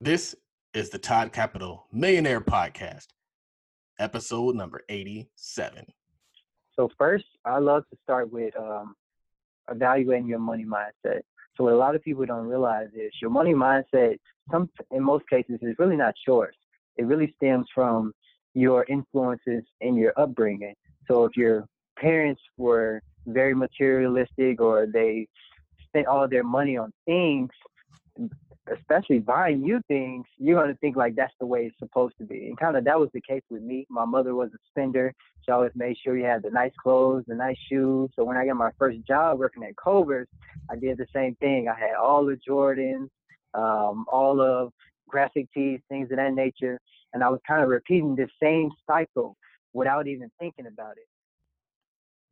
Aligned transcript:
This 0.00 0.36
is 0.74 0.90
the 0.90 0.98
Todd 0.98 1.32
Capital 1.32 1.88
Millionaire 1.92 2.40
Podcast, 2.40 3.08
episode 3.98 4.54
number 4.54 4.82
87. 4.88 5.84
So, 6.76 6.88
first, 6.96 7.24
I 7.44 7.58
love 7.58 7.82
to 7.90 7.98
start 8.04 8.30
with 8.32 8.56
um, 8.56 8.94
evaluating 9.68 10.28
your 10.28 10.38
money 10.38 10.64
mindset. 10.64 11.22
So, 11.56 11.64
what 11.64 11.72
a 11.72 11.76
lot 11.76 11.96
of 11.96 12.04
people 12.04 12.24
don't 12.26 12.46
realize 12.46 12.90
is 12.94 13.10
your 13.20 13.32
money 13.32 13.54
mindset, 13.54 14.18
some 14.52 14.70
in 14.92 15.02
most 15.02 15.28
cases, 15.28 15.58
is 15.62 15.74
really 15.80 15.96
not 15.96 16.14
yours. 16.28 16.54
It 16.96 17.06
really 17.06 17.34
stems 17.36 17.66
from 17.74 18.12
your 18.54 18.84
influences 18.88 19.64
and 19.80 19.96
your 19.96 20.12
upbringing. 20.16 20.76
So, 21.08 21.24
if 21.24 21.36
your 21.36 21.66
parents 21.98 22.40
were 22.56 23.02
very 23.26 23.52
materialistic 23.52 24.60
or 24.60 24.86
they 24.86 25.26
spent 25.88 26.06
all 26.06 26.28
their 26.28 26.44
money 26.44 26.76
on 26.76 26.92
things, 27.04 27.50
especially 28.72 29.18
buying 29.18 29.62
new 29.62 29.80
things, 29.88 30.24
you're 30.38 30.66
to 30.66 30.74
think 30.76 30.96
like 30.96 31.14
that's 31.14 31.32
the 31.40 31.46
way 31.46 31.66
it's 31.66 31.78
supposed 31.78 32.14
to 32.18 32.24
be. 32.24 32.46
And 32.46 32.58
kind 32.58 32.76
of 32.76 32.84
that 32.84 32.98
was 32.98 33.08
the 33.12 33.20
case 33.20 33.42
with 33.50 33.62
me. 33.62 33.86
My 33.88 34.04
mother 34.04 34.34
was 34.34 34.50
a 34.54 34.58
spender. 34.68 35.14
She 35.44 35.52
always 35.52 35.72
made 35.74 35.96
sure 36.02 36.16
you 36.16 36.24
had 36.24 36.42
the 36.42 36.50
nice 36.50 36.72
clothes, 36.82 37.24
the 37.26 37.34
nice 37.34 37.56
shoes. 37.70 38.10
So 38.16 38.24
when 38.24 38.36
I 38.36 38.46
got 38.46 38.56
my 38.56 38.70
first 38.78 38.98
job 39.06 39.38
working 39.38 39.64
at 39.64 39.76
Culver's, 39.76 40.28
I 40.70 40.76
did 40.76 40.98
the 40.98 41.06
same 41.14 41.34
thing. 41.36 41.68
I 41.68 41.78
had 41.78 41.94
all 41.94 42.24
the 42.24 42.38
Jordans, 42.48 43.08
um, 43.54 44.04
all 44.10 44.40
of 44.40 44.72
graphic 45.08 45.48
tees, 45.52 45.80
things 45.88 46.10
of 46.10 46.16
that 46.16 46.34
nature. 46.34 46.78
And 47.12 47.24
I 47.24 47.28
was 47.30 47.40
kind 47.46 47.62
of 47.62 47.68
repeating 47.68 48.16
the 48.16 48.28
same 48.42 48.70
cycle 48.86 49.36
without 49.72 50.06
even 50.06 50.30
thinking 50.38 50.66
about 50.66 50.92
it. 50.92 51.06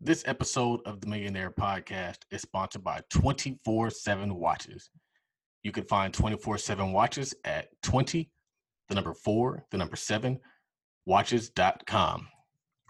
This 0.00 0.24
episode 0.26 0.80
of 0.84 1.00
the 1.00 1.06
Millionaire 1.06 1.50
Podcast 1.50 2.18
is 2.30 2.42
sponsored 2.42 2.84
by 2.84 3.00
24 3.08 3.88
7 3.88 4.34
Watches. 4.34 4.90
You 5.66 5.72
can 5.72 5.82
find 5.82 6.14
24 6.14 6.58
7 6.58 6.92
watches 6.92 7.34
at 7.44 7.70
20, 7.82 8.30
the 8.88 8.94
number 8.94 9.12
4, 9.12 9.64
the 9.72 9.76
number 9.76 9.96
7, 9.96 10.38
watches.com. 11.06 12.28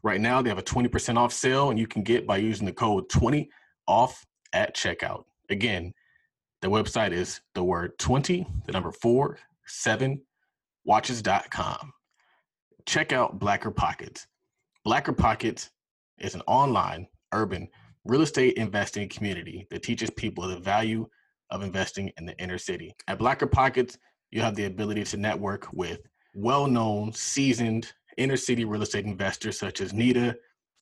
Right 0.02 0.20
now, 0.20 0.42
they 0.42 0.50
have 0.50 0.58
a 0.58 0.62
20% 0.62 1.16
off 1.16 1.32
sale, 1.32 1.70
and 1.70 1.78
you 1.78 1.86
can 1.86 2.02
get 2.02 2.26
by 2.26 2.36
using 2.36 2.66
the 2.66 2.74
code 2.74 3.08
20 3.08 3.48
off 3.88 4.26
at 4.52 4.76
checkout. 4.76 5.24
Again, 5.48 5.94
the 6.60 6.68
website 6.68 7.12
is 7.12 7.40
the 7.54 7.64
word 7.64 7.98
20, 7.98 8.46
the 8.66 8.72
number 8.72 8.92
4, 8.92 9.38
7, 9.64 10.20
watches.com. 10.84 11.92
Check 12.84 13.10
out 13.10 13.38
Blacker 13.38 13.70
Pockets. 13.70 14.26
Blacker 14.84 15.14
Pockets 15.14 15.70
is 16.18 16.34
an 16.34 16.42
online, 16.46 17.08
urban, 17.32 17.68
real 18.04 18.20
estate 18.20 18.58
investing 18.58 19.08
community 19.08 19.66
that 19.70 19.82
teaches 19.82 20.10
people 20.10 20.46
the 20.46 20.58
value 20.58 21.08
of 21.50 21.62
investing 21.62 22.10
in 22.18 22.26
the 22.26 22.36
inner 22.38 22.58
city. 22.58 22.94
At 23.08 23.18
Blacker 23.18 23.46
Pockets, 23.46 23.98
you 24.30 24.40
have 24.40 24.54
the 24.54 24.64
ability 24.64 25.04
to 25.04 25.16
network 25.16 25.68
with 25.72 26.00
well 26.34 26.66
known, 26.66 27.12
seasoned 27.12 27.92
inner 28.16 28.36
city 28.36 28.64
real 28.64 28.82
estate 28.82 29.04
investors 29.04 29.58
such 29.58 29.80
as 29.80 29.92
Nita, 29.92 30.36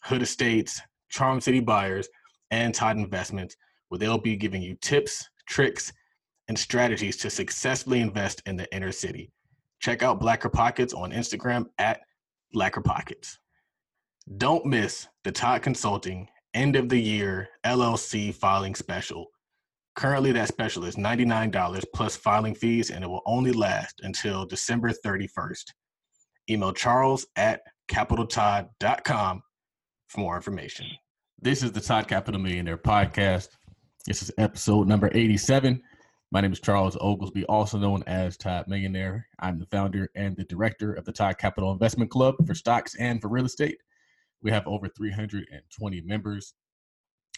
Hood 0.05 0.23
Estates, 0.23 0.81
Charm 1.11 1.41
City 1.41 1.61
Buyers, 1.61 2.09
and 2.51 2.75
Todd 2.75 2.97
Investments, 2.97 3.57
where 3.89 3.99
they'll 3.99 4.19
be 4.19 4.37
giving 4.37 4.63
you 4.63 4.77
tips, 4.81 5.29
tricks, 5.47 5.93
and 6.49 6.59
strategies 6.59 7.17
to 7.19 7.31
successfully 7.31 8.01
invest 8.01 8.43
in 8.47 8.57
the 8.57 8.73
inner 8.75 8.93
city. 8.93 9.31
Check 9.81 10.03
out 10.03 10.21
Blacker 10.21 10.49
Pockets 10.49 10.95
on 10.95 11.13
Instagram 11.13 11.67
at 11.79 12.01
Blacker 12.53 12.81
Pockets. 12.81 13.39
Don't 14.39 14.65
miss 14.65 15.09
the 15.25 15.33
Todd 15.33 15.63
Consulting 15.63 16.29
end 16.55 16.77
of 16.77 16.89
the 16.89 17.01
year 17.01 17.49
LLC 17.65 18.35
filing 18.35 18.75
special 18.75 19.31
Currently, 19.97 20.33
that 20.33 20.49
special 20.49 20.85
is 20.85 20.97
$99 20.97 21.85
plus 21.95 22.17
filing 22.17 22.55
fees, 22.55 22.91
and 22.91 23.05
it 23.05 23.07
will 23.07 23.23
only 23.27 23.53
last 23.53 24.01
until 24.03 24.45
December 24.45 24.91
31st. 24.91 25.65
Email 26.51 26.73
charles 26.73 27.27
at 27.37 27.61
capitaltodd.com 27.89 29.43
for 30.09 30.21
more 30.21 30.37
information. 30.37 30.87
This 31.41 31.63
is 31.63 31.71
the 31.71 31.81
Todd 31.81 32.09
Capital 32.09 32.41
Millionaire 32.41 32.77
Podcast. 32.77 33.49
This 34.05 34.21
is 34.21 34.33
episode 34.37 34.89
number 34.89 35.11
87. 35.15 35.81
My 36.33 36.41
name 36.41 36.53
is 36.53 36.61
Charles 36.61 36.97
Oglesby, 37.01 37.45
also 37.45 37.79
known 37.79 38.03
as 38.09 38.37
Todd 38.37 38.65
Millionaire. 38.67 39.29
I'm 39.39 39.61
the 39.61 39.67
founder 39.67 40.11
and 40.17 40.37
the 40.37 40.45
director 40.45 40.93
of 40.95 41.05
the 41.05 41.13
Todd 41.13 41.39
Capital 41.39 41.71
Investment 41.71 42.11
Club 42.11 42.35
for 42.45 42.55
stocks 42.55 42.97
and 42.97 43.23
for 43.23 43.29
real 43.29 43.45
estate. 43.45 43.79
We 44.43 44.51
have 44.51 44.67
over 44.67 44.89
320 44.89 46.01
members 46.01 46.55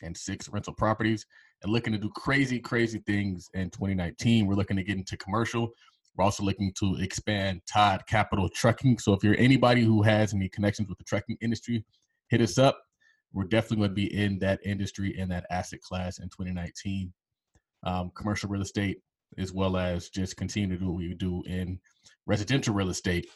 and 0.03 0.17
six 0.17 0.49
rental 0.49 0.73
properties 0.73 1.27
and 1.63 1.73
looking 1.73 1.93
to 1.93 1.99
do 1.99 2.11
crazy, 2.11 2.59
crazy 2.59 2.99
things 3.07 3.49
in 3.55 3.71
2019. 3.71 4.47
We're 4.47 4.55
looking 4.55 4.77
to 4.77 4.85
get 4.85 4.97
into 4.97 5.17
commercial. 5.17 5.71
We're 6.17 6.25
also 6.25 6.45
looking 6.45 6.73
to 6.79 6.97
expand 6.97 7.61
Todd 7.71 8.03
Capital 8.09 8.49
Trucking. 8.49 8.99
So 8.99 9.13
if 9.13 9.23
you're 9.23 9.37
anybody 9.39 9.83
who 9.83 10.03
has 10.03 10.33
any 10.33 10.49
connections 10.49 10.89
with 10.89 10.99
the 10.99 11.05
trucking 11.05 11.37
industry, 11.41 11.85
hit 12.29 12.41
us 12.41 12.59
up. 12.59 12.81
We're 13.33 13.45
definitely 13.45 13.79
going 13.79 13.91
to 13.91 13.95
be 13.95 14.17
in 14.17 14.39
that 14.39 14.61
industry 14.65 15.19
in 15.19 15.29
that 15.29 15.47
asset 15.51 15.81
class 15.83 16.19
in 16.19 16.27
2019. 16.27 17.13
Um, 17.85 18.11
commercial 18.17 18.49
real 18.49 18.63
estate, 18.63 18.99
as 19.37 19.53
well 19.53 19.77
as 19.77 20.09
just 20.09 20.37
continue 20.37 20.69
to 20.71 20.81
do 20.81 20.91
what 20.91 20.97
we 20.97 21.15
do 21.15 21.43
in 21.47 21.79
residential 22.27 22.75
real 22.75 22.89
estate. 22.89 23.29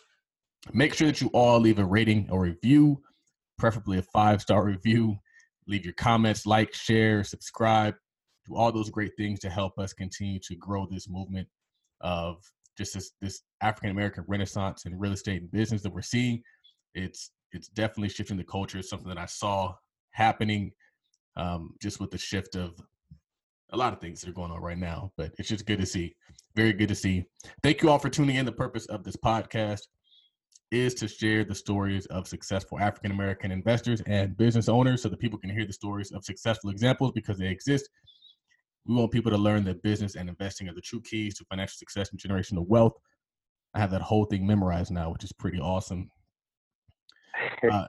Make 0.73 0.95
sure 0.95 1.09
that 1.09 1.21
you 1.21 1.29
all 1.29 1.61
leave 1.61 1.79
a 1.79 1.85
rating 1.85 2.29
or 2.31 2.41
review, 2.41 3.03
preferably 3.59 3.99
a 3.99 4.03
five 4.03 4.41
star 4.41 4.65
review. 4.65 5.19
Leave 5.67 5.85
your 5.85 5.95
comments, 5.95 6.47
like, 6.47 6.75
share, 6.75 7.23
subscribe 7.23 7.95
do 8.47 8.57
all 8.57 8.73
those 8.73 8.91
great 8.91 9.13
things 9.17 9.41
to 9.41 9.51
help 9.51 9.79
us 9.79 9.93
continue 9.93 10.39
to 10.41 10.55
grow 10.57 10.87
this 10.91 11.09
movement 11.09 11.49
of 12.01 12.39
just 12.77 12.95
this, 12.95 13.13
this 13.21 13.43
African 13.61 13.91
American 13.91 14.25
renaissance 14.27 14.87
in 14.87 14.99
real 14.99 15.13
estate 15.13 15.43
and 15.43 15.51
business 15.51 15.83
that 15.83 15.93
we're 15.93 16.03
seeing. 16.03 16.43
It's 16.95 17.31
it's 17.53 17.69
definitely 17.69 18.09
shifting 18.09 18.37
the 18.37 18.45
culture. 18.45 18.79
It's 18.79 18.89
something 18.89 19.09
that 19.09 19.19
I 19.19 19.27
saw 19.27 19.75
happening 20.13 20.73
um, 21.37 21.75
just 21.81 22.01
with 22.01 22.11
the 22.11 22.19
shift 22.19 22.55
of 22.55 22.79
a 23.73 23.77
lot 23.77 23.93
of 23.93 24.01
things 24.01 24.21
that 24.21 24.31
are 24.31 24.35
going 24.35 24.51
on 24.51 24.61
right 24.61 24.79
now. 24.79 25.13
But 25.17 25.33
it's 25.39 25.49
just 25.49 25.67
good 25.67 25.79
to 25.79 25.87
see. 25.87 26.15
Very 26.57 26.73
good 26.73 26.89
to 26.89 26.95
see. 26.95 27.25
Thank 27.63 27.83
you 27.83 27.91
all 27.91 27.99
for 27.99 28.09
tuning 28.09 28.37
in. 28.37 28.47
The 28.47 28.53
purpose 28.53 28.87
of 28.87 29.05
this 29.05 29.17
podcast 29.17 29.83
is 30.71 30.95
to 30.95 31.09
share 31.09 31.45
the 31.45 31.55
stories 31.55 32.07
of 32.07 32.29
successful 32.29 32.79
African 32.79 33.11
American 33.11 33.51
investors 33.51 34.03
and 34.07 34.37
business 34.37 34.69
owners 34.69 35.03
so 35.03 35.09
that 35.09 35.19
people 35.19 35.39
can 35.39 35.51
hear 35.51 35.67
the 35.67 35.73
stories 35.73 36.13
of 36.13 36.25
successful 36.25 36.71
examples 36.71 37.13
because 37.13 37.39
they 37.39 37.49
exist 37.49 37.89
we 38.87 38.95
want 38.95 39.13
people 39.13 39.31
to 39.31 39.39
learn 39.39 39.65
that 39.65 39.83
business 39.83 40.17
and 40.17 40.29
investing 40.29 40.69
are 40.69 40.75
the 40.75 40.81
true 40.81 41.01
keys 41.03 41.35
to 41.37 41.45
financial 41.45 41.77
success 41.77 42.11
and 42.11 42.21
generational 42.21 42.67
wealth. 42.67 42.95
I 43.75 43.79
have 43.79 43.91
that 43.91 44.03
whole 44.03 44.25
thing 44.25 44.47
memorized 44.47 44.91
now, 44.91 45.13
which 45.13 45.25
is 45.25 45.33
pretty 45.33 45.61
awesome. 45.61 46.11
Uh, 47.71 47.87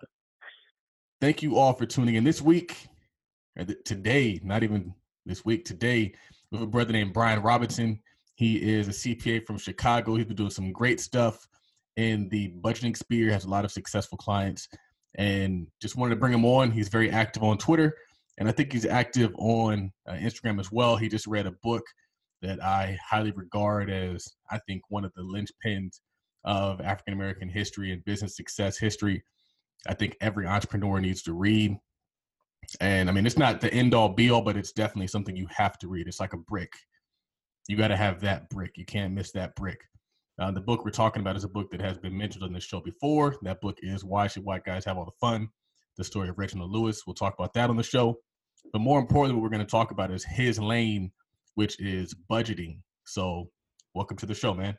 thank 1.20 1.42
you 1.42 1.58
all 1.58 1.74
for 1.74 1.86
tuning 1.86 2.16
in 2.16 2.24
this 2.24 2.42
week, 2.42 2.88
today, 3.84 4.40
not 4.44 4.64
even 4.64 4.94
this 5.26 5.44
week, 5.44 5.66
today, 5.66 6.14
with 6.52 6.62
a 6.62 6.68
brother 6.68 6.94
named 6.94 7.12
Brian 7.12 7.42
Robinson. 7.42 8.00
He 8.36 8.56
is 8.58 8.88
a 8.88 8.92
CPA 8.92 9.46
from 9.46 9.58
Chicago. 9.58 10.16
He's 10.16 10.26
been 10.26 10.38
doing 10.38 10.52
some 10.52 10.72
great 10.72 11.02
stuff 11.02 11.48
in 11.98 12.30
the 12.30 12.54
budgeting 12.62 12.96
sphere, 12.96 13.30
has 13.32 13.44
a 13.44 13.50
lot 13.50 13.66
of 13.66 13.72
successful 13.74 14.18
clients, 14.18 14.70
and 15.16 15.68
just 15.82 15.98
wanted 15.98 16.16
to 16.16 16.20
bring 16.20 16.34
him 16.34 16.46
on. 16.46 16.72
He's 16.72 16.88
very 16.88 17.10
active 17.12 17.44
on 17.44 17.58
Twitter 17.58 17.96
and 18.40 18.48
I 18.48 18.52
think 18.52 18.72
he's 18.72 18.86
active 18.86 19.34
on 19.38 19.92
uh, 20.08 20.14
Instagram 20.14 20.60
as 20.60 20.72
well. 20.72 20.96
He 20.96 21.10
just 21.10 21.28
read 21.28 21.48
a 21.48 21.54
book 21.64 21.84
that 22.42 22.64
I 22.64 22.98
highly 23.08 23.32
regard 23.32 23.90
as 23.90 24.28
I 24.50 24.60
think 24.68 24.82
one 24.90 25.06
of 25.06 25.14
the 25.16 25.22
linchpins 25.22 26.00
of 26.44 26.82
African 26.82 27.14
American 27.14 27.50
history 27.50 27.92
and 27.92 28.04
business 28.04 28.36
success 28.36 28.78
history. 28.78 29.24
I 29.88 29.94
think 29.94 30.16
every 30.22 30.48
entrepreneur 30.48 31.00
needs 31.00 31.22
to 31.24 31.34
read. 31.34 31.78
And 32.80 33.10
I 33.10 33.12
mean, 33.14 33.26
it's 33.26 33.38
not 33.38 33.62
the 33.62 33.74
end 33.74 33.94
all 33.94 34.10
be 34.10 34.30
all, 34.30 34.42
but 34.42 34.58
it's 34.58 34.72
definitely 34.72 35.08
something 35.08 35.36
you 35.36 35.48
have 35.50 35.78
to 35.80 35.88
read. 35.88 36.08
It's 36.08 36.20
like 36.20 36.34
a 36.34 36.38
brick. 36.38 36.72
You 37.68 37.78
got 37.78 37.90
to 37.90 37.98
have 37.98 38.22
that 38.22 38.50
brick. 38.50 38.72
You 38.76 38.86
can't 38.86 39.14
miss 39.14 39.32
that 39.32 39.56
brick. 39.56 39.80
Uh, 40.40 40.52
the 40.52 40.62
book 40.62 40.84
we're 40.84 40.92
talking 40.92 41.22
about 41.22 41.36
is 41.36 41.44
a 41.44 41.50
book 41.50 41.70
that 41.72 41.82
has 41.82 41.98
been 41.98 42.18
mentioned 42.18 42.44
on 42.44 42.54
this 42.54 42.64
show 42.64 42.80
before. 42.80 43.36
That 43.44 43.62
book 43.62 43.78
is 43.82 44.04
Why 44.04 44.28
Should 44.28 44.44
White 44.44 44.64
Guys 44.64 44.86
Have 44.86 44.98
All 44.98 45.06
the 45.06 45.12
Fun? 45.20 45.50
The 46.02 46.06
story 46.06 46.30
of 46.30 46.40
Reginald 46.40 46.72
Lewis. 46.72 47.04
We'll 47.06 47.14
talk 47.14 47.36
about 47.38 47.54
that 47.54 47.70
on 47.70 47.78
the 47.78 47.84
show. 47.84 48.18
But 48.74 48.80
more 48.80 49.00
importantly, 49.00 49.36
what 49.36 49.44
we're 49.44 49.56
going 49.56 49.66
to 49.66 49.70
talk 49.70 49.92
about 49.92 50.10
is 50.10 50.24
his 50.24 50.60
lane, 50.60 51.12
which 51.54 51.80
is 51.80 52.16
budgeting. 52.30 52.80
So, 53.06 53.50
welcome 53.94 54.18
to 54.18 54.26
the 54.26 54.34
show, 54.34 54.56
man. 54.56 54.76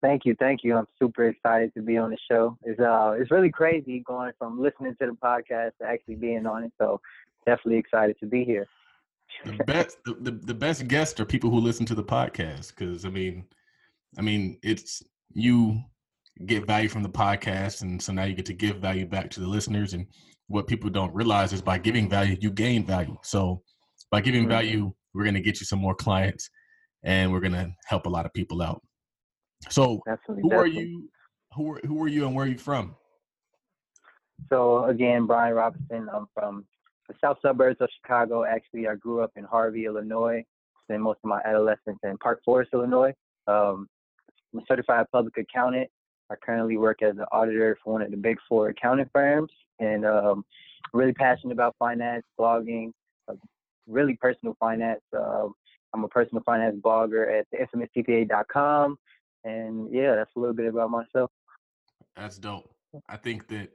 Thank 0.00 0.24
you, 0.24 0.36
thank 0.38 0.60
you. 0.62 0.76
I'm 0.76 0.86
super 1.00 1.26
excited 1.28 1.72
to 1.74 1.82
be 1.82 1.96
on 1.96 2.10
the 2.10 2.16
show. 2.30 2.56
It's 2.62 2.78
uh, 2.78 3.16
it's 3.18 3.32
really 3.32 3.50
crazy 3.50 4.04
going 4.06 4.32
from 4.38 4.60
listening 4.60 4.94
to 5.00 5.06
the 5.06 5.16
podcast 5.22 5.72
to 5.80 5.86
actually 5.86 6.16
being 6.16 6.46
on 6.46 6.64
it. 6.64 6.72
So, 6.78 7.00
definitely 7.44 7.78
excited 7.78 8.16
to 8.20 8.26
be 8.26 8.44
here. 8.44 8.68
the 9.44 9.64
best, 9.64 9.96
the, 10.04 10.14
the, 10.14 10.30
the 10.30 10.54
best 10.54 10.86
guests 10.86 11.18
are 11.18 11.24
people 11.24 11.50
who 11.50 11.58
listen 11.58 11.86
to 11.86 11.94
the 11.96 12.04
podcast 12.04 12.68
because 12.68 13.04
I 13.04 13.08
mean, 13.08 13.46
I 14.16 14.22
mean, 14.22 14.58
it's 14.62 15.02
you 15.32 15.82
get 16.46 16.66
value 16.66 16.88
from 16.88 17.02
the 17.02 17.08
podcast 17.08 17.82
and 17.82 18.00
so 18.02 18.12
now 18.12 18.24
you 18.24 18.34
get 18.34 18.46
to 18.46 18.54
give 18.54 18.76
value 18.76 19.06
back 19.06 19.30
to 19.30 19.40
the 19.40 19.46
listeners 19.46 19.94
and 19.94 20.06
what 20.48 20.66
people 20.66 20.90
don't 20.90 21.14
realize 21.14 21.52
is 21.52 21.62
by 21.62 21.78
giving 21.78 22.08
value 22.08 22.36
you 22.40 22.50
gain 22.50 22.84
value 22.86 23.16
so 23.22 23.62
by 24.10 24.20
giving 24.20 24.48
value 24.48 24.92
we're 25.14 25.24
going 25.24 25.34
to 25.34 25.40
get 25.40 25.60
you 25.60 25.66
some 25.66 25.78
more 25.78 25.94
clients 25.94 26.48
and 27.04 27.32
we're 27.32 27.40
going 27.40 27.52
to 27.52 27.70
help 27.86 28.06
a 28.06 28.08
lot 28.08 28.26
of 28.26 28.32
people 28.32 28.62
out 28.62 28.80
So 29.70 30.00
definitely, 30.06 30.42
who 30.42 30.50
definitely. 30.50 30.80
are 30.80 30.82
you? 30.84 31.10
Who 31.56 31.72
are, 31.72 31.80
who 31.86 32.02
are 32.02 32.08
you 32.08 32.26
and 32.26 32.34
where 32.34 32.46
are 32.46 32.48
you 32.48 32.58
from? 32.58 32.96
So 34.48 34.84
again, 34.86 35.26
Brian 35.26 35.54
Robinson. 35.54 36.08
I'm 36.12 36.26
from 36.34 36.64
the 37.08 37.14
south 37.22 37.38
suburbs 37.42 37.76
of 37.80 37.88
Chicago. 38.00 38.44
Actually, 38.44 38.88
I 38.88 38.94
grew 38.96 39.20
up 39.22 39.32
in 39.36 39.44
Harvey, 39.44 39.84
Illinois. 39.86 40.44
Spent 40.84 41.02
most 41.02 41.18
of 41.22 41.28
my 41.28 41.40
adolescence 41.44 41.98
in 42.02 42.16
Park 42.18 42.40
Forest, 42.44 42.70
Illinois. 42.72 43.12
Um, 43.46 43.86
I'm 44.52 44.60
a 44.60 44.62
certified 44.66 45.06
public 45.12 45.34
accountant. 45.38 45.88
I 46.32 46.36
currently 46.36 46.78
work 46.78 47.02
as 47.02 47.16
an 47.18 47.26
auditor 47.30 47.76
for 47.84 47.92
one 47.92 48.02
of 48.02 48.10
the 48.10 48.16
big 48.16 48.38
four 48.48 48.68
accounting 48.68 49.10
firms, 49.12 49.50
and 49.78 50.06
um, 50.06 50.44
really 50.92 51.12
passionate 51.12 51.52
about 51.52 51.76
finance, 51.78 52.24
blogging, 52.40 52.92
uh, 53.28 53.34
really 53.86 54.16
personal 54.16 54.56
finance. 54.58 55.02
Uh, 55.14 55.48
I'm 55.94 56.04
a 56.04 56.08
personal 56.08 56.42
finance 56.44 56.76
blogger 56.80 57.40
at 57.40 57.46
theinfamouscpa.com, 57.52 58.96
and 59.44 59.94
yeah, 59.94 60.14
that's 60.14 60.30
a 60.36 60.40
little 60.40 60.54
bit 60.54 60.68
about 60.68 60.90
myself. 60.90 61.30
That's 62.16 62.38
dope. 62.38 62.70
I 63.08 63.16
think 63.16 63.48
that 63.48 63.68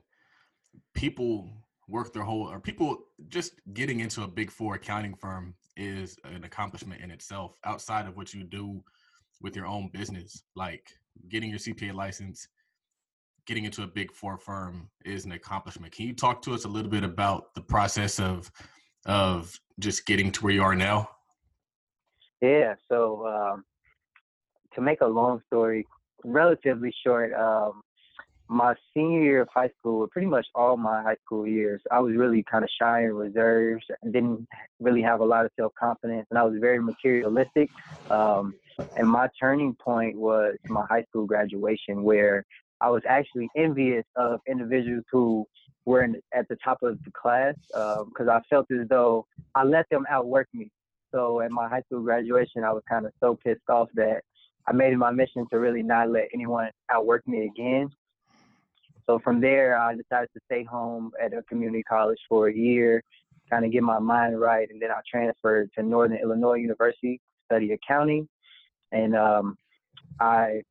people 0.95 1.49
work 1.87 2.13
their 2.13 2.23
whole 2.23 2.49
or 2.49 2.59
people 2.59 2.97
just 3.29 3.53
getting 3.73 3.99
into 3.99 4.23
a 4.23 4.27
big 4.27 4.51
four 4.51 4.75
accounting 4.75 5.15
firm 5.15 5.53
is 5.77 6.17
an 6.25 6.43
accomplishment 6.43 7.01
in 7.01 7.11
itself 7.11 7.53
outside 7.65 8.07
of 8.07 8.17
what 8.17 8.33
you 8.33 8.43
do 8.43 8.83
with 9.41 9.55
your 9.55 9.65
own 9.65 9.89
business 9.93 10.43
like 10.55 10.91
getting 11.29 11.49
your 11.49 11.59
cpa 11.59 11.93
license 11.93 12.47
getting 13.45 13.63
into 13.63 13.83
a 13.83 13.87
big 13.87 14.11
four 14.11 14.37
firm 14.37 14.89
is 15.05 15.25
an 15.25 15.31
accomplishment 15.31 15.91
can 15.91 16.05
you 16.05 16.13
talk 16.13 16.41
to 16.41 16.53
us 16.53 16.65
a 16.65 16.67
little 16.67 16.91
bit 16.91 17.03
about 17.03 17.53
the 17.55 17.61
process 17.61 18.19
of 18.19 18.51
of 19.05 19.59
just 19.79 20.05
getting 20.05 20.31
to 20.31 20.43
where 20.43 20.53
you 20.53 20.63
are 20.63 20.75
now 20.75 21.09
yeah 22.41 22.75
so 22.89 23.25
um, 23.27 23.63
to 24.73 24.81
make 24.81 25.01
a 25.01 25.07
long 25.07 25.41
story 25.47 25.85
relatively 26.23 26.93
short 27.03 27.33
um, 27.33 27.81
my 28.49 28.73
senior 28.93 29.21
year 29.21 29.41
of 29.41 29.49
high 29.53 29.69
school, 29.79 30.07
pretty 30.07 30.27
much 30.27 30.45
all 30.55 30.77
my 30.77 31.01
high 31.01 31.17
school 31.25 31.45
years, 31.45 31.81
I 31.91 31.99
was 31.99 32.15
really 32.15 32.43
kind 32.49 32.63
of 32.63 32.69
shy 32.79 33.01
and 33.01 33.17
reserved. 33.17 33.85
didn't 34.05 34.47
really 34.79 35.01
have 35.01 35.19
a 35.19 35.25
lot 35.25 35.45
of 35.45 35.51
self 35.57 35.73
confidence, 35.79 36.27
and 36.29 36.39
I 36.39 36.43
was 36.43 36.55
very 36.59 36.79
materialistic. 36.79 37.69
Um, 38.09 38.55
and 38.95 39.07
my 39.07 39.29
turning 39.39 39.75
point 39.75 40.17
was 40.17 40.55
my 40.67 40.85
high 40.89 41.03
school 41.03 41.25
graduation, 41.25 42.03
where 42.03 42.45
I 42.81 42.89
was 42.89 43.01
actually 43.07 43.49
envious 43.55 44.05
of 44.15 44.39
individuals 44.47 45.03
who 45.11 45.45
were 45.85 46.03
in, 46.03 46.21
at 46.33 46.47
the 46.47 46.57
top 46.63 46.79
of 46.83 47.01
the 47.03 47.11
class 47.11 47.55
because 47.69 48.27
um, 48.27 48.29
I 48.29 48.41
felt 48.49 48.69
as 48.71 48.87
though 48.89 49.25
I 49.55 49.63
let 49.63 49.89
them 49.89 50.05
outwork 50.09 50.47
me. 50.53 50.69
So 51.13 51.41
at 51.41 51.51
my 51.51 51.67
high 51.67 51.81
school 51.81 52.01
graduation, 52.01 52.63
I 52.63 52.73
was 52.73 52.83
kind 52.87 53.05
of 53.05 53.13
so 53.19 53.37
pissed 53.43 53.69
off 53.69 53.87
that 53.95 54.21
I 54.67 54.73
made 54.73 54.91
it 54.91 54.97
my 54.97 55.11
mission 55.11 55.47
to 55.51 55.59
really 55.59 55.81
not 55.81 56.09
let 56.09 56.27
anyone 56.33 56.69
outwork 56.91 57.25
me 57.27 57.45
again. 57.45 57.89
So 59.05 59.17
from 59.19 59.39
there, 59.39 59.79
I 59.79 59.95
decided 59.95 60.29
to 60.33 60.41
stay 60.45 60.65
home 60.65 61.11
at 61.23 61.33
a 61.33 61.41
community 61.43 61.83
college 61.83 62.19
for 62.27 62.49
a 62.49 62.53
year, 62.53 63.01
kind 63.49 63.63
of 63.63 63.71
get 63.71 63.83
my 63.83 63.99
mind 63.99 64.39
right, 64.39 64.69
and 64.69 64.81
then 64.81 64.91
I 64.91 64.99
transferred 65.09 65.69
to 65.75 65.83
Northern 65.83 66.17
Illinois 66.17 66.55
University, 66.55 67.17
to 67.17 67.55
study 67.55 67.71
accounting, 67.71 68.27
and 68.91 69.15
um, 69.15 69.57
I 70.19 70.61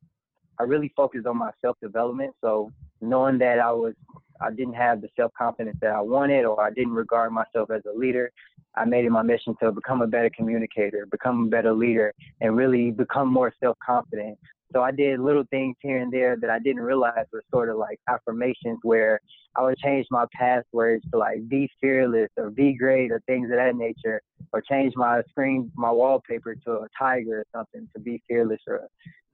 I 0.58 0.62
really 0.64 0.92
focused 0.96 1.26
on 1.26 1.38
my 1.38 1.50
self 1.60 1.76
development. 1.82 2.34
So 2.40 2.70
knowing 3.00 3.38
that 3.38 3.58
I 3.58 3.72
was 3.72 3.94
I 4.40 4.50
didn't 4.50 4.74
have 4.74 5.00
the 5.00 5.08
self 5.16 5.32
confidence 5.36 5.78
that 5.80 5.92
I 5.92 6.00
wanted, 6.00 6.44
or 6.44 6.60
I 6.60 6.70
didn't 6.70 6.94
regard 6.94 7.32
myself 7.32 7.70
as 7.70 7.82
a 7.86 7.96
leader, 7.96 8.30
I 8.74 8.84
made 8.84 9.04
it 9.04 9.10
my 9.10 9.22
mission 9.22 9.54
to 9.62 9.72
become 9.72 10.02
a 10.02 10.06
better 10.06 10.30
communicator, 10.36 11.06
become 11.10 11.44
a 11.44 11.48
better 11.48 11.72
leader, 11.72 12.12
and 12.40 12.56
really 12.56 12.90
become 12.90 13.32
more 13.32 13.52
self 13.60 13.76
confident 13.84 14.38
so 14.72 14.82
I 14.82 14.90
did 14.90 15.20
little 15.20 15.44
things 15.50 15.76
here 15.80 15.98
and 15.98 16.12
there 16.12 16.36
that 16.40 16.50
I 16.50 16.58
didn't 16.58 16.82
realize 16.82 17.26
were 17.32 17.44
sort 17.52 17.68
of 17.68 17.76
like 17.76 17.98
affirmations 18.08 18.78
where 18.82 19.20
I 19.54 19.62
would 19.62 19.78
change 19.78 20.06
my 20.10 20.26
passwords 20.32 21.04
to 21.12 21.18
like 21.18 21.48
be 21.48 21.70
fearless 21.80 22.28
or 22.36 22.50
be 22.50 22.74
great 22.74 23.10
or 23.10 23.22
things 23.26 23.50
of 23.50 23.56
that 23.56 23.76
nature, 23.76 24.20
or 24.52 24.60
change 24.60 24.94
my 24.96 25.22
screen, 25.30 25.70
my 25.76 25.90
wallpaper 25.90 26.54
to 26.54 26.72
a 26.72 26.88
tiger 26.98 27.40
or 27.40 27.46
something 27.54 27.88
to 27.94 28.00
be 28.00 28.22
fearless 28.28 28.60
or 28.66 28.86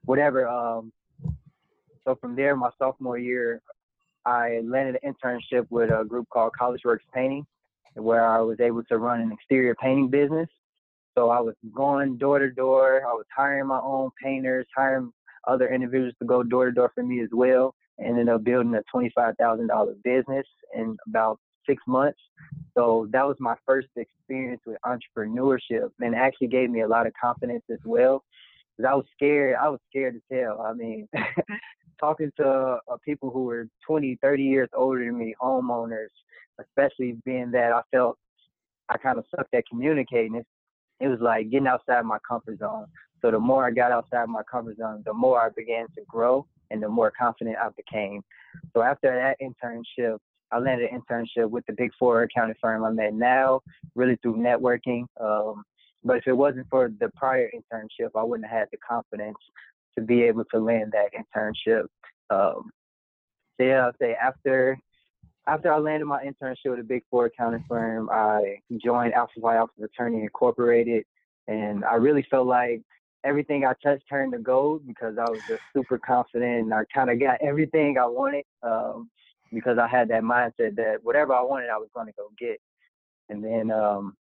whatever. 0.05 0.47
Um, 0.47 0.93
so 2.05 2.17
from 2.21 2.37
there, 2.37 2.55
my 2.57 2.71
sophomore 2.79 3.19
year, 3.19 3.63
I 4.25 4.61
landed 4.65 4.99
an 5.03 5.15
internship 5.15 5.67
with 5.71 5.91
a 5.91 6.05
group 6.05 6.29
called 6.33 6.53
College 6.57 6.83
Works 6.85 7.05
Painting, 7.15 7.45
where 7.95 8.27
I 8.27 8.41
was 8.41 8.61
able 8.61 8.85
to 8.85 8.99
run 8.99 9.21
an 9.21 9.33
exterior 9.33 9.75
painting 9.75 10.09
business. 10.09 10.49
So 11.17 11.31
I 11.31 11.41
was 11.41 11.55
going 11.75 12.17
door 12.17 12.39
to 12.39 12.51
door. 12.51 13.03
I 13.07 13.13
was 13.13 13.27
hiring 13.37 13.67
my 13.67 13.81
own 13.81 14.11
painters, 14.23 14.67
hiring 14.75 15.13
other 15.47 15.73
individuals 15.73 16.15
to 16.21 16.27
go 16.27 16.43
door 16.43 16.67
to 16.67 16.73
door 16.73 16.91
for 16.95 17.03
me 17.03 17.21
as 17.23 17.29
well. 17.33 17.75
And 17.99 18.19
Ended 18.19 18.29
up 18.31 18.45
building 18.45 18.75
a 18.75 18.83
$25,000 18.95 20.03
business 20.03 20.47
in 20.75 20.97
about 21.07 21.39
six 21.69 21.83
months. 21.87 22.19
So 22.77 23.07
that 23.13 23.27
was 23.27 23.37
my 23.39 23.55
first 23.67 23.89
experience 23.97 24.63
with 24.67 24.79
entrepreneurship 24.85 25.91
and 26.01 26.15
actually 26.15 26.49
gave 26.49 26.71
me 26.71 26.81
a 26.81 26.89
lot 26.89 27.07
of 27.07 27.13
confidence 27.21 27.63
as 27.71 27.79
well. 27.85 28.25
Cause 28.77 28.87
I 28.89 28.95
was 28.95 29.05
scared. 29.15 29.57
I 29.61 29.69
was 29.69 29.81
scared 29.91 30.15
to 30.15 30.35
tell. 30.35 30.61
I 30.63 30.73
mean, 30.73 31.07
talking 32.01 32.33
to 32.39 32.79
uh, 32.91 32.97
people 33.05 33.31
who 33.31 33.45
were 33.45 33.69
20, 33.87 34.19
30 34.23 34.43
years 34.43 34.69
older 34.75 35.05
than 35.05 35.19
me, 35.19 35.35
homeowners, 35.41 36.09
especially 36.59 37.17
being 37.25 37.51
that 37.53 37.73
I 37.73 37.83
felt 37.93 38.17
I 38.89 38.99
kind 38.99 39.19
of 39.19 39.25
sucked 39.35 39.55
at 39.55 39.65
communicating. 39.69 40.37
It, 40.37 40.47
it 41.03 41.09
was 41.09 41.21
like 41.21 41.51
getting 41.51 41.67
outside 41.67 42.05
my 42.05 42.19
comfort 42.27 42.59
zone. 42.59 42.87
So 43.21 43.31
the 43.31 43.39
more 43.39 43.67
I 43.67 43.71
got 43.73 43.93
outside 43.93 44.29
my 44.29 44.43
comfort 44.51 44.77
zone, 44.79 45.03
the 45.05 45.13
more 45.13 45.41
I 45.41 45.49
began 45.55 45.87
to 45.97 46.03
grow 46.09 46.47
and 46.71 46.83
the 46.83 46.89
more 46.89 47.13
confident 47.17 47.57
I 47.59 47.69
became. 47.77 48.23
So 48.73 48.83
after 48.83 49.13
that 49.13 49.37
internship, 49.41 50.19
I 50.53 50.59
landed 50.59 50.91
an 50.91 51.01
internship 51.01 51.51
with 51.51 51.65
the 51.67 51.73
big 51.73 51.91
four 51.99 52.23
accounting 52.23 52.55
firm 52.61 52.85
I'm 52.85 52.99
at 53.01 53.15
now, 53.15 53.61
really 53.95 54.17
through 54.23 54.37
networking. 54.37 55.07
Um, 55.21 55.65
but 56.05 56.19
if 56.19 56.27
it 56.27 56.37
wasn't 56.37 56.67
for 56.71 56.91
the 57.01 57.09
prior 57.17 57.51
internship, 57.55 58.11
I 58.15 58.23
wouldn't 58.23 58.49
have 58.49 58.61
had 58.61 58.69
the 58.71 58.79
confidence 58.79 59.39
to 59.97 60.05
be 60.05 60.23
able 60.23 60.45
to 60.53 60.59
land 60.59 60.93
that 60.93 61.11
internship. 61.15 61.87
Um, 62.31 62.71
so 63.57 63.67
yeah, 63.67 63.87
I'll 63.87 63.93
say 64.01 64.15
after 64.15 64.79
after 65.47 65.73
I 65.73 65.79
landed 65.79 66.07
my 66.07 66.25
internship 66.25 66.73
at 66.73 66.79
a 66.79 66.85
big 66.85 67.03
four 67.11 67.27
accounting 67.27 67.65
firm, 67.69 68.09
I 68.11 68.59
joined 68.85 69.15
Alpha 69.15 69.41
Phi 69.41 69.57
Alpha 69.57 69.73
Fraternity 69.79 70.23
Incorporated, 70.23 71.05
and 71.49 71.85
I 71.85 71.95
really 71.95 72.25
felt 72.31 72.47
like 72.47 72.83
everything 73.25 73.65
I 73.65 73.73
touched 73.83 74.05
turned 74.09 74.33
to 74.33 74.39
gold 74.39 74.87
because 74.87 75.17
I 75.19 75.31
was 75.31 75.41
just 75.49 75.63
super 75.75 75.99
confident 75.99 76.65
and 76.65 76.75
I 76.75 76.83
kind 76.93 77.11
of 77.11 77.21
got 77.21 77.39
everything 77.41 77.97
I 77.99 78.07
wanted 78.07 78.45
um, 78.63 79.11
because 79.53 79.79
I 79.79 79.87
had 79.87 80.09
that 80.09 80.23
mindset 80.23 80.77
that 80.77 80.99
whatever 81.03 81.33
I 81.33 81.43
wanted, 81.43 81.71
I 81.71 81.79
was 81.79 81.89
going 81.95 82.07
to 82.07 82.13
go 82.17 82.29
get. 82.39 82.61
And 83.29 83.45
then 83.45 83.71
um, 83.71 84.17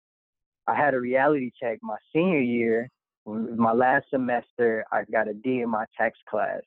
I 0.66 0.74
had 0.74 0.94
a 0.94 1.00
reality 1.00 1.50
check 1.60 1.78
my 1.82 1.96
senior 2.12 2.40
year. 2.40 2.90
My 3.26 3.72
last 3.72 4.06
semester, 4.10 4.84
I 4.92 5.04
got 5.10 5.28
a 5.28 5.34
D 5.34 5.60
in 5.60 5.68
my 5.68 5.84
tax 5.96 6.18
class. 6.28 6.62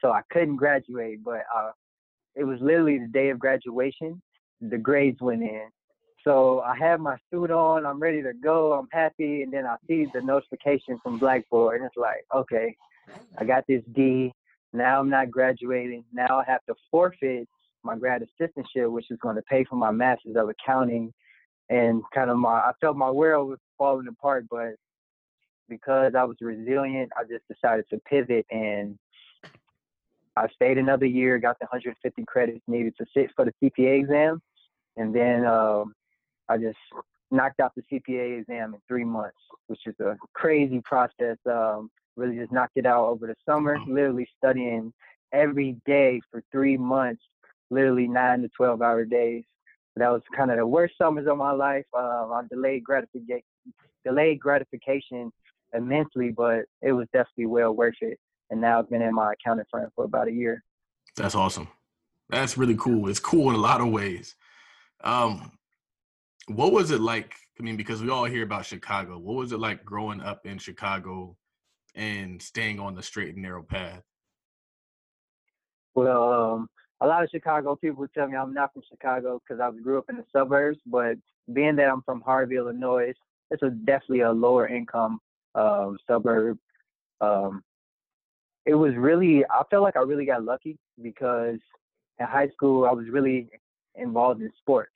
So 0.00 0.12
I 0.12 0.22
couldn't 0.30 0.56
graduate, 0.56 1.24
but 1.24 1.42
uh, 1.54 1.72
it 2.38 2.44
was 2.44 2.60
literally 2.60 2.98
the 2.98 3.08
day 3.08 3.30
of 3.30 3.38
graduation. 3.38 4.22
The 4.60 4.78
grades 4.78 5.20
went 5.20 5.42
in. 5.42 5.68
So 6.24 6.60
I 6.60 6.76
have 6.76 7.00
my 7.00 7.16
suit 7.30 7.50
on, 7.50 7.86
I'm 7.86 8.00
ready 8.00 8.22
to 8.22 8.32
go, 8.32 8.72
I'm 8.72 8.88
happy, 8.92 9.42
and 9.42 9.52
then 9.52 9.66
I 9.66 9.76
see 9.86 10.06
the 10.12 10.20
notification 10.20 10.98
from 11.02 11.18
Blackboard, 11.18 11.76
and 11.76 11.86
it's 11.86 11.96
like, 11.96 12.24
okay, 12.34 12.76
I 13.38 13.44
got 13.44 13.64
this 13.66 13.82
D. 13.92 14.32
Now 14.72 15.00
I'm 15.00 15.08
not 15.08 15.30
graduating. 15.30 16.04
Now 16.12 16.40
I 16.40 16.44
have 16.46 16.64
to 16.66 16.74
forfeit 16.90 17.48
my 17.82 17.96
grad 17.96 18.22
assistantship, 18.22 18.90
which 18.90 19.10
is 19.10 19.18
going 19.22 19.36
to 19.36 19.42
pay 19.42 19.64
for 19.64 19.76
my 19.76 19.90
master's 19.90 20.36
of 20.36 20.48
accounting. 20.48 21.12
And 21.70 22.02
kind 22.14 22.30
of 22.30 22.36
my, 22.36 22.50
I 22.50 22.72
felt 22.80 22.96
my 22.96 23.10
world 23.10 23.48
was 23.48 23.58
falling 23.76 24.08
apart, 24.08 24.46
but 24.50 24.74
because 25.68 26.14
I 26.16 26.24
was 26.24 26.36
resilient, 26.40 27.10
I 27.16 27.22
just 27.22 27.46
decided 27.48 27.84
to 27.90 27.98
pivot 28.08 28.46
and 28.50 28.98
I 30.38 30.48
stayed 30.54 30.78
another 30.78 31.06
year, 31.06 31.38
got 31.38 31.58
the 31.58 31.64
150 31.64 32.24
credits 32.26 32.60
needed 32.68 32.94
to 32.98 33.06
sit 33.14 33.30
for 33.34 33.44
the 33.44 33.52
CPA 33.62 34.00
exam. 34.00 34.40
And 34.96 35.14
then 35.14 35.44
um, 35.44 35.94
I 36.48 36.58
just 36.58 36.78
knocked 37.30 37.60
out 37.60 37.72
the 37.74 37.82
CPA 37.82 38.40
exam 38.40 38.74
in 38.74 38.80
three 38.86 39.04
months, 39.04 39.36
which 39.66 39.80
is 39.86 39.98
a 40.00 40.16
crazy 40.34 40.80
process. 40.84 41.36
Um, 41.46 41.90
really 42.16 42.36
just 42.36 42.52
knocked 42.52 42.76
it 42.76 42.86
out 42.86 43.06
over 43.06 43.26
the 43.26 43.34
summer, 43.46 43.78
literally 43.88 44.28
studying 44.36 44.92
every 45.32 45.76
day 45.86 46.20
for 46.30 46.42
three 46.52 46.76
months, 46.76 47.22
literally 47.70 48.08
nine 48.08 48.42
to 48.42 48.48
12 48.56 48.82
hour 48.82 49.04
days. 49.04 49.44
That 49.96 50.10
was 50.10 50.22
kind 50.36 50.50
of 50.50 50.58
the 50.58 50.66
worst 50.66 50.94
summers 50.96 51.26
of 51.26 51.36
my 51.38 51.50
life. 51.50 51.84
Uh, 51.92 52.28
I 52.30 52.42
delayed 52.48 52.84
gratification, 52.84 53.42
delayed 54.04 54.38
gratification 54.38 55.32
immensely, 55.74 56.30
but 56.30 56.66
it 56.82 56.92
was 56.92 57.08
definitely 57.12 57.46
well 57.46 57.72
worth 57.72 57.96
it. 58.00 58.18
And 58.50 58.60
now 58.60 58.78
I've 58.78 58.90
been 58.90 59.02
in 59.02 59.14
my 59.14 59.32
accounting 59.32 59.66
firm 59.70 59.90
for 59.94 60.04
about 60.04 60.28
a 60.28 60.32
year. 60.32 60.64
That's 61.16 61.34
awesome. 61.34 61.68
That's 62.30 62.58
really 62.58 62.76
cool. 62.76 63.08
It's 63.08 63.20
cool 63.20 63.50
in 63.50 63.56
a 63.56 63.60
lot 63.60 63.80
of 63.80 63.88
ways. 63.88 64.34
Um, 65.02 65.52
what 66.46 66.72
was 66.72 66.90
it 66.90 67.00
like? 67.00 67.34
I 67.58 67.62
mean, 67.62 67.76
because 67.76 68.02
we 68.02 68.10
all 68.10 68.24
hear 68.24 68.42
about 68.42 68.66
Chicago. 68.66 69.18
What 69.18 69.36
was 69.36 69.52
it 69.52 69.58
like 69.58 69.84
growing 69.84 70.20
up 70.20 70.46
in 70.46 70.58
Chicago 70.58 71.36
and 71.94 72.40
staying 72.40 72.80
on 72.80 72.94
the 72.94 73.02
straight 73.02 73.34
and 73.34 73.42
narrow 73.42 73.62
path? 73.62 74.02
Well, 75.94 76.32
um, 76.32 76.68
a 77.00 77.06
lot 77.06 77.24
of 77.24 77.30
Chicago 77.30 77.76
people 77.76 78.00
would 78.00 78.12
tell 78.12 78.28
me 78.28 78.36
I'm 78.36 78.54
not 78.54 78.72
from 78.72 78.82
Chicago 78.88 79.40
because 79.40 79.60
I 79.60 79.70
grew 79.82 79.98
up 79.98 80.08
in 80.08 80.16
the 80.16 80.24
suburbs, 80.32 80.78
but 80.86 81.16
being 81.52 81.76
that 81.76 81.90
I'm 81.90 82.02
from 82.02 82.20
Harvey, 82.20 82.56
Illinois, 82.56 83.12
it's 83.50 83.62
a 83.62 83.70
definitely 83.70 84.20
a 84.20 84.32
lower 84.32 84.68
income 84.68 85.18
um, 85.54 85.98
suburb. 86.06 86.58
Um, 87.20 87.62
it 88.68 88.74
was 88.74 88.92
really 88.96 89.44
I 89.46 89.62
felt 89.70 89.82
like 89.82 89.96
I 89.96 90.00
really 90.00 90.26
got 90.26 90.44
lucky 90.44 90.76
because 91.02 91.58
in 92.20 92.26
high 92.26 92.48
school 92.48 92.84
I 92.84 92.92
was 92.92 93.06
really 93.10 93.48
involved 93.94 94.42
in 94.42 94.52
sports, 94.58 94.92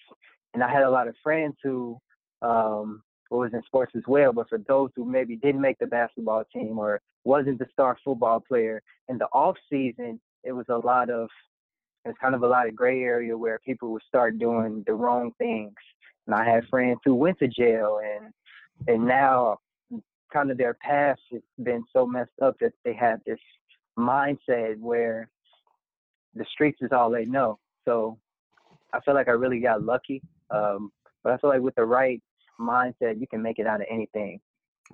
and 0.53 0.63
I 0.63 0.71
had 0.71 0.83
a 0.83 0.91
lot 0.91 1.09
of 1.09 1.15
friends 1.23 1.57
who 1.63 1.99
um, 2.43 3.03
was 3.31 3.51
in 3.55 3.63
sports 3.63 3.93
as 3.97 4.03
well. 4.07 4.35
But 4.35 4.51
for 4.51 4.59
those 4.59 4.91
who 4.95 5.07
maybe 5.07 5.37
didn't 5.37 5.63
make 5.63 5.79
the 5.79 5.87
basketball 5.87 6.45
team 6.53 6.79
or 6.79 7.01
wasn't 7.25 7.59
the 7.59 7.67
star 7.73 7.97
football 8.05 8.41
player, 8.41 8.83
in 9.09 9.17
the 9.17 9.27
off 9.33 9.57
season 9.71 10.21
it 10.45 10.53
was 10.53 10.67
a 10.69 10.77
lot 10.77 11.09
of 11.09 11.29
it's 12.05 12.19
kind 12.21 12.35
of 12.35 12.43
a 12.43 12.49
lot 12.49 12.69
of 12.69 12.77
gray 12.77 13.03
area 13.03 13.37
where 13.39 13.59
people 13.65 13.91
would 13.93 14.03
start 14.07 14.39
doing 14.39 14.83
the 14.87 14.93
wrong 14.93 15.31
things. 15.39 15.73
And 16.27 16.35
I 16.35 16.45
had 16.45 16.69
friends 16.69 16.99
who 17.07 17.15
went 17.15 17.39
to 17.39 17.49
jail 17.49 18.01
and 18.05 18.35
and 18.87 19.07
now 19.07 19.57
kind 20.31 20.51
of 20.51 20.59
their 20.59 20.75
past 20.75 21.21
has 21.31 21.43
been 21.63 21.85
so 21.91 22.07
messed 22.07 22.31
up 22.43 22.57
that 22.61 22.73
they 22.85 22.95
have 22.95 23.21
this 23.25 23.39
mindset 23.99 24.79
where 24.79 25.29
the 26.35 26.45
streets 26.53 26.79
is 26.81 26.91
all 26.93 27.11
they 27.11 27.25
know. 27.25 27.59
So 27.85 28.19
I 28.93 29.01
feel 29.01 29.15
like 29.15 29.29
I 29.29 29.33
really 29.33 29.61
got 29.61 29.83
lucky. 29.83 30.23
Um, 30.51 30.91
but 31.23 31.33
I 31.33 31.37
feel 31.39 31.51
like 31.51 31.61
with 31.61 31.75
the 31.75 31.85
right 31.85 32.23
mindset, 32.61 33.21
you 33.21 33.27
can 33.27 33.43
make 33.43 33.59
it 33.59 33.67
out 33.67 33.81
of 33.81 33.87
anything. 33.91 34.41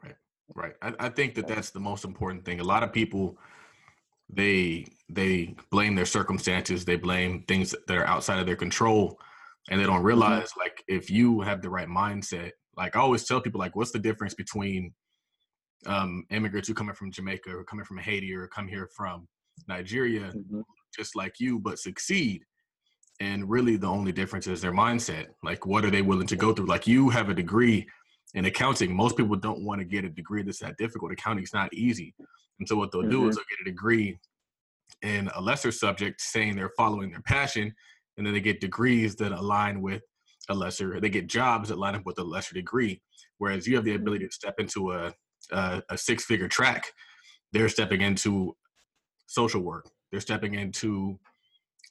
Right, 0.02 0.14
right. 0.54 0.74
I, 0.82 1.06
I 1.06 1.08
think 1.08 1.34
that 1.36 1.46
that's 1.46 1.70
the 1.70 1.80
most 1.80 2.04
important 2.04 2.44
thing. 2.44 2.60
A 2.60 2.64
lot 2.64 2.82
of 2.82 2.92
people 2.92 3.38
they 4.30 4.86
they 5.08 5.54
blame 5.70 5.94
their 5.94 6.04
circumstances, 6.04 6.84
they 6.84 6.96
blame 6.96 7.44
things 7.48 7.74
that 7.86 7.96
are 7.96 8.06
outside 8.06 8.38
of 8.38 8.46
their 8.46 8.56
control, 8.56 9.18
and 9.70 9.80
they 9.80 9.84
don't 9.84 9.96
mm-hmm. 9.96 10.06
realize 10.06 10.50
mm-hmm. 10.50 10.60
like 10.60 10.84
if 10.86 11.10
you 11.10 11.40
have 11.40 11.62
the 11.62 11.70
right 11.70 11.88
mindset. 11.88 12.52
Like 12.76 12.94
I 12.94 13.00
always 13.00 13.24
tell 13.24 13.40
people, 13.40 13.58
like, 13.58 13.74
what's 13.74 13.90
the 13.90 13.98
difference 13.98 14.34
between 14.34 14.92
um, 15.86 16.24
immigrants 16.30 16.68
who 16.68 16.74
coming 16.74 16.94
from 16.94 17.12
Jamaica 17.12 17.50
or 17.50 17.64
coming 17.64 17.84
from 17.84 17.98
Haiti 17.98 18.34
or 18.34 18.46
come 18.48 18.66
here 18.66 18.88
from 18.96 19.28
Nigeria, 19.66 20.32
mm-hmm. 20.32 20.60
just 20.96 21.16
like 21.16 21.34
you, 21.38 21.58
but 21.58 21.78
succeed. 21.78 22.42
And 23.20 23.48
really, 23.48 23.76
the 23.76 23.88
only 23.88 24.12
difference 24.12 24.46
is 24.46 24.60
their 24.60 24.72
mindset. 24.72 25.26
Like, 25.42 25.66
what 25.66 25.84
are 25.84 25.90
they 25.90 26.02
willing 26.02 26.26
to 26.28 26.36
go 26.36 26.52
through? 26.52 26.66
Like, 26.66 26.86
you 26.86 27.08
have 27.08 27.28
a 27.28 27.34
degree 27.34 27.86
in 28.34 28.44
accounting. 28.44 28.94
Most 28.94 29.16
people 29.16 29.36
don't 29.36 29.64
want 29.64 29.80
to 29.80 29.84
get 29.84 30.04
a 30.04 30.08
degree 30.08 30.42
that's 30.42 30.60
that 30.60 30.76
difficult. 30.76 31.12
Accounting 31.12 31.42
is 31.42 31.54
not 31.54 31.72
easy. 31.74 32.14
And 32.60 32.68
so, 32.68 32.76
what 32.76 32.92
they'll 32.92 33.02
mm-hmm. 33.02 33.10
do 33.10 33.28
is 33.28 33.36
mm-hmm. 33.36 33.40
they'll 33.40 33.58
get 33.58 33.66
a 33.66 33.70
degree 33.70 34.18
in 35.02 35.28
a 35.34 35.40
lesser 35.40 35.72
subject, 35.72 36.20
saying 36.20 36.54
they're 36.54 36.72
following 36.76 37.10
their 37.10 37.22
passion, 37.22 37.74
and 38.16 38.26
then 38.26 38.34
they 38.34 38.40
get 38.40 38.60
degrees 38.60 39.16
that 39.16 39.32
align 39.32 39.80
with 39.80 40.02
a 40.48 40.54
lesser. 40.54 41.00
They 41.00 41.10
get 41.10 41.28
jobs 41.28 41.68
that 41.68 41.78
line 41.78 41.94
up 41.94 42.06
with 42.06 42.18
a 42.18 42.24
lesser 42.24 42.54
degree. 42.54 43.00
Whereas 43.38 43.66
you 43.66 43.76
have 43.76 43.84
the 43.84 43.94
ability 43.94 44.26
to 44.26 44.32
step 44.32 44.54
into 44.58 44.92
a 44.92 45.12
a, 45.52 45.82
a 45.90 45.98
six 45.98 46.24
figure 46.24 46.48
track, 46.48 46.92
they're 47.52 47.68
stepping 47.68 48.00
into 48.00 48.56
social 49.26 49.60
work. 49.60 49.88
They're 50.10 50.20
stepping 50.20 50.54
into 50.54 51.18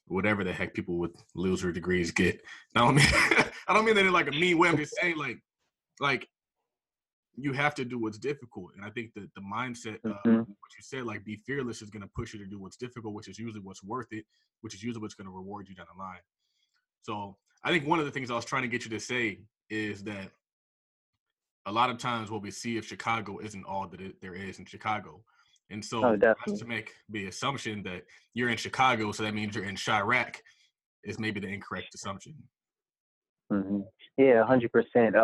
whatever 0.08 0.44
the 0.44 0.54
heck 0.54 0.74
people 0.74 0.98
with 0.98 1.12
loser 1.36 1.72
degrees 1.72 2.12
get. 2.12 2.42
I 2.76 2.80
don't 2.80 2.96
mean 2.96 3.08
I 3.68 3.74
don't 3.74 3.86
mean 3.86 3.96
that 3.96 4.06
in 4.06 4.14
like 4.14 4.28
a 4.28 4.32
mean 4.32 4.58
way. 4.58 4.70
I'm 4.70 4.78
just 4.78 4.96
saying 5.02 5.18
like 5.18 5.40
like 6.00 6.28
you 7.36 7.54
have 7.54 7.76
to 7.76 7.86
do 7.86 8.00
what's 8.00 8.18
difficult. 8.18 8.72
And 8.76 8.84
I 8.84 8.90
think 8.90 9.14
that 9.14 9.30
the 9.36 9.42
mindset 9.42 10.00
mm-hmm. 10.02 10.38
what 10.38 10.72
you 10.76 10.82
said, 10.82 11.04
like 11.04 11.24
be 11.24 11.36
fearless, 11.36 11.82
is 11.82 11.90
gonna 11.90 12.10
push 12.16 12.34
you 12.34 12.40
to 12.40 12.50
do 12.50 12.60
what's 12.60 12.78
difficult, 12.78 13.14
which 13.14 13.28
is 13.28 13.38
usually 13.38 13.62
what's 13.62 13.84
worth 13.84 14.08
it, 14.12 14.26
which 14.62 14.74
is 14.74 14.84
usually 14.84 15.02
what's 15.02 15.14
gonna 15.14 15.32
reward 15.32 15.68
you 15.70 15.76
down 15.76 15.86
the 15.94 16.00
line. 16.00 16.20
So 17.04 17.38
I 17.64 17.72
think 17.72 17.88
one 17.88 18.00
of 18.00 18.06
the 18.06 18.12
things 18.12 18.32
I 18.32 18.36
was 18.36 18.46
trying 18.46 18.64
to 18.64 18.68
get 18.68 18.84
you 18.84 18.90
to 18.92 19.00
say 19.00 19.40
is 19.70 20.04
that 20.04 20.32
a 21.68 21.72
lot 21.72 21.90
of 21.90 21.98
times 21.98 22.32
what 22.32 22.42
we 22.42 22.50
see 22.50 22.78
of 22.78 22.86
Chicago 22.86 23.40
isn't 23.40 23.66
all 23.66 23.88
that 23.88 24.00
it, 24.00 24.20
there 24.22 24.34
is 24.34 24.58
in 24.58 24.66
Chicago. 24.66 25.22
And 25.70 25.84
so 25.84 26.04
oh, 26.04 26.16
to 26.16 26.66
make 26.66 26.94
the 27.10 27.28
assumption 27.28 27.84
that 27.84 28.04
you're 28.34 28.50
in 28.50 28.58
Chicago, 28.58 29.12
so 29.12 29.24
that 29.24 29.34
means 29.34 29.54
you're 29.54 29.66
in 29.66 29.76
Chiraq, 29.76 30.38
is 31.04 31.20
maybe 31.20 31.42
the 31.42 31.48
incorrect 31.48 31.94
assumption. 31.94 32.36
Mm-hmm. 33.52 33.82
Yeah, 34.18 34.46
hundred 34.46 34.72
uh, 34.74 34.82
percent. 34.82 35.16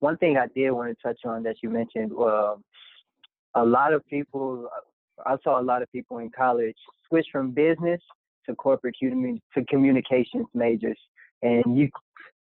One 0.00 0.18
thing 0.18 0.36
I 0.36 0.48
did 0.54 0.70
want 0.70 0.96
to 0.96 1.02
touch 1.02 1.20
on 1.24 1.42
that 1.44 1.56
you 1.62 1.70
mentioned, 1.70 2.12
uh, 2.12 2.56
a 3.54 3.64
lot 3.64 3.94
of 3.94 4.06
people, 4.06 4.68
I 5.24 5.36
saw 5.42 5.60
a 5.60 5.62
lot 5.62 5.80
of 5.80 5.90
people 5.90 6.18
in 6.18 6.30
college 6.30 6.76
switch 7.08 7.26
from 7.32 7.52
business 7.52 8.00
to 8.46 8.54
corporate 8.54 8.96
to 9.00 9.64
communications 9.68 10.46
majors, 10.54 10.98
and 11.42 11.76
you 11.76 11.88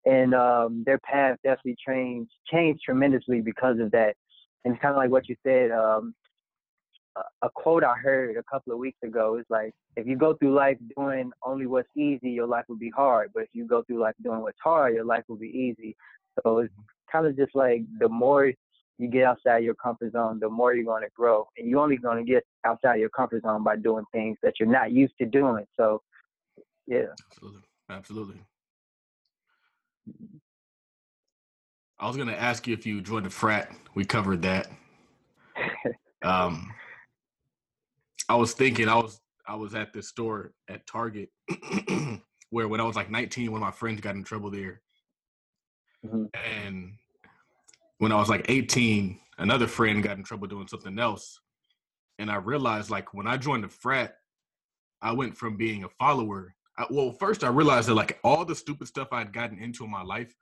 and 0.06 0.34
um, 0.34 0.84
their 0.86 1.00
path 1.00 1.38
definitely 1.44 1.78
changed 1.88 2.32
changed 2.52 2.82
tremendously 2.84 3.42
because 3.42 3.80
of 3.80 3.92
that. 3.92 4.16
And 4.64 4.74
it's 4.74 4.82
kind 4.82 4.94
of 4.94 4.98
like 4.98 5.12
what 5.12 5.28
you 5.30 5.36
said. 5.44 5.72
Um, 5.72 6.14
a 7.44 7.50
quote 7.50 7.84
I 7.84 7.94
heard 7.96 8.38
a 8.38 8.44
couple 8.44 8.74
of 8.74 8.80
weeks 8.80 8.98
ago 9.04 9.38
is 9.38 9.46
like, 9.50 9.72
if 9.96 10.08
you 10.08 10.16
go 10.16 10.34
through 10.34 10.54
life 10.54 10.78
doing 10.98 11.32
only 11.46 11.68
what's 11.68 11.90
easy, 11.96 12.32
your 12.32 12.48
life 12.48 12.66
will 12.68 12.78
be 12.78 12.90
hard. 12.90 13.32
But 13.34 13.44
if 13.44 13.50
you 13.54 13.68
go 13.68 13.84
through 13.84 14.00
life 14.00 14.16
doing 14.24 14.42
what's 14.42 14.58
hard, 14.64 14.96
your 14.96 15.06
life 15.06 15.24
will 15.28 15.38
be 15.38 15.50
easy. 15.50 15.96
So 16.42 16.60
it's 16.60 16.74
kind 17.12 17.28
of 17.28 17.38
just 17.38 17.54
like 17.54 17.84
the 18.00 18.10
more 18.10 18.52
you 18.98 19.08
get 19.08 19.26
outside 19.26 19.64
your 19.64 19.76
comfort 19.76 20.14
zone, 20.14 20.40
the 20.40 20.50
more 20.50 20.74
you're 20.74 20.86
going 20.86 21.04
to 21.04 21.10
grow. 21.16 21.48
And 21.58 21.70
you're 21.70 21.82
only 21.82 21.98
going 21.98 22.26
to 22.26 22.32
get 22.32 22.44
outside 22.66 23.00
your 23.00 23.10
comfort 23.10 23.44
zone 23.44 23.64
by 23.64 23.76
doing 23.76 24.06
things 24.12 24.38
that 24.42 24.54
you're 24.60 24.70
not 24.70 24.92
used 24.92 25.14
to 25.20 25.26
doing. 25.26 25.66
So, 25.78 26.02
yeah. 26.88 27.08
Absolutely. 27.32 27.62
Absolutely. 27.90 28.42
I 32.00 32.08
was 32.08 32.18
gonna 32.18 32.34
ask 32.34 32.68
you 32.68 32.74
if 32.74 32.86
you 32.86 33.02
joined 33.02 33.26
a 33.26 33.30
frat. 33.30 33.72
We 33.96 34.04
covered 34.04 34.42
that. 34.42 34.68
um, 36.24 36.74
I 38.28 38.36
was 38.36 38.54
thinking 38.54 38.90
I 38.90 38.96
was 38.96 39.22
I 39.48 39.56
was 39.56 39.76
at 39.76 39.94
this 39.94 40.10
store 40.10 40.54
at 40.68 40.86
Target 40.86 41.30
where 42.50 42.68
when 42.68 42.82
I 42.82 42.84
was 42.84 42.96
like 42.96 43.10
19, 43.10 43.52
one 43.52 43.62
of 43.62 43.66
my 43.66 43.72
friends 43.72 44.02
got 44.02 44.16
in 44.16 44.24
trouble 44.24 44.50
there, 44.50 44.82
mm-hmm. 46.06 46.26
and 46.58 46.94
when 48.00 48.12
I 48.12 48.16
was 48.16 48.30
like 48.30 48.46
18, 48.50 49.20
another 49.38 49.68
friend 49.68 50.04
got 50.04 50.18
in 50.18 50.24
trouble 50.24 50.48
doing 50.48 50.68
something 50.68 51.00
else, 51.00 51.40
and 52.20 52.30
I 52.30 52.36
realized 52.36 52.90
like 52.90 53.14
when 53.14 53.28
I 53.28 53.38
joined 53.38 53.64
the 53.64 53.70
frat, 53.70 54.18
I 55.02 55.14
went 55.14 55.38
from 55.38 55.58
being 55.58 55.84
a 55.84 55.90
follower 55.90 56.56
I, 56.78 56.86
well, 56.90 57.12
first 57.12 57.44
I 57.44 57.50
realized 57.50 57.88
that 57.88 57.96
like 57.96 58.20
all 58.24 58.46
the 58.46 58.56
stupid 58.56 58.88
stuff 58.88 59.10
I'd 59.12 59.34
gotten 59.34 59.60
into 59.60 59.84
in 59.84 59.92
my 59.92 60.04
life 60.04 60.34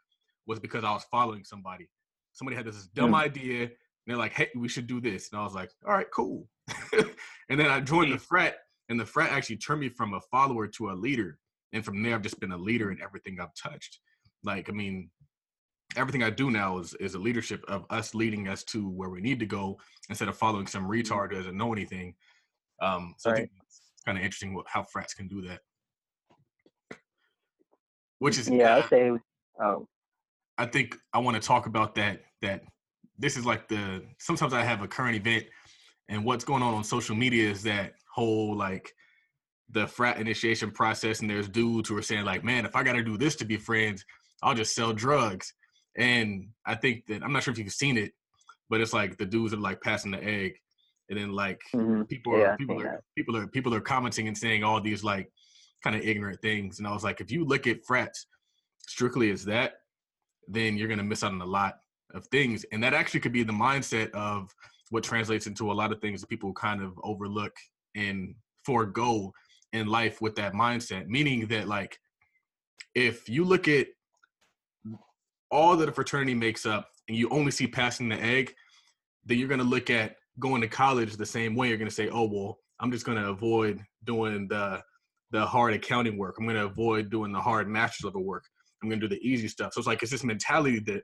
was 0.47 0.59
because 0.59 0.83
I 0.83 0.91
was 0.91 1.03
following 1.11 1.43
somebody. 1.43 1.89
Somebody 2.33 2.55
had 2.55 2.65
this 2.65 2.87
dumb 2.87 3.11
mm. 3.11 3.21
idea, 3.21 3.63
and 3.63 3.71
they're 4.07 4.17
like, 4.17 4.33
"Hey, 4.33 4.49
we 4.55 4.69
should 4.69 4.87
do 4.87 5.01
this," 5.01 5.31
and 5.31 5.39
I 5.39 5.43
was 5.43 5.53
like, 5.53 5.71
"All 5.85 5.93
right, 5.93 6.09
cool." 6.13 6.47
and 7.49 7.59
then 7.59 7.67
I 7.67 7.81
joined 7.81 8.13
the 8.13 8.17
frat, 8.17 8.55
and 8.89 8.99
the 8.99 9.05
frat 9.05 9.31
actually 9.31 9.57
turned 9.57 9.81
me 9.81 9.89
from 9.89 10.13
a 10.13 10.21
follower 10.31 10.67
to 10.67 10.91
a 10.91 10.93
leader, 10.93 11.37
and 11.73 11.83
from 11.83 12.01
there 12.01 12.15
I've 12.15 12.21
just 12.21 12.39
been 12.39 12.53
a 12.53 12.57
leader 12.57 12.91
in 12.91 13.01
everything 13.01 13.39
I've 13.39 13.55
touched. 13.55 13.99
Like, 14.43 14.69
I 14.69 14.71
mean, 14.71 15.09
everything 15.97 16.23
I 16.23 16.29
do 16.29 16.49
now 16.49 16.77
is 16.79 16.93
is 16.95 17.15
a 17.15 17.19
leadership 17.19 17.65
of 17.67 17.85
us 17.89 18.15
leading 18.15 18.47
us 18.47 18.63
to 18.65 18.89
where 18.89 19.09
we 19.09 19.19
need 19.19 19.39
to 19.39 19.45
go 19.45 19.77
instead 20.09 20.29
of 20.29 20.37
following 20.37 20.67
some 20.67 20.85
mm. 20.85 21.03
retard 21.03 21.31
who 21.31 21.37
doesn't 21.37 21.57
know 21.57 21.73
anything. 21.73 22.15
Um, 22.81 23.15
so 23.17 23.29
right. 23.29 23.35
I 23.35 23.39
think 23.41 23.51
it's 23.63 23.81
kind 24.05 24.17
of 24.17 24.23
interesting 24.23 24.53
what, 24.53 24.65
how 24.67 24.83
frats 24.83 25.13
can 25.13 25.27
do 25.27 25.41
that 25.43 25.59
which 28.21 28.37
is 28.37 28.47
yeah. 28.47 28.77
I 28.77 28.87
say, 28.87 29.11
oh, 29.59 29.87
I 30.55 30.67
think 30.67 30.95
I 31.11 31.17
want 31.17 31.41
to 31.41 31.45
talk 31.45 31.65
about 31.65 31.95
that. 31.95 32.21
That 32.43 32.61
this 33.17 33.35
is 33.35 33.47
like 33.47 33.67
the 33.67 34.03
sometimes 34.19 34.53
I 34.53 34.63
have 34.63 34.83
a 34.83 34.87
current 34.87 35.15
event, 35.15 35.45
and 36.07 36.23
what's 36.23 36.43
going 36.43 36.61
on 36.61 36.75
on 36.75 36.83
social 36.83 37.15
media 37.15 37.49
is 37.49 37.63
that 37.63 37.93
whole 38.13 38.55
like 38.55 38.93
the 39.71 39.87
frat 39.87 40.19
initiation 40.19 40.69
process, 40.69 41.21
and 41.21 41.29
there's 41.29 41.49
dudes 41.49 41.89
who 41.89 41.97
are 41.97 42.03
saying 42.03 42.23
like, 42.23 42.43
man, 42.43 42.63
if 42.63 42.75
I 42.75 42.83
got 42.83 42.93
to 42.93 43.03
do 43.03 43.17
this 43.17 43.35
to 43.37 43.45
be 43.45 43.57
friends, 43.57 44.05
I'll 44.43 44.53
just 44.53 44.75
sell 44.75 44.93
drugs. 44.93 45.51
And 45.97 46.49
I 46.67 46.75
think 46.75 47.07
that 47.07 47.23
I'm 47.23 47.33
not 47.33 47.41
sure 47.41 47.51
if 47.51 47.57
you've 47.57 47.73
seen 47.73 47.97
it, 47.97 48.11
but 48.69 48.81
it's 48.81 48.93
like 48.93 49.17
the 49.17 49.25
dudes 49.25 49.51
are 49.51 49.57
like 49.57 49.81
passing 49.81 50.11
the 50.11 50.23
egg, 50.23 50.53
and 51.09 51.17
then 51.17 51.31
like 51.31 51.59
mm-hmm. 51.73 52.03
people 52.03 52.35
are 52.35 52.39
yeah, 52.39 52.55
people 52.55 52.79
are 52.79 53.01
people 53.17 53.35
are 53.35 53.47
people 53.47 53.73
are 53.73 53.81
commenting 53.81 54.27
and 54.27 54.37
saying 54.37 54.63
all 54.63 54.79
these 54.79 55.03
like 55.03 55.27
kind 55.83 55.95
of 55.95 56.01
ignorant 56.03 56.41
things. 56.41 56.79
And 56.79 56.87
I 56.87 56.91
was 56.91 57.03
like, 57.03 57.21
if 57.21 57.31
you 57.31 57.45
look 57.45 57.67
at 57.67 57.83
frats 57.85 58.27
strictly 58.87 59.31
as 59.31 59.45
that, 59.45 59.73
then 60.47 60.77
you're 60.77 60.87
going 60.87 60.97
to 60.97 61.03
miss 61.03 61.23
out 61.23 61.31
on 61.31 61.41
a 61.41 61.45
lot 61.45 61.75
of 62.13 62.25
things. 62.27 62.65
And 62.71 62.83
that 62.83 62.93
actually 62.93 63.19
could 63.21 63.31
be 63.31 63.43
the 63.43 63.53
mindset 63.53 64.11
of 64.11 64.53
what 64.89 65.03
translates 65.03 65.47
into 65.47 65.71
a 65.71 65.73
lot 65.73 65.91
of 65.91 66.01
things 66.01 66.21
that 66.21 66.29
people 66.29 66.53
kind 66.53 66.81
of 66.81 66.99
overlook 67.03 67.53
and 67.95 68.35
forego 68.63 69.31
in 69.73 69.87
life 69.87 70.21
with 70.21 70.35
that 70.35 70.53
mindset. 70.53 71.07
Meaning 71.07 71.47
that, 71.47 71.67
like, 71.67 71.97
if 72.95 73.29
you 73.29 73.45
look 73.45 73.67
at 73.67 73.87
all 75.49 75.77
that 75.77 75.89
a 75.89 75.91
fraternity 75.91 76.33
makes 76.33 76.65
up 76.65 76.89
and 77.07 77.17
you 77.17 77.29
only 77.29 77.51
see 77.51 77.67
passing 77.67 78.09
the 78.09 78.21
egg, 78.21 78.53
then 79.25 79.37
you're 79.37 79.47
going 79.47 79.59
to 79.59 79.65
look 79.65 79.89
at 79.89 80.15
going 80.39 80.61
to 80.61 80.67
college 80.67 81.15
the 81.15 81.25
same 81.25 81.55
way. 81.55 81.69
You're 81.69 81.77
going 81.77 81.89
to 81.89 81.95
say, 81.95 82.09
oh, 82.09 82.25
well, 82.25 82.59
I'm 82.79 82.91
just 82.91 83.05
going 83.05 83.21
to 83.21 83.29
avoid 83.29 83.81
doing 84.03 84.47
the 84.47 84.81
the 85.31 85.45
hard 85.45 85.73
accounting 85.73 86.17
work. 86.17 86.35
I'm 86.37 86.45
going 86.45 86.57
to 86.57 86.65
avoid 86.65 87.09
doing 87.09 87.31
the 87.31 87.41
hard 87.41 87.67
master's 87.67 88.05
level 88.05 88.23
work. 88.23 88.43
I'm 88.81 88.89
going 88.89 88.99
to 88.99 89.07
do 89.07 89.15
the 89.15 89.21
easy 89.27 89.47
stuff. 89.47 89.73
So 89.73 89.79
it's 89.79 89.87
like 89.87 90.01
it's 90.01 90.11
this 90.11 90.23
mentality 90.23 90.79
that 90.79 91.03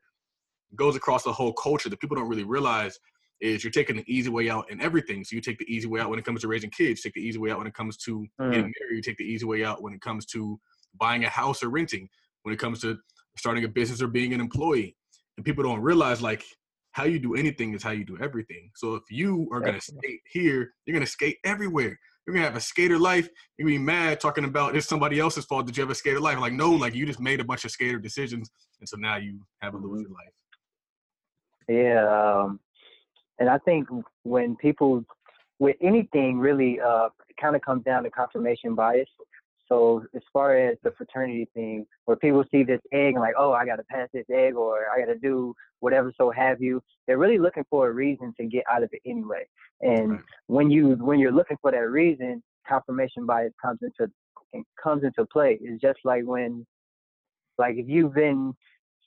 goes 0.75 0.95
across 0.95 1.23
the 1.23 1.31
whole 1.31 1.53
culture 1.53 1.89
that 1.89 1.99
people 1.99 2.15
don't 2.15 2.27
really 2.27 2.43
realize 2.43 2.99
is 3.39 3.63
you're 3.63 3.71
taking 3.71 3.95
the 3.95 4.03
easy 4.07 4.29
way 4.29 4.49
out 4.49 4.69
in 4.71 4.81
everything. 4.81 5.23
So 5.23 5.35
you 5.35 5.41
take 5.41 5.59
the 5.59 5.71
easy 5.71 5.87
way 5.87 5.99
out 5.99 6.09
when 6.09 6.19
it 6.19 6.25
comes 6.25 6.41
to 6.41 6.47
raising 6.47 6.71
kids, 6.71 7.01
take 7.01 7.13
the 7.13 7.21
easy 7.21 7.37
way 7.37 7.51
out 7.51 7.59
when 7.59 7.67
it 7.67 7.73
comes 7.73 7.95
to 7.97 8.25
mm. 8.41 8.51
getting 8.51 8.73
married, 8.79 8.95
you 8.95 9.01
take 9.01 9.17
the 9.17 9.23
easy 9.23 9.45
way 9.45 9.63
out 9.63 9.81
when 9.81 9.93
it 9.93 10.01
comes 10.01 10.25
to 10.27 10.59
buying 10.99 11.23
a 11.23 11.29
house 11.29 11.61
or 11.61 11.69
renting, 11.69 12.09
when 12.43 12.53
it 12.53 12.59
comes 12.59 12.81
to 12.81 12.97
starting 13.37 13.63
a 13.63 13.67
business 13.67 14.01
or 14.01 14.07
being 14.07 14.33
an 14.33 14.41
employee. 14.41 14.95
And 15.37 15.45
people 15.45 15.63
don't 15.63 15.81
realize 15.81 16.21
like 16.21 16.43
how 16.91 17.03
you 17.03 17.19
do 17.19 17.35
anything 17.35 17.75
is 17.75 17.83
how 17.83 17.91
you 17.91 18.03
do 18.03 18.17
everything. 18.19 18.71
So 18.75 18.95
if 18.95 19.03
you 19.11 19.47
are 19.51 19.61
gonna 19.61 19.79
skate 19.79 20.21
here, 20.31 20.73
you're 20.85 20.95
gonna 20.95 21.05
skate 21.05 21.37
everywhere. 21.43 21.99
You're 22.27 22.33
gonna 22.33 22.45
have 22.45 22.57
a 22.57 22.61
skater 22.61 22.99
life. 22.99 23.29
You're 23.57 23.67
gonna 23.67 23.79
be 23.79 23.83
mad 23.83 24.19
talking 24.19 24.43
about 24.43 24.75
it's 24.75 24.85
somebody 24.85 25.17
else's 25.17 25.45
fault 25.45 25.65
that 25.65 25.77
you 25.77 25.81
have 25.81 25.89
a 25.89 25.95
skater 25.95 26.19
life. 26.19 26.37
Like 26.39 26.51
no, 26.51 26.71
like 26.71 26.93
you 26.93 27.05
just 27.05 27.21
made 27.21 27.39
a 27.39 27.45
bunch 27.45 27.63
of 27.63 27.71
skater 27.71 27.99
decisions, 27.99 28.51
and 28.81 28.89
so 28.89 28.97
now 28.97 29.15
you 29.15 29.39
have 29.61 29.73
a 29.73 29.77
loser 29.77 30.09
life. 30.09 30.33
Yeah, 31.69 32.41
um, 32.43 32.59
and 33.39 33.49
I 33.49 33.57
think 33.59 33.87
when 34.23 34.57
people 34.57 35.05
with 35.59 35.77
anything 35.81 36.37
really 36.37 36.79
uh, 36.81 37.09
kind 37.39 37.55
of 37.55 37.61
comes 37.61 37.83
down 37.83 38.03
to 38.03 38.09
confirmation 38.09 38.75
bias. 38.75 39.07
So 39.67 40.05
as 40.15 40.21
far 40.31 40.57
as 40.57 40.77
the 40.83 40.91
fraternity 40.91 41.47
thing, 41.53 41.85
where 42.05 42.17
people 42.17 42.43
see 42.51 42.63
this 42.63 42.81
egg 42.93 43.13
and 43.13 43.21
like, 43.21 43.35
oh, 43.37 43.51
I 43.51 43.65
got 43.65 43.77
to 43.77 43.83
pass 43.83 44.07
this 44.13 44.25
egg 44.33 44.55
or 44.55 44.85
I 44.93 44.99
got 44.99 45.11
to 45.11 45.19
do 45.19 45.53
whatever, 45.79 46.13
so 46.17 46.31
have 46.31 46.61
you. 46.61 46.81
They're 47.05 47.17
really 47.17 47.39
looking 47.39 47.65
for 47.69 47.87
a 47.87 47.91
reason 47.91 48.33
to 48.39 48.45
get 48.45 48.63
out 48.71 48.83
of 48.83 48.89
it 48.93 49.01
anyway. 49.05 49.45
And 49.81 50.11
right. 50.11 50.21
when 50.47 50.71
you 50.71 50.91
when 50.95 51.19
you're 51.19 51.31
looking 51.31 51.57
for 51.61 51.71
that 51.71 51.89
reason, 51.89 52.41
confirmation 52.67 53.25
bias 53.25 53.53
comes 53.61 53.79
into 53.81 54.11
comes 54.81 55.03
into 55.03 55.25
play. 55.25 55.57
It's 55.61 55.81
just 55.81 55.99
like 56.03 56.23
when, 56.23 56.65
like 57.57 57.75
if 57.75 57.87
you've 57.87 58.13
been 58.13 58.53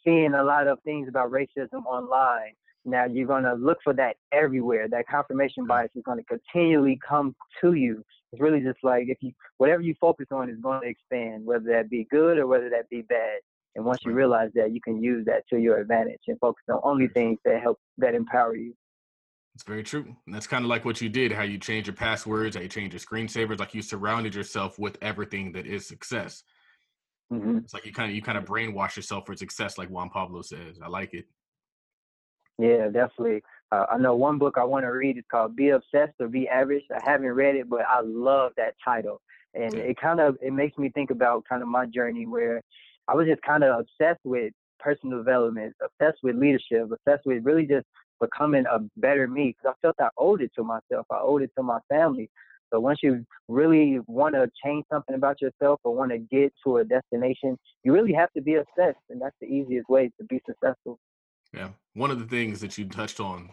seeing 0.04 0.34
a 0.34 0.42
lot 0.42 0.66
of 0.66 0.78
things 0.84 1.08
about 1.08 1.30
racism 1.30 1.84
online 1.86 2.52
now 2.84 3.04
you're 3.04 3.26
going 3.26 3.44
to 3.44 3.54
look 3.54 3.78
for 3.84 3.92
that 3.94 4.16
everywhere. 4.32 4.88
That 4.88 5.06
confirmation 5.08 5.66
bias 5.66 5.90
is 5.94 6.02
going 6.04 6.18
to 6.18 6.24
continually 6.24 6.98
come 7.06 7.34
to 7.60 7.74
you. 7.74 8.04
It's 8.32 8.40
really 8.40 8.60
just 8.60 8.78
like 8.82 9.04
if 9.08 9.18
you 9.20 9.32
whatever 9.58 9.82
you 9.82 9.94
focus 10.00 10.26
on 10.30 10.48
is 10.48 10.58
going 10.62 10.82
to 10.82 10.88
expand, 10.88 11.44
whether 11.44 11.64
that 11.72 11.90
be 11.90 12.06
good 12.10 12.38
or 12.38 12.46
whether 12.46 12.70
that 12.70 12.88
be 12.88 13.02
bad. 13.02 13.40
And 13.76 13.84
once 13.84 14.00
you 14.04 14.12
realize 14.12 14.50
that, 14.54 14.72
you 14.72 14.80
can 14.80 15.02
use 15.02 15.24
that 15.26 15.46
to 15.50 15.58
your 15.58 15.78
advantage 15.78 16.20
and 16.26 16.38
focus 16.40 16.64
on 16.68 16.80
only 16.82 17.06
things 17.08 17.38
that 17.44 17.60
help 17.62 17.78
that 17.98 18.14
empower 18.14 18.56
you. 18.56 18.74
It's 19.54 19.64
very 19.64 19.82
true. 19.82 20.04
And 20.26 20.34
that's 20.34 20.46
kind 20.46 20.64
of 20.64 20.68
like 20.68 20.84
what 20.84 21.00
you 21.00 21.08
did, 21.08 21.32
how 21.32 21.42
you 21.42 21.58
change 21.58 21.86
your 21.86 21.94
passwords, 21.94 22.56
how 22.56 22.62
you 22.62 22.68
change 22.68 22.94
your 22.94 23.00
screensavers, 23.00 23.58
like 23.58 23.74
you 23.74 23.82
surrounded 23.82 24.34
yourself 24.34 24.78
with 24.78 24.96
everything 25.02 25.52
that 25.52 25.66
is 25.66 25.86
success. 25.86 26.42
Mm-hmm. 27.32 27.58
It's 27.58 27.74
like 27.74 27.86
you 27.86 27.92
kind 27.92 28.10
of 28.10 28.16
you 28.16 28.22
kind 28.22 28.38
of 28.38 28.44
brainwash 28.44 28.96
yourself 28.96 29.26
for 29.26 29.36
success, 29.36 29.78
like 29.78 29.88
Juan 29.88 30.10
Pablo 30.10 30.42
says. 30.42 30.80
I 30.82 30.88
like 30.88 31.14
it. 31.14 31.26
Yeah, 32.58 32.86
definitely. 32.86 33.42
Uh, 33.72 33.86
I 33.90 33.98
know 33.98 34.16
one 34.16 34.38
book 34.38 34.56
I 34.58 34.64
want 34.64 34.84
to 34.84 34.88
read 34.88 35.16
is 35.16 35.24
called 35.30 35.54
"Be 35.54 35.70
Obsessed 35.70 36.14
or 36.18 36.28
Be 36.28 36.48
Average." 36.48 36.84
I 36.92 37.00
haven't 37.08 37.28
read 37.28 37.54
it, 37.54 37.68
but 37.68 37.82
I 37.88 38.00
love 38.00 38.52
that 38.56 38.74
title, 38.84 39.20
and 39.54 39.74
it 39.74 39.96
kind 40.00 40.20
of 40.20 40.36
it 40.42 40.52
makes 40.52 40.76
me 40.76 40.90
think 40.90 41.10
about 41.10 41.44
kind 41.48 41.62
of 41.62 41.68
my 41.68 41.86
journey 41.86 42.26
where 42.26 42.62
I 43.06 43.14
was 43.14 43.26
just 43.26 43.42
kind 43.42 43.62
of 43.62 43.80
obsessed 43.80 44.20
with 44.24 44.52
personal 44.80 45.18
development, 45.18 45.74
obsessed 45.82 46.18
with 46.22 46.36
leadership, 46.36 46.90
obsessed 46.90 47.26
with 47.26 47.44
really 47.44 47.66
just 47.66 47.86
becoming 48.20 48.64
a 48.70 48.80
better 48.96 49.26
me 49.28 49.54
because 49.56 49.74
I 49.74 49.86
felt 49.86 49.96
I 50.00 50.08
owed 50.18 50.42
it 50.42 50.52
to 50.56 50.64
myself. 50.64 51.06
I 51.10 51.20
owed 51.20 51.42
it 51.42 51.50
to 51.56 51.62
my 51.62 51.78
family. 51.88 52.28
So 52.72 52.78
once 52.78 53.00
you 53.02 53.24
really 53.48 53.98
want 54.06 54.34
to 54.34 54.48
change 54.64 54.84
something 54.92 55.16
about 55.16 55.40
yourself 55.40 55.80
or 55.82 55.94
want 55.94 56.12
to 56.12 56.18
get 56.18 56.52
to 56.64 56.78
a 56.78 56.84
destination, 56.84 57.58
you 57.82 57.92
really 57.92 58.12
have 58.12 58.32
to 58.32 58.42
be 58.42 58.54
obsessed, 58.54 58.98
and 59.10 59.20
that's 59.20 59.34
the 59.40 59.46
easiest 59.46 59.88
way 59.88 60.10
to 60.18 60.24
be 60.26 60.40
successful. 60.46 60.98
Yeah. 61.52 61.70
One 61.94 62.12
of 62.12 62.20
the 62.20 62.26
things 62.26 62.60
that 62.60 62.78
you 62.78 62.84
touched 62.84 63.18
on 63.18 63.50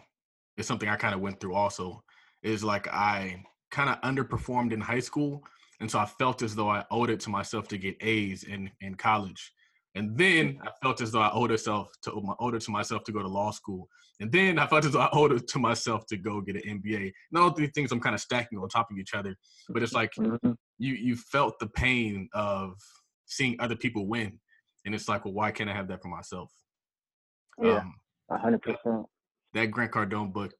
is 0.58 0.66
something 0.66 0.88
I 0.88 0.96
kind 0.96 1.14
of 1.14 1.20
went 1.20 1.40
through 1.40 1.54
also 1.54 2.02
is 2.42 2.62
like 2.62 2.88
I 2.88 3.42
kind 3.70 3.88
of 3.88 4.00
underperformed 4.02 4.72
in 4.72 4.80
high 4.80 5.00
school. 5.00 5.42
And 5.80 5.90
so 5.90 5.98
I 5.98 6.06
felt 6.06 6.42
as 6.42 6.54
though 6.54 6.68
I 6.68 6.84
owed 6.90 7.10
it 7.10 7.20
to 7.20 7.30
myself 7.30 7.68
to 7.68 7.78
get 7.78 7.96
A's 8.00 8.42
in, 8.44 8.70
in 8.80 8.96
college. 8.96 9.52
And 9.94 10.16
then 10.16 10.60
I 10.62 10.70
felt 10.82 11.00
as 11.00 11.12
though 11.12 11.20
I 11.20 11.32
owed 11.32 11.50
myself 11.50 11.88
to 12.02 12.12
owed 12.40 12.54
it 12.54 12.62
to 12.62 12.70
myself 12.70 13.04
to 13.04 13.12
go 13.12 13.22
to 13.22 13.28
law 13.28 13.50
school. 13.50 13.88
And 14.20 14.30
then 14.30 14.58
I 14.58 14.66
felt 14.66 14.84
as 14.84 14.92
though 14.92 15.00
I 15.00 15.08
owed 15.12 15.32
it 15.32 15.48
to 15.48 15.58
myself 15.58 16.04
to 16.06 16.16
go 16.16 16.40
get 16.40 16.56
an 16.56 16.80
MBA. 16.82 17.12
Not 17.30 17.42
all 17.42 17.50
three 17.50 17.70
things 17.74 17.92
I'm 17.92 18.00
kind 18.00 18.14
of 18.14 18.20
stacking 18.20 18.58
on 18.58 18.68
top 18.68 18.90
of 18.90 18.98
each 18.98 19.14
other, 19.14 19.34
but 19.68 19.82
it's 19.82 19.92
like 19.92 20.10
mm-hmm. 20.18 20.52
you 20.78 20.94
you 20.94 21.16
felt 21.16 21.58
the 21.58 21.68
pain 21.68 22.28
of 22.32 22.74
seeing 23.26 23.56
other 23.60 23.76
people 23.76 24.06
win. 24.06 24.38
And 24.84 24.94
it's 24.94 25.08
like, 25.08 25.24
well, 25.24 25.34
why 25.34 25.50
can't 25.50 25.70
I 25.70 25.74
have 25.74 25.88
that 25.88 26.02
for 26.02 26.08
myself? 26.08 26.50
Yeah, 27.60 27.78
um, 27.78 27.94
hundred 28.30 28.62
percent. 28.62 29.06
That 29.54 29.66
Grant 29.66 29.92
Cardone 29.92 30.32
book, 30.32 30.52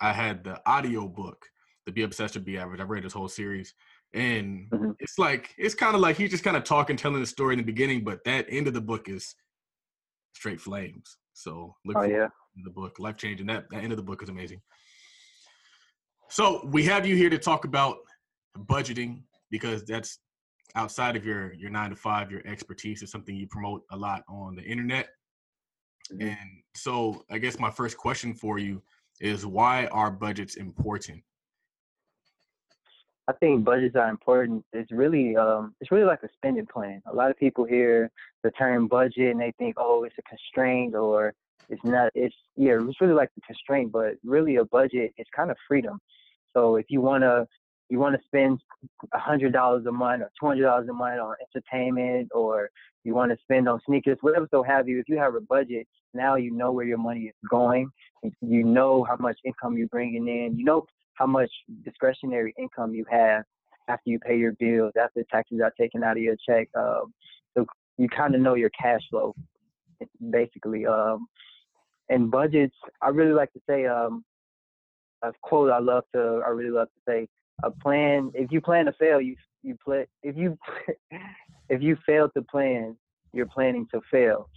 I 0.00 0.12
had 0.12 0.44
the 0.44 0.60
audio 0.66 1.08
book, 1.08 1.44
the 1.86 1.92
Be 1.92 2.02
Obsessed 2.02 2.36
or 2.36 2.40
Be 2.40 2.58
Average. 2.58 2.80
I 2.80 2.84
read 2.84 3.04
this 3.04 3.12
whole 3.12 3.28
series, 3.28 3.74
and 4.12 4.70
mm-hmm. 4.70 4.92
it's 5.00 5.18
like 5.18 5.54
it's 5.58 5.74
kind 5.74 5.94
of 5.94 6.00
like 6.00 6.16
he's 6.16 6.30
just 6.30 6.44
kind 6.44 6.56
of 6.56 6.64
talking, 6.64 6.96
telling 6.96 7.20
the 7.20 7.26
story 7.26 7.54
in 7.54 7.58
the 7.58 7.64
beginning, 7.64 8.04
but 8.04 8.24
that 8.24 8.46
end 8.48 8.68
of 8.68 8.74
the 8.74 8.80
book 8.80 9.08
is 9.08 9.34
straight 10.34 10.60
flames. 10.60 11.16
So 11.32 11.74
look 11.84 11.96
oh, 11.98 12.04
yeah. 12.04 12.28
the 12.64 12.70
book, 12.70 12.98
life 12.98 13.16
changing. 13.16 13.46
That 13.46 13.64
that 13.70 13.82
end 13.82 13.92
of 13.92 13.96
the 13.96 14.04
book 14.04 14.22
is 14.22 14.28
amazing. 14.28 14.60
So 16.30 16.66
we 16.66 16.84
have 16.84 17.06
you 17.06 17.16
here 17.16 17.30
to 17.30 17.38
talk 17.38 17.64
about 17.64 17.96
budgeting 18.58 19.22
because 19.50 19.84
that's 19.84 20.18
outside 20.76 21.16
of 21.16 21.24
your 21.24 21.52
your 21.54 21.70
nine 21.70 21.90
to 21.90 21.96
five, 21.96 22.30
your 22.30 22.46
expertise 22.46 23.02
is 23.02 23.10
something 23.10 23.34
you 23.34 23.46
promote 23.48 23.82
a 23.90 23.96
lot 23.96 24.22
on 24.28 24.56
the 24.56 24.62
internet. 24.62 25.08
Mm-hmm. 26.12 26.28
And 26.28 26.50
so 26.74 27.24
I 27.30 27.38
guess 27.38 27.58
my 27.58 27.70
first 27.70 27.96
question 27.96 28.34
for 28.34 28.58
you 28.58 28.82
is 29.20 29.46
why 29.46 29.86
are 29.86 30.10
budgets 30.10 30.56
important? 30.56 31.22
I 33.26 33.32
think 33.32 33.64
budgets 33.64 33.96
are 33.96 34.10
important. 34.10 34.64
It's 34.72 34.92
really 34.92 35.34
um, 35.36 35.74
it's 35.80 35.90
really 35.90 36.04
like 36.04 36.22
a 36.22 36.28
spending 36.34 36.66
plan. 36.66 37.00
A 37.10 37.14
lot 37.14 37.30
of 37.30 37.38
people 37.38 37.64
hear 37.64 38.10
the 38.42 38.50
term 38.50 38.86
budget 38.86 39.30
and 39.30 39.40
they 39.40 39.52
think, 39.58 39.76
oh, 39.78 40.04
it's 40.04 40.16
a 40.18 40.22
constraint 40.22 40.94
or 40.94 41.32
it's 41.70 41.82
not. 41.84 42.10
It's 42.14 42.34
yeah, 42.56 42.78
it's 42.86 43.00
really 43.00 43.14
like 43.14 43.30
a 43.38 43.40
constraint, 43.40 43.92
but 43.92 44.14
really 44.24 44.56
a 44.56 44.64
budget 44.66 45.14
is 45.16 45.26
kind 45.34 45.50
of 45.50 45.56
freedom. 45.66 45.98
So 46.54 46.76
if 46.76 46.86
you 46.90 47.00
wanna 47.00 47.46
you 47.88 47.98
want 47.98 48.16
to 48.16 48.26
spend 48.26 48.60
a 49.12 49.18
hundred 49.18 49.52
dollars 49.52 49.86
a 49.86 49.92
month 49.92 50.22
or 50.22 50.30
two 50.40 50.46
hundred 50.46 50.64
dollars 50.64 50.88
a 50.88 50.92
month 50.92 51.20
on 51.20 51.34
entertainment 51.54 52.28
or 52.34 52.70
you 53.04 53.14
want 53.14 53.30
to 53.30 53.38
spend 53.42 53.68
on 53.68 53.80
sneakers, 53.86 54.16
whatever 54.22 54.48
so 54.50 54.62
have 54.62 54.88
you, 54.88 54.98
if 54.98 55.08
you 55.08 55.18
have 55.18 55.34
a 55.34 55.40
budget, 55.40 55.86
now 56.14 56.36
you 56.36 56.50
know 56.50 56.72
where 56.72 56.86
your 56.86 56.98
money 56.98 57.24
is 57.24 57.34
going. 57.50 57.90
You 58.40 58.64
know 58.64 59.04
how 59.04 59.16
much 59.16 59.36
income 59.44 59.76
you're 59.76 59.88
bringing 59.88 60.26
in. 60.26 60.56
You 60.56 60.64
know 60.64 60.86
how 61.14 61.26
much 61.26 61.50
discretionary 61.84 62.54
income 62.58 62.94
you 62.94 63.04
have 63.10 63.44
after 63.88 64.10
you 64.10 64.18
pay 64.18 64.38
your 64.38 64.52
bills, 64.52 64.92
after 65.00 65.22
taxes 65.30 65.60
are 65.62 65.72
taken 65.78 66.02
out 66.02 66.16
of 66.16 66.22
your 66.22 66.36
check. 66.48 66.68
Um, 66.74 67.12
so 67.54 67.66
you 67.98 68.08
kind 68.08 68.34
of 68.34 68.40
know 68.40 68.54
your 68.54 68.70
cash 68.70 69.02
flow, 69.10 69.34
basically. 70.30 70.86
Um, 70.86 71.26
and 72.08 72.30
budgets, 72.30 72.74
I 73.02 73.08
really 73.08 73.32
like 73.32 73.52
to 73.52 73.60
say 73.68 73.86
um, 73.86 74.24
a 75.22 75.32
quote 75.42 75.70
I 75.70 75.78
love 75.78 76.04
to, 76.14 76.42
I 76.44 76.50
really 76.50 76.70
love 76.70 76.88
to 76.88 77.00
say, 77.06 77.28
a 77.62 77.70
plan. 77.70 78.30
If 78.34 78.50
you 78.52 78.60
plan 78.60 78.86
to 78.86 78.92
fail, 78.92 79.20
you 79.20 79.36
you 79.62 79.76
play. 79.82 80.06
If 80.22 80.36
you 80.36 80.58
if 81.68 81.82
you 81.82 81.96
fail 82.06 82.28
to 82.30 82.42
plan, 82.42 82.96
you're 83.32 83.46
planning 83.46 83.86
to 83.92 84.00
fail. 84.10 84.48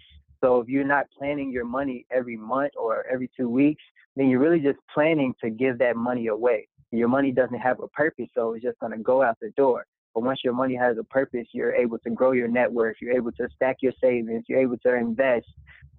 So 0.44 0.60
if 0.60 0.68
you're 0.68 0.84
not 0.84 1.08
planning 1.18 1.52
your 1.52 1.66
money 1.66 2.06
every 2.12 2.38
month 2.38 2.74
or 2.78 3.06
every 3.12 3.30
two 3.36 3.50
weeks, 3.50 3.84
then 4.16 4.30
you're 4.30 4.40
really 4.40 4.60
just 4.60 4.80
planning 4.94 5.34
to 5.44 5.50
give 5.50 5.80
that 5.80 5.96
money 5.96 6.28
away. 6.28 6.68
Your 6.92 7.08
money 7.08 7.32
doesn't 7.32 7.60
have 7.60 7.80
a 7.80 7.88
purpose, 7.88 8.28
so 8.36 8.54
it's 8.54 8.64
just 8.64 8.80
gonna 8.80 9.00
go 9.00 9.24
out 9.24 9.38
the 9.42 9.50
door. 9.52 9.86
But 10.14 10.24
once 10.24 10.40
your 10.44 10.54
money 10.54 10.76
has 10.76 10.98
a 10.98 11.04
purpose, 11.04 11.48
you're 11.52 11.76
able 11.76 12.00
to 12.00 12.10
grow 12.10 12.32
your 12.32 12.48
network. 12.48 12.98
You're 13.02 13.16
able 13.16 13.32
to 13.34 13.48
stack 13.56 13.78
your 13.82 13.94
savings. 14.02 14.46
You're 14.48 14.60
able 14.60 14.78
to 14.80 14.96
invest. 14.96 15.46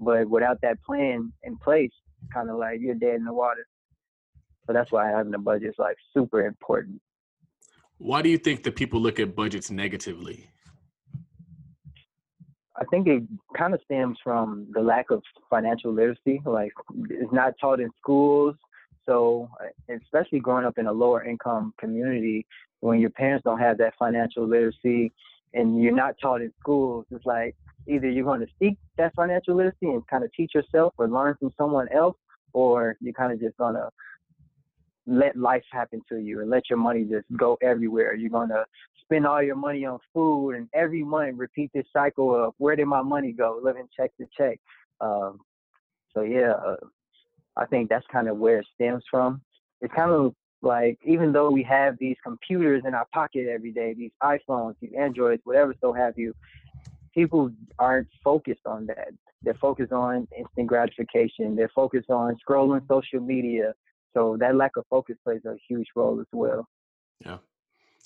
But 0.00 0.28
without 0.28 0.60
that 0.62 0.82
plan 0.82 1.32
in 1.42 1.56
place, 1.58 1.92
kind 2.32 2.50
of 2.50 2.56
like 2.56 2.80
you're 2.80 2.94
dead 2.94 3.16
in 3.16 3.24
the 3.24 3.32
water. 3.32 3.66
So 4.68 4.74
that's 4.74 4.92
why 4.92 5.08
having 5.08 5.32
a 5.32 5.38
budget 5.38 5.70
is 5.70 5.74
like 5.78 5.96
super 6.12 6.46
important. 6.46 7.00
Why 7.96 8.20
do 8.20 8.28
you 8.28 8.36
think 8.36 8.64
that 8.64 8.76
people 8.76 9.00
look 9.00 9.18
at 9.18 9.34
budgets 9.34 9.70
negatively? 9.70 10.50
I 12.76 12.84
think 12.90 13.08
it 13.08 13.22
kind 13.56 13.72
of 13.72 13.80
stems 13.86 14.18
from 14.22 14.68
the 14.72 14.82
lack 14.82 15.10
of 15.10 15.22
financial 15.48 15.90
literacy. 15.90 16.42
Like 16.44 16.72
it's 17.08 17.32
not 17.32 17.54
taught 17.58 17.80
in 17.80 17.88
schools. 17.98 18.56
So 19.06 19.48
uh, 19.58 19.94
especially 20.04 20.38
growing 20.38 20.66
up 20.66 20.76
in 20.76 20.86
a 20.86 20.92
lower 20.92 21.24
income 21.24 21.72
community, 21.80 22.46
when 22.80 23.00
your 23.00 23.10
parents 23.10 23.44
don't 23.44 23.58
have 23.58 23.78
that 23.78 23.94
financial 23.98 24.46
literacy 24.46 25.12
and 25.54 25.82
you're 25.82 25.96
not 25.96 26.16
taught 26.20 26.42
in 26.42 26.52
schools, 26.60 27.06
it's 27.10 27.24
like 27.24 27.56
either 27.88 28.10
you're 28.10 28.22
going 28.22 28.40
to 28.40 28.52
seek 28.58 28.76
that 28.98 29.14
financial 29.14 29.56
literacy 29.56 29.86
and 29.86 30.06
kind 30.08 30.24
of 30.24 30.32
teach 30.34 30.54
yourself 30.54 30.92
or 30.98 31.08
learn 31.08 31.34
from 31.40 31.54
someone 31.56 31.88
else, 31.88 32.18
or 32.52 32.98
you're 33.00 33.14
kind 33.14 33.32
of 33.32 33.40
just 33.40 33.56
going 33.56 33.74
to 33.74 33.88
let 35.08 35.36
life 35.36 35.64
happen 35.72 36.02
to 36.08 36.18
you 36.18 36.40
and 36.40 36.50
let 36.50 36.68
your 36.68 36.78
money 36.78 37.04
just 37.04 37.26
go 37.36 37.58
everywhere. 37.62 38.14
You're 38.14 38.30
gonna 38.30 38.64
spend 39.02 39.26
all 39.26 39.42
your 39.42 39.56
money 39.56 39.84
on 39.86 39.98
food 40.12 40.52
and 40.52 40.68
every 40.74 41.02
month 41.02 41.38
repeat 41.38 41.70
this 41.72 41.86
cycle 41.92 42.34
of 42.34 42.54
where 42.58 42.76
did 42.76 42.86
my 42.86 43.02
money 43.02 43.32
go, 43.32 43.58
living 43.62 43.88
check 43.96 44.12
to 44.18 44.26
check. 44.36 44.60
Um, 45.00 45.40
so 46.14 46.22
yeah, 46.22 46.52
uh, 46.52 46.76
I 47.56 47.66
think 47.66 47.88
that's 47.88 48.06
kind 48.12 48.28
of 48.28 48.36
where 48.36 48.58
it 48.58 48.66
stems 48.74 49.02
from. 49.10 49.40
It's 49.80 49.94
kind 49.94 50.10
of 50.10 50.34
like 50.60 50.98
even 51.04 51.32
though 51.32 51.50
we 51.50 51.62
have 51.62 51.96
these 51.98 52.16
computers 52.22 52.82
in 52.86 52.94
our 52.94 53.06
pocket 53.14 53.46
every 53.48 53.72
day, 53.72 53.94
these 53.94 54.10
iPhones, 54.22 54.74
these 54.80 54.92
Androids, 54.98 55.42
whatever 55.44 55.74
so 55.80 55.92
have 55.92 56.18
you, 56.18 56.34
people 57.14 57.50
aren't 57.78 58.08
focused 58.22 58.66
on 58.66 58.86
that. 58.86 59.08
They're 59.42 59.54
focused 59.54 59.92
on 59.92 60.26
instant 60.36 60.66
gratification. 60.66 61.54
They're 61.54 61.70
focused 61.74 62.10
on 62.10 62.36
scrolling 62.46 62.86
social 62.88 63.20
media. 63.20 63.72
So 64.16 64.36
that 64.40 64.56
lack 64.56 64.76
of 64.76 64.84
focus 64.88 65.16
plays 65.24 65.44
a 65.46 65.54
huge 65.68 65.88
role 65.94 66.20
as 66.20 66.26
well. 66.32 66.66
Yeah. 67.24 67.38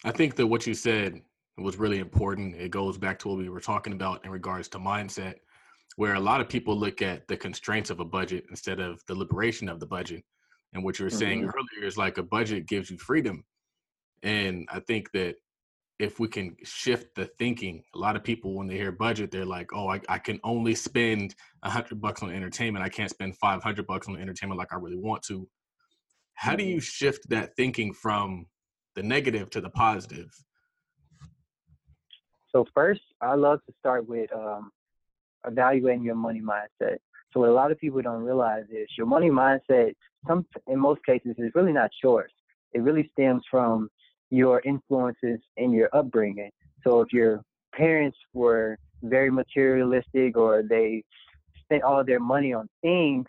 I 0.05 0.11
think 0.11 0.37
that 0.37 0.47
what 0.47 0.67
you 0.67 0.75
said 0.75 1.21
was 1.59 1.77
really 1.77 1.99
important. 1.99 2.57
It 2.57 2.71
goes 2.71 2.99
back 2.99 3.19
to 3.21 3.29
what 3.29 3.38
we 3.38 3.49
were 3.49 3.61
talking 3.61 3.93
about 3.93 4.25
in 4.25 4.31
regards 4.31 4.69
to 4.69 4.79
mindset, 4.79 5.35
where 5.97 6.15
a 6.15 6.21
lot 6.21 6.41
of 6.41 6.49
people 6.49 6.77
look 6.77 7.03
at 7.03 7.29
the 7.29 7.37
constraints 7.37 7.91
of 7.91 8.01
a 8.01 8.05
budget 8.05 8.45
instead 8.51 8.81
of 8.81 9.01
the 9.07 9.15
liberation 9.15 9.69
of 9.69 9.79
the 9.79 9.87
budget. 9.87 10.25
And 10.73 10.83
what 10.83 10.99
you 10.99 11.05
were 11.05 11.11
saying 11.11 11.41
mm-hmm. 11.41 11.51
earlier 11.51 11.87
is 11.87 11.99
like 11.99 12.19
a 12.19 12.23
budget 12.23 12.67
gives 12.67 12.91
you 12.91 12.97
freedom. 12.97 13.45
And 14.23 14.67
I 14.73 14.81
think 14.81 15.12
that 15.12 15.37
if 15.99 16.19
we 16.19 16.27
can 16.27 16.57
shift 16.65 17.15
the 17.15 17.27
thinking, 17.38 17.83
a 17.95 17.99
lot 17.99 18.17
of 18.17 18.25
people 18.25 18.55
when 18.55 18.67
they 18.67 18.77
hear 18.77 18.91
budget, 18.91 19.31
they're 19.31 19.45
like, 19.45 19.71
"Oh, 19.73 19.88
I, 19.88 20.01
I 20.09 20.19
can 20.19 20.41
only 20.43 20.75
spend 20.75 21.35
a 21.62 21.71
hundred 21.71 22.01
bucks 22.01 22.23
on 22.23 22.31
entertainment. 22.31 22.85
I 22.85 22.88
can't 22.88 23.11
spend 23.11 23.37
five 23.37 23.62
hundred 23.62 23.87
bucks 23.87 24.09
on 24.09 24.17
entertainment 24.17 24.59
like 24.59 24.73
I 24.73 24.77
really 24.77 24.97
want 24.97 25.23
to." 25.25 25.47
How 26.35 26.57
do 26.57 26.64
you 26.64 26.81
shift 26.81 27.29
that 27.31 27.55
thinking 27.57 27.92
from 27.92 28.47
the 28.95 29.03
negative 29.03 29.51
to 29.51 29.61
the 29.61 29.71
positive? 29.71 30.31
So 32.51 32.66
first, 32.75 33.01
I 33.21 33.35
love 33.35 33.61
to 33.66 33.73
start 33.79 34.07
with 34.07 34.33
um, 34.35 34.71
evaluating 35.47 36.03
your 36.03 36.14
money 36.14 36.40
mindset. 36.40 36.99
So 37.33 37.40
what 37.40 37.49
a 37.49 37.53
lot 37.53 37.73
of 37.73 37.79
people 37.79 38.03
don't 38.03 38.23
realize 38.23 38.64
is 38.71 38.88
your 38.99 39.07
money 39.07 39.31
mindset, 39.31 39.95
some 40.29 40.45
in 40.66 40.79
most 40.79 41.05
cases, 41.07 41.35
is 41.38 41.51
really 41.55 41.73
not 41.73 41.90
yours. 42.03 42.31
It 42.73 42.83
really 42.83 43.09
stems 43.12 43.42
from 43.51 43.88
your 44.31 44.61
influences 44.64 45.40
and 45.57 45.73
your 45.73 45.88
upbringing. 45.95 46.51
So 46.85 47.01
if 47.01 47.12
your 47.12 47.42
parents 47.75 48.18
were 48.35 48.77
very 49.03 49.31
materialistic 49.31 50.37
or 50.37 50.62
they 50.62 51.05
spent 51.64 51.83
all 51.83 52.05
their 52.05 52.21
money 52.21 52.53
on 52.53 52.68
things, 52.83 53.27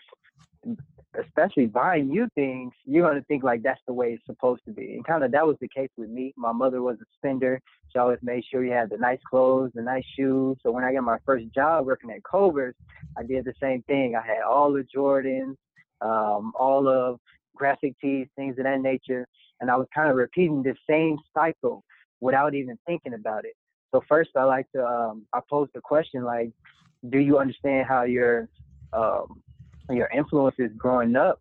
especially 1.19 1.67
buying 1.67 2.11
you 2.11 2.27
things, 2.35 2.73
you're 2.85 3.07
gonna 3.07 3.23
think 3.27 3.43
like 3.43 3.61
that's 3.61 3.81
the 3.87 3.93
way 3.93 4.13
it's 4.13 4.25
supposed 4.25 4.61
to 4.65 4.71
be. 4.71 4.95
And 4.95 5.05
kind 5.05 5.23
of 5.23 5.31
that 5.31 5.45
was 5.45 5.57
the 5.61 5.67
case 5.67 5.89
with 5.97 6.09
me. 6.09 6.33
My 6.35 6.51
mother 6.51 6.81
was 6.81 6.97
a 7.01 7.05
spender. 7.15 7.61
She 7.91 7.99
always 7.99 8.19
made 8.21 8.43
sure 8.49 8.63
you 8.63 8.71
had 8.71 8.89
the 8.89 8.97
nice 8.97 9.19
clothes, 9.29 9.71
the 9.75 9.81
nice 9.81 10.05
shoes. 10.17 10.57
So 10.63 10.71
when 10.71 10.83
I 10.83 10.93
got 10.93 11.03
my 11.03 11.17
first 11.25 11.45
job 11.53 11.85
working 11.85 12.09
at 12.11 12.23
Culver's, 12.23 12.75
I 13.17 13.23
did 13.23 13.45
the 13.45 13.53
same 13.61 13.83
thing. 13.83 14.15
I 14.15 14.25
had 14.25 14.41
all 14.41 14.73
the 14.73 14.85
Jordans, 14.95 15.55
um, 16.01 16.53
all 16.55 16.87
of 16.87 17.19
graphic 17.55 17.95
tees, 18.01 18.27
things 18.35 18.57
of 18.57 18.63
that 18.63 18.81
nature. 18.81 19.27
And 19.61 19.69
I 19.69 19.75
was 19.75 19.87
kind 19.93 20.09
of 20.09 20.15
repeating 20.15 20.63
the 20.63 20.75
same 20.89 21.17
cycle 21.33 21.83
without 22.19 22.55
even 22.55 22.77
thinking 22.87 23.13
about 23.13 23.45
it. 23.45 23.53
So 23.93 24.01
first 24.09 24.31
I 24.35 24.43
like 24.43 24.65
to 24.71 24.83
um, 24.83 25.25
I 25.33 25.39
pose 25.47 25.69
the 25.75 25.81
question 25.81 26.23
like, 26.23 26.49
do 27.09 27.19
you 27.19 27.37
understand 27.37 27.85
how 27.87 28.03
your 28.03 28.49
um, 28.93 29.43
your 29.95 30.09
influences 30.13 30.71
growing 30.77 31.15
up 31.15 31.39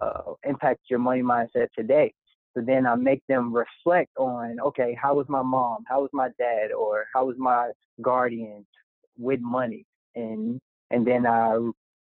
uh, 0.00 0.32
impact 0.44 0.80
your 0.88 0.98
money 0.98 1.22
mindset 1.22 1.68
today. 1.76 2.12
So 2.54 2.62
then 2.64 2.86
I 2.86 2.94
make 2.94 3.22
them 3.28 3.52
reflect 3.52 4.10
on, 4.16 4.58
okay, 4.60 4.96
how 5.00 5.14
was 5.14 5.26
my 5.28 5.42
mom? 5.42 5.84
How 5.88 6.02
was 6.02 6.10
my 6.12 6.28
dad? 6.38 6.72
Or 6.72 7.06
how 7.14 7.26
was 7.26 7.36
my 7.38 7.70
guardian 8.00 8.64
with 9.18 9.40
money? 9.40 9.86
And 10.14 10.60
and 10.90 11.06
then 11.06 11.26
I 11.26 11.58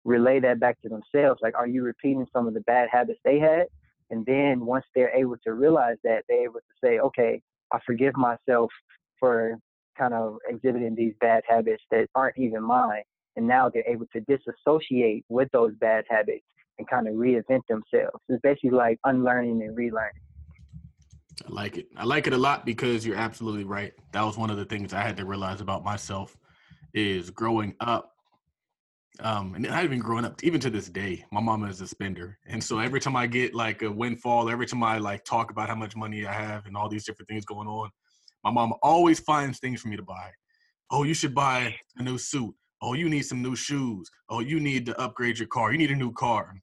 relay 0.04 0.40
that 0.40 0.58
back 0.58 0.80
to 0.82 0.88
themselves. 0.88 1.40
Like, 1.42 1.54
are 1.56 1.68
you 1.68 1.82
repeating 1.82 2.26
some 2.32 2.48
of 2.48 2.54
the 2.54 2.60
bad 2.60 2.88
habits 2.90 3.20
they 3.24 3.38
had? 3.38 3.66
And 4.10 4.26
then 4.26 4.66
once 4.66 4.84
they're 4.94 5.14
able 5.14 5.36
to 5.44 5.52
realize 5.52 5.96
that, 6.02 6.24
they're 6.28 6.44
able 6.44 6.54
to 6.60 6.74
say, 6.82 6.98
okay, 6.98 7.40
I 7.72 7.78
forgive 7.86 8.16
myself 8.16 8.72
for 9.20 9.56
kind 9.96 10.14
of 10.14 10.38
exhibiting 10.48 10.96
these 10.96 11.14
bad 11.20 11.44
habits 11.46 11.82
that 11.92 12.08
aren't 12.16 12.38
even 12.38 12.62
mine 12.62 13.02
and 13.36 13.46
now 13.46 13.68
they're 13.68 13.86
able 13.86 14.06
to 14.12 14.20
disassociate 14.20 15.24
with 15.28 15.48
those 15.52 15.72
bad 15.80 16.04
habits 16.08 16.44
and 16.78 16.88
kind 16.88 17.06
of 17.06 17.14
reinvent 17.14 17.62
themselves. 17.68 18.18
It's 18.28 18.40
basically 18.42 18.70
like 18.70 18.98
unlearning 19.04 19.62
and 19.62 19.76
relearning. 19.76 20.10
I 21.46 21.52
like 21.52 21.78
it. 21.78 21.86
I 21.96 22.04
like 22.04 22.26
it 22.26 22.32
a 22.32 22.38
lot 22.38 22.66
because 22.66 23.06
you're 23.06 23.16
absolutely 23.16 23.64
right. 23.64 23.92
That 24.12 24.22
was 24.22 24.36
one 24.36 24.50
of 24.50 24.56
the 24.56 24.64
things 24.64 24.92
I 24.92 25.02
had 25.02 25.16
to 25.18 25.24
realize 25.24 25.60
about 25.60 25.84
myself 25.84 26.36
is 26.92 27.30
growing 27.30 27.74
up. 27.80 28.12
Um, 29.20 29.54
and 29.54 29.64
not 29.64 29.84
even 29.84 29.98
growing 29.98 30.24
up, 30.24 30.42
even 30.42 30.60
to 30.60 30.70
this 30.70 30.88
day, 30.88 31.24
my 31.30 31.40
mama 31.40 31.66
is 31.68 31.80
a 31.80 31.86
spender. 31.86 32.38
And 32.46 32.62
so 32.62 32.78
every 32.78 33.00
time 33.00 33.16
I 33.16 33.26
get 33.26 33.54
like 33.54 33.82
a 33.82 33.90
windfall, 33.90 34.48
every 34.48 34.66
time 34.66 34.82
I 34.82 34.98
like 34.98 35.24
talk 35.24 35.50
about 35.50 35.68
how 35.68 35.74
much 35.74 35.94
money 35.94 36.24
I 36.24 36.32
have 36.32 36.66
and 36.66 36.76
all 36.76 36.88
these 36.88 37.04
different 37.04 37.28
things 37.28 37.44
going 37.44 37.68
on, 37.68 37.90
my 38.44 38.50
mom 38.50 38.72
always 38.82 39.20
finds 39.20 39.58
things 39.58 39.82
for 39.82 39.88
me 39.88 39.96
to 39.96 40.02
buy. 40.02 40.30
Oh, 40.90 41.02
you 41.02 41.12
should 41.12 41.34
buy 41.34 41.76
a 41.98 42.02
new 42.02 42.16
suit 42.16 42.54
oh, 42.82 42.94
you 42.94 43.08
need 43.08 43.22
some 43.22 43.42
new 43.42 43.56
shoes. 43.56 44.10
Oh, 44.28 44.40
you 44.40 44.60
need 44.60 44.86
to 44.86 45.00
upgrade 45.00 45.38
your 45.38 45.48
car. 45.48 45.72
You 45.72 45.78
need 45.78 45.90
a 45.90 45.96
new 45.96 46.12
car. 46.12 46.54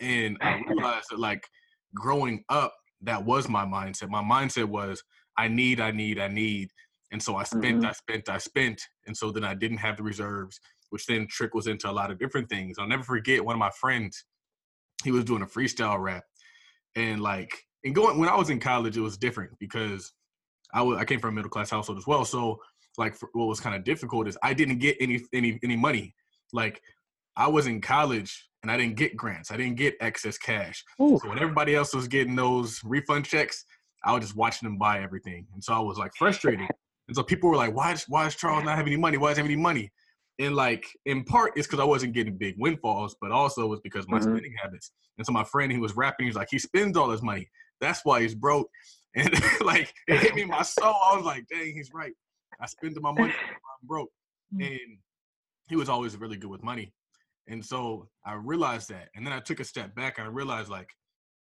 And 0.00 0.36
I 0.40 0.60
realized 0.68 1.08
that 1.10 1.18
like 1.18 1.46
growing 1.94 2.44
up, 2.48 2.74
that 3.02 3.24
was 3.24 3.48
my 3.48 3.64
mindset. 3.64 4.08
My 4.08 4.22
mindset 4.22 4.64
was 4.64 5.02
I 5.38 5.48
need, 5.48 5.80
I 5.80 5.90
need, 5.90 6.18
I 6.18 6.28
need. 6.28 6.70
And 7.12 7.22
so 7.22 7.36
I 7.36 7.44
spent, 7.44 7.78
mm-hmm. 7.78 7.86
I 7.86 7.92
spent, 7.92 8.28
I 8.28 8.38
spent. 8.38 8.82
And 9.06 9.16
so 9.16 9.30
then 9.30 9.44
I 9.44 9.54
didn't 9.54 9.78
have 9.78 9.96
the 9.96 10.02
reserves, 10.02 10.58
which 10.90 11.06
then 11.06 11.26
trickles 11.30 11.66
into 11.66 11.88
a 11.88 11.92
lot 11.92 12.10
of 12.10 12.18
different 12.18 12.48
things. 12.48 12.78
I'll 12.78 12.88
never 12.88 13.04
forget 13.04 13.44
one 13.44 13.54
of 13.54 13.60
my 13.60 13.70
friends, 13.70 14.24
he 15.04 15.12
was 15.12 15.24
doing 15.24 15.42
a 15.42 15.46
freestyle 15.46 16.00
rap. 16.00 16.24
And 16.96 17.20
like, 17.20 17.50
and 17.84 17.94
going 17.94 18.18
when 18.18 18.28
I 18.28 18.36
was 18.36 18.50
in 18.50 18.58
college, 18.58 18.96
it 18.96 19.02
was 19.02 19.18
different 19.18 19.52
because 19.60 20.12
I 20.74 20.82
was 20.82 20.98
I 20.98 21.04
came 21.04 21.20
from 21.20 21.30
a 21.30 21.32
middle 21.34 21.50
class 21.50 21.70
household 21.70 21.98
as 21.98 22.06
well. 22.06 22.24
So 22.24 22.58
like 22.98 23.16
what 23.32 23.46
was 23.46 23.60
kind 23.60 23.74
of 23.74 23.84
difficult 23.84 24.28
is 24.28 24.38
I 24.42 24.54
didn't 24.54 24.78
get 24.78 24.96
any 25.00 25.20
any 25.32 25.58
any 25.62 25.76
money. 25.76 26.14
Like 26.52 26.80
I 27.36 27.48
was 27.48 27.66
in 27.66 27.80
college 27.80 28.48
and 28.62 28.70
I 28.70 28.76
didn't 28.76 28.96
get 28.96 29.16
grants. 29.16 29.50
I 29.50 29.56
didn't 29.56 29.76
get 29.76 29.94
excess 30.00 30.38
cash. 30.38 30.82
Ooh. 31.00 31.18
So 31.22 31.28
when 31.28 31.38
everybody 31.38 31.74
else 31.74 31.94
was 31.94 32.08
getting 32.08 32.34
those 32.34 32.80
refund 32.84 33.24
checks, 33.26 33.64
I 34.04 34.12
was 34.12 34.22
just 34.22 34.36
watching 34.36 34.68
them 34.68 34.78
buy 34.78 35.02
everything. 35.02 35.46
And 35.52 35.62
so 35.62 35.74
I 35.74 35.80
was 35.80 35.98
like 35.98 36.12
frustrated. 36.16 36.68
And 37.08 37.14
so 37.14 37.22
people 37.22 37.48
were 37.48 37.56
like, 37.56 37.72
why 37.72 37.92
is, 37.92 38.04
why 38.08 38.26
is 38.26 38.34
Charles 38.34 38.64
not 38.64 38.76
having 38.76 38.92
any 38.92 39.00
money? 39.00 39.16
Why 39.16 39.28
does 39.28 39.36
he 39.36 39.42
have 39.42 39.48
any 39.48 39.54
money? 39.54 39.92
And 40.40 40.56
like, 40.56 40.84
in 41.04 41.22
part, 41.22 41.52
it's 41.54 41.66
because 41.66 41.78
I 41.78 41.84
wasn't 41.84 42.14
getting 42.14 42.36
big 42.36 42.56
windfalls, 42.58 43.14
but 43.20 43.30
also 43.30 43.62
it 43.62 43.68
was 43.68 43.80
because 43.80 44.06
my 44.08 44.18
mm-hmm. 44.18 44.30
spending 44.30 44.54
habits. 44.60 44.90
And 45.16 45.24
so 45.24 45.32
my 45.32 45.44
friend, 45.44 45.70
he 45.70 45.78
was 45.78 45.96
rapping, 45.96 46.26
he's 46.26 46.34
like, 46.34 46.48
he 46.50 46.58
spends 46.58 46.96
all 46.96 47.10
his 47.10 47.22
money. 47.22 47.48
That's 47.80 48.04
why 48.04 48.22
he's 48.22 48.34
broke. 48.34 48.68
And 49.18 49.32
like, 49.62 49.94
it 50.08 50.18
hit 50.18 50.34
me 50.34 50.42
in 50.42 50.48
my 50.48 50.60
soul. 50.60 50.94
I 51.10 51.16
was 51.16 51.24
like, 51.24 51.46
dang, 51.48 51.72
he's 51.72 51.90
right. 51.94 52.12
I 52.60 52.66
spend 52.66 52.96
my 53.00 53.12
money. 53.12 53.32
I'm 53.32 53.56
broke. 53.86 54.10
Mm. 54.54 54.66
And 54.66 54.98
he 55.68 55.76
was 55.76 55.88
always 55.88 56.16
really 56.16 56.36
good 56.36 56.50
with 56.50 56.62
money. 56.62 56.92
And 57.48 57.64
so 57.64 58.08
I 58.24 58.34
realized 58.34 58.88
that. 58.90 59.08
And 59.14 59.26
then 59.26 59.32
I 59.32 59.40
took 59.40 59.60
a 59.60 59.64
step 59.64 59.94
back 59.94 60.18
and 60.18 60.26
I 60.26 60.30
realized 60.30 60.68
like 60.68 60.88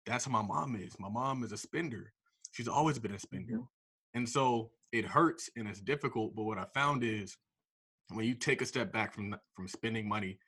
that's 0.05 0.25
how 0.25 0.31
my 0.31 0.41
mom 0.41 0.75
is. 0.75 0.95
My 0.99 1.09
mom 1.09 1.43
is 1.43 1.51
a 1.51 1.57
spender. 1.57 2.13
She's 2.51 2.67
always 2.67 2.99
been 2.99 3.13
a 3.13 3.19
spender. 3.19 3.53
Mm-hmm. 3.53 4.17
And 4.17 4.27
so 4.27 4.71
it 4.91 5.05
hurts 5.05 5.49
and 5.55 5.67
it's 5.67 5.81
difficult. 5.81 6.35
But 6.35 6.43
what 6.43 6.57
I 6.57 6.65
found 6.73 7.03
is 7.03 7.35
when 8.09 8.25
you 8.25 8.35
take 8.35 8.61
a 8.61 8.65
step 8.65 8.91
back 8.91 9.13
from 9.13 9.35
from 9.55 9.67
spending 9.67 10.07
money 10.07 10.39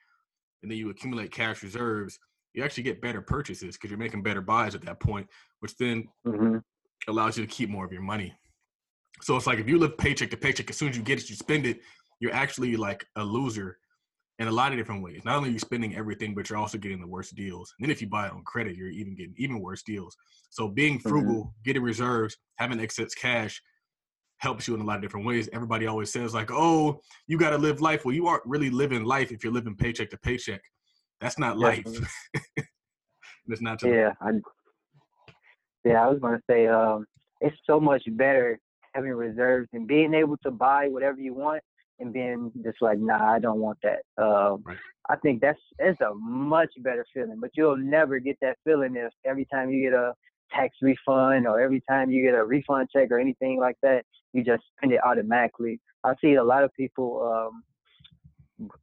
and 0.62 0.72
then 0.72 0.78
you 0.78 0.90
accumulate 0.90 1.32
cash 1.32 1.62
reserves, 1.64 2.20
you 2.54 2.64
actually 2.64 2.84
get 2.84 3.02
better 3.02 3.22
purchases 3.22 3.76
because 3.76 3.90
you're 3.90 4.00
making 4.00 4.24
better 4.24 4.42
buys 4.42 4.76
at 4.76 4.82
that 4.82 5.00
point, 5.00 5.28
which 5.60 5.76
then 5.78 6.08
mm-hmm. 6.26 6.58
allows 7.08 7.38
you 7.38 7.46
to 7.46 7.52
keep 7.52 7.70
more 7.70 7.86
of 7.86 7.92
your 7.92 8.02
money. 8.02 8.34
So 9.22 9.36
it's 9.36 9.48
like 9.48 9.60
if 9.60 9.68
you 9.68 9.78
live 9.78 9.98
paycheck 9.98 10.30
to 10.32 10.38
paycheck, 10.38 10.70
as 10.70 10.78
soon 10.78 10.90
as 10.90 10.98
you 10.98 11.04
get 11.04 11.20
it, 11.20 11.30
you 11.30 11.36
spend 11.36 11.66
it, 11.66 11.80
you're 12.20 12.34
actually 12.34 12.76
like 12.76 13.06
a 13.16 13.24
loser 13.24 13.78
in 14.40 14.48
a 14.48 14.52
lot 14.52 14.72
of 14.72 14.78
different 14.78 15.04
ways. 15.04 15.22
Not 15.26 15.36
only 15.36 15.50
are 15.50 15.52
you 15.52 15.60
spending 15.60 15.96
everything, 15.96 16.34
but 16.34 16.50
you're 16.50 16.58
also 16.58 16.78
getting 16.78 17.02
the 17.02 17.08
worst 17.08 17.36
deals. 17.36 17.74
And 17.78 17.86
then 17.86 17.92
if 17.92 18.02
you 18.02 18.08
buy 18.08 18.28
it 18.28 18.32
on 18.32 18.44
credit, 18.44 18.76
you're 18.76 18.90
even 18.90 19.16
getting 19.16 19.34
even 19.38 19.60
worse 19.60 19.84
deals. 19.84 20.16
So 20.50 20.70
being 20.70 21.00
frugal, 21.00 21.44
mm-hmm. 21.44 21.64
getting 21.66 21.84
reserves, 21.84 22.38
having 22.56 22.80
excess 22.80 23.14
cash 23.14 23.62
helps 24.38 24.68
you 24.68 24.76
in 24.76 24.82
a 24.82 24.86
lot 24.86 24.96
of 24.96 25.02
different 25.02 25.26
ways. 25.26 25.50
Everybody 25.52 25.88
always 25.88 26.12
says 26.12 26.34
like, 26.34 26.50
"Oh, 26.52 27.02
you 27.28 27.38
got 27.38 27.50
to 27.50 27.58
live 27.58 27.82
life." 27.82 28.06
Well, 28.06 28.16
you 28.16 28.28
aren't 28.28 28.46
really 28.46 28.70
living 28.70 29.04
life 29.04 29.32
if 29.34 29.44
you're 29.44 29.54
living 29.54 29.76
paycheck 29.76 30.10
to 30.12 30.18
paycheck. 30.18 30.62
That's 31.20 31.38
not 31.38 31.58
life. 31.58 31.86
That's 33.48 33.62
not. 33.62 33.84
Yeah, 33.84 34.14
I, 34.22 34.32
yeah. 35.84 36.06
I 36.06 36.08
was 36.08 36.20
gonna 36.22 36.42
say, 36.50 36.68
um, 36.68 37.06
it's 37.42 37.58
so 37.68 37.80
much 37.80 38.04
better 38.12 38.58
having 38.94 39.12
reserves 39.12 39.70
and 39.74 39.88
being 39.88 40.14
able 40.14 40.38
to 40.38 40.52
buy 40.52 40.88
whatever 40.88 41.20
you 41.20 41.34
want 41.34 41.62
and 42.00 42.14
being 42.14 42.52
just 42.64 42.82
like, 42.82 43.00
nah, 43.00 43.34
I 43.34 43.40
don't 43.40 43.60
want 43.60 43.78
that. 43.84 44.02
Um, 44.22 44.64
right. 44.66 44.78
I 45.10 45.16
think 45.18 45.42
that's 45.42 45.60
it's 45.80 46.00
a 46.02 46.14
much 46.14 46.72
better 46.80 47.06
feeling. 47.14 47.38
But 47.40 47.52
you'll 47.56 47.78
never 47.78 48.20
get 48.20 48.38
that 48.42 48.58
feeling 48.64 48.96
if 48.96 49.12
every 49.26 49.46
time 49.46 49.70
you 49.70 49.90
get 49.90 49.98
a 49.98 50.14
tax 50.52 50.76
refund 50.82 51.48
or 51.48 51.60
every 51.60 51.82
time 51.90 52.10
you 52.10 52.24
get 52.24 52.36
a 52.36 52.44
refund 52.44 52.90
check 52.94 53.12
or 53.12 53.20
anything 53.20 53.60
like 53.60 53.78
that, 53.82 54.04
you 54.34 54.44
just 54.44 54.64
spend 54.78 54.94
it 54.94 55.02
automatically. 55.04 55.80
I 56.04 56.14
see 56.22 56.36
a 56.36 56.44
lot 56.44 56.64
of 56.64 56.74
people 56.74 57.50
um 57.50 57.64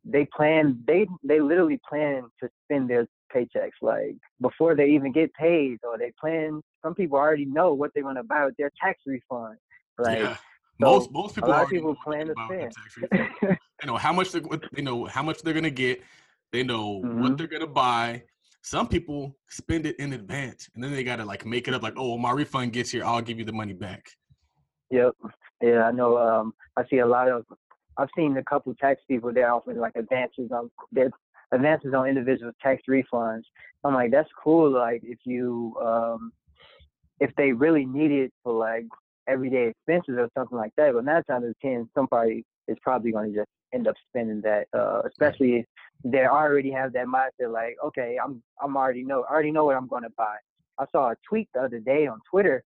they 0.05 0.27
plan 0.35 0.83
they 0.87 1.07
they 1.23 1.41
literally 1.41 1.81
plan 1.89 2.25
to 2.41 2.49
spend 2.65 2.89
their 2.89 3.07
paychecks 3.35 3.71
like 3.83 4.17
before 4.41 4.75
they 4.75 4.87
even 4.87 5.13
get 5.13 5.33
paid 5.35 5.79
or 5.85 5.99
they 5.99 6.13
plan 6.19 6.63
some 6.83 6.95
people 6.95 7.19
already 7.19 7.45
know 7.45 7.75
what 7.75 7.91
they're 7.93 8.03
going 8.03 8.17
to 8.17 8.23
buy 8.23 8.45
with 8.47 8.57
their 8.57 8.71
tax 8.83 9.01
refund 9.07 9.59
like 9.99 10.19
yeah. 10.19 10.37
So 10.81 10.87
most 10.87 11.11
most 11.11 11.35
people, 11.35 11.51
a 11.51 11.53
lot 11.53 11.63
of 11.65 11.71
people 11.71 11.97
plan 12.05 12.27
to 12.27 12.35
spend. 12.45 12.73
they 13.81 13.87
know 13.87 13.97
how 13.97 14.13
much 14.13 14.33
they 14.33 14.41
they 14.73 14.83
know 14.83 15.07
how 15.07 15.23
much 15.23 15.43
they're 15.43 15.55
gonna 15.55 15.71
get. 15.71 16.03
They 16.53 16.63
know 16.63 17.01
mm-hmm. 17.01 17.23
what 17.23 17.39
they're 17.39 17.47
gonna 17.47 17.67
buy. 17.67 18.23
Some 18.63 18.89
people 18.89 19.37
spend 19.49 19.87
it 19.87 19.97
in 19.99 20.13
advance, 20.13 20.69
and 20.75 20.83
then 20.83 20.93
they 20.93 21.05
gotta 21.05 21.25
like 21.25 21.47
make 21.47 21.69
it 21.69 21.75
up. 21.75 21.83
Like, 21.83 21.95
oh, 21.97 22.19
my 22.19 22.33
refund 22.33 22.73
gets 22.73 22.91
here, 22.91 23.05
I'll 23.05 23.23
give 23.23 23.39
you 23.39 23.45
the 23.45 23.53
money 23.53 23.73
back. 23.73 24.07
Yep. 24.91 25.15
Yeah, 25.63 25.85
I 25.85 25.93
know. 25.93 26.19
Um, 26.19 26.53
I 26.77 26.85
see 26.91 26.99
a 26.99 27.07
lot 27.07 27.29
of. 27.29 27.45
I've 27.97 28.09
seen 28.15 28.37
a 28.37 28.45
couple 28.45 28.75
tax 28.75 29.01
people 29.09 29.33
that 29.33 29.45
offer 29.45 29.73
like 29.73 29.97
advances 29.97 30.51
on 30.53 30.71
their 30.93 31.11
advances 31.53 31.95
on 31.95 32.07
individual 32.07 32.53
tax 32.63 32.83
refunds. 32.89 33.45
I'm 33.85 33.95
like, 33.95 34.11
that's 34.11 34.29
cool. 34.43 34.71
Like, 34.71 35.01
if 35.05 35.19
you 35.25 35.75
um, 35.83 36.33
if 37.21 37.31
they 37.37 37.53
really 37.53 37.87
need 37.87 38.11
it 38.11 38.33
for 38.43 38.53
like 38.53 38.87
everyday 39.29 39.69
expenses 39.69 40.17
or 40.19 40.29
something 40.37 40.59
like 40.59 40.73
that. 40.77 40.93
But 40.95 41.05
nine 41.05 41.23
times 41.25 41.47
of 41.47 41.55
ten, 41.61 41.89
somebody 41.95 42.45
is 42.69 42.77
probably 42.83 43.13
going 43.13 43.33
to 43.33 43.39
just 43.39 43.49
end 43.73 43.89
up 43.89 43.95
spending 44.09 44.41
that, 44.43 44.67
uh, 44.73 45.03
especially 45.07 45.57
if 45.57 45.67
they 46.05 46.27
already 46.27 46.71
have 46.71 46.93
that 46.93 47.07
mindset 47.07 47.53
like, 47.53 47.77
okay, 47.85 48.19
I'm 48.23 48.43
I'm 48.63 48.77
already 48.77 49.05
know 49.05 49.25
I 49.29 49.33
already 49.33 49.53
know 49.53 49.65
what 49.65 49.77
I'm 49.77 49.89
going 49.89 50.03
to 50.05 50.13
buy. 50.17 50.37
I 50.79 50.85
saw 50.93 51.11
a 51.11 51.17
tweet 51.29 51.49
the 51.55 51.63
other 51.63 51.81
day 51.81 52.07
on 52.07 52.21
Twitter 52.31 52.63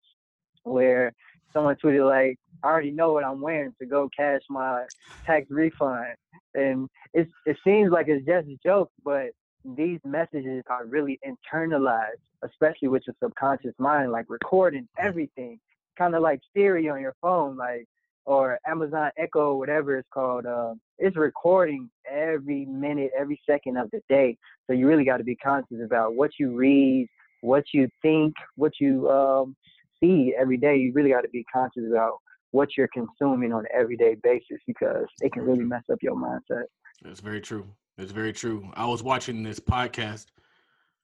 where 0.64 1.12
someone 1.52 1.76
tweeted 1.76 2.08
like, 2.08 2.36
I 2.62 2.68
already 2.68 2.90
know 2.90 3.12
what 3.12 3.24
I'm 3.24 3.40
wearing 3.40 3.74
to 3.80 3.86
go 3.86 4.08
cash 4.16 4.40
my 4.50 4.84
tax 5.26 5.46
refund, 5.50 6.14
and 6.54 6.88
it 7.14 7.28
it 7.46 7.56
seems 7.64 7.90
like 7.90 8.08
it's 8.08 8.26
just 8.26 8.48
a 8.48 8.58
joke, 8.64 8.90
but 9.04 9.30
these 9.76 10.00
messages 10.04 10.62
are 10.70 10.86
really 10.86 11.18
internalized, 11.26 12.22
especially 12.42 12.88
with 12.88 13.02
your 13.06 13.16
subconscious 13.22 13.74
mind, 13.78 14.12
like 14.12 14.26
recording 14.28 14.88
everything 14.98 15.58
kind 15.98 16.14
of 16.14 16.22
like 16.22 16.40
Siri 16.54 16.88
on 16.88 17.00
your 17.00 17.16
phone, 17.20 17.56
like 17.56 17.86
or 18.28 18.58
Amazon 18.66 19.10
Echo, 19.16 19.56
whatever 19.56 19.96
it's 19.96 20.08
called. 20.12 20.44
Uh, 20.44 20.74
it's 20.98 21.16
recording 21.16 21.88
every 22.08 22.66
minute, 22.66 23.10
every 23.18 23.40
second 23.48 23.78
of 23.78 23.90
the 23.90 24.02
day. 24.10 24.36
So 24.66 24.74
you 24.74 24.86
really 24.86 25.04
got 25.04 25.16
to 25.16 25.24
be 25.24 25.36
conscious 25.36 25.78
about 25.82 26.14
what 26.14 26.32
you 26.38 26.54
read, 26.54 27.08
what 27.40 27.64
you 27.72 27.88
think, 28.02 28.34
what 28.56 28.72
you 28.80 29.08
um, 29.08 29.56
see 29.98 30.34
every 30.38 30.58
day. 30.58 30.76
You 30.76 30.92
really 30.92 31.08
got 31.08 31.22
to 31.22 31.30
be 31.30 31.42
conscious 31.50 31.84
about 31.90 32.18
what 32.50 32.76
you're 32.76 32.88
consuming 32.88 33.50
on 33.52 33.60
an 33.60 33.66
everyday 33.74 34.16
basis 34.22 34.58
because 34.66 35.06
it 35.22 35.32
can 35.32 35.42
really 35.42 35.64
mess 35.64 35.84
up 35.90 35.98
your 36.02 36.14
mindset. 36.14 36.64
That's 37.02 37.20
very 37.20 37.40
true. 37.40 37.66
That's 37.96 38.12
very 38.12 38.34
true. 38.34 38.70
I 38.74 38.84
was 38.84 39.02
watching 39.02 39.42
this 39.42 39.58
podcast 39.58 40.26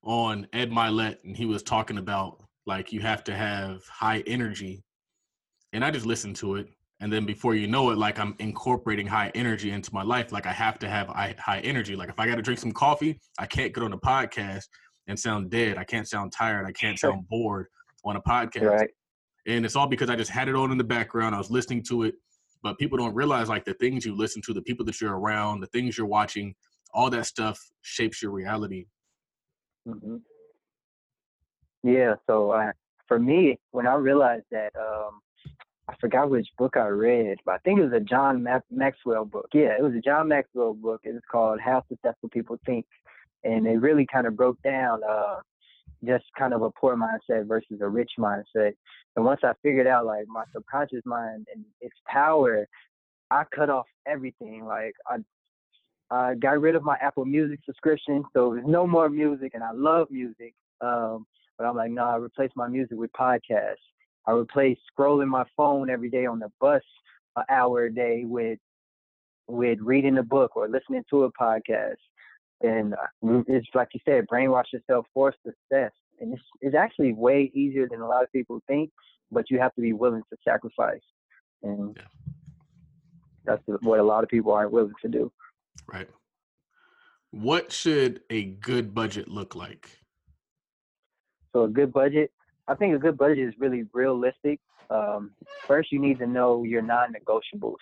on 0.02 0.46
Ed 0.52 0.70
Mylett, 0.70 1.24
and 1.24 1.34
he 1.34 1.46
was 1.46 1.62
talking 1.62 1.96
about 1.96 2.43
like 2.66 2.92
you 2.92 3.00
have 3.00 3.24
to 3.24 3.34
have 3.34 3.82
high 3.86 4.22
energy. 4.26 4.82
And 5.72 5.84
i 5.84 5.90
just 5.90 6.06
listen 6.06 6.34
to 6.34 6.56
it. 6.56 6.68
And 7.00 7.12
then 7.12 7.26
before 7.26 7.54
you 7.54 7.66
know 7.66 7.90
it 7.90 7.98
like 7.98 8.18
i'm 8.18 8.34
incorporating 8.38 9.06
high 9.06 9.30
energy 9.34 9.70
into 9.70 9.92
my 9.92 10.02
life. 10.02 10.32
Like 10.32 10.46
i 10.46 10.52
have 10.52 10.78
to 10.80 10.88
have 10.88 11.08
high, 11.08 11.60
energy. 11.64 11.96
Like 11.96 12.08
if 12.08 12.18
i 12.18 12.26
got 12.26 12.36
to 12.36 12.42
drink 12.42 12.60
some 12.60 12.72
coffee 12.72 13.20
i 13.38 13.46
can't 13.46 13.74
get 13.74 13.84
on 13.84 13.92
a 13.92 13.98
podcast 13.98 14.64
and 15.06 15.18
sound 15.18 15.50
dead. 15.50 15.76
I 15.76 15.84
can't 15.84 16.08
sound 16.08 16.32
tired. 16.32 16.66
I 16.66 16.72
can't 16.72 16.98
sound 16.98 17.28
bored 17.28 17.66
on 18.04 18.16
a 18.16 18.22
podcast. 18.22 18.70
Right. 18.70 18.90
and 19.46 19.64
it's 19.64 19.76
all 19.76 19.86
because 19.86 20.10
i 20.10 20.16
just 20.16 20.30
had 20.30 20.48
it 20.48 20.54
on 20.54 20.72
in 20.72 20.78
the 20.78 20.84
background. 20.84 21.34
I 21.34 21.38
was 21.38 21.50
listening 21.50 21.82
to 21.84 22.04
it. 22.04 22.14
But 22.62 22.78
people 22.78 22.96
don't 22.96 23.14
realize 23.14 23.50
like 23.50 23.66
the 23.66 23.74
things 23.74 24.06
you 24.06 24.16
listen 24.16 24.40
to 24.42 24.54
the 24.54 24.62
people 24.62 24.86
that 24.86 24.98
you're 25.00 25.18
around 25.18 25.60
the 25.60 25.66
things 25.66 25.98
you're 25.98 26.06
watching 26.06 26.54
all 26.94 27.10
that 27.10 27.26
stuff 27.26 27.60
shapes 27.82 28.22
your 28.22 28.30
reality. 28.30 28.86
Mm-hmm. 29.86 30.16
Yeah, 31.84 32.14
so 32.26 32.50
uh, 32.50 32.72
for 33.06 33.18
me, 33.18 33.58
when 33.72 33.86
I 33.86 33.94
realized 33.94 34.46
that, 34.50 34.72
um, 34.74 35.20
I 35.86 35.94
forgot 36.00 36.30
which 36.30 36.48
book 36.56 36.78
I 36.78 36.86
read, 36.86 37.36
but 37.44 37.56
I 37.56 37.58
think 37.58 37.78
it 37.78 37.84
was 37.84 37.92
a 37.92 38.00
John 38.00 38.42
Maxwell 38.70 39.26
book. 39.26 39.48
Yeah, 39.52 39.76
it 39.78 39.82
was 39.82 39.92
a 39.92 40.00
John 40.00 40.28
Maxwell 40.28 40.72
book. 40.72 41.02
It 41.04 41.12
was 41.12 41.22
called 41.30 41.60
How 41.60 41.84
Successful 41.90 42.30
People 42.30 42.58
Think, 42.64 42.86
and 43.44 43.66
it 43.66 43.82
really 43.82 44.06
kind 44.10 44.26
of 44.26 44.34
broke 44.34 44.60
down 44.62 45.00
uh, 45.06 45.40
just 46.06 46.24
kind 46.38 46.54
of 46.54 46.62
a 46.62 46.70
poor 46.70 46.96
mindset 46.96 47.46
versus 47.46 47.82
a 47.82 47.88
rich 47.88 48.12
mindset. 48.18 48.72
And 49.16 49.24
once 49.26 49.40
I 49.44 49.52
figured 49.62 49.86
out 49.86 50.06
like 50.06 50.24
my 50.26 50.44
subconscious 50.54 51.02
mind 51.04 51.46
and 51.54 51.66
its 51.82 51.96
power, 52.06 52.66
I 53.30 53.44
cut 53.54 53.68
off 53.68 53.86
everything. 54.06 54.64
Like 54.64 54.94
I 55.06 55.18
I 56.10 56.34
got 56.34 56.62
rid 56.62 56.76
of 56.76 56.82
my 56.82 56.96
Apple 57.02 57.26
Music 57.26 57.60
subscription, 57.66 58.24
so 58.32 58.54
there's 58.54 58.66
no 58.66 58.86
more 58.86 59.10
music, 59.10 59.52
and 59.52 59.62
I 59.62 59.72
love 59.72 60.08
music. 60.10 60.54
Um, 60.80 61.26
but 61.58 61.64
I'm 61.64 61.76
like, 61.76 61.90
no, 61.90 62.04
I 62.04 62.16
replace 62.16 62.50
my 62.56 62.68
music 62.68 62.98
with 62.98 63.10
podcasts. 63.12 63.76
I 64.26 64.32
replace 64.32 64.78
scrolling 64.98 65.28
my 65.28 65.44
phone 65.56 65.90
every 65.90 66.10
day 66.10 66.26
on 66.26 66.38
the 66.38 66.50
bus 66.60 66.82
an 67.36 67.44
hour 67.48 67.84
a 67.84 67.94
day 67.94 68.24
with 68.24 68.58
with 69.46 69.78
reading 69.82 70.18
a 70.18 70.22
book 70.22 70.56
or 70.56 70.68
listening 70.68 71.04
to 71.10 71.24
a 71.24 71.32
podcast. 71.32 71.96
And 72.62 72.94
uh, 72.94 73.42
it's 73.46 73.66
like 73.74 73.88
you 73.92 74.00
said, 74.06 74.24
brainwash 74.32 74.72
yourself 74.72 75.06
for 75.12 75.34
success. 75.44 75.90
And 76.20 76.32
it's, 76.32 76.42
it's 76.62 76.74
actually 76.74 77.12
way 77.12 77.50
easier 77.52 77.86
than 77.90 78.00
a 78.00 78.08
lot 78.08 78.22
of 78.22 78.32
people 78.32 78.60
think, 78.66 78.90
but 79.30 79.50
you 79.50 79.58
have 79.58 79.74
to 79.74 79.82
be 79.82 79.92
willing 79.92 80.22
to 80.30 80.36
sacrifice. 80.48 81.02
And 81.62 81.94
yeah. 81.96 82.04
that's 83.44 83.62
what 83.82 83.98
a 83.98 84.02
lot 84.02 84.22
of 84.22 84.30
people 84.30 84.52
aren't 84.52 84.72
willing 84.72 84.94
to 85.02 85.08
do. 85.08 85.30
Right. 85.92 86.08
What 87.30 87.70
should 87.70 88.22
a 88.30 88.44
good 88.44 88.94
budget 88.94 89.28
look 89.28 89.54
like? 89.54 89.90
So 91.54 91.64
a 91.64 91.68
good 91.68 91.92
budget, 91.92 92.32
I 92.66 92.74
think 92.74 92.94
a 92.94 92.98
good 92.98 93.16
budget 93.16 93.48
is 93.48 93.54
really 93.58 93.84
realistic. 93.92 94.60
Um, 94.90 95.30
first, 95.66 95.92
you 95.92 96.00
need 96.00 96.18
to 96.18 96.26
know 96.26 96.64
your 96.64 96.82
non-negotiables. 96.82 97.76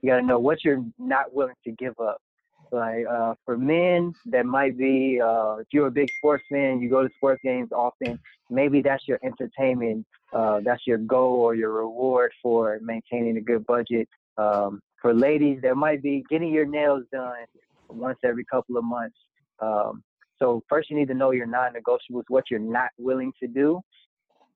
You 0.00 0.10
got 0.10 0.16
to 0.16 0.26
know 0.26 0.40
what 0.40 0.64
you're 0.64 0.84
not 0.98 1.32
willing 1.32 1.54
to 1.64 1.70
give 1.70 1.98
up. 2.00 2.20
Like 2.72 3.06
uh, 3.08 3.34
for 3.44 3.56
men, 3.56 4.14
that 4.26 4.44
might 4.44 4.76
be 4.76 5.20
uh, 5.22 5.56
if 5.60 5.68
you're 5.72 5.86
a 5.86 5.90
big 5.90 6.10
sports 6.18 6.42
fan, 6.50 6.80
you 6.80 6.90
go 6.90 7.06
to 7.06 7.14
sports 7.16 7.40
games 7.44 7.70
often. 7.70 8.18
Maybe 8.50 8.82
that's 8.82 9.06
your 9.06 9.20
entertainment. 9.22 10.06
Uh, 10.32 10.60
that's 10.64 10.86
your 10.86 10.98
goal 10.98 11.36
or 11.36 11.54
your 11.54 11.72
reward 11.72 12.32
for 12.42 12.80
maintaining 12.82 13.36
a 13.36 13.40
good 13.40 13.64
budget. 13.66 14.08
Um, 14.38 14.80
for 15.00 15.12
ladies, 15.12 15.60
there 15.60 15.74
might 15.74 16.02
be 16.02 16.24
getting 16.28 16.52
your 16.52 16.66
nails 16.66 17.04
done 17.12 17.44
once 17.88 18.18
every 18.24 18.44
couple 18.46 18.78
of 18.78 18.84
months. 18.84 19.16
Um, 19.60 20.02
so 20.42 20.60
first 20.68 20.90
you 20.90 20.96
need 20.96 21.06
to 21.06 21.14
know 21.14 21.30
your 21.30 21.46
non-negotiables, 21.46 22.24
what 22.26 22.50
you're 22.50 22.58
not 22.58 22.90
willing 22.98 23.32
to 23.40 23.46
do. 23.46 23.80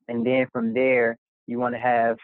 And 0.09 0.27
then 0.27 0.49
from 0.53 0.75
there, 0.75 1.17
you 1.47 1.61
want 1.61 1.77
to 1.77 1.79
have 1.79 2.17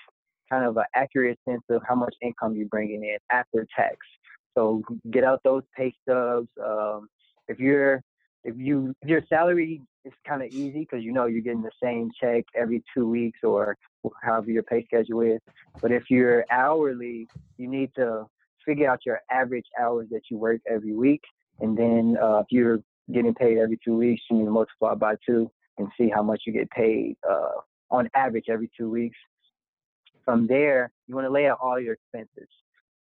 kind 0.51 0.64
of 0.64 0.77
an 0.77 0.85
accurate 0.96 1.38
sense 1.48 1.62
of 1.70 1.81
how 1.88 1.94
much 1.94 2.14
income 2.20 2.57
you're 2.57 2.66
bringing 2.66 3.05
in 3.05 3.18
after 3.31 3.64
tax. 3.75 3.96
So 4.59 4.83
get 5.12 5.22
out 5.22 5.40
those 5.44 5.62
pay 5.77 5.94
stubs. 6.03 6.48
Um, 6.62 7.09
if 7.46 7.61
you're 7.61 8.03
if 8.44 8.57
you 8.59 8.94
if 9.01 9.09
your 9.09 9.22
salary 9.29 9.81
is 10.05 10.12
kind 10.27 10.42
of 10.42 10.48
easy 10.48 10.81
because 10.81 11.05
you 11.05 11.12
know 11.12 11.27
you're 11.27 11.40
getting 11.40 11.62
the 11.62 11.70
same 11.81 12.11
check 12.20 12.44
every 12.57 12.83
two 12.92 13.09
weeks 13.09 13.38
or 13.44 13.77
however 14.22 14.51
your 14.51 14.64
pay 14.64 14.85
schedule 14.85 15.20
is. 15.20 15.40
But 15.81 15.92
if 15.92 16.11
you're 16.11 16.44
hourly, 16.51 17.29
you 17.59 17.68
need 17.68 17.92
to 17.94 18.27
figure 18.66 18.90
out 18.90 19.07
your 19.07 19.20
average 19.31 19.66
hours 19.81 20.09
that 20.11 20.22
you 20.31 20.37
work 20.37 20.61
every 20.68 20.94
week. 20.94 21.22
And 21.61 21.79
then 21.79 22.16
uh, 22.20 22.40
if 22.40 22.46
you're 22.51 22.81
getting 23.12 23.34
paid 23.34 23.58
every 23.58 23.78
two 23.84 23.96
weeks, 23.96 24.22
you 24.30 24.38
need 24.38 24.44
to 24.44 24.50
multiply 24.50 24.94
by 24.94 25.14
two 25.24 25.50
and 25.78 25.88
see 25.98 26.08
how 26.08 26.22
much 26.22 26.42
you 26.46 26.52
get 26.52 26.70
paid 26.70 27.16
uh, 27.28 27.60
on 27.90 28.08
average 28.14 28.46
every 28.48 28.70
two 28.76 28.90
weeks. 28.90 29.16
From 30.24 30.46
there, 30.46 30.92
you 31.08 31.14
want 31.14 31.26
to 31.26 31.30
lay 31.30 31.48
out 31.48 31.58
all 31.60 31.80
your 31.80 31.94
expenses. 31.94 32.48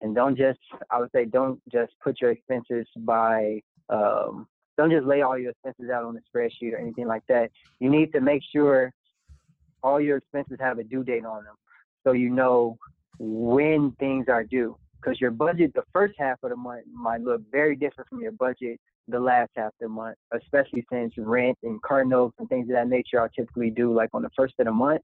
And 0.02 0.14
don't 0.14 0.37
just, 0.37 0.59
I 0.90 1.00
would 1.00 1.11
say, 1.12 1.24
don't 1.24 1.61
just 1.72 1.92
put 2.02 2.20
your 2.20 2.30
expenses 2.30 2.87
by, 2.98 3.61
um, 3.88 4.46
don't 4.76 4.90
just 4.90 5.06
lay 5.06 5.22
all 5.22 5.38
your 5.38 5.52
expenses 5.52 5.90
out 5.90 6.04
on 6.04 6.18
a 6.18 6.37
spreadsheet 6.37 6.74
or 6.74 6.76
anything 6.76 7.06
like 7.06 7.22
that. 7.28 7.50
You 7.80 7.88
need 7.88 8.12
to 8.12 8.20
make 8.20 8.42
sure 8.54 8.92
all 9.82 10.00
your 10.00 10.18
expenses 10.18 10.59
have 10.61 10.78
a 10.78 10.85
due 10.85 11.02
date 11.02 11.24
on 11.24 11.44
them 11.44 11.54
so 12.04 12.12
you 12.12 12.30
know 12.30 12.78
when 13.18 13.92
things 13.98 14.26
are 14.28 14.44
due. 14.44 14.76
Because 15.00 15.20
your 15.20 15.30
budget, 15.30 15.72
the 15.74 15.85
first 15.92 16.14
half 16.18 16.38
of 16.42 16.50
the 16.50 16.56
month, 16.56 16.85
might 16.92 17.20
look 17.20 17.42
very 17.50 17.76
different 17.76 18.09
from 18.09 18.20
your 18.20 18.32
budget 18.32 18.80
the 19.09 19.20
last 19.20 19.50
half 19.56 19.68
of 19.68 19.72
the 19.80 19.88
month, 19.88 20.16
especially 20.35 20.85
since 20.90 21.12
rent 21.16 21.56
and 21.62 21.80
car 21.82 22.04
notes 22.04 22.35
and 22.38 22.48
things 22.48 22.68
of 22.68 22.74
that 22.74 22.88
nature 22.88 23.20
are 23.20 23.28
typically 23.28 23.70
due 23.70 23.94
like 23.94 24.11
on 24.12 24.22
the 24.22 24.30
first 24.37 24.54
of 24.59 24.66
the 24.66 24.72
month. 24.72 25.02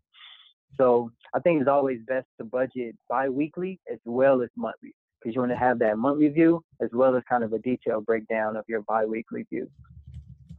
So 0.77 1.11
I 1.35 1.41
think 1.41 1.61
it's 1.61 1.69
always 1.69 2.01
best 2.07 2.27
to 2.39 2.45
budget 2.45 2.97
bi-weekly 3.09 3.79
as 3.93 3.99
well 4.05 4.43
as 4.43 4.49
monthly 4.57 4.95
because 5.21 5.35
you 5.35 5.41
want 5.41 5.53
to 5.53 5.59
have 5.59 5.79
that 5.81 5.99
monthly 5.99 6.29
view 6.29 6.63
as 6.81 6.89
well 6.93 7.15
as 7.15 7.23
kind 7.29 7.45
of 7.45 7.53
a 7.53 7.59
detailed 7.59 8.07
breakdown 8.07 8.57
of 8.57 8.65
your 8.69 8.83
biweekly 8.83 9.47
view. 9.51 9.69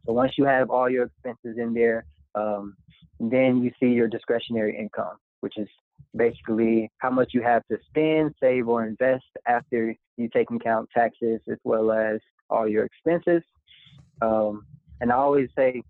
So 0.05 0.13
once 0.13 0.33
you 0.37 0.45
have 0.45 0.69
all 0.69 0.89
your 0.89 1.05
expenses 1.05 1.57
in 1.57 1.73
there, 1.73 2.05
um, 2.35 2.75
then 3.19 3.63
you 3.63 3.71
see 3.79 3.87
your 3.87 4.07
discretionary 4.07 4.77
income, 4.77 5.17
which 5.41 5.57
is 5.57 5.67
basically 6.15 6.91
how 6.97 7.09
much 7.09 7.33
you 7.33 7.41
have 7.41 7.63
to 7.71 7.77
spend, 7.89 8.33
save, 8.39 8.67
or 8.67 8.85
invest 8.85 9.25
after 9.47 9.95
you 10.17 10.29
take 10.29 10.49
into 10.51 10.63
account 10.63 10.89
taxes 10.93 11.41
as 11.51 11.57
well 11.63 11.91
as 11.91 12.19
all 12.49 12.67
your 12.67 12.85
expenses. 12.85 13.41
Um, 14.21 14.65
and 15.01 15.11
I 15.11 15.15
always 15.15 15.49
say 15.55 15.81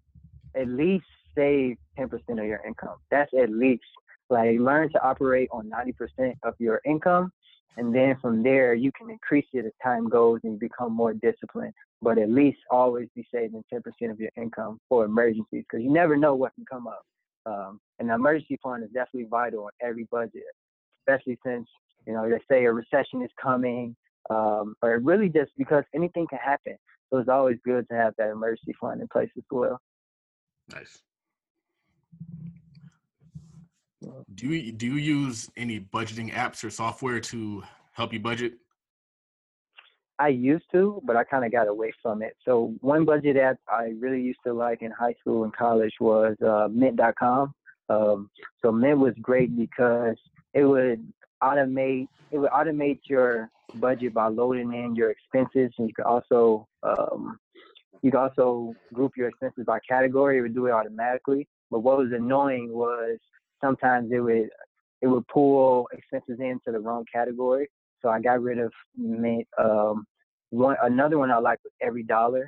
at 0.56 0.68
least 0.68 1.06
save 1.36 1.78
10% 1.98 2.12
of 2.30 2.46
your 2.46 2.62
income. 2.66 2.98
That's 3.12 3.32
at 3.39 3.50
least. 3.50 3.84
Like 4.30 4.58
learn 4.60 4.92
to 4.94 5.04
operate 5.04 5.50
on 5.52 5.70
90% 5.70 6.34
of 6.44 6.56
your 6.58 6.82
income. 6.86 7.32
And 7.76 7.94
then 7.94 8.16
from 8.22 8.42
there, 8.44 8.74
you 8.74 8.92
can 8.92 9.10
increase 9.10 9.46
it 9.54 9.66
as 9.66 9.72
time 9.84 10.08
goes 10.08 10.39
and 10.44 10.54
you 10.54 10.60
become 10.60 10.94
more 10.94 11.13
disciplined. 11.13 11.74
But 12.02 12.18
at 12.18 12.30
least 12.30 12.60
always 12.70 13.10
be 13.16 13.28
saving 13.32 13.63
10% 13.72 13.82
of 14.12 14.20
your 14.20 14.32
income 14.38 14.80
for 14.89 15.06
emergencies 15.06 15.66
because 15.70 15.84
you 15.84 15.92
never 15.92 16.16
know 16.16 16.36
what 16.36 16.56
can 16.56 16.66
come 16.66 16.88
up. 16.88 17.04
Um, 17.45 17.79
and 17.99 18.10
the 18.10 18.15
emergency 18.15 18.58
fund 18.63 18.84
is 18.84 18.89
definitely 18.93 19.27
vital 19.29 19.67
in 19.67 19.88
every 19.88 20.08
budget, 20.12 20.43
especially 21.01 21.38
since, 21.45 21.67
you 22.08 22.13
know, 22.13 22.29
they 22.29 22.39
say 22.49 22.65
a 22.65 22.71
recession 22.71 23.21
is 23.21 23.32
coming, 23.41 23.95
um, 24.29 24.75
or 24.82 24.99
really 24.99 25.29
just 25.29 25.51
because 25.58 25.84
anything 25.93 26.27
can 26.27 26.39
happen. 26.39 26.77
So 27.12 27.19
it's 27.19 27.29
always 27.29 27.58
good 27.65 27.88
to 27.89 27.95
have 27.95 28.13
that 28.17 28.29
emergency 28.29 28.73
fund 28.79 29.01
in 29.01 29.08
place 29.08 29.29
as 29.38 29.43
well. 29.51 29.79
Nice. 30.71 31.01
Do 34.36 34.47
you 34.47 34.71
do 34.71 34.86
you 34.86 34.95
use 34.95 35.49
any 35.56 35.79
budgeting 35.79 36.32
apps 36.34 36.63
or 36.63 36.69
software 36.69 37.19
to 37.19 37.63
help 37.93 38.12
you 38.12 38.19
budget? 38.19 38.53
I 40.23 40.29
used 40.29 40.63
to, 40.71 41.01
but 41.03 41.17
I 41.17 41.25
kind 41.25 41.43
of 41.43 41.51
got 41.51 41.67
away 41.67 41.91
from 42.01 42.21
it. 42.21 42.38
So 42.45 42.73
one 42.79 43.03
budget 43.03 43.36
app 43.36 43.57
I 43.67 43.91
really 43.99 44.21
used 44.21 44.39
to 44.45 44.53
like 44.53 44.81
in 44.81 44.89
high 44.89 45.15
school 45.19 45.43
and 45.43 45.53
college 45.53 45.91
was 45.99 46.38
uh, 46.41 46.69
Mint.com. 46.71 47.53
Um, 47.89 48.29
so 48.62 48.71
Mint 48.71 48.99
was 48.99 49.13
great 49.21 49.53
because 49.53 50.15
it 50.53 50.63
would 50.63 51.05
automate 51.43 52.07
it 52.31 52.38
would 52.38 52.51
automate 52.51 53.01
your 53.03 53.49
budget 53.75 54.13
by 54.13 54.29
loading 54.29 54.73
in 54.73 54.95
your 54.95 55.12
expenses, 55.12 55.73
and 55.77 55.89
you 55.89 55.93
could 55.93 56.05
also 56.05 56.69
um, 56.83 57.38
you 58.01 58.09
could 58.09 58.17
also 58.17 58.73
group 58.93 59.12
your 59.17 59.27
expenses 59.27 59.65
by 59.67 59.79
category. 59.88 60.38
It 60.38 60.41
would 60.41 60.55
do 60.55 60.67
it 60.67 60.71
automatically. 60.71 61.49
But 61.69 61.79
what 61.79 61.97
was 61.97 62.13
annoying 62.13 62.71
was 62.71 63.17
sometimes 63.62 64.09
it 64.13 64.21
would 64.21 64.49
it 65.01 65.07
would 65.07 65.27
pull 65.27 65.89
expenses 65.91 66.39
into 66.39 66.71
the 66.71 66.79
wrong 66.79 67.03
category. 67.13 67.67
So 68.01 68.07
I 68.07 68.21
got 68.21 68.41
rid 68.41 68.59
of 68.59 68.71
Mint. 68.97 69.45
um, 69.57 70.05
one 70.54 70.76
another 70.84 71.18
one 71.18 71.32
I 71.32 71.39
like 71.39 71.60
was 71.63 71.74
EveryDollar. 71.84 72.46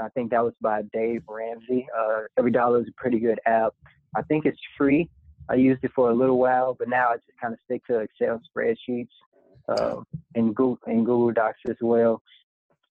I 0.00 0.08
think 0.10 0.30
that 0.30 0.42
was 0.42 0.54
by 0.62 0.82
Dave 0.92 1.22
Ramsey. 1.28 1.86
Uh, 1.96 2.22
EveryDollar 2.38 2.80
is 2.80 2.88
a 2.88 3.00
pretty 3.00 3.20
good 3.20 3.38
app. 3.46 3.74
I 4.16 4.22
think 4.22 4.46
it's 4.46 4.58
free. 4.76 5.10
I 5.50 5.54
used 5.54 5.84
it 5.84 5.90
for 5.94 6.10
a 6.10 6.14
little 6.14 6.38
while, 6.38 6.74
but 6.78 6.88
now 6.88 7.10
I 7.10 7.16
just 7.16 7.26
kind 7.40 7.52
of 7.52 7.60
stick 7.64 7.84
to 7.86 7.98
Excel 7.98 8.40
spreadsheets 8.48 9.08
uh, 9.68 9.96
and 10.34 10.54
Google 10.54 10.78
and 10.86 11.04
Google 11.04 11.32
Docs 11.32 11.58
as 11.68 11.76
well. 11.82 12.22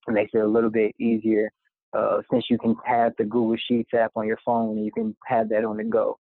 It 0.07 0.11
makes 0.11 0.31
it 0.33 0.39
a 0.39 0.47
little 0.47 0.69
bit 0.69 0.93
easier 0.99 1.51
uh, 1.93 2.21
since 2.31 2.45
you 2.49 2.59
can 2.59 2.75
have 2.85 3.13
the 3.17 3.23
Google 3.23 3.57
Sheets 3.67 3.93
app 3.95 4.11
on 4.15 4.27
your 4.27 4.39
phone 4.45 4.77
and 4.77 4.85
you 4.85 4.91
can 4.91 5.15
have 5.25 5.49
that 5.49 5.65
on 5.65 5.77
the 5.77 5.83
go. 5.85 6.19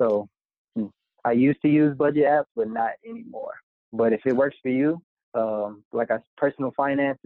So 0.00 0.28
hmm, 0.76 0.86
I 1.24 1.32
used 1.32 1.62
to 1.62 1.68
use 1.68 1.96
budget 1.96 2.24
apps, 2.24 2.46
but 2.54 2.68
not 2.68 2.90
anymore. 3.08 3.54
But 3.94 4.12
if 4.12 4.20
it 4.26 4.36
works 4.36 4.56
for 4.62 4.68
you, 4.68 5.00
um, 5.34 5.84
like 5.92 6.10
a 6.10 6.22
personal 6.36 6.72
finance 6.76 7.18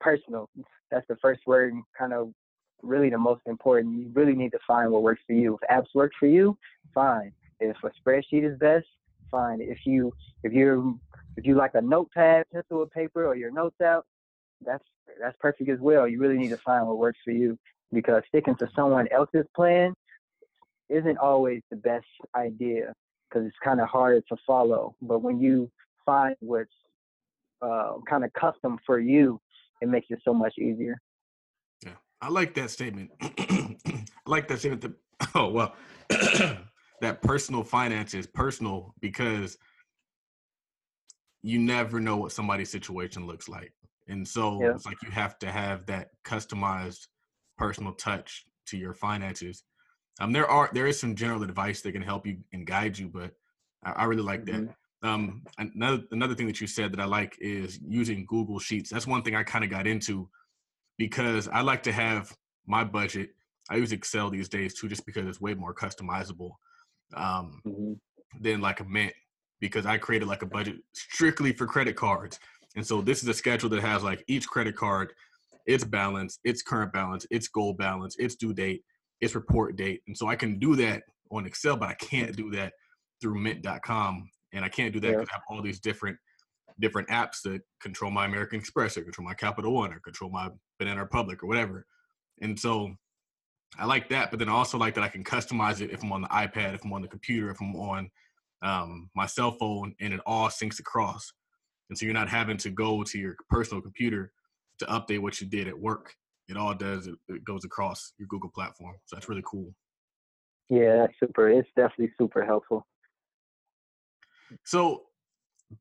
personal. 0.00 0.48
That's 0.90 1.06
the 1.08 1.16
first 1.16 1.40
word, 1.46 1.72
and 1.72 1.82
kind 1.98 2.12
of 2.12 2.32
really 2.82 3.10
the 3.10 3.18
most 3.18 3.42
important. 3.46 3.98
You 3.98 4.10
really 4.14 4.34
need 4.34 4.52
to 4.52 4.58
find 4.66 4.90
what 4.90 5.02
works 5.02 5.22
for 5.26 5.32
you. 5.34 5.58
If 5.60 5.68
apps 5.68 5.94
work 5.94 6.12
for 6.18 6.26
you, 6.26 6.56
fine. 6.94 7.32
If 7.60 7.76
a 7.82 7.90
spreadsheet 8.00 8.50
is 8.50 8.58
best, 8.58 8.86
fine. 9.30 9.60
If 9.60 9.78
you 9.84 10.12
if 10.42 10.52
you're 10.52 10.94
if 11.36 11.44
you 11.46 11.54
like 11.54 11.74
a 11.74 11.80
notepad, 11.80 12.46
pencil, 12.52 12.78
or 12.78 12.86
paper, 12.86 13.26
or 13.26 13.36
your 13.36 13.50
notes 13.50 13.80
out, 13.80 14.06
that's 14.64 14.84
that's 15.20 15.36
perfect 15.40 15.68
as 15.70 15.80
well. 15.80 16.06
You 16.06 16.20
really 16.20 16.38
need 16.38 16.50
to 16.50 16.58
find 16.58 16.86
what 16.86 16.98
works 16.98 17.18
for 17.24 17.30
you 17.30 17.58
because 17.92 18.22
sticking 18.28 18.56
to 18.56 18.68
someone 18.74 19.08
else's 19.08 19.46
plan 19.54 19.94
isn't 20.88 21.18
always 21.18 21.62
the 21.70 21.76
best 21.76 22.06
idea 22.34 22.94
because 23.28 23.46
it's 23.46 23.56
kind 23.62 23.80
of 23.80 23.88
harder 23.88 24.20
to 24.22 24.36
follow. 24.46 24.94
But 25.02 25.20
when 25.20 25.40
you 25.40 25.70
find 26.04 26.34
what's 26.40 26.70
uh, 27.60 27.94
kind 28.08 28.24
of 28.24 28.32
custom 28.32 28.78
for 28.86 28.98
you, 28.98 29.40
it 29.80 29.88
makes 29.88 30.06
it 30.10 30.20
so 30.24 30.34
much 30.34 30.54
easier. 30.58 31.00
Yeah, 31.84 31.94
I 32.20 32.28
like 32.28 32.54
that 32.54 32.70
statement. 32.70 33.10
I 33.20 34.06
like 34.26 34.48
that 34.48 34.58
statement. 34.58 34.82
That, 34.82 34.92
oh 35.34 35.48
well, 35.48 35.74
that 37.00 37.22
personal 37.22 37.62
finance 37.62 38.14
is 38.14 38.26
personal 38.26 38.94
because 39.00 39.56
you 41.42 41.58
never 41.58 42.00
know 42.00 42.16
what 42.16 42.32
somebody's 42.32 42.70
situation 42.70 43.26
looks 43.26 43.48
like, 43.48 43.72
and 44.08 44.26
so 44.26 44.60
yeah. 44.60 44.70
it's 44.74 44.86
like 44.86 44.96
you 45.02 45.10
have 45.10 45.38
to 45.40 45.50
have 45.50 45.86
that 45.86 46.08
customized 46.24 47.06
personal 47.56 47.92
touch 47.92 48.44
to 48.66 48.76
your 48.76 48.94
finances. 48.94 49.64
Um, 50.20 50.32
there 50.32 50.48
are 50.48 50.70
there 50.72 50.86
is 50.86 50.98
some 50.98 51.14
general 51.14 51.42
advice 51.42 51.80
that 51.82 51.92
can 51.92 52.02
help 52.02 52.26
you 52.26 52.38
and 52.52 52.66
guide 52.66 52.98
you, 52.98 53.08
but 53.08 53.32
I, 53.84 53.92
I 53.92 54.04
really 54.04 54.22
like 54.22 54.44
mm-hmm. 54.44 54.66
that. 54.66 54.74
Um, 55.02 55.42
another 55.58 56.02
another 56.10 56.34
thing 56.34 56.48
that 56.48 56.60
you 56.60 56.66
said 56.66 56.92
that 56.92 57.00
I 57.00 57.04
like 57.04 57.36
is 57.40 57.78
using 57.86 58.26
Google 58.26 58.58
Sheets. 58.58 58.90
That's 58.90 59.06
one 59.06 59.22
thing 59.22 59.36
I 59.36 59.44
kind 59.44 59.64
of 59.64 59.70
got 59.70 59.86
into 59.86 60.28
because 60.96 61.46
I 61.48 61.60
like 61.60 61.82
to 61.84 61.92
have 61.92 62.36
my 62.66 62.82
budget. 62.82 63.30
I 63.70 63.76
use 63.76 63.92
Excel 63.92 64.28
these 64.30 64.48
days 64.48 64.74
too, 64.74 64.88
just 64.88 65.06
because 65.06 65.26
it's 65.26 65.40
way 65.40 65.54
more 65.54 65.74
customizable 65.74 66.52
um, 67.14 67.60
mm-hmm. 67.64 67.92
than 68.40 68.60
like 68.60 68.80
a 68.80 68.84
Mint. 68.84 69.12
Because 69.60 69.86
I 69.86 69.98
created 69.98 70.28
like 70.28 70.42
a 70.42 70.46
budget 70.46 70.76
strictly 70.92 71.52
for 71.52 71.66
credit 71.66 71.96
cards, 71.96 72.38
and 72.76 72.86
so 72.86 73.00
this 73.00 73.22
is 73.22 73.28
a 73.28 73.34
schedule 73.34 73.68
that 73.70 73.80
has 73.80 74.02
like 74.02 74.24
each 74.28 74.48
credit 74.48 74.76
card, 74.76 75.12
its 75.66 75.84
balance, 75.84 76.38
its 76.44 76.62
current 76.62 76.92
balance, 76.92 77.26
its 77.30 77.48
goal 77.48 77.72
balance, 77.72 78.16
its 78.18 78.36
due 78.36 78.54
date, 78.54 78.82
its 79.20 79.34
report 79.34 79.76
date, 79.76 80.02
and 80.06 80.16
so 80.16 80.28
I 80.28 80.36
can 80.36 80.58
do 80.58 80.76
that 80.76 81.02
on 81.30 81.46
Excel, 81.46 81.76
but 81.76 81.88
I 81.88 81.94
can't 81.94 82.36
do 82.36 82.50
that 82.52 82.72
through 83.20 83.40
Mint.com 83.40 84.30
and 84.58 84.64
I 84.64 84.68
can't 84.68 84.92
do 84.92 85.00
that 85.00 85.08
because 85.08 85.28
yeah. 85.30 85.34
I 85.34 85.36
have 85.36 85.42
all 85.48 85.62
these 85.62 85.80
different 85.80 86.18
different 86.80 87.08
apps 87.08 87.42
that 87.44 87.60
control 87.80 88.10
my 88.10 88.26
American 88.26 88.58
Express 88.58 88.96
or 88.96 89.02
control 89.02 89.26
my 89.26 89.34
Capital 89.34 89.72
One 89.72 89.92
or 89.92 90.00
control 90.00 90.30
my 90.30 90.48
Banana 90.78 91.00
Republic 91.00 91.42
or 91.42 91.46
whatever. 91.46 91.86
And 92.40 92.58
so 92.58 92.94
I 93.78 93.84
like 93.84 94.08
that, 94.10 94.30
but 94.30 94.38
then 94.38 94.48
I 94.48 94.52
also 94.52 94.78
like 94.78 94.94
that 94.94 95.04
I 95.04 95.08
can 95.08 95.24
customize 95.24 95.80
it 95.80 95.90
if 95.90 96.02
I'm 96.02 96.12
on 96.12 96.22
the 96.22 96.28
iPad, 96.28 96.74
if 96.74 96.84
I'm 96.84 96.92
on 96.92 97.02
the 97.02 97.08
computer, 97.08 97.50
if 97.50 97.60
I'm 97.60 97.74
on 97.76 98.10
um, 98.62 99.10
my 99.14 99.26
cell 99.26 99.52
phone, 99.52 99.94
and 100.00 100.12
it 100.12 100.20
all 100.26 100.48
syncs 100.48 100.80
across. 100.80 101.32
And 101.88 101.98
so 101.98 102.04
you're 102.04 102.14
not 102.14 102.28
having 102.28 102.56
to 102.58 102.70
go 102.70 103.02
to 103.02 103.18
your 103.18 103.36
personal 103.48 103.82
computer 103.82 104.32
to 104.78 104.84
update 104.86 105.20
what 105.20 105.40
you 105.40 105.46
did 105.46 105.68
at 105.68 105.78
work. 105.78 106.14
It 106.48 106.56
all 106.56 106.74
does, 106.74 107.06
it, 107.06 107.14
it 107.28 107.44
goes 107.44 107.64
across 107.64 108.12
your 108.18 108.28
Google 108.28 108.50
platform. 108.50 108.96
So 109.06 109.16
that's 109.16 109.28
really 109.28 109.44
cool. 109.44 109.74
Yeah, 110.70 110.98
that's 110.98 111.14
super. 111.20 111.48
It's 111.48 111.68
definitely 111.76 112.12
super 112.18 112.44
helpful. 112.44 112.86
So 114.64 115.04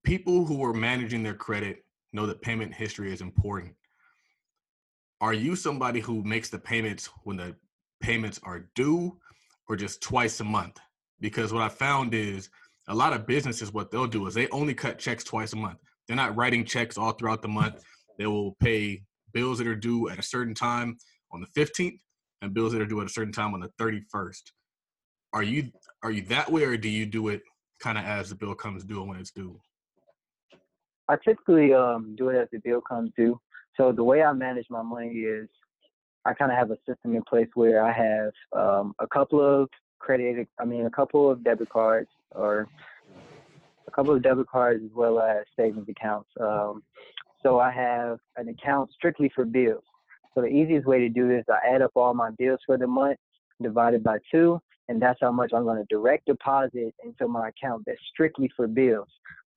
people 0.03 0.45
who 0.45 0.63
are 0.63 0.73
managing 0.73 1.23
their 1.23 1.33
credit 1.33 1.83
know 2.13 2.25
that 2.25 2.41
payment 2.41 2.73
history 2.73 3.11
is 3.13 3.21
important. 3.21 3.73
Are 5.21 5.33
you 5.33 5.55
somebody 5.55 5.99
who 5.99 6.23
makes 6.23 6.49
the 6.49 6.59
payments 6.59 7.09
when 7.23 7.37
the 7.37 7.55
payments 8.01 8.39
are 8.43 8.69
due 8.75 9.17
or 9.67 9.75
just 9.75 10.01
twice 10.01 10.39
a 10.39 10.43
month? 10.43 10.77
Because 11.19 11.51
what 11.51 11.63
I 11.63 11.69
found 11.69 12.13
is 12.13 12.49
a 12.87 12.95
lot 12.95 13.13
of 13.13 13.25
businesses, 13.25 13.73
what 13.73 13.91
they'll 13.91 14.07
do 14.07 14.27
is 14.27 14.33
they 14.33 14.47
only 14.49 14.73
cut 14.73 14.99
checks 14.99 15.23
twice 15.23 15.53
a 15.53 15.57
month. 15.57 15.79
They're 16.07 16.15
not 16.15 16.35
writing 16.35 16.63
checks 16.63 16.97
all 16.97 17.11
throughout 17.11 17.41
the 17.41 17.47
month. 17.47 17.83
They 18.17 18.27
will 18.27 18.55
pay 18.59 19.03
bills 19.33 19.57
that 19.57 19.67
are 19.67 19.75
due 19.75 20.09
at 20.09 20.19
a 20.19 20.23
certain 20.23 20.53
time 20.53 20.97
on 21.31 21.41
the 21.41 21.47
15th 21.59 21.99
and 22.41 22.53
bills 22.53 22.71
that 22.71 22.81
are 22.81 22.85
due 22.85 23.01
at 23.01 23.07
a 23.07 23.09
certain 23.09 23.33
time 23.33 23.53
on 23.53 23.59
the 23.59 23.69
31st. 23.79 24.43
Are 25.33 25.43
you 25.43 25.71
are 26.03 26.11
you 26.11 26.21
that 26.23 26.51
way 26.51 26.63
or 26.63 26.77
do 26.77 26.87
you 26.87 27.05
do 27.05 27.27
it 27.27 27.41
kind 27.79 27.97
of 27.97 28.05
as 28.05 28.29
the 28.29 28.35
bill 28.35 28.55
comes 28.55 28.83
due 28.83 29.03
when 29.03 29.17
it's 29.17 29.31
due? 29.31 29.59
I 31.09 31.15
typically 31.23 31.73
um, 31.73 32.15
do 32.17 32.29
it 32.29 32.37
as 32.37 32.47
the 32.51 32.59
bill 32.63 32.81
comes 32.81 33.11
due. 33.17 33.39
So 33.77 33.91
the 33.91 34.03
way 34.03 34.23
I 34.23 34.33
manage 34.33 34.65
my 34.69 34.81
money 34.81 35.09
is 35.09 35.47
I 36.25 36.33
kind 36.33 36.51
of 36.51 36.57
have 36.57 36.71
a 36.71 36.77
system 36.87 37.15
in 37.15 37.23
place 37.23 37.47
where 37.53 37.83
I 37.83 37.91
have 37.91 38.31
um, 38.51 38.93
a 38.99 39.07
couple 39.07 39.41
of 39.41 39.69
credit, 39.99 40.47
I 40.59 40.65
mean, 40.65 40.85
a 40.85 40.89
couple 40.89 41.31
of 41.31 41.43
debit 41.43 41.69
cards 41.69 42.09
or 42.31 42.67
a 43.87 43.91
couple 43.91 44.13
of 44.13 44.21
debit 44.21 44.47
cards 44.47 44.83
as 44.83 44.91
well 44.93 45.19
as 45.19 45.45
savings 45.57 45.87
accounts. 45.87 46.29
Um, 46.39 46.83
so 47.41 47.59
I 47.59 47.71
have 47.71 48.17
an 48.35 48.49
account 48.49 48.91
strictly 48.91 49.31
for 49.33 49.45
bills. 49.45 49.83
So 50.33 50.41
the 50.41 50.47
easiest 50.47 50.85
way 50.85 50.99
to 50.99 51.09
do 51.09 51.27
this, 51.27 51.45
I 51.49 51.73
add 51.73 51.81
up 51.81 51.91
all 51.95 52.13
my 52.13 52.31
bills 52.37 52.59
for 52.65 52.77
the 52.77 52.87
month, 52.87 53.17
divided 53.61 54.03
by 54.03 54.17
two, 54.29 54.59
and 54.89 55.01
that's 55.01 55.19
how 55.21 55.31
much 55.31 55.51
I'm 55.53 55.63
going 55.63 55.77
to 55.77 55.85
direct 55.89 56.27
deposit 56.27 56.93
into 57.03 57.27
my 57.27 57.49
account 57.49 57.83
that's 57.85 57.99
strictly 58.11 58.49
for 58.55 58.67
bills. 58.67 59.09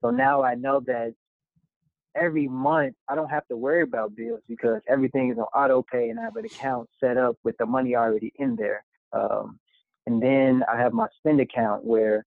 So 0.03 0.11
now 0.11 0.43
I 0.43 0.55
know 0.55 0.81
that 0.87 1.15
every 2.17 2.49
month 2.49 2.95
I 3.09 3.15
don't 3.15 3.29
have 3.29 3.47
to 3.49 3.57
worry 3.57 3.83
about 3.83 4.17
bills 4.17 4.41
because 4.49 4.81
everything 4.89 5.31
is 5.31 5.39
on 5.39 5.45
auto 5.55 5.85
pay 5.91 6.09
and 6.09 6.19
I 6.19 6.25
have 6.25 6.37
an 6.37 6.45
account 6.45 6.89
set 6.99 7.17
up 7.17 7.37
with 7.45 7.57
the 7.59 7.67
money 7.67 7.95
already 7.95 8.33
in 8.37 8.57
there. 8.57 8.85
Um, 9.13 9.59
and 10.07 10.23
then 10.23 10.65
I 10.73 10.77
have 10.77 10.93
my 10.93 11.07
spend 11.19 11.41
account 11.41 11.85
where 11.85 12.25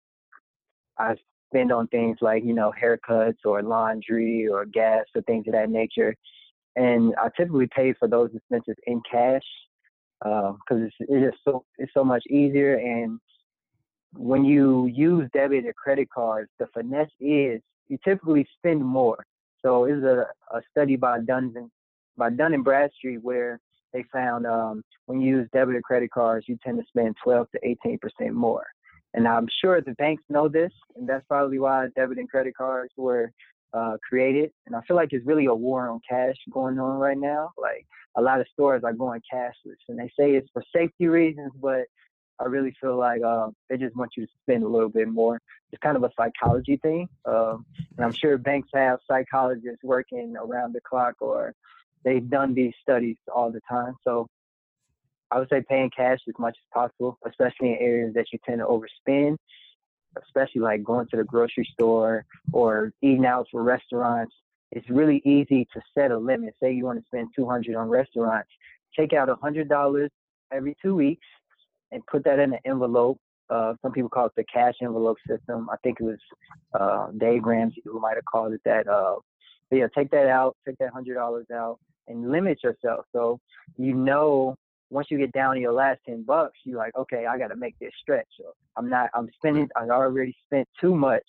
I 0.98 1.16
spend 1.52 1.72
on 1.72 1.88
things 1.88 2.18
like, 2.20 2.44
you 2.44 2.54
know, 2.54 2.72
haircuts 2.80 3.38
or 3.44 3.62
laundry 3.62 4.46
or 4.46 4.64
gas 4.64 5.04
or 5.14 5.22
things 5.22 5.46
of 5.48 5.54
that 5.54 5.70
nature. 5.70 6.14
And 6.76 7.14
I 7.20 7.28
typically 7.36 7.68
pay 7.74 7.92
for 7.94 8.08
those 8.08 8.30
expenses 8.34 8.76
in 8.86 9.02
cash 9.10 9.42
because 10.22 10.56
uh, 10.70 10.76
it's, 10.76 10.94
it's 11.00 11.32
just 11.32 11.44
so 11.44 11.64
it's 11.78 11.92
so 11.94 12.04
much 12.04 12.22
easier. 12.28 12.76
And 12.76 13.18
when 14.14 14.44
you 14.44 14.86
use 14.86 15.28
debit 15.32 15.66
or 15.66 15.72
credit 15.72 16.08
cards, 16.10 16.50
the 16.58 16.66
finesse 16.74 17.08
is 17.20 17.60
you 17.88 17.98
typically 18.04 18.46
spend 18.58 18.84
more. 18.84 19.24
So 19.64 19.84
it's 19.84 20.02
a, 20.02 20.26
a 20.54 20.60
study 20.70 20.96
by 20.96 21.20
Dun 21.20 21.70
by 22.16 22.30
Dun 22.30 22.54
and 22.54 22.64
Bradstreet 22.64 23.22
where 23.22 23.60
they 23.92 24.04
found 24.12 24.46
um, 24.46 24.82
when 25.06 25.20
you 25.20 25.36
use 25.38 25.48
debit 25.52 25.76
or 25.76 25.82
credit 25.82 26.10
cards, 26.10 26.46
you 26.48 26.58
tend 26.64 26.78
to 26.78 26.84
spend 26.88 27.16
12 27.22 27.48
to 27.52 27.60
18 27.62 27.98
percent 27.98 28.34
more. 28.34 28.66
And 29.14 29.28
I'm 29.28 29.46
sure 29.62 29.80
the 29.80 29.92
banks 29.92 30.24
know 30.30 30.48
this, 30.48 30.72
and 30.96 31.06
that's 31.06 31.24
probably 31.28 31.58
why 31.58 31.86
debit 31.96 32.18
and 32.18 32.30
credit 32.30 32.54
cards 32.56 32.92
were 32.96 33.30
uh, 33.74 33.96
created. 34.06 34.50
And 34.66 34.76
I 34.76 34.80
feel 34.82 34.96
like 34.96 35.12
it's 35.12 35.26
really 35.26 35.46
a 35.46 35.54
war 35.54 35.88
on 35.88 36.00
cash 36.08 36.36
going 36.50 36.78
on 36.78 36.98
right 36.98 37.18
now. 37.18 37.50
Like 37.58 37.86
a 38.16 38.22
lot 38.22 38.40
of 38.40 38.46
stores 38.52 38.82
are 38.84 38.92
going 38.92 39.22
cashless, 39.32 39.76
and 39.88 39.98
they 39.98 40.10
say 40.18 40.32
it's 40.32 40.48
for 40.52 40.62
safety 40.74 41.06
reasons, 41.08 41.52
but 41.60 41.84
I 42.40 42.46
really 42.46 42.74
feel 42.80 42.96
like 42.96 43.22
uh, 43.22 43.48
they 43.68 43.76
just 43.76 43.96
want 43.96 44.12
you 44.16 44.26
to 44.26 44.32
spend 44.42 44.64
a 44.64 44.68
little 44.68 44.88
bit 44.88 45.08
more. 45.08 45.40
It's 45.70 45.80
kind 45.80 45.96
of 45.96 46.02
a 46.02 46.10
psychology 46.16 46.76
thing, 46.76 47.08
um, 47.24 47.64
and 47.96 48.04
I'm 48.04 48.12
sure 48.12 48.36
banks 48.36 48.68
have 48.74 48.98
psychologists 49.08 49.82
working 49.82 50.34
around 50.36 50.74
the 50.74 50.80
clock, 50.80 51.14
or 51.20 51.54
they've 52.04 52.28
done 52.28 52.52
these 52.52 52.74
studies 52.82 53.16
all 53.34 53.50
the 53.50 53.60
time. 53.68 53.94
So 54.04 54.26
I 55.30 55.38
would 55.38 55.48
say 55.48 55.64
paying 55.66 55.90
cash 55.96 56.18
as 56.28 56.34
much 56.38 56.56
as 56.58 56.68
possible, 56.74 57.18
especially 57.26 57.70
in 57.70 57.78
areas 57.80 58.14
that 58.14 58.26
you 58.32 58.38
tend 58.44 58.60
to 58.60 58.66
overspend, 58.66 59.38
especially 60.22 60.60
like 60.60 60.82
going 60.82 61.06
to 61.08 61.16
the 61.16 61.24
grocery 61.24 61.68
store 61.72 62.24
or 62.52 62.92
eating 63.02 63.26
out 63.26 63.46
for 63.50 63.62
restaurants. 63.62 64.34
It's 64.70 64.88
really 64.88 65.20
easy 65.24 65.66
to 65.74 65.80
set 65.96 66.10
a 66.10 66.18
limit. 66.18 66.54
Say 66.60 66.72
you 66.72 66.84
want 66.84 66.98
to 66.98 67.06
spend 67.06 67.28
200 67.36 67.76
on 67.76 67.88
restaurants, 67.88 68.48
take 68.98 69.12
out 69.12 69.28
$100 69.28 70.08
every 70.50 70.76
two 70.82 70.94
weeks 70.94 71.26
and 71.90 72.04
put 72.06 72.24
that 72.24 72.38
in 72.38 72.54
an 72.54 72.58
envelope. 72.64 73.18
Uh, 73.50 73.74
some 73.82 73.92
people 73.92 74.08
call 74.08 74.26
it 74.26 74.32
the 74.36 74.44
cash 74.44 74.74
envelope 74.82 75.18
system. 75.28 75.68
I 75.70 75.76
think 75.82 75.98
it 76.00 76.04
was 76.04 76.18
uh, 76.72 77.08
Dave 77.18 77.44
Ramsey 77.44 77.82
who 77.84 78.00
might 78.00 78.14
have 78.14 78.24
called 78.24 78.54
it 78.54 78.60
that. 78.64 78.88
Uh, 78.88 79.16
but 79.70 79.76
yeah, 79.76 79.86
take 79.94 80.10
that 80.10 80.28
out, 80.28 80.56
take 80.66 80.78
that 80.78 80.92
hundred 80.92 81.14
dollars 81.14 81.46
out, 81.52 81.78
and 82.08 82.30
limit 82.30 82.62
yourself. 82.62 83.04
So 83.12 83.40
you 83.76 83.92
know 83.94 84.56
once 84.92 85.06
you 85.10 85.16
get 85.16 85.32
down 85.32 85.54
to 85.54 85.60
your 85.60 85.72
last 85.72 86.00
10 86.06 86.24
bucks, 86.24 86.58
you're 86.64 86.76
like, 86.76 86.94
okay, 86.94 87.24
I 87.24 87.38
got 87.38 87.48
to 87.48 87.56
make 87.56 87.78
this 87.80 87.92
stretch. 88.00 88.26
So 88.38 88.52
I'm 88.76 88.90
not, 88.90 89.08
I'm 89.14 89.28
spending, 89.36 89.66
I 89.74 89.88
already 89.88 90.36
spent 90.44 90.68
too 90.78 90.94
much 90.94 91.24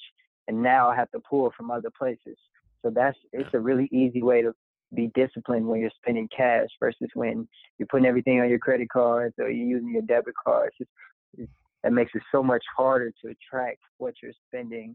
and 0.50 0.62
now 0.62 0.90
I 0.90 0.96
have 0.98 1.10
to 1.12 1.20
pull 1.20 1.50
from 1.56 1.72
other 1.72 1.90
places. 1.98 2.36
So 2.84 2.92
that's, 2.94 3.18
it's 3.32 3.54
a 3.54 3.60
really 3.60 3.88
easy 3.94 4.22
way 4.22 4.42
to 4.42 4.54
be 4.94 5.10
disciplined 5.16 5.66
when 5.66 5.80
you're 5.80 5.92
spending 5.96 6.28
cash 6.36 6.68
versus 6.78 7.08
when 7.14 7.48
you're 7.78 7.88
putting 7.90 8.06
everything 8.06 8.42
on 8.42 8.50
your 8.50 8.60
credit 8.60 8.90
cards 8.90 9.34
or 9.40 9.50
you're 9.50 9.66
using 9.66 9.94
your 9.94 10.02
debit 10.02 10.34
cards. 10.46 10.76
It's, 10.82 10.92
it's, 11.38 11.52
that 11.84 11.94
makes 11.94 12.12
it 12.16 12.22
so 12.34 12.44
much 12.44 12.64
harder 12.76 13.14
to 13.24 13.34
track 13.50 13.78
what 13.98 14.16
you're 14.22 14.34
spending 14.50 14.94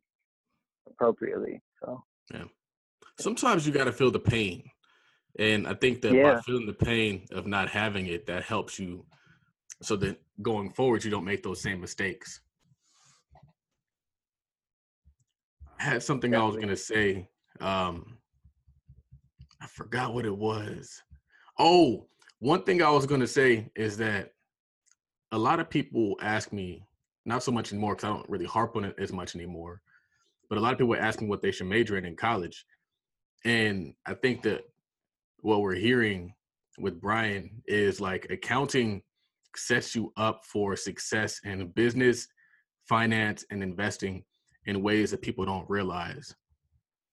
appropriately. 0.87 1.63
So, 1.83 2.03
yeah. 2.35 2.45
Sometimes 3.19 3.67
you 3.67 3.73
got 3.73 3.85
to 3.85 3.93
feel 3.93 4.11
the 4.11 4.21
pain 4.21 4.71
and 5.39 5.67
I 5.67 5.75
think 5.75 6.03
that 6.03 6.13
yeah. 6.13 6.35
by 6.35 6.41
feeling 6.41 6.67
the 6.67 6.73
pain 6.73 7.27
of 7.33 7.47
not 7.47 7.69
having 7.69 8.07
it, 8.07 8.27
that 8.27 8.43
helps 8.43 8.79
you 8.79 9.05
so 9.83 9.95
that 9.97 10.21
going 10.43 10.73
forward, 10.73 11.05
you 11.05 11.11
don't 11.11 11.25
make 11.25 11.43
those 11.43 11.63
same 11.63 11.81
mistakes. 11.81 12.41
I 15.79 15.85
had 15.85 16.03
something 16.03 16.33
Definitely. 16.33 16.45
I 16.45 16.49
was 16.49 16.57
going 16.57 16.69
to 16.69 16.77
say. 16.77 17.29
Um, 17.61 18.19
I 19.61 19.67
forgot 19.67 20.15
what 20.15 20.25
it 20.25 20.37
was. 20.37 21.03
Oh, 21.59 22.07
one 22.41 22.63
thing 22.63 22.83
I 22.83 22.91
was 22.91 23.07
going 23.07 23.21
to 23.21 23.27
say 23.27 23.71
is 23.75 23.97
that 23.99 24.33
a 25.33 25.39
lot 25.39 25.61
of 25.61 25.69
people 25.69 26.17
ask 26.23 26.53
me, 26.53 26.85
not 27.27 27.43
so 27.43 27.53
much 27.53 27.73
anymore 27.73 27.95
because 27.95 28.09
I 28.09 28.15
don't 28.15 28.31
really 28.31 28.47
harp 28.47 28.77
on 28.77 28.85
it 28.85 28.95
as 28.99 29.13
much 29.13 29.35
anymore, 29.35 29.83
but 30.49 30.59
a 30.59 30.61
lot 30.61 30.73
of 30.73 30.79
people 30.79 30.97
ask 30.97 31.21
me 31.21 31.27
what 31.27 31.43
they 31.43 31.51
should 31.51 31.67
major 31.67 31.97
in 31.97 32.05
in 32.05 32.17
college. 32.17 32.65
And 33.45 33.95
I 34.07 34.15
think 34.15 34.43
that 34.43 34.63
what 35.41 35.61
we're 35.61 35.75
hearing 35.75 36.33
with 36.79 37.01
Brian 37.01 37.63
is 37.67 38.01
like 38.01 38.27
accounting 38.31 39.03
sets 39.57 39.95
you 39.95 40.13
up 40.17 40.45
for 40.45 40.77
success 40.77 41.41
in 41.45 41.67
business, 41.69 42.29
finance, 42.89 43.45
and 43.51 43.63
investing 43.63 44.25
in 44.67 44.83
ways 44.83 45.11
that 45.11 45.23
people 45.23 45.45
don't 45.45 45.69
realize. 45.69 46.35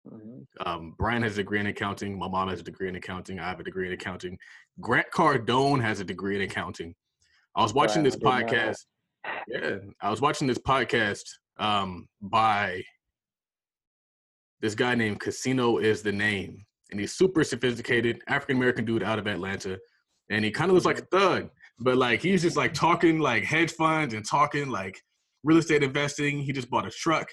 Mm-hmm. 0.08 0.68
Um, 0.68 0.94
Brian 0.98 1.24
has 1.24 1.34
a 1.34 1.38
degree 1.38 1.60
in 1.60 1.68
accounting. 1.68 2.18
My 2.18 2.28
mom 2.28 2.50
has 2.50 2.60
a 2.60 2.64
degree 2.64 2.90
in 2.90 2.96
accounting. 2.96 3.40
I 3.40 3.48
have 3.48 3.60
a 3.60 3.64
degree 3.64 3.88
in 3.88 3.94
accounting. 3.94 4.38
Grant 4.80 5.08
Cardone 5.14 5.82
has 5.82 6.00
a 6.00 6.04
degree 6.04 6.36
in 6.36 6.42
accounting. 6.42 6.94
I 7.56 7.64
was 7.64 7.74
watching 7.74 8.04
this 8.04 8.18
podcast. 8.18 8.86
Yeah, 9.48 9.78
I 10.02 10.12
was 10.12 10.22
watching 10.22 10.48
this 10.48 10.60
podcast 10.60 11.24
um, 11.58 12.08
by 12.22 12.84
this 14.62 14.76
guy 14.76 14.94
named 14.96 15.20
Casino 15.20 15.78
is 15.78 16.02
the 16.02 16.12
name 16.12 16.66
and 16.96 17.02
he's 17.02 17.14
super 17.14 17.44
sophisticated 17.44 18.22
African 18.30 18.56
American 18.56 18.86
dude 18.86 19.04
out 19.04 19.20
of 19.20 19.28
Atlanta, 19.28 19.78
and 20.30 20.46
he 20.46 20.50
kind 20.50 20.70
of 20.70 20.76
looks 20.76 20.86
like 20.86 21.00
a 21.00 21.02
mm-hmm. 21.02 21.18
thug, 21.18 21.50
but 21.78 21.98
like 21.98 22.22
he's 22.22 22.42
just 22.42 22.56
like 22.56 22.74
talking 22.74 23.20
like 23.20 23.44
hedge 23.44 23.74
funds 23.74 24.14
and 24.14 24.26
talking 24.26 24.70
like 24.70 24.98
real 25.44 25.58
estate 25.58 25.84
investing. 25.84 26.40
He 26.40 26.54
just 26.54 26.70
bought 26.70 26.88
a 26.88 26.90
truck, 26.90 27.28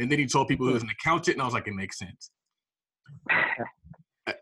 and 0.00 0.10
then 0.10 0.18
he 0.18 0.26
told 0.26 0.48
people 0.48 0.66
he 0.66 0.72
was 0.72 0.82
an 0.82 0.90
accountant, 0.90 1.36
and 1.36 1.42
I 1.42 1.44
was 1.44 1.54
like, 1.54 1.68
it 1.68 1.74
makes 1.74 1.96
sense. 1.96 2.32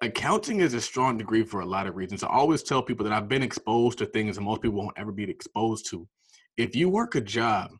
Accounting 0.00 0.60
is 0.60 0.72
a 0.72 0.80
strong 0.80 1.18
degree 1.18 1.44
for 1.44 1.60
a 1.60 1.66
lot 1.66 1.86
of 1.86 1.94
reasons. 1.94 2.24
I 2.24 2.28
always 2.28 2.62
tell 2.62 2.82
people 2.82 3.04
that 3.04 3.12
I've 3.12 3.28
been 3.28 3.42
exposed 3.42 3.98
to 3.98 4.06
things 4.06 4.36
that 4.36 4.42
most 4.42 4.62
people 4.62 4.78
won't 4.78 4.98
ever 4.98 5.12
be 5.12 5.24
exposed 5.24 5.90
to. 5.90 6.08
If 6.56 6.74
you 6.74 6.88
work 6.88 7.14
a 7.14 7.20
job, 7.20 7.72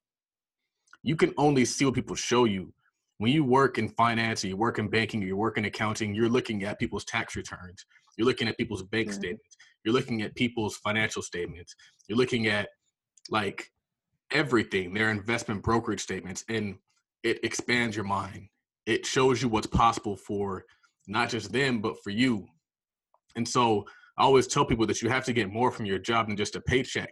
you 1.03 1.16
can 1.16 1.33
only 1.39 1.64
see 1.64 1.87
what 1.87 1.95
people 1.95 2.16
show 2.16 2.45
you 2.45 2.74
when 3.19 3.33
you 3.33 3.45
work 3.45 3.79
in 3.79 3.89
finance 3.89 4.45
or 4.45 4.49
you 4.49 4.57
work 4.57 4.79
in 4.79 4.89
banking 4.89 5.23
or 5.23 5.27
you 5.27 5.37
work 5.37 5.59
in 5.59 5.64
accounting, 5.64 6.14
you're 6.14 6.29
looking 6.29 6.64
at 6.64 6.79
people's 6.79 7.05
tax 7.05 7.35
returns. 7.35 7.85
You're 8.17 8.27
looking 8.27 8.49
at 8.49 8.59
people's 8.59 8.83
bank 8.83 9.09
mm-hmm. 9.09 9.19
statements. 9.19 9.57
You're 9.85 9.95
looking 9.95 10.23
at 10.23 10.35
people's 10.35 10.77
financial 10.77 11.23
statements. 11.23 11.75
You're 12.09 12.19
looking 12.19 12.49
at 12.49 12.69
like 13.31 13.71
everything, 14.33 14.93
their 14.93 15.11
investment 15.11 15.62
brokerage 15.62 16.01
statements, 16.01 16.45
and 16.49 16.77
it 17.23 17.43
expands 17.45 17.97
your 17.97 18.05
mind. 18.05 18.49
It 18.87 19.07
shows 19.07 19.43
you 19.43 19.49
what's 19.49 19.67
possible 19.67 20.17
for 20.17 20.64
not 21.07 21.31
just 21.31 21.53
them, 21.53 21.81
but 21.81 21.97
for 22.03 22.11
you. 22.11 22.47
And 23.37 23.47
so 23.47 23.85
I 24.19 24.23
always 24.23 24.47
tell 24.47 24.64
people 24.64 24.87
that 24.87 25.03
you 25.03 25.09
have 25.09 25.25
to 25.25 25.33
get 25.33 25.53
more 25.53 25.71
from 25.71 25.87
your 25.87 25.99
job 25.99 26.29
than 26.29 26.37
just 26.37 26.57
a 26.57 26.61
paycheck. 26.61 27.11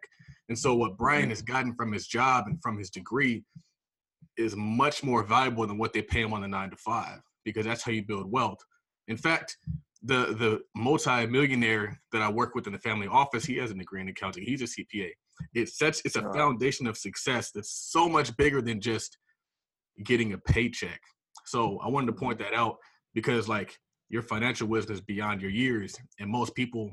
And 0.48 0.58
so 0.58 0.74
what 0.74 0.96
Brian 0.96 1.30
has 1.30 1.42
gotten 1.42 1.74
from 1.74 1.92
his 1.92 2.06
job 2.06 2.44
and 2.46 2.60
from 2.62 2.78
his 2.78 2.90
degree 2.90 3.44
is 4.36 4.56
much 4.56 5.02
more 5.02 5.22
valuable 5.22 5.66
than 5.66 5.78
what 5.78 5.92
they 5.92 6.02
pay 6.02 6.22
them 6.22 6.32
on 6.32 6.42
the 6.42 6.48
nine 6.48 6.70
to 6.70 6.76
five 6.76 7.20
because 7.44 7.64
that's 7.64 7.82
how 7.82 7.92
you 7.92 8.04
build 8.04 8.30
wealth. 8.30 8.58
In 9.08 9.16
fact, 9.16 9.56
the 10.02 10.34
the 10.38 10.60
multi-millionaire 10.74 12.00
that 12.12 12.22
I 12.22 12.30
work 12.30 12.54
with 12.54 12.66
in 12.66 12.72
the 12.72 12.78
family 12.78 13.06
office, 13.06 13.44
he 13.44 13.56
has 13.56 13.70
a 13.70 13.74
degree 13.74 14.00
in 14.00 14.08
accounting. 14.08 14.44
He's 14.44 14.62
a 14.62 14.64
CPA. 14.64 15.10
It's 15.54 15.78
such 15.78 16.00
it's 16.04 16.16
a 16.16 16.32
foundation 16.32 16.86
of 16.86 16.96
success 16.96 17.50
that's 17.50 17.90
so 17.90 18.08
much 18.08 18.36
bigger 18.36 18.60
than 18.60 18.80
just 18.80 19.18
getting 20.04 20.32
a 20.32 20.38
paycheck. 20.38 21.00
So 21.46 21.78
I 21.82 21.88
wanted 21.88 22.06
to 22.06 22.12
point 22.12 22.38
that 22.38 22.54
out 22.54 22.76
because 23.14 23.48
like 23.48 23.76
your 24.08 24.22
financial 24.22 24.68
wisdom 24.68 24.94
is 24.94 25.00
beyond 25.00 25.40
your 25.40 25.50
years, 25.50 25.96
and 26.20 26.30
most 26.30 26.54
people 26.54 26.90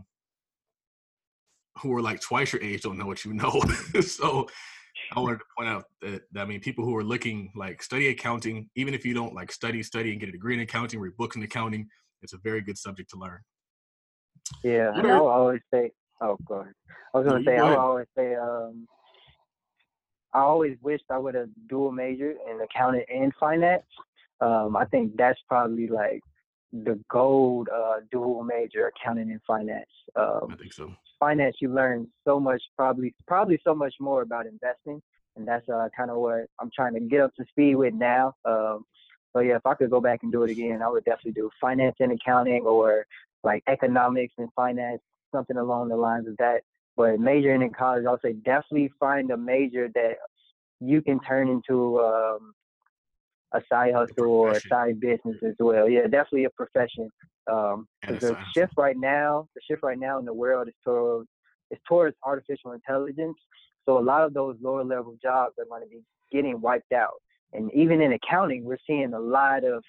who 1.80 1.94
are 1.94 2.02
like 2.02 2.22
twice 2.22 2.54
your 2.54 2.62
age 2.62 2.82
don't 2.82 2.98
know 2.98 3.06
what 3.06 3.26
you 3.26 3.34
know. 3.34 3.62
so 4.02 4.48
I 5.14 5.20
wanted 5.20 5.40
to 5.40 5.46
point 5.58 5.70
out 5.70 5.86
that, 6.02 6.22
that, 6.32 6.42
I 6.42 6.46
mean, 6.46 6.62
people 6.62 6.86
who 6.86 6.96
are 6.96 7.04
looking 7.04 7.52
like 7.56 7.84
study 7.84 8.10
accounting, 8.10 8.70
even 8.76 8.94
if 8.94 9.06
you 9.06 9.14
don't 9.14 9.34
like 9.34 9.52
study, 9.52 9.84
study 9.84 10.12
and 10.12 10.20
get 10.20 10.30
a 10.30 10.32
degree 10.32 10.54
in 10.54 10.62
accounting, 10.62 11.00
read 11.00 11.18
books 11.18 11.36
in 11.36 11.44
accounting, 11.44 11.88
it's 12.22 12.34
a 12.34 12.38
very 12.38 12.62
good 12.62 12.78
subject 12.78 13.10
to 13.12 13.18
learn. 13.18 13.40
Yeah, 14.64 14.92
I'll 14.96 15.28
always 15.28 15.60
say, 15.74 15.92
oh, 16.22 16.38
go 16.46 16.56
ahead. 16.62 16.74
I 17.14 17.18
was 17.18 17.28
going 17.28 17.44
to 17.44 17.50
say, 17.50 17.58
I'll 17.58 17.78
always 17.78 18.08
say, 18.18 18.36
um, 18.36 18.88
I 20.34 20.40
always 20.40 20.78
wished 20.82 21.04
I 21.10 21.18
would 21.18 21.36
have 21.36 21.50
dual 21.68 21.92
major 21.92 22.32
in 22.32 22.62
accounting 22.62 23.04
and 23.14 23.34
finance. 23.38 23.84
Um, 24.40 24.78
I 24.78 24.86
think 24.86 25.18
that's 25.18 25.40
probably 25.48 25.88
like 25.88 26.22
the 26.72 26.98
gold 27.10 27.68
uh, 27.74 28.00
dual 28.12 28.44
major, 28.44 28.88
accounting 28.88 29.30
and 29.32 29.42
finance. 29.46 29.90
Um, 30.16 30.48
I 30.50 30.56
think 30.56 30.72
so 30.72 30.94
finance, 31.22 31.56
you 31.62 31.70
learn 31.82 32.08
so 32.28 32.34
much, 32.48 32.62
probably 32.76 33.14
probably 33.34 33.60
so 33.64 33.74
much 33.74 33.96
more 34.08 34.22
about 34.28 34.46
investing, 34.56 35.02
and 35.36 35.48
that's 35.48 35.68
uh, 35.70 35.88
kind 35.96 36.12
of 36.12 36.18
what 36.18 36.42
I'm 36.60 36.72
trying 36.76 36.96
to 36.96 37.00
get 37.00 37.22
up 37.22 37.34
to 37.36 37.46
speed 37.52 37.76
with 37.76 37.94
now. 37.94 38.34
Um, 38.44 38.80
So 39.34 39.40
yeah, 39.40 39.56
if 39.56 39.66
I 39.66 39.76
could 39.76 39.90
go 39.96 40.02
back 40.02 40.20
and 40.24 40.32
do 40.32 40.44
it 40.44 40.52
again, 40.52 40.82
I 40.82 40.90
would 40.90 41.06
definitely 41.06 41.38
do 41.42 41.50
finance 41.66 41.96
and 42.00 42.12
accounting 42.12 42.64
or 42.66 43.06
like 43.50 43.64
economics 43.68 44.34
and 44.38 44.50
finance, 44.62 45.02
something 45.34 45.58
along 45.58 45.84
the 45.88 45.96
lines 45.96 46.28
of 46.28 46.36
that. 46.44 46.60
But 46.98 47.20
majoring 47.20 47.62
in 47.62 47.72
college, 47.72 48.06
I'll 48.06 48.20
say 48.20 48.34
definitely 48.34 48.92
find 49.00 49.32
a 49.32 49.38
major 49.38 49.86
that 50.00 50.16
you 50.82 51.02
can 51.02 51.18
turn 51.22 51.48
into 51.48 52.00
um, 52.02 52.54
a 53.54 53.62
side 53.70 53.94
hustle 53.94 54.26
or 54.26 54.52
a 54.52 54.62
side 54.62 55.00
business 55.00 55.38
as 55.46 55.56
well. 55.60 55.90
Yeah, 55.90 56.04
definitely 56.04 56.46
a 56.46 56.50
profession. 56.52 57.10
Um, 57.52 57.88
the 58.08 58.38
shift 58.56 58.74
right 58.78 58.96
now, 58.98 59.48
the 59.56 59.62
shift 59.70 59.84
right 59.84 60.00
now 60.00 60.20
in 60.20 60.26
the 60.26 60.34
world 60.34 60.68
is 60.68 60.74
towards 60.86 61.28
is 61.72 61.80
towards 61.88 62.16
artificial 62.24 62.74
intelligence. 62.74 63.38
So 63.86 63.98
a 63.98 64.04
lot 64.04 64.24
of 64.24 64.34
those 64.34 64.58
lower 64.62 64.84
level 64.84 65.16
jobs 65.22 65.54
are 65.60 65.66
going 65.66 65.82
to 65.82 65.88
be 65.90 66.02
getting 66.32 66.60
wiped 66.62 66.92
out. 66.92 67.22
And 67.54 67.72
even 67.74 68.02
in 68.02 68.14
accounting, 68.14 68.64
we're 68.64 68.78
seeing 68.88 69.14
a 69.14 69.20
lot 69.20 69.64
of 69.64 69.84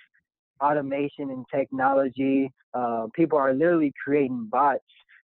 automation 0.61 1.31
and 1.31 1.45
technology. 1.55 2.51
Uh, 2.75 3.07
people 3.15 3.39
are 3.39 3.53
literally 3.53 3.93
creating 4.03 4.49
bots 4.51 4.85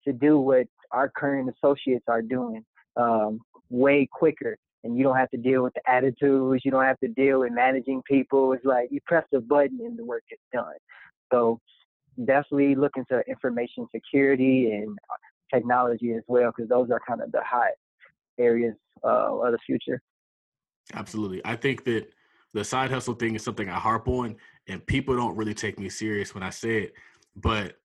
to 0.05 0.13
do 0.13 0.39
what 0.39 0.67
our 0.91 1.09
current 1.09 1.49
associates 1.49 2.05
are 2.07 2.21
doing 2.21 2.65
um, 2.97 3.39
way 3.69 4.07
quicker. 4.11 4.57
And 4.83 4.97
you 4.97 5.03
don't 5.03 5.17
have 5.17 5.29
to 5.31 5.37
deal 5.37 5.61
with 5.63 5.73
the 5.73 5.81
attitudes. 5.91 6.63
You 6.63 6.71
don't 6.71 6.85
have 6.85 6.99
to 6.99 7.09
deal 7.09 7.41
with 7.41 7.51
managing 7.51 8.01
people. 8.09 8.53
It's 8.53 8.63
like 8.63 8.89
you 8.91 8.99
press 9.05 9.25
a 9.33 9.41
button 9.41 9.79
and 9.81 9.99
the 9.99 10.05
work 10.05 10.23
is 10.31 10.39
done. 10.53 10.73
So 11.31 11.59
definitely 12.25 12.75
look 12.75 12.93
into 12.95 13.21
information 13.27 13.87
security 13.93 14.71
and 14.71 14.97
technology 15.53 16.13
as 16.13 16.23
well, 16.27 16.51
because 16.55 16.69
those 16.69 16.91
are 16.91 17.01
kind 17.07 17.21
of 17.21 17.31
the 17.31 17.41
hot 17.43 17.71
areas 18.39 18.75
uh, 19.03 19.35
of 19.35 19.51
the 19.51 19.57
future. 19.65 20.01
Absolutely. 20.93 21.41
I 21.43 21.55
think 21.55 21.83
that 21.85 22.07
the 22.53 22.63
side 22.63 22.89
hustle 22.89 23.13
thing 23.13 23.35
is 23.35 23.43
something 23.43 23.69
I 23.69 23.79
harp 23.79 24.07
on, 24.07 24.37
and 24.67 24.85
people 24.85 25.15
don't 25.15 25.35
really 25.35 25.53
take 25.53 25.77
me 25.77 25.89
serious 25.89 26.33
when 26.33 26.43
I 26.43 26.49
say 26.49 26.83
it. 26.83 26.93
But 27.35 27.75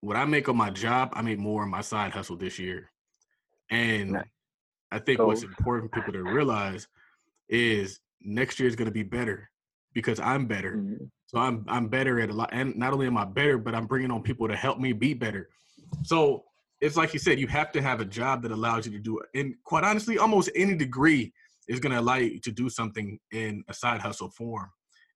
what 0.00 0.16
I 0.16 0.24
make 0.24 0.48
on 0.48 0.56
my 0.56 0.70
job, 0.70 1.10
I 1.12 1.22
make 1.22 1.38
more 1.38 1.62
on 1.62 1.68
my 1.68 1.82
side 1.82 2.12
hustle 2.12 2.36
this 2.36 2.58
year. 2.58 2.90
And 3.70 4.22
I 4.92 4.98
think 4.98 5.18
cool. 5.18 5.28
what's 5.28 5.42
important 5.42 5.90
for 5.90 6.00
people 6.00 6.12
to 6.12 6.22
realize 6.22 6.88
is 7.48 8.00
next 8.20 8.58
year 8.58 8.68
is 8.68 8.76
going 8.76 8.86
to 8.86 8.92
be 8.92 9.02
better 9.02 9.50
because 9.94 10.20
I'm 10.20 10.46
better. 10.46 10.76
Mm-hmm. 10.76 11.04
So 11.26 11.38
I'm 11.38 11.64
I'm 11.68 11.88
better 11.88 12.20
at 12.20 12.30
a 12.30 12.32
lot, 12.32 12.50
and 12.52 12.76
not 12.76 12.92
only 12.92 13.06
am 13.06 13.16
I 13.16 13.24
better, 13.24 13.58
but 13.58 13.74
I'm 13.74 13.86
bringing 13.86 14.10
on 14.10 14.22
people 14.22 14.48
to 14.48 14.56
help 14.56 14.78
me 14.78 14.92
be 14.92 15.14
better. 15.14 15.48
So 16.02 16.44
it's 16.80 16.96
like 16.96 17.12
you 17.12 17.20
said, 17.20 17.38
you 17.38 17.46
have 17.46 17.72
to 17.72 17.82
have 17.82 18.00
a 18.00 18.04
job 18.04 18.42
that 18.42 18.52
allows 18.52 18.86
you 18.86 18.92
to 18.92 18.98
do 18.98 19.18
it. 19.18 19.26
And 19.38 19.54
quite 19.64 19.84
honestly, 19.84 20.18
almost 20.18 20.50
any 20.56 20.74
degree 20.74 21.32
is 21.68 21.78
going 21.78 21.92
to 21.92 22.00
allow 22.00 22.16
you 22.16 22.40
to 22.40 22.50
do 22.50 22.68
something 22.68 23.18
in 23.32 23.62
a 23.68 23.74
side 23.74 24.00
hustle 24.00 24.30
form. 24.30 24.70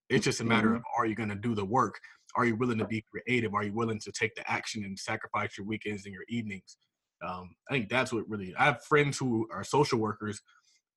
It's 0.09 0.25
just 0.25 0.41
a 0.41 0.45
matter 0.45 0.69
mm-hmm. 0.69 0.77
of 0.77 0.83
are 0.97 1.07
you 1.07 1.15
going 1.15 1.31
to 1.31 1.35
do 1.35 1.55
the 1.55 1.65
work? 1.65 1.99
Are 2.37 2.45
you 2.45 2.57
willing 2.57 2.79
to 2.79 2.87
be 2.87 3.05
creative? 3.11 3.55
Are 3.55 3.65
you 3.65 3.73
willing 3.73 4.01
to 4.01 4.13
take 4.13 4.35
the 4.35 4.49
action 4.51 4.85
and 4.85 4.99
sacrifice 4.99 5.57
your 5.57 5.67
weekends 5.67 6.05
and 6.05 6.13
your 6.13 6.25
evenings? 6.29 6.77
Um, 7.25 7.55
I 7.69 7.75
think 7.75 7.89
that's 7.89 8.13
what 8.13 8.29
really. 8.29 8.55
I 8.57 8.65
have 8.65 8.85
friends 8.85 9.19
who 9.19 9.49
are 9.53 9.65
social 9.65 9.99
workers, 9.99 10.41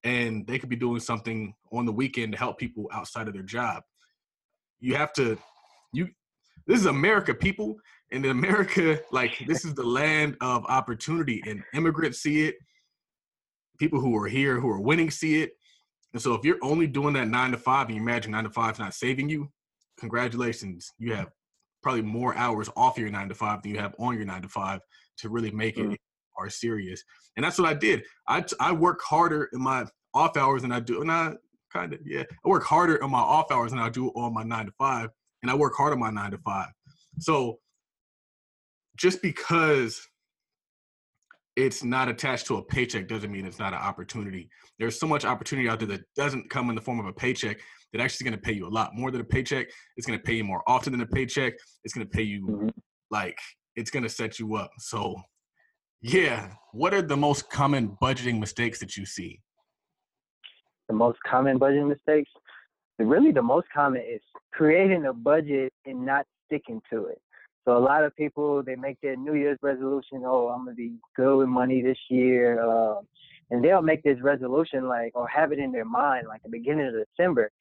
and 0.04 0.46
they 0.48 0.60
could 0.60 0.70
be 0.70 0.76
doing 0.76 1.00
something 1.00 1.54
on 1.72 1.86
the 1.86 1.92
weekend 1.92 2.34
to 2.34 2.38
help 2.38 2.58
people 2.58 2.90
outside 2.92 3.28
of 3.28 3.34
their 3.34 3.44
job. 3.44 3.84
You 4.80 4.96
have 4.96 5.14
to, 5.14 5.38
you. 5.94 6.10
This 6.66 6.80
is 6.80 6.86
America, 6.86 7.34
people, 7.34 7.78
and 8.12 8.26
in 8.26 8.32
America, 8.32 9.00
like 9.12 9.44
this 9.48 9.64
is 9.64 9.74
the 9.74 9.86
land 9.86 10.36
of 10.42 10.66
opportunity, 10.66 11.42
and 11.48 11.64
immigrants 11.74 12.20
see 12.20 12.46
it. 12.46 12.56
People 13.80 14.00
who 14.00 14.16
are 14.18 14.28
here 14.28 14.60
who 14.60 14.70
are 14.70 14.82
winning 14.82 15.12
see 15.12 15.42
it. 15.42 15.52
And 16.14 16.22
so 16.22 16.34
if 16.34 16.44
you're 16.44 16.58
only 16.64 16.88
doing 16.88 17.14
that 17.14 17.28
nine 17.28 17.52
to 17.52 17.58
five 17.58 17.88
and 17.88 17.96
you 17.96 18.02
imagine 18.02 18.32
nine 18.32 18.46
to 18.46 18.50
five 18.50 18.74
is 18.74 18.80
not 18.80 18.94
saving 18.94 19.30
you, 19.30 19.52
congratulations. 20.00 20.92
You 20.98 21.14
have 21.14 21.28
probably 21.84 22.02
more 22.02 22.36
hours 22.36 22.70
off 22.76 22.98
your 22.98 23.10
nine 23.10 23.30
to 23.30 23.36
five 23.36 23.62
than 23.62 23.72
you 23.72 23.80
have 23.80 23.94
on 24.00 24.16
your 24.16 24.26
nine 24.26 24.42
to 24.42 24.50
five 24.50 24.82
to 25.18 25.30
really 25.30 25.52
make 25.52 25.78
it 25.78 25.86
mm. 25.86 25.96
Are 26.38 26.50
serious. 26.50 27.04
And 27.36 27.44
that's 27.44 27.58
what 27.58 27.68
I 27.68 27.74
did. 27.74 28.04
I, 28.28 28.44
I 28.60 28.72
work 28.72 29.02
harder 29.02 29.50
in 29.54 29.62
my 29.62 29.86
off 30.14 30.38
hours 30.38 30.62
than 30.62 30.72
I 30.72 30.80
do. 30.80 31.02
And 31.02 31.12
I 31.12 31.34
kind 31.72 31.94
of, 31.94 32.00
yeah, 32.06 32.24
I 32.46 32.50
work 32.50 32.64
harder 32.64 33.02
on 33.04 33.12
my 33.12 33.20
off 33.20 33.52
hours 33.52 33.72
than 33.72 33.80
I 33.80 33.90
do 33.90 34.10
on 34.10 34.34
my 34.34 34.44
nine 34.44 34.66
to 34.66 34.72
five. 34.78 35.10
And 35.44 35.52
I 35.52 35.56
work 35.56 35.74
hard 35.76 35.94
on 35.94 36.00
my 36.00 36.10
nine 36.10 36.32
to 36.32 36.38
five. 36.40 36.70
So 37.20 37.60
just 38.98 39.22
because 39.22 40.02
it's 41.56 41.84
not 41.84 42.08
attached 42.08 42.46
to 42.48 42.58
a 42.58 42.64
paycheck 42.64 43.08
doesn't 43.08 43.32
mean 43.32 43.46
it's 43.46 43.60
not 43.60 43.74
an 43.74 43.80
opportunity. 43.80 44.50
There's 44.78 45.00
so 45.00 45.08
much 45.08 45.26
opportunity 45.26 45.68
out 45.68 45.80
there 45.80 45.88
that 45.90 46.02
doesn't 46.16 46.50
come 46.50 46.70
in 46.70 46.76
the 46.76 46.82
form 46.82 47.00
of 47.00 47.08
a 47.08 47.14
paycheck 47.14 47.58
that 47.94 48.02
actually 48.02 48.26
is 48.26 48.30
going 48.30 48.34
to 48.34 48.46
pay 48.46 48.54
you 48.54 48.68
a 48.68 48.70
lot 48.70 48.92
more 48.94 49.10
than 49.10 49.22
a 49.22 49.24
paycheck. 49.24 49.68
It's 49.96 50.06
going 50.06 50.20
to 50.20 50.24
pay 50.24 50.36
you 50.36 50.44
more 50.44 50.62
often 50.68 50.92
than 50.92 51.02
a 51.02 51.08
paycheck. 51.08 51.54
It's 51.84 51.96
going 51.96 52.06
to 52.06 52.12
pay 52.16 52.24
you 52.24 52.46
mm-hmm. 52.46 52.70
like 53.10 53.38
it's 53.76 53.90
going 53.90 54.04
to 54.04 54.10
set 54.10 54.38
you 54.38 54.56
up. 54.56 54.70
So, 54.78 55.16
yeah, 56.02 56.52
what 56.74 56.94
are 56.94 57.02
the 57.02 57.18
most 57.18 57.50
common 57.50 57.98
budgeting 58.02 58.40
mistakes 58.40 58.80
that 58.80 58.98
you 58.98 59.06
see? 59.06 59.42
The 60.88 60.94
most 60.94 61.18
common 61.30 61.60
budgeting 61.60 61.90
mistakes, 61.90 62.30
really 63.00 63.32
the 63.32 63.42
most 63.42 63.68
common 63.74 64.02
is 64.02 64.22
creating 64.54 65.06
a 65.06 65.14
budget 65.14 65.74
and 65.86 66.06
not 66.06 66.26
sticking 66.46 66.82
to 66.92 67.06
it. 67.06 67.20
So 67.66 67.78
a 67.78 67.80
lot 67.80 68.06
of 68.06 68.16
people 68.16 68.64
they 68.64 68.76
make 68.76 68.98
their 69.02 69.18
New 69.18 69.34
Year's 69.34 69.60
resolution. 69.62 70.24
Oh, 70.26 70.48
I'm 70.48 70.64
gonna 70.64 70.76
be 70.76 70.94
good 71.16 71.38
with 71.38 71.50
money 71.50 71.82
this 71.82 71.98
year, 72.10 72.62
uh, 72.64 73.02
and 73.52 73.64
they'll 73.64 73.82
make 73.82 74.04
this 74.04 74.22
resolution 74.22 74.88
like 74.88 75.12
or 75.16 75.28
have 75.28 75.52
it 75.52 75.60
in 75.60 75.72
their 75.74 75.84
mind 75.84 76.28
like 76.28 76.42
the 76.44 76.50
beginning 76.50 76.88
of 76.88 76.94
December. 76.94 77.52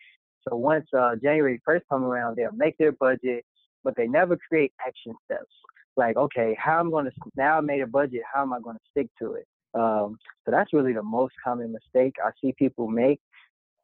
So 0.49 0.57
once 0.57 0.87
uh, 0.97 1.16
January 1.16 1.61
1st 1.68 1.80
come 1.91 2.05
around, 2.05 2.37
they'll 2.37 2.53
make 2.53 2.78
their 2.78 2.93
budget, 2.93 3.45
but 3.82 3.97
they 3.97 4.07
never 4.07 4.39
create 4.49 4.72
action 4.87 5.12
steps. 5.24 5.53
Like, 5.97 6.16
okay, 6.16 6.57
how 6.59 6.78
I'm 6.78 6.90
gonna 6.90 7.11
now 7.36 7.59
I 7.59 7.61
made 7.61 7.80
a 7.80 7.86
budget. 7.86 8.22
How 8.32 8.42
am 8.42 8.53
I 8.53 8.61
gonna 8.61 8.78
stick 8.90 9.09
to 9.20 9.34
it? 9.34 9.47
Um, 9.74 10.18
so 10.44 10.51
that's 10.51 10.72
really 10.72 10.92
the 10.92 11.03
most 11.03 11.34
common 11.42 11.72
mistake 11.72 12.14
I 12.24 12.30
see 12.40 12.55
people 12.59 12.88
make, 12.88 13.20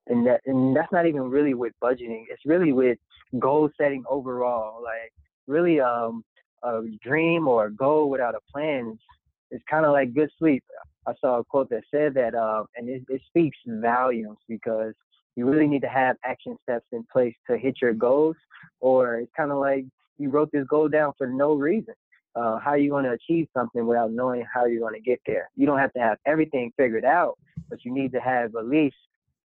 and 0.06 0.26
that 0.26 0.40
and 0.46 0.76
that's 0.76 0.92
not 0.92 1.06
even 1.06 1.22
really 1.22 1.54
with 1.54 1.72
budgeting. 1.82 2.24
It's 2.30 2.42
really 2.46 2.72
with 2.72 2.98
goal 3.38 3.70
setting 3.78 4.04
overall. 4.08 4.82
Like 4.82 5.12
really 5.46 5.80
um, 5.80 6.24
a 6.62 6.80
dream 7.02 7.48
or 7.48 7.66
a 7.66 7.72
goal 7.72 8.10
without 8.10 8.34
a 8.34 8.40
plan 8.52 8.92
is, 8.92 9.58
is 9.58 9.62
kind 9.70 9.84
of 9.84 9.92
like 9.92 10.14
good 10.14 10.30
sleep. 10.38 10.62
I 11.06 11.12
saw 11.20 11.38
a 11.38 11.44
quote 11.44 11.68
that 11.70 11.82
said 11.90 12.14
that, 12.14 12.34
uh, 12.34 12.64
and 12.76 12.88
it, 12.88 13.02
it 13.08 13.20
speaks 13.26 13.58
volumes 13.66 14.38
because 14.48 14.94
you 15.34 15.46
really 15.46 15.66
need 15.66 15.82
to 15.82 15.88
have 15.88 16.16
action 16.24 16.56
steps 16.62 16.86
in 16.92 17.04
place 17.12 17.34
to 17.50 17.56
hit 17.58 17.76
your 17.82 17.92
goals, 17.92 18.36
or 18.80 19.16
it's 19.16 19.32
kind 19.36 19.50
of 19.50 19.58
like 19.58 19.84
you 20.18 20.30
wrote 20.30 20.50
this 20.52 20.66
goal 20.66 20.88
down 20.88 21.12
for 21.18 21.26
no 21.26 21.54
reason. 21.54 21.94
Uh, 22.34 22.58
how 22.58 22.70
are 22.70 22.78
you 22.78 22.90
going 22.90 23.04
to 23.04 23.10
achieve 23.10 23.46
something 23.54 23.86
without 23.86 24.10
knowing 24.10 24.44
how 24.52 24.64
you're 24.64 24.80
going 24.80 24.94
to 24.94 25.00
get 25.00 25.20
there? 25.26 25.50
You 25.54 25.66
don't 25.66 25.78
have 25.78 25.92
to 25.92 26.00
have 26.00 26.18
everything 26.26 26.72
figured 26.76 27.04
out, 27.04 27.38
but 27.68 27.84
you 27.84 27.92
need 27.92 28.12
to 28.12 28.20
have 28.20 28.54
at 28.56 28.66
least 28.66 28.96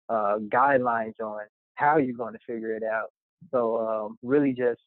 uh, 0.09 0.38
guidelines 0.47 1.20
on 1.22 1.41
how 1.76 1.97
you're 1.97 2.15
going 2.15 2.34
to 2.34 2.39
figure 2.47 2.76
it 2.76 2.84
out. 2.84 3.11
So 3.51 3.78
um, 3.88 4.18
really 4.24 4.53
just 4.53 4.80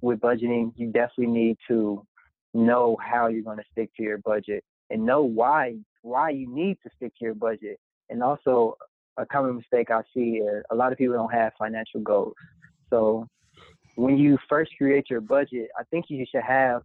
with 0.00 0.20
budgeting, 0.20 0.72
you 0.76 0.92
definitely 0.92 1.26
need 1.26 1.56
to 1.68 2.06
know 2.54 2.96
how 3.02 3.26
you're 3.26 3.42
going 3.42 3.58
to 3.58 3.64
stick 3.72 3.90
to 3.96 4.02
your 4.02 4.18
budget 4.18 4.64
and 4.90 5.04
know 5.04 5.22
why 5.22 5.76
why 6.02 6.30
you 6.30 6.52
need 6.52 6.78
to 6.82 6.90
stick 6.96 7.12
to 7.18 7.24
your 7.24 7.34
budget. 7.34 7.78
And 8.08 8.22
also, 8.22 8.76
a 9.16 9.26
common 9.26 9.56
mistake 9.56 9.90
I 9.90 10.00
see 10.14 10.38
is 10.38 10.64
a 10.70 10.74
lot 10.74 10.92
of 10.92 10.98
people 10.98 11.14
don't 11.14 11.32
have 11.32 11.52
financial 11.58 12.00
goals. 12.00 12.34
So 12.88 13.28
when 14.00 14.16
you 14.16 14.38
first 14.48 14.72
create 14.78 15.10
your 15.10 15.20
budget, 15.20 15.68
I 15.78 15.82
think 15.90 16.06
you 16.08 16.24
should 16.30 16.42
have 16.42 16.82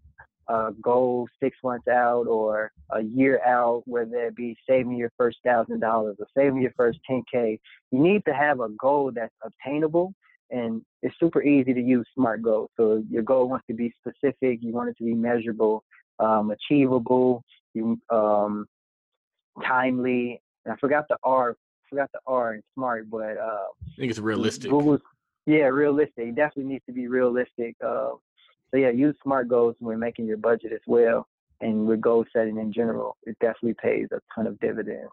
a 0.50 0.72
goal 0.82 1.28
six 1.42 1.58
months 1.64 1.88
out 1.88 2.28
or 2.28 2.72
a 2.92 3.02
year 3.02 3.42
out, 3.46 3.84
whether 3.86 4.28
it 4.28 4.36
be 4.36 4.56
saving 4.70 4.98
your 4.98 5.12
first 5.18 5.38
thousand 5.44 5.80
dollars 5.80 6.18
or 6.20 6.28
saving 6.38 6.62
your 6.62 6.74
first 6.76 7.00
10K. 7.10 7.58
You 7.92 8.00
need 8.00 8.24
to 8.26 8.34
have 8.34 8.60
a 8.60 8.68
goal 8.70 9.12
that's 9.16 9.34
obtainable 9.44 10.14
and 10.52 10.82
it's 11.02 11.16
super 11.20 11.42
easy 11.42 11.74
to 11.74 11.82
use 11.82 12.06
SMART 12.16 12.44
goals. 12.44 12.70
So 12.78 13.02
your 13.10 13.24
goal 13.24 13.48
wants 13.48 13.66
to 13.68 13.74
be 13.74 13.94
specific, 14.00 14.60
you 14.62 14.74
want 14.74 14.90
it 14.90 14.98
to 14.98 15.06
be 15.06 15.14
measurable, 15.16 15.84
um, 16.20 16.52
achievable, 16.52 17.44
you, 17.74 17.98
um, 18.12 18.68
timely. 19.66 20.42
And 20.66 20.74
I 20.74 20.78
forgot 20.78 21.06
the 21.10 21.18
R, 21.24 21.56
forgot 21.90 22.10
the 22.14 22.20
R 22.28 22.56
in 22.56 22.62
SMART, 22.76 23.10
but 23.10 23.38
uh, 23.38 23.68
I 23.82 23.96
think 23.98 24.12
it's 24.12 24.20
realistic. 24.20 24.70
Google's, 24.70 25.02
yeah, 25.46 25.66
realistic. 25.66 26.28
It 26.28 26.36
definitely 26.36 26.74
needs 26.74 26.86
to 26.88 26.94
be 26.94 27.08
realistic. 27.08 27.76
Uh, 27.84 28.12
so 28.72 28.78
yeah, 28.78 28.90
use 28.90 29.16
SMART 29.24 29.48
goals 29.48 29.76
when 29.80 30.00
making 30.00 30.26
your 30.26 30.38
budget 30.38 30.74
as 30.74 30.82
well. 30.88 31.28
And 31.62 31.88
with 31.88 32.02
goal 32.02 32.26
setting 32.34 32.58
in 32.58 32.74
general, 32.74 33.16
it 33.24 33.38
definitely 33.40 33.76
pays 33.82 34.08
a 34.12 34.20
ton 34.34 34.48
of 34.48 34.60
dividends. 34.60 35.10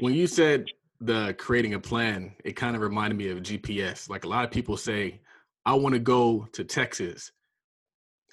When 0.00 0.14
you 0.14 0.26
said 0.26 0.66
the 1.00 1.34
creating 1.38 1.74
a 1.74 1.80
plan, 1.80 2.32
it 2.44 2.52
kind 2.52 2.74
of 2.74 2.82
reminded 2.82 3.16
me 3.16 3.28
of 3.28 3.38
GPS. 3.38 4.08
Like 4.08 4.24
a 4.24 4.28
lot 4.28 4.44
of 4.44 4.50
people 4.50 4.76
say, 4.76 5.20
I 5.66 5.74
want 5.74 5.94
to 5.94 5.98
go 5.98 6.48
to 6.52 6.64
Texas. 6.64 7.32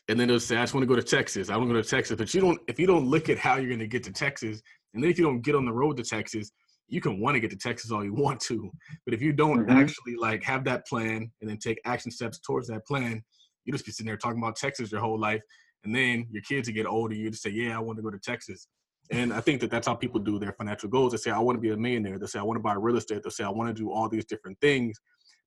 And 0.08 0.20
then 0.20 0.28
they'll 0.28 0.40
say, 0.40 0.56
I 0.56 0.62
just 0.62 0.74
want 0.74 0.84
to 0.84 0.88
go 0.88 0.96
to 0.96 1.04
Texas. 1.04 1.50
I 1.50 1.58
want 1.58 1.70
to 1.70 1.74
go 1.74 1.82
to 1.82 1.88
Texas. 1.88 2.16
But 2.16 2.34
you 2.34 2.40
don't 2.40 2.60
if 2.68 2.80
you 2.80 2.86
don't 2.86 3.08
look 3.08 3.28
at 3.28 3.40
how 3.40 3.58
you're 3.58 3.72
gonna 3.72 3.88
get 3.88 4.04
to 4.04 4.12
Texas, 4.12 4.62
and 4.94 5.04
then 5.04 5.10
if 5.10 5.18
you 5.18 5.26
don't 5.26 5.42
get 5.42 5.56
on 5.56 5.66
the 5.66 5.74
road 5.74 5.98
to 5.98 6.04
Texas, 6.04 6.52
you 6.88 7.02
can 7.02 7.20
want 7.20 7.36
to 7.36 7.40
get 7.40 7.50
to 7.52 7.58
Texas 7.58 7.92
all 7.92 8.04
you 8.04 8.14
want 8.14 8.40
to, 8.42 8.72
but 9.06 9.14
if 9.14 9.22
you 9.22 9.34
don't 9.34 9.66
Mhm. 9.66 9.70
actually 9.70 10.16
like 10.16 10.44
have 10.44 10.64
that 10.66 10.86
plan 10.88 11.32
and 11.42 11.50
then 11.50 11.58
take 11.58 11.80
action 11.86 12.12
steps 12.12 12.40
towards 12.40 12.68
that 12.68 12.86
plan, 12.86 13.24
you 13.64 13.74
just 13.74 13.86
be 13.86 13.92
sitting 13.92 14.06
there 14.08 14.18
talking 14.18 14.38
about 14.40 14.56
Texas 14.56 14.92
your 14.92 15.02
whole 15.02 15.20
life, 15.20 15.42
and 15.84 15.96
then 15.96 16.28
your 16.30 16.44
kids 16.44 16.68
will 16.68 16.76
get 16.76 16.86
older, 16.86 17.16
you 17.16 17.30
just 17.30 17.44
say, 17.44 17.50
"Yeah, 17.50 17.76
I 17.76 17.80
want 17.80 17.98
to 17.98 18.04
go 18.04 18.12
to 18.12 18.20
Texas." 18.20 18.68
And 19.12 19.34
I 19.34 19.40
think 19.42 19.62
that 19.62 19.70
that's 19.70 19.88
how 19.88 19.96
people 19.96 20.20
do 20.20 20.40
their 20.40 20.54
financial 20.54 20.90
goals. 20.90 21.12
They 21.12 21.18
say, 21.18 21.32
"I 21.32 21.40
want 21.40 21.58
to 21.58 21.62
be 21.62 21.70
a 21.72 21.78
millionaire." 21.78 22.18
They 22.20 22.26
say, 22.28 22.40
"I 22.40 22.44
want 22.44 22.58
to 22.58 22.64
buy 22.64 22.74
real 22.74 22.98
estate." 22.98 23.24
They 23.24 23.30
say, 23.30 23.44
"I 23.44 23.50
want 23.50 23.76
to 23.76 23.84
do 23.84 23.92
all 23.92 24.10
these 24.10 24.26
different 24.26 24.60
things," 24.62 25.00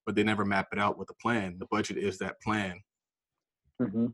but 0.07 0.14
they 0.14 0.22
never 0.22 0.45
map 0.45 0.68
it 0.72 0.78
out 0.78 0.99
with 0.99 1.11
a 1.11 1.14
plan. 1.14 1.57
The 1.59 1.66
budget 1.66 1.99
is 1.99 2.18
that 2.18 2.41
plan. 2.41 2.80
hmm 3.80 4.07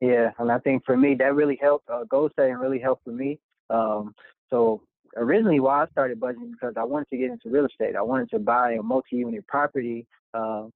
Yeah, 0.00 0.32
and 0.38 0.50
I 0.50 0.58
think 0.58 0.84
for 0.84 0.96
me 0.96 1.14
that 1.16 1.34
really 1.34 1.58
helped. 1.60 1.88
Uh, 1.88 2.04
goal 2.04 2.30
setting 2.36 2.54
really 2.54 2.78
helped 2.78 3.04
for 3.04 3.12
me. 3.12 3.40
Um, 3.70 4.14
so 4.50 4.82
originally, 5.16 5.60
why 5.60 5.82
I 5.82 5.86
started 5.88 6.20
budgeting 6.20 6.52
because 6.52 6.74
I 6.76 6.84
wanted 6.84 7.08
to 7.10 7.16
get 7.16 7.30
into 7.30 7.50
real 7.50 7.66
estate. 7.66 7.96
I 7.96 8.02
wanted 8.02 8.30
to 8.30 8.38
buy 8.38 8.72
a 8.72 8.82
multi-unit 8.82 9.46
property. 9.46 10.06
Um, 10.34 10.72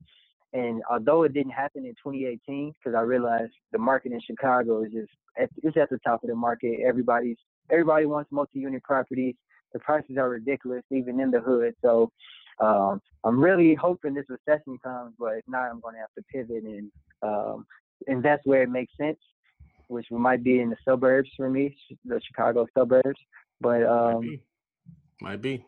and 0.52 0.82
although 0.90 1.24
it 1.24 1.34
didn't 1.34 1.52
happen 1.52 1.84
in 1.84 1.92
2018, 1.92 2.72
because 2.72 2.96
I 2.96 3.02
realized 3.02 3.52
the 3.72 3.78
market 3.78 4.12
in 4.12 4.20
Chicago 4.20 4.84
is 4.84 4.92
just 4.92 5.10
at, 5.38 5.50
it's 5.62 5.76
at 5.76 5.90
the 5.90 5.98
top 5.98 6.22
of 6.22 6.28
the 6.28 6.34
market. 6.34 6.80
Everybody's 6.86 7.36
everybody 7.70 8.06
wants 8.06 8.30
multi-unit 8.30 8.82
properties. 8.82 9.34
The 9.72 9.80
prices 9.80 10.16
are 10.16 10.28
ridiculous, 10.28 10.84
even 10.90 11.20
in 11.20 11.30
the 11.30 11.40
hood. 11.40 11.74
So 11.82 12.10
um, 12.60 13.00
I'm 13.24 13.42
really 13.42 13.74
hoping 13.74 14.14
this 14.14 14.26
recession 14.28 14.78
comes, 14.82 15.14
but 15.18 15.34
if 15.34 15.44
not, 15.48 15.70
I'm 15.70 15.80
going 15.80 15.94
to 15.94 16.00
have 16.00 16.14
to 16.16 16.22
pivot 16.32 16.64
and 16.64 16.90
um, 17.22 17.66
invest 18.06 18.42
where 18.44 18.62
it 18.62 18.70
makes 18.70 18.92
sense, 18.96 19.18
which 19.88 20.06
might 20.10 20.42
be 20.42 20.60
in 20.60 20.70
the 20.70 20.76
suburbs 20.84 21.30
for 21.36 21.50
me, 21.50 21.76
the 22.04 22.20
Chicago 22.26 22.66
suburbs. 22.76 23.20
But 23.60 23.80
Might 23.80 23.84
um, 23.84 24.20
be. 24.20 24.42
Might 25.20 25.42
be. 25.42 25.64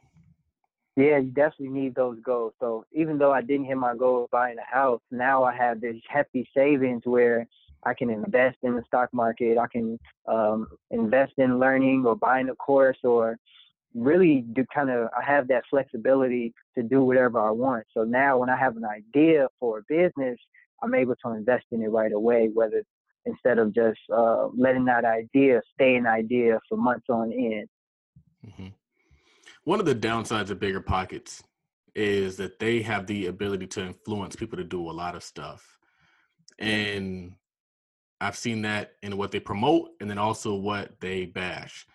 yeah, 0.97 1.19
you 1.19 1.31
definitely 1.31 1.71
need 1.71 1.95
those 1.95 2.19
goals. 2.21 2.53
So 2.61 2.85
even 2.93 3.19
though 3.19 3.33
I 3.33 3.41
didn't 3.41 3.67
hit 3.67 3.77
my 3.77 3.95
goal 3.97 4.25
of 4.25 4.31
buying 4.31 4.57
a 4.59 4.75
house, 4.77 5.01
now 5.11 5.45
I 5.45 5.55
have 5.57 5.81
this 5.81 5.97
hefty 6.09 6.49
savings 6.55 7.03
where 7.05 7.47
I 7.85 7.95
can 7.95 8.11
invest 8.11 8.59
in 8.63 8.75
the 8.75 8.83
stock 8.87 9.09
market. 9.13 9.57
I 9.59 9.67
can 9.69 9.99
um, 10.27 10.67
invest 10.91 11.33
in 11.39 11.59
learning 11.59 12.05
or 12.07 12.17
buying 12.17 12.49
a 12.51 12.55
course 12.57 12.99
or 13.05 13.39
really 13.95 14.45
do 14.53 14.65
kind 14.75 14.91
of 14.91 15.09
I 15.19 15.25
have 15.25 15.49
that 15.49 15.65
flexibility 15.71 16.53
to 16.77 16.83
do 16.83 17.03
whatever 17.03 17.41
I 17.41 17.51
want. 17.51 17.85
So 17.95 18.05
now 18.05 18.39
when 18.39 18.51
I 18.51 18.57
have 18.57 18.77
an 18.77 18.85
idea 18.85 19.49
for 19.59 19.79
a 19.79 19.83
business, 19.89 20.39
I'm 20.83 20.95
able 20.95 21.17
to 21.25 21.33
invest 21.33 21.65
in 21.73 21.83
it 21.83 21.89
right 21.89 22.13
away, 22.13 22.51
whether 22.53 22.83
instead 23.27 23.59
of 23.59 23.75
just 23.75 23.99
uh, 24.15 24.49
letting 24.57 24.85
that 24.87 25.05
idea 25.05 25.61
stay 25.75 25.97
an 25.97 26.07
idea 26.07 26.59
for 26.69 26.77
months 26.77 27.07
on 27.09 27.33
end. 27.33 27.69
Hmm 28.57 28.69
One 29.65 29.81
of 29.81 29.87
the 29.87 29.95
downsides 29.95 30.51
of 30.51 30.59
BiggerPockets 30.59 31.43
is 31.95 32.37
that 32.37 32.59
they 32.59 32.81
have 32.83 33.07
the 33.07 33.27
ability 33.27 33.67
to 33.67 33.87
influence 33.87 34.37
people 34.37 34.57
to 34.57 34.65
do 34.65 34.89
a 34.89 34.93
lot 34.93 35.15
of 35.15 35.23
stuff. 35.23 35.79
And 36.59 37.35
I've 38.21 38.37
seen 38.37 38.63
that 38.63 38.93
in 39.03 39.17
what 39.17 39.31
they 39.31 39.41
promote 39.41 39.91
and 40.01 40.09
then 40.09 40.19
also 40.19 40.55
what 40.55 40.93
they 41.01 41.27
bash. 41.27 41.87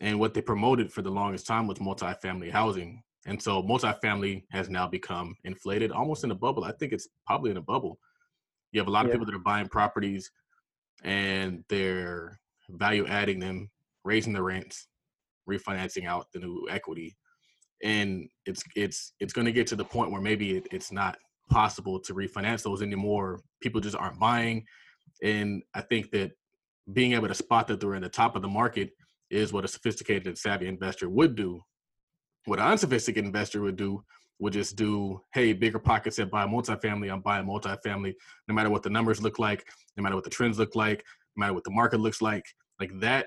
And 0.00 0.18
what 0.20 0.32
they 0.32 0.42
promoted 0.42 0.92
for 0.92 1.02
the 1.02 1.10
longest 1.10 1.46
time 1.46 1.66
was 1.66 1.78
multifamily 1.78 2.50
housing. 2.50 3.02
And 3.26 3.42
so 3.42 3.62
multifamily 3.62 4.44
has 4.50 4.68
now 4.68 4.86
become 4.86 5.34
inflated 5.44 5.90
almost 5.92 6.24
in 6.24 6.30
a 6.30 6.36
bubble. 6.36 6.64
I 6.64 6.72
think 6.72 6.92
it's 6.92 7.08
probably 7.26 7.50
in 7.50 7.56
a 7.56 7.62
bubble. 7.62 7.98
You 8.72 8.80
have 8.80 8.88
a 8.88 8.92
lot 8.92 9.04
of 9.04 9.08
Yeah. 9.08 9.14
people 9.14 9.26
that 9.26 9.34
are 9.34 9.40
buying 9.40 9.68
properties 9.68 10.30
and 11.02 11.64
they're 11.68 12.40
value 12.68 13.06
adding 13.06 13.40
them, 13.40 13.70
raising 14.04 14.32
the 14.32 14.42
rents, 14.42 14.86
refinancing 15.48 16.06
out 16.06 16.26
the 16.32 16.40
new 16.40 16.66
equity. 16.70 17.16
And 17.82 18.28
it's 18.46 18.62
it's 18.74 19.12
it's 19.20 19.32
going 19.32 19.46
to 19.46 19.52
get 19.52 19.66
to 19.68 19.76
the 19.76 19.84
point 19.84 20.10
where 20.10 20.20
maybe 20.20 20.56
it, 20.56 20.68
it's 20.72 20.90
not 20.90 21.16
possible 21.48 21.98
to 22.00 22.14
refinance 22.14 22.62
those 22.62 22.82
anymore. 22.82 23.40
People 23.60 23.80
just 23.80 23.96
aren't 23.96 24.18
buying. 24.18 24.64
And 25.22 25.62
I 25.74 25.80
think 25.80 26.10
that 26.10 26.32
being 26.92 27.12
able 27.12 27.28
to 27.28 27.34
spot 27.34 27.66
that 27.68 27.80
they're 27.80 27.94
in 27.94 28.02
the 28.02 28.08
top 28.08 28.36
of 28.36 28.42
the 28.42 28.48
market 28.48 28.90
is 29.30 29.52
what 29.52 29.64
a 29.64 29.68
sophisticated 29.68 30.26
and 30.26 30.38
savvy 30.38 30.66
investor 30.66 31.08
would 31.08 31.34
do. 31.34 31.60
What 32.46 32.58
an 32.58 32.66
unsophisticated 32.66 33.26
investor 33.26 33.60
would 33.60 33.76
do 33.76 34.02
would 34.38 34.52
just 34.52 34.76
do, 34.76 35.20
hey, 35.34 35.54
BiggerPockets 35.54 36.16
that 36.16 36.30
buy 36.30 36.44
a 36.44 36.46
multifamily. 36.46 37.12
I'm 37.12 37.20
buying 37.20 37.46
multifamily, 37.46 38.14
no 38.46 38.54
matter 38.54 38.70
what 38.70 38.82
the 38.82 38.90
numbers 38.90 39.20
look 39.20 39.38
like, 39.38 39.66
no 39.96 40.02
matter 40.02 40.14
what 40.14 40.24
the 40.24 40.30
trends 40.30 40.58
look 40.58 40.76
like, 40.76 41.04
no 41.36 41.40
matter 41.40 41.54
what 41.54 41.64
the 41.64 41.70
market 41.70 42.00
looks 42.00 42.22
like. 42.22 42.44
Like 42.78 42.92
that 43.00 43.26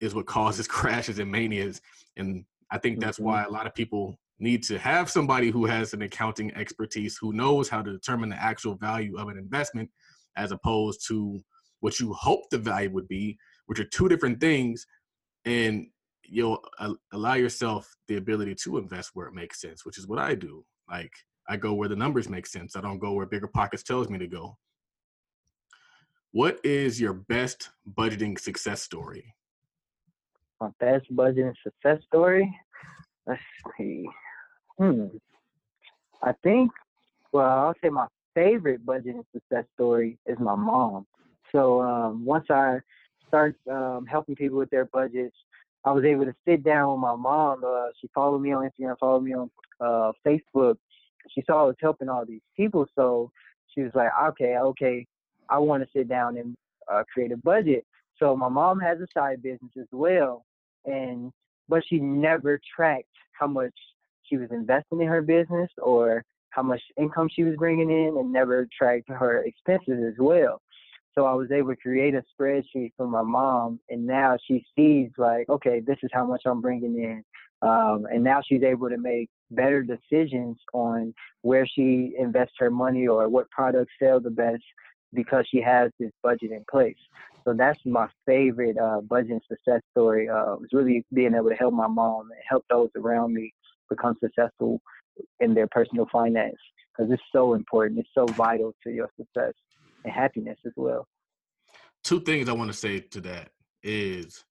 is 0.00 0.14
what 0.14 0.26
causes 0.26 0.68
crashes 0.68 1.18
and 1.18 1.30
manias. 1.30 1.80
And 2.16 2.44
I 2.70 2.78
think 2.78 3.00
that's 3.00 3.18
why 3.18 3.42
mm-hmm. 3.42 3.50
a 3.50 3.52
lot 3.52 3.66
of 3.66 3.74
people 3.74 4.18
need 4.38 4.62
to 4.64 4.78
have 4.78 5.10
somebody 5.10 5.50
who 5.50 5.64
has 5.64 5.94
an 5.94 6.02
accounting 6.02 6.54
expertise 6.54 7.16
who 7.18 7.32
knows 7.32 7.68
how 7.68 7.82
to 7.82 7.92
determine 7.92 8.28
the 8.28 8.42
actual 8.42 8.74
value 8.74 9.16
of 9.16 9.28
an 9.28 9.38
investment 9.38 9.90
as 10.36 10.52
opposed 10.52 11.06
to 11.08 11.42
what 11.80 11.98
you 11.98 12.12
hope 12.12 12.42
the 12.50 12.58
value 12.58 12.90
would 12.90 13.08
be, 13.08 13.38
which 13.66 13.80
are 13.80 13.84
two 13.84 14.08
different 14.08 14.40
things. 14.40 14.86
And 15.44 15.86
you'll 16.22 16.62
a- 16.78 16.94
allow 17.12 17.34
yourself 17.34 17.88
the 18.08 18.16
ability 18.16 18.54
to 18.56 18.78
invest 18.78 19.10
where 19.14 19.26
it 19.26 19.34
makes 19.34 19.60
sense, 19.60 19.86
which 19.86 19.98
is 19.98 20.06
what 20.06 20.18
I 20.18 20.34
do. 20.34 20.64
Like 20.90 21.12
I 21.48 21.56
go 21.56 21.74
where 21.74 21.88
the 21.88 21.96
numbers 21.96 22.28
make 22.28 22.46
sense. 22.46 22.76
I 22.76 22.80
don't 22.80 22.98
go 22.98 23.12
where 23.12 23.26
BiggerPockets 23.26 23.84
tells 23.84 24.08
me 24.10 24.18
to 24.18 24.26
go. 24.26 24.58
What 26.32 26.60
is 26.64 27.00
your 27.00 27.14
best 27.14 27.70
budgeting 27.96 28.38
success 28.38 28.82
story? 28.82 29.34
My 30.60 30.68
best 30.80 31.04
budgeting 31.14 31.54
success 31.62 31.98
story. 32.06 32.54
Let's 33.26 33.40
see. 33.76 34.06
Hmm. 34.78 35.06
I 36.22 36.32
think. 36.42 36.70
Well, 37.32 37.46
I'll 37.46 37.74
say 37.82 37.90
my 37.90 38.06
favorite 38.34 38.84
budgeting 38.86 39.24
success 39.32 39.64
story 39.74 40.18
is 40.26 40.38
my 40.38 40.54
mom. 40.54 41.06
So 41.52 41.82
um, 41.82 42.24
once 42.24 42.46
I 42.50 42.78
start 43.28 43.56
um, 43.70 44.06
helping 44.06 44.36
people 44.36 44.58
with 44.58 44.70
their 44.70 44.86
budgets, 44.86 45.34
I 45.84 45.92
was 45.92 46.04
able 46.04 46.24
to 46.24 46.34
sit 46.46 46.64
down 46.64 46.92
with 46.92 47.00
my 47.00 47.14
mom. 47.16 47.62
Uh, 47.64 47.86
she 48.00 48.08
followed 48.14 48.40
me 48.40 48.52
on 48.52 48.68
Instagram, 48.68 48.98
followed 48.98 49.22
me 49.22 49.34
on 49.34 49.50
uh, 49.80 50.12
Facebook. 50.26 50.76
She 51.34 51.42
saw 51.46 51.62
I 51.62 51.66
was 51.66 51.76
helping 51.80 52.08
all 52.08 52.24
these 52.26 52.40
people, 52.56 52.86
so 52.94 53.30
she 53.74 53.82
was 53.82 53.92
like, 53.94 54.10
"Okay, 54.30 54.56
okay, 54.56 55.06
I 55.48 55.58
want 55.58 55.82
to 55.82 55.88
sit 55.96 56.08
down 56.08 56.36
and 56.36 56.56
uh, 56.90 57.04
create 57.12 57.32
a 57.32 57.36
budget." 57.36 57.84
So 58.18 58.36
my 58.36 58.48
mom 58.48 58.80
has 58.80 58.98
a 59.00 59.06
side 59.12 59.42
business 59.42 59.72
as 59.78 59.88
well, 59.92 60.44
and 60.84 61.32
but 61.68 61.82
she 61.86 61.98
never 61.98 62.60
tracked 62.74 63.08
how 63.32 63.46
much 63.46 63.74
she 64.22 64.36
was 64.36 64.48
investing 64.50 65.00
in 65.00 65.08
her 65.08 65.22
business 65.22 65.70
or 65.78 66.24
how 66.50 66.62
much 66.62 66.80
income 66.96 67.28
she 67.30 67.44
was 67.44 67.54
bringing 67.56 67.90
in, 67.90 68.16
and 68.18 68.32
never 68.32 68.66
tracked 68.76 69.08
her 69.10 69.42
expenses 69.44 70.02
as 70.06 70.14
well. 70.18 70.60
So 71.14 71.24
I 71.24 71.34
was 71.34 71.50
able 71.50 71.70
to 71.70 71.76
create 71.76 72.14
a 72.14 72.22
spreadsheet 72.38 72.92
for 72.96 73.06
my 73.06 73.22
mom, 73.22 73.80
and 73.90 74.06
now 74.06 74.36
she 74.46 74.64
sees 74.76 75.10
like, 75.18 75.48
okay, 75.48 75.80
this 75.80 75.98
is 76.02 76.10
how 76.12 76.26
much 76.26 76.42
I'm 76.46 76.60
bringing 76.60 76.96
in, 76.96 77.24
um, 77.62 78.06
and 78.10 78.22
now 78.22 78.42
she's 78.46 78.62
able 78.62 78.88
to 78.88 78.98
make 78.98 79.28
better 79.50 79.82
decisions 79.82 80.58
on 80.74 81.14
where 81.42 81.66
she 81.66 82.14
invests 82.18 82.56
her 82.58 82.70
money 82.70 83.06
or 83.06 83.28
what 83.28 83.50
products 83.50 83.92
sell 83.98 84.20
the 84.20 84.30
best 84.30 84.62
because 85.14 85.46
she 85.50 85.60
has 85.60 85.90
this 85.98 86.10
budget 86.22 86.50
in 86.50 86.64
place. 86.70 86.96
So 87.46 87.54
that's 87.56 87.78
my 87.84 88.08
favorite 88.26 88.76
uh, 88.76 89.00
budgeting 89.06 89.40
success 89.46 89.80
story. 89.92 90.28
Uh, 90.28 90.56
really 90.72 91.04
being 91.14 91.34
able 91.34 91.48
to 91.48 91.54
help 91.54 91.74
my 91.74 91.86
mom 91.86 92.30
and 92.32 92.40
help 92.48 92.64
those 92.68 92.90
around 92.96 93.34
me 93.34 93.54
become 93.88 94.16
successful 94.20 94.80
in 95.38 95.54
their 95.54 95.68
personal 95.68 96.08
finance 96.10 96.56
because 96.96 97.12
it's 97.12 97.22
so 97.30 97.54
important. 97.54 98.00
It's 98.00 98.08
so 98.14 98.26
vital 98.26 98.74
to 98.82 98.90
your 98.90 99.08
success 99.16 99.52
and 100.04 100.12
happiness 100.12 100.58
as 100.66 100.72
well. 100.76 101.06
Two 102.02 102.20
things 102.20 102.48
I 102.48 102.52
want 102.52 102.70
to 102.70 102.76
say 102.76 103.00
to 103.00 103.20
that 103.22 103.50
is 103.82 104.44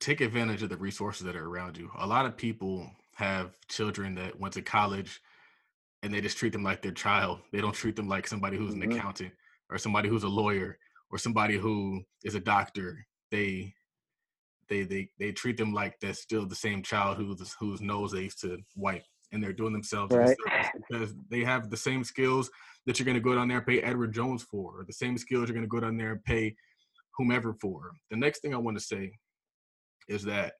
take 0.00 0.20
advantage 0.20 0.62
of 0.62 0.68
the 0.68 0.76
resources 0.76 1.24
that 1.24 1.34
are 1.34 1.46
around 1.46 1.78
you. 1.78 1.90
A 1.98 2.06
lot 2.06 2.26
of 2.26 2.36
people 2.36 2.90
have 3.14 3.56
children 3.68 4.14
that 4.16 4.38
went 4.38 4.52
to 4.54 4.62
college 4.62 5.22
and 6.02 6.12
they 6.12 6.20
just 6.20 6.38
treat 6.38 6.52
them 6.52 6.62
like 6.62 6.82
their 6.82 6.92
child. 6.92 7.40
They 7.52 7.60
don't 7.60 7.74
treat 7.74 7.96
them 7.96 8.08
like 8.08 8.26
somebody 8.26 8.56
who's 8.56 8.74
an 8.74 8.80
Mhm. 8.82 8.96
accountant 8.96 9.32
or 9.70 9.78
somebody 9.78 10.08
who's 10.08 10.22
a 10.24 10.28
lawyer 10.28 10.78
or 11.10 11.18
somebody 11.18 11.56
who 11.58 12.02
is 12.24 12.34
a 12.34 12.40
doctor. 12.40 13.06
They 13.30 13.74
they 14.68 14.82
they 14.84 15.10
they 15.18 15.32
treat 15.32 15.56
them 15.56 15.72
like 15.72 15.98
they're 15.98 16.14
still 16.14 16.46
the 16.46 16.54
same 16.54 16.82
child 16.82 17.16
whose 17.16 17.54
whose 17.54 17.80
nose 17.80 18.12
they 18.12 18.24
used 18.24 18.40
to 18.42 18.58
wipe 18.76 19.04
and 19.32 19.42
they're 19.42 19.52
doing 19.52 19.72
themselves 19.72 20.14
Right. 20.14 20.36
because 20.88 21.14
they 21.30 21.42
have 21.44 21.68
the 21.70 21.76
same 21.76 22.04
skills 22.04 22.50
that 22.86 22.98
you're 22.98 23.04
going 23.04 23.14
to 23.14 23.20
go 23.20 23.34
down 23.34 23.48
there 23.48 23.58
and 23.58 23.66
pay 23.66 23.80
Edward 23.82 24.12
Jones 24.12 24.42
for 24.42 24.80
or 24.80 24.84
the 24.84 24.92
same 24.92 25.18
skills 25.18 25.48
you're 25.48 25.54
going 25.54 25.66
to 25.66 25.68
go 25.68 25.80
down 25.80 25.96
there 25.98 26.12
and 26.12 26.24
pay 26.24 26.54
whomever 27.16 27.52
for. 27.54 27.92
The 28.10 28.16
next 28.16 28.40
thing 28.40 28.54
I 28.54 28.58
want 28.58 28.78
to 28.78 28.82
say 28.84 29.12
is 30.08 30.22
that 30.24 30.54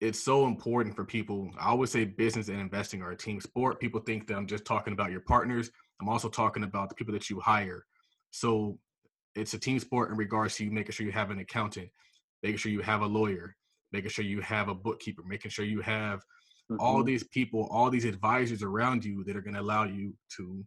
it's 0.00 0.20
so 0.20 0.46
important 0.46 0.96
for 0.96 1.04
people. 1.04 1.50
I 1.58 1.68
always 1.68 1.90
say 1.90 2.04
business 2.04 2.48
and 2.48 2.60
investing 2.60 3.02
are 3.02 3.10
a 3.10 3.16
team 3.16 3.40
sport. 3.40 3.80
People 3.80 4.00
think 4.00 4.26
that 4.26 4.36
I'm 4.36 4.46
just 4.46 4.64
talking 4.64 4.92
about 4.92 5.10
your 5.10 5.20
partners. 5.20 5.70
I'm 6.00 6.08
also 6.08 6.28
talking 6.28 6.64
about 6.64 6.88
the 6.88 6.94
people 6.94 7.12
that 7.12 7.28
you 7.28 7.38
hire. 7.40 7.84
So 8.30 8.78
it's 9.34 9.54
a 9.54 9.58
team 9.58 9.78
sport 9.78 10.10
in 10.10 10.16
regards 10.16 10.56
to 10.56 10.64
you 10.64 10.70
making 10.70 10.92
sure 10.92 11.04
you 11.06 11.12
have 11.12 11.30
an 11.30 11.38
accountant, 11.38 11.88
making 12.42 12.58
sure 12.58 12.72
you 12.72 12.80
have 12.80 13.02
a 13.02 13.06
lawyer, 13.06 13.56
making 13.92 14.10
sure 14.10 14.24
you 14.24 14.40
have 14.40 14.68
a 14.68 14.74
bookkeeper, 14.74 15.22
making 15.26 15.50
sure 15.50 15.64
you 15.64 15.80
have 15.82 16.22
Mm-hmm. 16.70 16.80
all 16.80 17.02
these 17.02 17.24
people, 17.24 17.68
all 17.72 17.90
these 17.90 18.04
advisors 18.04 18.62
around 18.62 19.04
you 19.04 19.24
that 19.24 19.36
are 19.36 19.40
going 19.40 19.54
to 19.54 19.60
allow 19.60 19.84
you 19.84 20.14
to 20.36 20.64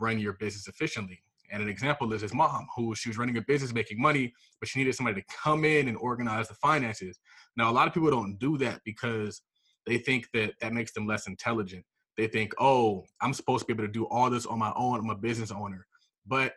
run 0.00 0.18
your 0.18 0.34
business 0.34 0.68
efficiently. 0.68 1.20
And 1.50 1.62
an 1.62 1.68
example 1.68 2.12
is 2.12 2.22
his 2.22 2.34
mom, 2.34 2.66
who 2.76 2.94
she 2.94 3.08
was 3.08 3.18
running 3.18 3.36
a 3.36 3.42
business 3.42 3.72
making 3.72 4.00
money, 4.00 4.32
but 4.60 4.68
she 4.68 4.78
needed 4.78 4.94
somebody 4.94 5.20
to 5.20 5.26
come 5.42 5.64
in 5.64 5.88
and 5.88 5.96
organize 5.96 6.48
the 6.48 6.54
finances. 6.54 7.18
Now, 7.56 7.70
a 7.70 7.72
lot 7.72 7.88
of 7.88 7.94
people 7.94 8.10
don't 8.10 8.38
do 8.38 8.58
that 8.58 8.80
because 8.84 9.42
they 9.86 9.98
think 9.98 10.28
that 10.34 10.52
that 10.60 10.72
makes 10.72 10.92
them 10.92 11.06
less 11.06 11.26
intelligent. 11.26 11.84
They 12.16 12.26
think, 12.26 12.52
oh, 12.58 13.04
I'm 13.20 13.32
supposed 13.32 13.62
to 13.62 13.66
be 13.66 13.72
able 13.72 13.86
to 13.86 13.92
do 13.92 14.06
all 14.06 14.28
this 14.28 14.46
on 14.46 14.58
my 14.58 14.72
own. 14.76 14.98
I'm 14.98 15.10
a 15.10 15.14
business 15.14 15.50
owner. 15.50 15.86
But 16.26 16.54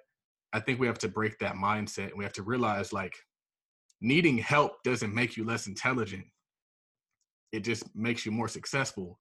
I 0.54 0.60
think 0.60 0.80
we 0.80 0.88
have 0.88 1.00
to 1.00 1.08
break 1.08 1.40
that 1.40 1.56
mindset 1.56 2.10
and 2.10 2.18
we 2.18 2.24
have 2.26 2.34
to 2.34 2.44
realize 2.44 2.92
like 2.92 3.16
needing 4.02 4.38
help 4.38 4.84
doesn't 4.84 5.14
make 5.14 5.38
you 5.38 5.46
less 5.46 5.68
intelligent 5.68 6.26
it 7.52 7.64
just 7.64 7.84
makes 7.96 8.26
you 8.26 8.32
more 8.32 8.48
successful. 8.48 9.20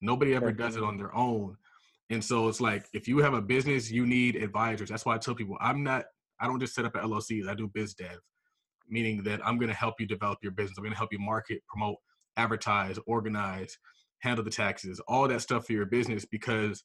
Nobody 0.00 0.34
ever 0.34 0.52
does 0.52 0.76
it 0.76 0.82
on 0.82 0.96
their 0.96 1.14
own. 1.14 1.56
And 2.10 2.24
so 2.24 2.48
it's 2.48 2.60
like 2.60 2.86
if 2.92 3.08
you 3.08 3.18
have 3.18 3.34
a 3.34 3.42
business, 3.42 3.90
you 3.90 4.06
need 4.06 4.36
advisors. 4.36 4.88
That's 4.88 5.04
why 5.04 5.14
I 5.14 5.18
tell 5.18 5.34
people 5.34 5.56
I'm 5.60 5.82
not 5.82 6.04
I 6.40 6.46
don't 6.46 6.60
just 6.60 6.74
set 6.74 6.84
up 6.84 6.94
an 6.94 7.02
LLCs, 7.02 7.48
I 7.48 7.54
do 7.54 7.68
biz 7.72 7.94
dev, 7.94 8.18
meaning 8.88 9.22
that 9.24 9.40
I'm 9.44 9.58
gonna 9.58 9.72
help 9.74 9.94
you 10.00 10.06
develop 10.06 10.38
your 10.42 10.52
business. 10.52 10.78
I'm 10.78 10.84
gonna 10.84 10.96
help 10.96 11.12
you 11.12 11.18
market, 11.18 11.62
promote, 11.66 11.96
advertise, 12.36 12.98
organize, 13.06 13.76
handle 14.20 14.44
the 14.44 14.50
taxes, 14.50 15.00
all 15.08 15.28
that 15.28 15.40
stuff 15.40 15.66
for 15.66 15.72
your 15.72 15.86
business 15.86 16.24
because 16.24 16.84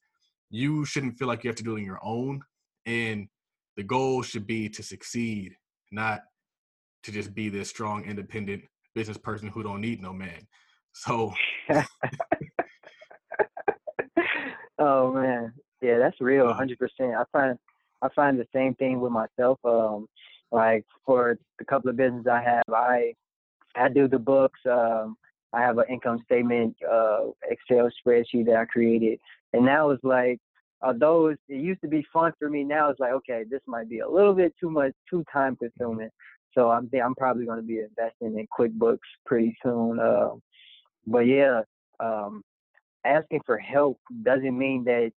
you 0.50 0.84
shouldn't 0.84 1.18
feel 1.18 1.28
like 1.28 1.44
you 1.44 1.48
have 1.48 1.56
to 1.56 1.62
do 1.62 1.76
it 1.76 1.80
on 1.80 1.84
your 1.84 2.00
own. 2.02 2.42
And 2.86 3.28
the 3.76 3.82
goal 3.82 4.22
should 4.22 4.46
be 4.46 4.68
to 4.70 4.82
succeed, 4.82 5.54
not 5.90 6.22
to 7.04 7.12
just 7.12 7.34
be 7.34 7.48
this 7.48 7.68
strong, 7.68 8.04
independent 8.04 8.62
business 8.94 9.18
person 9.18 9.48
who 9.48 9.62
don't 9.62 9.80
need 9.80 10.00
no 10.02 10.12
man. 10.12 10.46
So 10.92 11.32
oh 14.86 15.12
man, 15.12 15.52
yeah, 15.80 15.98
that's 16.02 16.20
real, 16.20 16.46
Uh-huh. 16.46 16.54
hundred 16.62 16.78
percent. 16.78 17.14
I 17.14 17.24
find 17.32 17.58
I 18.04 18.08
find 18.20 18.34
the 18.38 18.48
same 18.52 18.74
thing 18.74 19.00
with 19.00 19.12
myself. 19.12 19.58
Um, 19.64 20.08
like 20.50 20.84
for 21.06 21.38
the 21.58 21.64
couple 21.64 21.90
of 21.90 21.96
businesses 21.96 22.26
I 22.26 22.42
have, 22.42 22.68
I 22.68 23.14
I 23.74 23.88
do 23.88 24.04
the 24.08 24.18
books. 24.18 24.60
Um, 24.66 25.16
I 25.54 25.60
have 25.60 25.78
an 25.78 25.84
income 25.94 26.18
statement, 26.24 26.76
uh, 26.96 27.20
Excel 27.52 27.90
spreadsheet 27.98 28.46
that 28.46 28.56
I 28.56 28.64
created, 28.64 29.18
and 29.52 29.62
now 29.64 29.90
it's 29.90 30.02
like, 30.04 30.38
although 30.82 31.28
it 31.28 31.38
used 31.48 31.82
to 31.82 31.88
be 31.88 32.04
fun 32.12 32.32
for 32.38 32.48
me, 32.48 32.64
now 32.64 32.84
it's 32.90 33.00
like, 33.00 33.12
okay, 33.20 33.44
this 33.52 33.60
might 33.66 33.88
be 33.94 34.00
a 34.00 34.08
little 34.16 34.34
bit 34.34 34.54
too 34.58 34.70
much, 34.70 34.92
too 35.10 35.22
time 35.30 35.56
consuming. 35.56 36.10
So 36.54 36.70
I'm 36.70 36.90
I'm 37.04 37.14
probably 37.14 37.44
going 37.46 37.60
to 37.64 37.66
be 37.74 37.80
investing 37.80 38.38
in 38.38 38.46
QuickBooks 38.58 39.08
pretty 39.26 39.52
soon. 39.62 39.98
Uh, 40.00 40.32
but 41.06 41.24
yeah, 41.26 41.62
um, 42.00 42.42
asking 43.04 43.40
for 43.46 43.58
help 43.58 43.98
doesn't 44.22 44.56
mean 44.56 44.84
that 44.84 45.12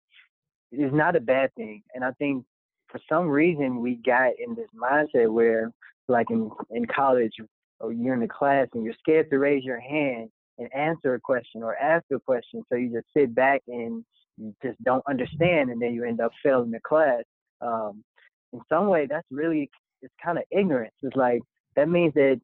it's 0.72 0.94
not 0.94 1.16
a 1.16 1.20
bad 1.20 1.54
thing. 1.54 1.82
And 1.94 2.04
I 2.04 2.10
think 2.12 2.44
for 2.88 3.00
some 3.08 3.28
reason 3.28 3.80
we 3.80 3.96
got 4.04 4.32
in 4.38 4.54
this 4.54 4.68
mindset 4.74 5.32
where, 5.32 5.72
like 6.08 6.30
in 6.30 6.50
in 6.70 6.86
college, 6.86 7.32
or 7.80 7.92
you're 7.92 8.14
in 8.14 8.20
the 8.20 8.28
class 8.28 8.68
and 8.74 8.84
you're 8.84 8.94
scared 8.98 9.30
to 9.30 9.38
raise 9.38 9.64
your 9.64 9.80
hand 9.80 10.28
and 10.58 10.72
answer 10.74 11.14
a 11.14 11.20
question 11.20 11.62
or 11.62 11.76
ask 11.76 12.04
a 12.12 12.20
question, 12.20 12.62
so 12.68 12.76
you 12.76 12.92
just 12.92 13.06
sit 13.16 13.34
back 13.34 13.62
and 13.68 14.04
you 14.36 14.54
just 14.62 14.82
don't 14.84 15.04
understand, 15.08 15.70
and 15.70 15.80
then 15.80 15.94
you 15.94 16.04
end 16.04 16.20
up 16.20 16.32
failing 16.42 16.70
the 16.70 16.80
class. 16.80 17.22
Um, 17.60 18.04
in 18.52 18.60
some 18.68 18.88
way, 18.88 19.06
that's 19.08 19.26
really 19.30 19.70
it's 20.02 20.14
kind 20.22 20.38
of 20.38 20.44
ignorance. 20.50 20.94
It's 21.02 21.16
like 21.16 21.40
that 21.76 21.88
means 21.88 22.14
that 22.14 22.40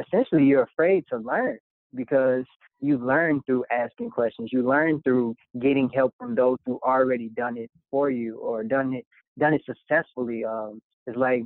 essentially 0.00 0.44
you're 0.44 0.62
afraid 0.62 1.04
to 1.10 1.18
learn 1.18 1.58
because 1.94 2.44
you 2.80 2.98
learn 2.98 3.40
through 3.46 3.64
asking 3.70 4.10
questions. 4.10 4.50
You 4.52 4.66
learn 4.68 5.00
through 5.02 5.34
getting 5.60 5.88
help 5.90 6.14
from 6.18 6.34
those 6.34 6.58
who 6.66 6.78
already 6.84 7.28
done 7.30 7.56
it 7.56 7.70
for 7.90 8.10
you 8.10 8.38
or 8.38 8.62
done 8.62 8.94
it 8.94 9.06
done 9.38 9.54
it 9.54 9.62
successfully. 9.64 10.44
Um, 10.44 10.80
it's 11.06 11.16
like 11.16 11.44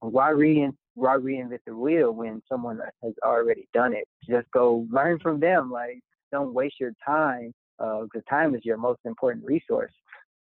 why 0.00 0.30
rein 0.30 0.76
why 0.94 1.16
reinvent 1.16 1.60
the 1.66 1.74
wheel 1.74 2.12
when 2.12 2.42
someone 2.48 2.80
has 3.02 3.14
already 3.24 3.68
done 3.72 3.94
it? 3.94 4.06
Just 4.28 4.50
go 4.52 4.86
learn 4.90 5.18
from 5.20 5.40
them. 5.40 5.70
Like 5.70 6.00
don't 6.32 6.54
waste 6.54 6.80
your 6.80 6.92
time 7.04 7.52
because 7.78 8.22
uh, 8.26 8.30
time 8.30 8.54
is 8.54 8.64
your 8.64 8.76
most 8.76 9.00
important 9.04 9.44
resource. 9.44 9.92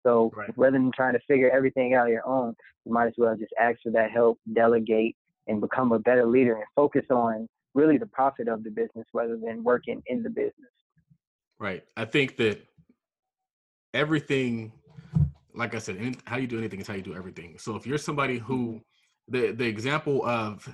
So 0.04 0.32
Right. 0.36 0.52
rather 0.56 0.78
than 0.78 0.92
trying 0.96 1.14
to 1.14 1.20
figure 1.28 1.50
everything 1.52 1.94
out 1.94 2.06
on 2.06 2.12
your 2.12 2.26
own, 2.28 2.56
you 2.86 2.94
might 2.94 3.08
as 3.08 3.14
well 3.18 3.36
just 3.36 3.54
ask 3.60 3.80
for 3.84 3.92
that 3.92 4.12
help, 4.12 4.40
delegate, 4.54 5.16
and 5.48 5.60
become 5.60 5.92
a 5.92 6.00
better 6.00 6.26
leader 6.26 6.56
and 6.56 6.66
focus 6.76 7.06
on 7.10 7.48
really 7.76 7.98
the 7.98 8.06
profit 8.06 8.48
of 8.48 8.64
the 8.64 8.70
business 8.70 9.08
rather 9.14 9.38
than 9.38 9.64
working 9.64 10.02
in 10.08 10.24
the 10.24 10.30
business. 10.30 10.72
Right. 11.60 11.84
I 11.98 12.06
think 12.06 12.38
that 12.38 12.62
everything, 13.94 14.72
like 15.54 15.76
I 15.76 15.80
said, 15.80 15.98
any, 15.98 16.18
how 16.26 16.38
you 16.38 16.48
do 16.48 16.58
anything 16.58 16.80
is 16.80 16.88
how 16.88 16.96
you 16.96 17.02
do 17.02 17.16
everything. 17.16 17.58
So 17.60 17.76
if 17.76 17.86
you're 17.86 17.98
somebody 17.98 18.38
who, 18.38 18.82
the 19.28 19.52
the 19.52 19.66
example 19.66 20.26
of 20.26 20.68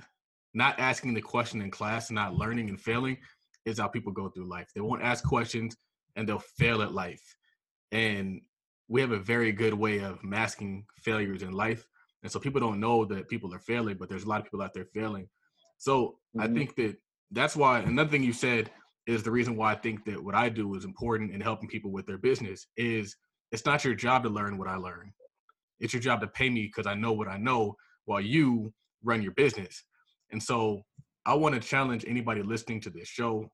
not 0.54 0.78
asking 0.78 1.14
the 1.14 1.20
question 1.20 1.60
in 1.60 1.70
class, 1.70 2.10
not 2.10 2.34
learning 2.34 2.70
and 2.70 2.80
failing, 2.80 3.18
is 3.66 3.78
how 3.78 3.88
people 3.88 4.12
go 4.12 4.28
through 4.28 4.48
life. 4.48 4.68
They 4.74 4.80
won't 4.80 5.02
ask 5.02 5.24
questions 5.24 5.76
and 6.14 6.26
they'll 6.26 6.38
fail 6.38 6.82
at 6.82 6.92
life. 6.92 7.22
And 7.92 8.40
we 8.88 9.00
have 9.00 9.10
a 9.10 9.18
very 9.18 9.52
good 9.52 9.74
way 9.74 9.98
of 9.98 10.22
masking 10.24 10.86
failures 10.96 11.42
in 11.42 11.52
life. 11.52 11.84
And 12.22 12.32
so 12.32 12.38
people 12.38 12.60
don't 12.60 12.80
know 12.80 13.04
that 13.04 13.28
people 13.28 13.52
are 13.52 13.58
failing, 13.58 13.96
but 13.98 14.08
there's 14.08 14.24
a 14.24 14.28
lot 14.28 14.40
of 14.40 14.44
people 14.44 14.62
out 14.62 14.72
there 14.72 14.86
failing. 14.86 15.28
So 15.78 16.18
I 16.38 16.46
Mhm. 16.46 16.54
think 16.54 16.76
that 16.76 16.96
that's 17.30 17.56
why 17.56 17.80
another 17.80 18.10
thing 18.10 18.22
you 18.22 18.32
said 18.32 18.70
is 19.06 19.22
the 19.22 19.30
reason 19.30 19.56
why 19.56 19.72
I 19.72 19.76
think 19.76 20.04
that 20.04 20.22
what 20.22 20.34
I 20.34 20.48
do 20.48 20.74
is 20.74 20.84
important 20.84 21.32
in 21.32 21.40
helping 21.40 21.68
people 21.68 21.90
with 21.92 22.06
their 22.06 22.18
business 22.18 22.66
is 22.76 23.16
it's 23.52 23.64
not 23.64 23.84
your 23.84 23.94
job 23.94 24.22
to 24.24 24.28
learn 24.28 24.58
what 24.58 24.68
I 24.68 24.76
learn. 24.76 25.12
It's 25.78 25.92
your 25.92 26.02
job 26.02 26.20
to 26.20 26.26
pay 26.26 26.50
me 26.50 26.66
because 26.66 26.86
I 26.86 26.94
know 26.94 27.12
what 27.12 27.28
I 27.28 27.36
know 27.36 27.76
while 28.06 28.20
you 28.20 28.72
run 29.02 29.22
your 29.22 29.32
business. 29.32 29.84
And 30.30 30.42
so 30.42 30.82
I 31.24 31.34
want 31.34 31.54
to 31.54 31.60
challenge 31.60 32.04
anybody 32.06 32.42
listening 32.42 32.80
to 32.82 32.90
this 32.90 33.08
show. 33.08 33.50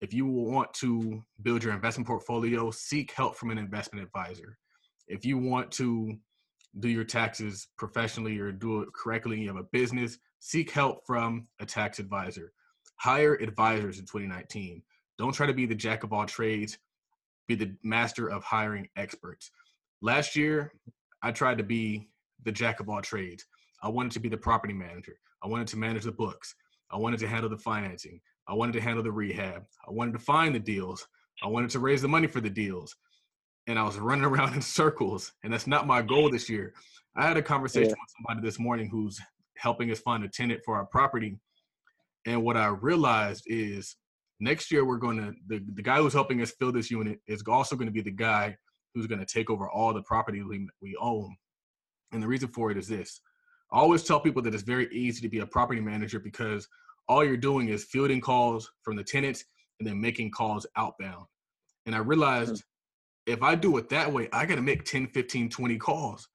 If 0.00 0.12
you 0.14 0.26
want 0.26 0.72
to 0.74 1.24
build 1.42 1.62
your 1.62 1.74
investment 1.74 2.06
portfolio, 2.06 2.70
seek 2.70 3.12
help 3.12 3.36
from 3.36 3.50
an 3.50 3.58
investment 3.58 4.04
advisor. 4.04 4.58
If 5.08 5.24
you 5.24 5.38
want 5.38 5.70
to 5.72 6.16
do 6.80 6.88
your 6.88 7.04
taxes 7.04 7.68
professionally 7.76 8.38
or 8.38 8.52
do 8.52 8.82
it 8.82 8.88
correctly, 8.94 9.40
you 9.40 9.48
have 9.48 9.56
a 9.56 9.64
business, 9.64 10.18
seek 10.44 10.72
help 10.72 11.06
from 11.06 11.46
a 11.60 11.64
tax 11.64 12.00
advisor. 12.00 12.52
Hire 12.96 13.34
advisors 13.34 14.00
in 14.00 14.06
2019. 14.06 14.82
Don't 15.16 15.32
try 15.32 15.46
to 15.46 15.54
be 15.54 15.66
the 15.66 15.74
jack 15.74 16.02
of 16.02 16.12
all 16.12 16.26
trades, 16.26 16.78
be 17.46 17.54
the 17.54 17.72
master 17.84 18.26
of 18.28 18.42
hiring 18.42 18.88
experts. 18.96 19.52
Last 20.02 20.34
year, 20.34 20.72
I 21.22 21.30
tried 21.30 21.58
to 21.58 21.64
be 21.64 22.08
the 22.44 22.50
jack 22.50 22.80
of 22.80 22.88
all 22.88 23.00
trades. 23.00 23.46
I 23.84 23.88
wanted 23.88 24.10
to 24.12 24.20
be 24.20 24.28
the 24.28 24.36
property 24.36 24.74
manager. 24.74 25.14
I 25.44 25.46
wanted 25.46 25.68
to 25.68 25.76
manage 25.78 26.02
the 26.04 26.12
books. 26.12 26.56
I 26.90 26.96
wanted 26.96 27.20
to 27.20 27.28
handle 27.28 27.48
the 27.48 27.56
financing. 27.56 28.20
I 28.48 28.54
wanted 28.54 28.72
to 28.72 28.80
handle 28.80 29.04
the 29.04 29.12
rehab. 29.12 29.62
I 29.86 29.92
wanted 29.92 30.12
to 30.14 30.18
find 30.18 30.52
the 30.52 30.58
deals. 30.60 31.06
I 31.44 31.46
wanted 31.46 31.70
to 31.70 31.78
raise 31.78 32.02
the 32.02 32.08
money 32.08 32.26
for 32.26 32.40
the 32.40 32.50
deals. 32.50 32.96
And 33.68 33.78
I 33.78 33.84
was 33.84 33.96
running 33.96 34.24
around 34.30 34.54
in 34.54 34.60
circles. 34.60 35.34
And 35.44 35.52
that's 35.52 35.68
not 35.68 35.86
my 35.86 36.02
goal 36.02 36.30
this 36.30 36.50
year. 36.50 36.74
I 37.14 37.28
had 37.28 37.36
a 37.36 37.42
conversation 37.42 37.90
Yeah. 37.90 37.94
with 38.02 38.14
somebody 38.26 38.44
this 38.44 38.58
morning 38.58 38.88
who's 38.88 39.20
helping 39.62 39.90
us 39.92 40.00
find 40.00 40.24
a 40.24 40.28
tenant 40.28 40.60
for 40.64 40.76
our 40.76 40.86
property. 40.86 41.38
And 42.26 42.42
what 42.42 42.56
I 42.56 42.66
realized 42.66 43.44
is 43.46 43.96
next 44.40 44.72
year 44.72 44.84
we're 44.84 44.96
going 44.96 45.18
to 45.18 45.32
the, 45.46 45.64
the 45.74 45.82
guy 45.82 45.98
who's 45.98 46.12
helping 46.12 46.42
us 46.42 46.52
fill 46.58 46.72
this 46.72 46.90
unit 46.90 47.20
is 47.28 47.44
also 47.48 47.76
going 47.76 47.86
to 47.86 47.92
be 47.92 48.00
the 48.00 48.10
guy 48.10 48.56
who's 48.92 49.06
going 49.06 49.20
to 49.20 49.26
take 49.26 49.50
over 49.50 49.70
all 49.70 49.94
the 49.94 50.02
property 50.02 50.42
we, 50.42 50.66
we 50.82 50.96
own. 51.00 51.34
And 52.12 52.22
the 52.22 52.26
reason 52.26 52.48
for 52.48 52.72
it 52.72 52.76
is 52.76 52.88
this. 52.88 53.20
I 53.72 53.78
always 53.78 54.02
tell 54.02 54.20
people 54.20 54.42
that 54.42 54.52
it's 54.52 54.64
very 54.64 54.92
easy 54.92 55.22
to 55.22 55.28
be 55.28 55.38
a 55.38 55.46
property 55.46 55.80
manager 55.80 56.18
because 56.18 56.68
all 57.08 57.24
you're 57.24 57.36
doing 57.36 57.68
is 57.68 57.84
fielding 57.84 58.20
calls 58.20 58.70
from 58.82 58.96
the 58.96 59.04
tenants 59.04 59.44
and 59.78 59.88
then 59.88 60.00
making 60.00 60.32
calls 60.32 60.66
outbound. 60.76 61.24
And 61.86 61.94
I 61.94 61.98
realized 61.98 62.64
hmm. 63.26 63.32
if 63.32 63.42
I 63.42 63.54
do 63.54 63.76
it 63.78 63.88
that 63.90 64.12
way, 64.12 64.28
I 64.32 64.44
got 64.44 64.56
to 64.56 64.62
make 64.62 64.84
10, 64.84 65.06
15, 65.06 65.48
20 65.48 65.78
calls. 65.78 66.28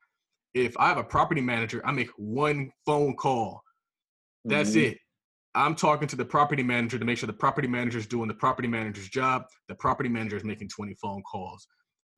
If 0.65 0.75
I 0.77 0.87
have 0.87 0.97
a 0.97 1.03
property 1.03 1.41
manager, 1.41 1.85
I 1.85 1.91
make 1.91 2.09
one 2.17 2.71
phone 2.85 3.15
call. 3.15 3.61
That's 4.43 4.71
Mhm. 4.71 4.93
it. 4.93 4.99
I'm 5.53 5.75
talking 5.75 6.07
to 6.07 6.15
the 6.15 6.25
property 6.25 6.63
manager 6.63 6.97
to 6.97 7.05
make 7.05 7.17
sure 7.19 7.27
the 7.27 7.33
property 7.33 7.67
manager 7.67 7.99
is 7.99 8.07
doing 8.07 8.27
the 8.27 8.33
property 8.33 8.67
manager's 8.67 9.09
job. 9.09 9.45
The 9.67 9.75
property 9.75 10.09
manager 10.09 10.35
is 10.35 10.43
making 10.43 10.69
20 10.69 10.95
phone 10.95 11.21
calls. 11.23 11.67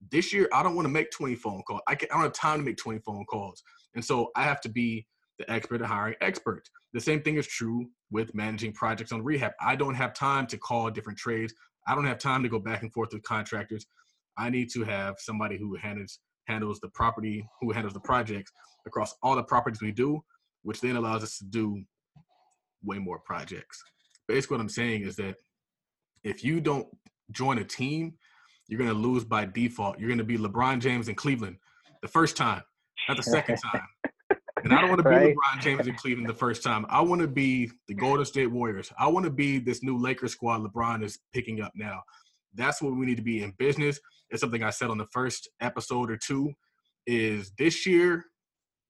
This 0.10 0.32
year, 0.32 0.48
I 0.54 0.64
don't 0.64 0.76
want 0.76 0.86
to 0.86 0.90
make 0.90 1.12
20 1.12 1.36
phone 1.36 1.62
calls. 1.64 1.82
I, 1.88 1.96
can, 1.96 2.10
I 2.12 2.16
don't 2.16 2.24
have 2.24 2.34
time 2.34 2.60
to 2.60 2.66
make 2.66 2.78
20 2.78 3.00
phone 3.00 3.26
calls. 3.26 3.62
And 3.96 4.04
so 4.04 4.32
I 4.36 4.44
have 4.44 4.62
to 4.62 4.70
be 4.70 5.06
the 5.38 5.50
expert 5.52 5.82
at 5.82 5.88
hiring 5.88 6.16
experts. 6.22 6.70
The 6.94 7.02
same 7.02 7.22
thing 7.22 7.36
is 7.36 7.48
true 7.48 7.90
with 8.10 8.34
managing 8.34 8.74
projects 8.74 9.12
on 9.12 9.22
rehab. 9.22 9.52
I 9.60 9.76
don't 9.76 9.96
have 9.96 10.14
time 10.14 10.48
to 10.48 10.58
call 10.58 10.90
different 10.90 11.20
trades. 11.20 11.54
I 11.88 11.96
don't 11.96 12.06
have 12.06 12.20
time 12.20 12.44
to 12.44 12.50
go 12.50 12.60
back 12.60 12.84
and 12.84 12.92
forth 12.94 13.10
with 13.14 13.24
contractors. 13.24 13.86
I 14.38 14.50
need 14.50 14.70
to 14.72 14.84
have 14.86 15.16
somebody 15.20 15.58
who 15.58 15.76
handles 15.76 16.20
handles 16.50 16.80
the 16.80 16.89
property, 16.89 17.47
who 17.62 17.72
handles 17.72 17.93
the 17.93 18.00
projects 18.00 18.52
across 18.86 19.16
all 19.24 19.36
the 19.36 19.43
properties 19.43 19.82
we 19.82 19.91
do, 19.91 20.20
which 20.64 20.82
then 20.82 20.95
allows 20.95 21.24
us 21.24 21.38
to 21.38 21.45
do 21.45 21.82
way 22.84 22.97
more 22.97 23.20
projects. 23.20 23.82
basically 24.28 24.56
what 24.56 24.62
I'm 24.62 24.70
saying 24.70 25.04
is 25.04 25.16
that 25.18 25.36
if 26.24 26.43
you 26.43 26.60
don't 26.62 26.88
join 27.32 27.60
a 27.60 27.64
team, 27.64 28.14
you're 28.68 28.78
going 28.78 28.89
to 28.89 28.95
lose 28.95 29.24
by 29.24 29.45
default. 29.45 30.00
You're 30.00 30.10
going 30.10 30.20
to 30.20 30.24
be 30.24 30.38
LeBron 30.38 30.80
James 30.80 31.08
in 31.08 31.16
Cleveland 31.16 31.58
the 32.02 32.08
first 32.08 32.38
time, 32.38 32.62
not 33.08 33.18
the 33.18 33.24
second 33.24 33.58
time. 33.72 33.88
And 34.64 34.74
I 34.74 34.82
don't 34.82 34.89
want 34.89 35.00
to 35.00 35.10
be 35.10 35.16
right? 35.16 35.36
LeBron 35.36 35.62
James 35.62 35.88
in 35.88 35.95
Cleveland 35.95 36.30
the 36.30 36.34
first 36.34 36.64
time. 36.64 36.86
I 36.89 37.02
want 37.02 37.22
to 37.22 37.28
be 37.28 37.72
the 37.88 37.93
Golden 37.93 38.26
State 38.26 38.47
Warriors. 38.47 38.91
I 39.00 39.08
want 39.08 39.26
to 39.26 39.32
be 39.32 39.58
this 39.58 39.82
new 39.84 39.97
Lakers 39.97 40.34
squad 40.34 40.62
LeBron 40.62 41.04
is 41.04 41.20
picking 41.34 41.62
up 41.62 41.72
now. 41.76 42.02
That's 42.54 42.82
what 42.82 42.95
we 42.95 43.06
need 43.06 43.18
to 43.18 43.24
be 43.24 43.43
in 43.43 43.54
business. 43.58 44.00
It's 44.30 44.41
something 44.41 44.64
I 44.64 44.70
said 44.70 44.89
on 44.89 44.97
the 44.97 45.08
first 45.12 45.50
episode 45.62 46.12
or 46.12 46.18
two. 46.18 46.52
Is 47.08 47.52
this 47.58 47.86
year 47.86 48.26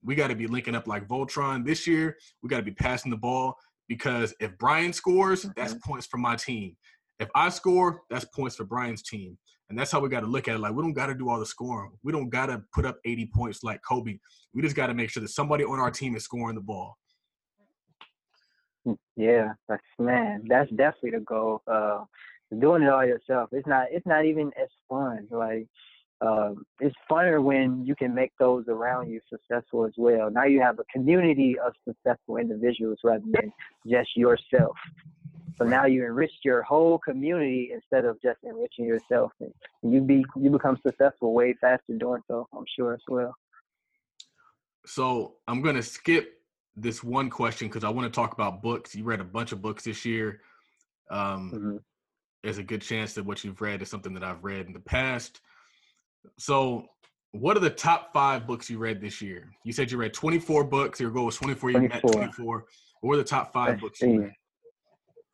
we 0.03 0.15
got 0.15 0.27
to 0.29 0.35
be 0.35 0.47
linking 0.47 0.75
up 0.75 0.87
like 0.87 1.07
Voltron. 1.07 1.65
This 1.65 1.85
year 1.85 2.15
we 2.41 2.49
got 2.49 2.57
to 2.57 2.63
be 2.63 2.71
passing 2.71 3.11
the 3.11 3.17
ball 3.17 3.55
because 3.87 4.33
if 4.39 4.57
Brian 4.57 4.93
scores, 4.93 5.41
mm-hmm. 5.41 5.51
that's 5.55 5.73
points 5.85 6.07
for 6.07 6.17
my 6.17 6.35
team. 6.35 6.75
If 7.19 7.29
I 7.35 7.49
score, 7.49 8.01
that's 8.09 8.25
points 8.25 8.55
for 8.55 8.63
Brian's 8.63 9.03
team. 9.03 9.37
And 9.69 9.77
that's 9.77 9.91
how 9.91 9.99
we 9.99 10.09
got 10.09 10.21
to 10.21 10.25
look 10.25 10.47
at 10.47 10.55
it. 10.55 10.59
Like, 10.59 10.73
we 10.73 10.81
don't 10.81 10.93
got 10.93 11.07
to 11.07 11.15
do 11.15 11.29
all 11.29 11.39
the 11.39 11.45
scoring. 11.45 11.91
We 12.01 12.11
don't 12.11 12.29
got 12.29 12.47
to 12.47 12.63
put 12.73 12.85
up 12.85 12.97
80 13.05 13.29
points 13.35 13.63
like 13.63 13.81
Kobe. 13.87 14.17
We 14.53 14.61
just 14.63 14.75
got 14.75 14.87
to 14.87 14.95
make 14.95 15.11
sure 15.11 15.21
that 15.21 15.29
somebody 15.29 15.63
on 15.63 15.79
our 15.79 15.91
team 15.91 16.15
is 16.15 16.23
scoring 16.23 16.55
the 16.55 16.61
ball. 16.61 16.97
Yeah, 19.15 19.53
that's 19.67 19.83
man, 19.99 20.45
that's 20.47 20.71
definitely 20.71 21.11
the 21.11 21.19
goal. 21.19 21.61
Uh, 21.67 21.99
doing 22.57 22.83
it 22.83 22.89
all 22.89 23.05
yourself, 23.05 23.49
it's 23.51 23.67
not. 23.67 23.87
It's 23.91 24.05
not 24.07 24.25
even 24.25 24.51
as 24.61 24.69
fun. 24.87 25.27
Like, 25.29 25.67
um, 26.21 26.65
it's 26.79 26.95
funner 27.09 27.41
when 27.41 27.85
you 27.85 27.95
can 27.95 28.13
make 28.13 28.31
those 28.39 28.65
around 28.67 29.09
you 29.09 29.21
successful 29.29 29.85
as 29.85 29.93
well. 29.97 30.29
Now 30.29 30.45
you 30.45 30.61
have 30.61 30.79
a 30.79 30.83
community 30.91 31.57
of 31.59 31.73
successful 31.87 32.37
individuals 32.37 32.99
rather 33.03 33.23
than 33.31 33.53
just 33.87 34.15
yourself. 34.15 34.75
So 35.57 35.65
now 35.65 35.85
you 35.85 36.05
enrich 36.05 36.31
your 36.45 36.63
whole 36.63 36.97
community 36.99 37.71
instead 37.73 38.05
of 38.05 38.21
just 38.21 38.39
enriching 38.43 38.85
yourself, 38.85 39.31
and 39.41 39.53
you 39.83 39.99
be 40.01 40.23
you 40.37 40.49
become 40.49 40.79
successful 40.85 41.33
way 41.33 41.53
faster 41.59 41.93
doing 41.97 42.21
so. 42.27 42.47
I'm 42.53 42.63
sure 42.77 42.93
as 42.93 43.01
well. 43.09 43.35
So 44.85 45.35
I'm 45.47 45.61
gonna 45.61 45.83
skip 45.83 46.39
this 46.77 47.03
one 47.03 47.29
question 47.29 47.67
because 47.67 47.83
I 47.83 47.89
want 47.89 48.11
to 48.11 48.15
talk 48.15 48.33
about 48.33 48.61
books. 48.61 48.95
You 48.95 49.03
read 49.03 49.19
a 49.19 49.25
bunch 49.25 49.51
of 49.51 49.61
books 49.61 49.83
this 49.83 50.05
year. 50.05 50.41
Um, 51.11 51.51
mm-hmm. 51.53 51.77
There's 52.43 52.57
a 52.57 52.63
good 52.63 52.81
chance 52.81 53.13
that 53.13 53.25
what 53.25 53.43
you've 53.43 53.61
read 53.61 53.81
is 53.81 53.89
something 53.89 54.13
that 54.13 54.23
I've 54.23 54.43
read 54.43 54.67
in 54.67 54.73
the 54.73 54.79
past. 54.79 55.41
So, 56.37 56.85
what 57.31 57.55
are 57.55 57.59
the 57.59 57.69
top 57.69 58.11
five 58.13 58.47
books 58.47 58.69
you 58.69 58.77
read 58.79 59.01
this 59.01 59.21
year? 59.21 59.49
You 59.63 59.71
said 59.71 59.91
you 59.91 59.97
read 59.97 60.13
24 60.13 60.63
books. 60.63 60.99
Your 60.99 61.11
goal 61.11 61.25
was 61.25 61.35
24. 61.35 61.71
24. 61.71 61.81
You 61.81 61.89
met 61.89 62.13
24. 62.13 62.65
What 63.01 63.09
were 63.09 63.17
the 63.17 63.23
top 63.23 63.53
5 63.53 63.69
Let's 63.69 63.81
books 63.81 64.01
you 64.01 64.21
read? 64.21 64.31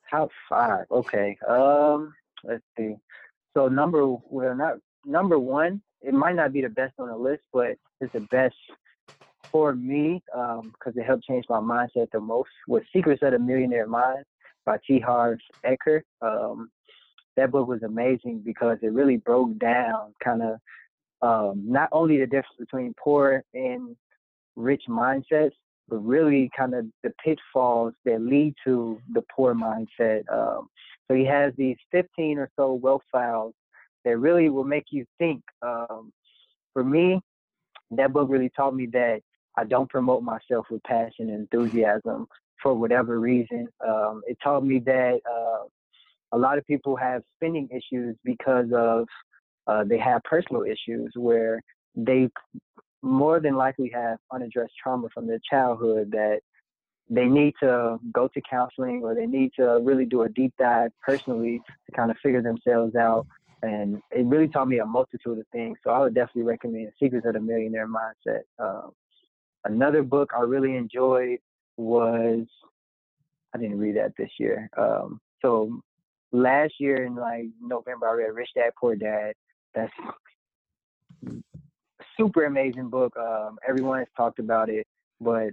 Top 0.09 0.29
five. 0.49 0.85
Okay. 0.91 1.37
Um. 1.47 2.13
Let's 2.43 2.63
see. 2.77 2.95
So 3.55 3.67
number 3.67 4.05
well 4.29 4.55
not 4.55 4.77
number 5.05 5.39
one. 5.39 5.81
It 6.01 6.13
might 6.13 6.35
not 6.35 6.53
be 6.53 6.61
the 6.61 6.69
best 6.69 6.93
on 6.99 7.07
the 7.07 7.17
list, 7.17 7.43
but 7.51 7.75
it's 7.99 8.13
the 8.13 8.19
best 8.31 8.55
for 9.51 9.73
me 9.73 10.21
because 10.35 10.61
um, 10.63 10.93
it 10.95 11.05
helped 11.05 11.23
change 11.23 11.45
my 11.49 11.59
mindset 11.59 12.11
the 12.11 12.19
most. 12.19 12.49
Was 12.67 12.83
Secrets 12.93 13.23
of 13.23 13.31
the 13.31 13.39
Millionaire 13.39 13.87
Mind 13.87 14.23
by 14.65 14.77
T. 14.85 14.99
Harv 14.99 15.39
Eker. 15.65 16.01
Um, 16.21 16.69
that 17.35 17.51
book 17.51 17.67
was 17.67 17.83
amazing 17.83 18.41
because 18.45 18.77
it 18.81 18.93
really 18.93 19.17
broke 19.17 19.57
down 19.59 20.13
kind 20.23 20.41
of 20.41 20.59
um, 21.21 21.63
not 21.65 21.89
only 21.91 22.17
the 22.17 22.25
difference 22.25 22.57
between 22.59 22.93
poor 23.01 23.43
and 23.53 23.95
rich 24.55 24.83
mindsets, 24.87 25.51
but 25.87 25.97
really 25.97 26.49
kind 26.57 26.73
of 26.73 26.85
the 27.03 27.13
pitfalls 27.23 27.93
that 28.05 28.21
lead 28.21 28.55
to 28.63 28.99
the 29.13 29.23
poor 29.35 29.53
mindset. 29.53 30.21
Um, 30.31 30.67
so 31.07 31.15
he 31.15 31.25
has 31.25 31.53
these 31.57 31.77
15 31.91 32.39
or 32.39 32.49
so 32.55 32.73
wealth 32.73 33.03
files 33.11 33.53
that 34.03 34.17
really 34.17 34.49
will 34.49 34.63
make 34.63 34.85
you 34.89 35.05
think. 35.19 35.41
Um, 35.61 36.11
for 36.73 36.83
me, 36.83 37.21
that 37.91 38.13
book 38.13 38.29
really 38.29 38.51
taught 38.55 38.75
me 38.75 38.87
that 38.87 39.21
I 39.57 39.63
don't 39.63 39.89
promote 39.89 40.23
myself 40.23 40.65
with 40.69 40.83
passion 40.83 41.29
and 41.29 41.47
enthusiasm 41.51 42.27
for 42.61 42.73
whatever 42.73 43.19
reason. 43.19 43.67
Um, 43.85 44.21
it 44.27 44.37
taught 44.43 44.65
me 44.65 44.79
that 44.79 45.19
uh, 45.29 45.65
a 46.35 46.37
lot 46.37 46.57
of 46.57 46.65
people 46.65 46.95
have 46.97 47.21
spending 47.35 47.69
issues 47.71 48.15
because 48.25 48.67
of 48.75 49.07
uh, 49.67 49.83
they 49.85 49.97
have 49.97 50.21
personal 50.23 50.63
issues 50.63 51.11
where 51.15 51.61
they 51.95 52.29
more 53.01 53.39
than 53.39 53.55
likely 53.55 53.89
have 53.93 54.17
unaddressed 54.33 54.73
trauma 54.81 55.07
from 55.13 55.27
their 55.27 55.39
childhood 55.49 56.11
that 56.11 56.39
they 57.09 57.25
need 57.25 57.53
to 57.61 57.97
go 58.11 58.27
to 58.27 58.41
counseling 58.49 59.01
or 59.03 59.15
they 59.15 59.27
need 59.27 59.51
to 59.57 59.79
really 59.83 60.05
do 60.05 60.23
a 60.23 60.29
deep 60.29 60.53
dive 60.59 60.91
personally 61.05 61.61
to 61.85 61.95
kind 61.95 62.11
of 62.11 62.17
figure 62.21 62.41
themselves 62.41 62.95
out. 62.95 63.25
And 63.61 64.01
it 64.11 64.25
really 64.25 64.47
taught 64.47 64.67
me 64.67 64.79
a 64.79 64.85
multitude 64.85 65.39
of 65.39 65.45
things. 65.51 65.77
So 65.83 65.91
I 65.91 65.99
would 65.99 66.15
definitely 66.15 66.43
recommend 66.43 66.91
Secrets 67.01 67.25
of 67.25 67.33
the 67.33 67.39
Millionaire 67.39 67.87
Mindset. 67.87 68.41
Um, 68.59 68.91
another 69.63 70.03
book 70.03 70.31
I 70.35 70.41
really 70.41 70.75
enjoyed 70.75 71.37
was, 71.77 72.45
I 73.53 73.57
didn't 73.59 73.79
read 73.79 73.95
that 73.97 74.13
this 74.17 74.31
year. 74.39 74.69
Um, 74.77 75.21
so 75.41 75.79
last 76.31 76.73
year 76.79 77.05
in 77.05 77.15
like 77.15 77.45
November, 77.61 78.07
I 78.07 78.13
read 78.13 78.33
Rich 78.33 78.49
Dad 78.55 78.71
Poor 78.79 78.95
Dad. 78.95 79.33
That's 79.73 79.91
super 82.17 82.45
amazing 82.45 82.89
book. 82.89 83.15
Um, 83.17 83.57
everyone 83.67 83.99
has 83.99 84.07
talked 84.15 84.39
about 84.39 84.69
it, 84.69 84.87
but 85.19 85.49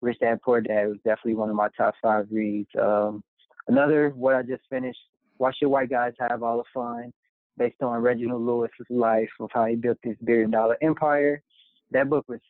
Rich 0.00 0.18
Dad 0.20 0.40
Poor 0.42 0.60
Dad 0.60 0.88
was 0.88 0.98
definitely 1.04 1.34
one 1.34 1.50
of 1.50 1.56
my 1.56 1.68
top 1.76 1.94
five 2.02 2.26
reads. 2.30 2.70
Um, 2.80 3.22
another, 3.68 4.10
what 4.10 4.34
I 4.34 4.42
just 4.42 4.62
finished, 4.70 4.98
Why 5.36 5.52
Should 5.52 5.68
White 5.68 5.90
Guys 5.90 6.14
Have 6.18 6.42
All 6.42 6.58
the 6.58 6.64
Fun, 6.72 7.12
based 7.58 7.82
on 7.82 8.00
Reginald 8.00 8.42
Lewis's 8.42 8.86
life 8.88 9.28
of 9.38 9.50
how 9.52 9.66
he 9.66 9.76
built 9.76 9.98
this 10.02 10.16
billion 10.24 10.50
dollar 10.50 10.76
empire. 10.82 11.42
That 11.90 12.08
book 12.08 12.24
was 12.28 12.40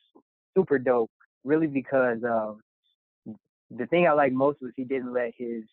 super 0.57 0.79
dope, 0.79 1.11
really 1.45 1.66
because 1.66 2.18
um, 2.25 2.61
the 3.71 3.87
thing 3.87 4.07
I 4.07 4.12
like 4.12 4.33
most 4.33 4.61
was 4.61 4.73
he 4.77 4.85
didn't 4.85 5.12
let 5.12 5.33
his 5.37 5.64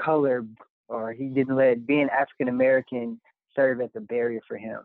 color 0.00 0.44
or 0.88 1.12
he 1.12 1.26
didn't 1.26 1.56
let 1.56 1.86
being 1.86 2.08
African 2.10 2.48
American 2.48 3.20
serve 3.54 3.80
as 3.80 3.90
a 3.96 4.00
barrier 4.00 4.40
for 4.46 4.56
him 4.56 4.80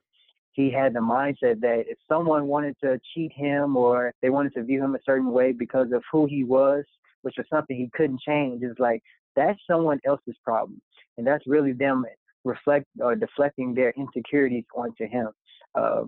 he 0.60 0.70
had 0.70 0.94
the 0.94 1.00
mindset 1.00 1.62
that 1.62 1.86
if 1.88 1.98
someone 2.08 2.48
wanted 2.48 2.76
to 2.84 3.00
cheat 3.14 3.32
him 3.34 3.78
or 3.78 4.14
they 4.22 4.30
wanted 4.30 4.54
to 4.56 4.64
view 4.64 4.84
him 4.84 4.94
a 4.94 5.00
certain 5.06 5.32
way 5.32 5.54
because 5.54 5.92
of 5.94 6.04
who 6.12 6.26
he 6.26 6.44
was, 6.44 6.84
which 7.22 7.36
was 7.38 7.46
something 7.50 7.78
he 7.78 7.90
couldn't 7.94 8.20
change, 8.20 8.62
it's 8.62 8.78
like 8.78 9.02
that's 9.38 9.60
someone 9.70 10.00
else's 10.06 10.36
problem, 10.44 10.82
and 11.18 11.26
that's 11.26 11.48
really 11.48 11.72
them 11.72 12.04
reflect 12.44 12.86
or 13.00 13.16
deflecting 13.16 13.74
their 13.74 13.94
insecurities 13.96 14.66
onto 14.76 15.08
him. 15.08 15.30
Uh, 15.76 16.04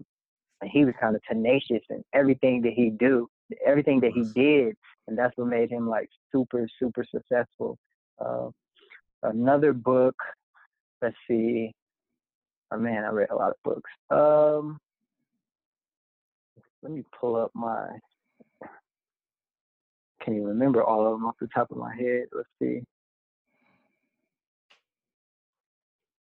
he 0.66 0.84
was 0.84 0.94
kind 1.00 1.16
of 1.16 1.22
tenacious 1.24 1.84
in 1.90 2.04
everything 2.14 2.62
that 2.62 2.74
he 2.74 2.90
do, 2.90 3.30
everything 3.66 4.02
that 4.02 4.12
he 4.12 4.26
did, 4.36 4.76
and 5.08 5.18
that's 5.18 5.36
what 5.38 5.48
made 5.48 5.70
him 5.70 5.88
like 5.88 6.10
super 6.30 6.68
super 6.78 7.06
successful. 7.10 7.78
Uh, 8.20 8.50
another 9.24 9.74
book, 9.74 10.16
let's 11.02 11.16
see, 11.28 11.74
Oh, 12.72 12.78
man, 12.78 13.04
I 13.04 13.10
read 13.10 13.30
a 13.32 13.36
lot 13.36 13.52
of 13.52 13.58
books. 13.64 13.90
Um, 14.10 14.80
let 16.82 16.92
me 16.94 17.04
pull 17.20 17.36
up 17.36 17.52
my. 17.54 17.88
Can 20.24 20.36
you 20.36 20.46
remember 20.46 20.84
all 20.84 21.06
of 21.06 21.12
them 21.14 21.26
off 21.26 21.36
the 21.42 21.48
top 21.48 21.72
of 21.72 21.78
my 21.78 21.94
head? 21.94 22.26
Let's 22.32 22.48
see. 22.62 22.82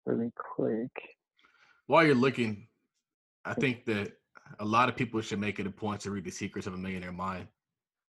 Really 0.06 0.32
quick. 0.36 0.92
While 1.88 2.06
you're 2.06 2.16
looking, 2.16 2.68
I 3.46 3.54
think 3.54 3.86
that 3.86 4.14
a 4.60 4.66
lot 4.66 4.90
of 4.90 4.98
people 4.98 5.22
should 5.22 5.40
make 5.40 5.60
it 5.60 5.68
a 5.68 5.72
point 5.72 6.02
to 6.02 6.12
read 6.12 6.26
The 6.26 6.32
Secrets 6.32 6.68
of 6.68 6.74
a 6.74 6.78
Millionaire 6.78 7.12
Mind. 7.14 7.48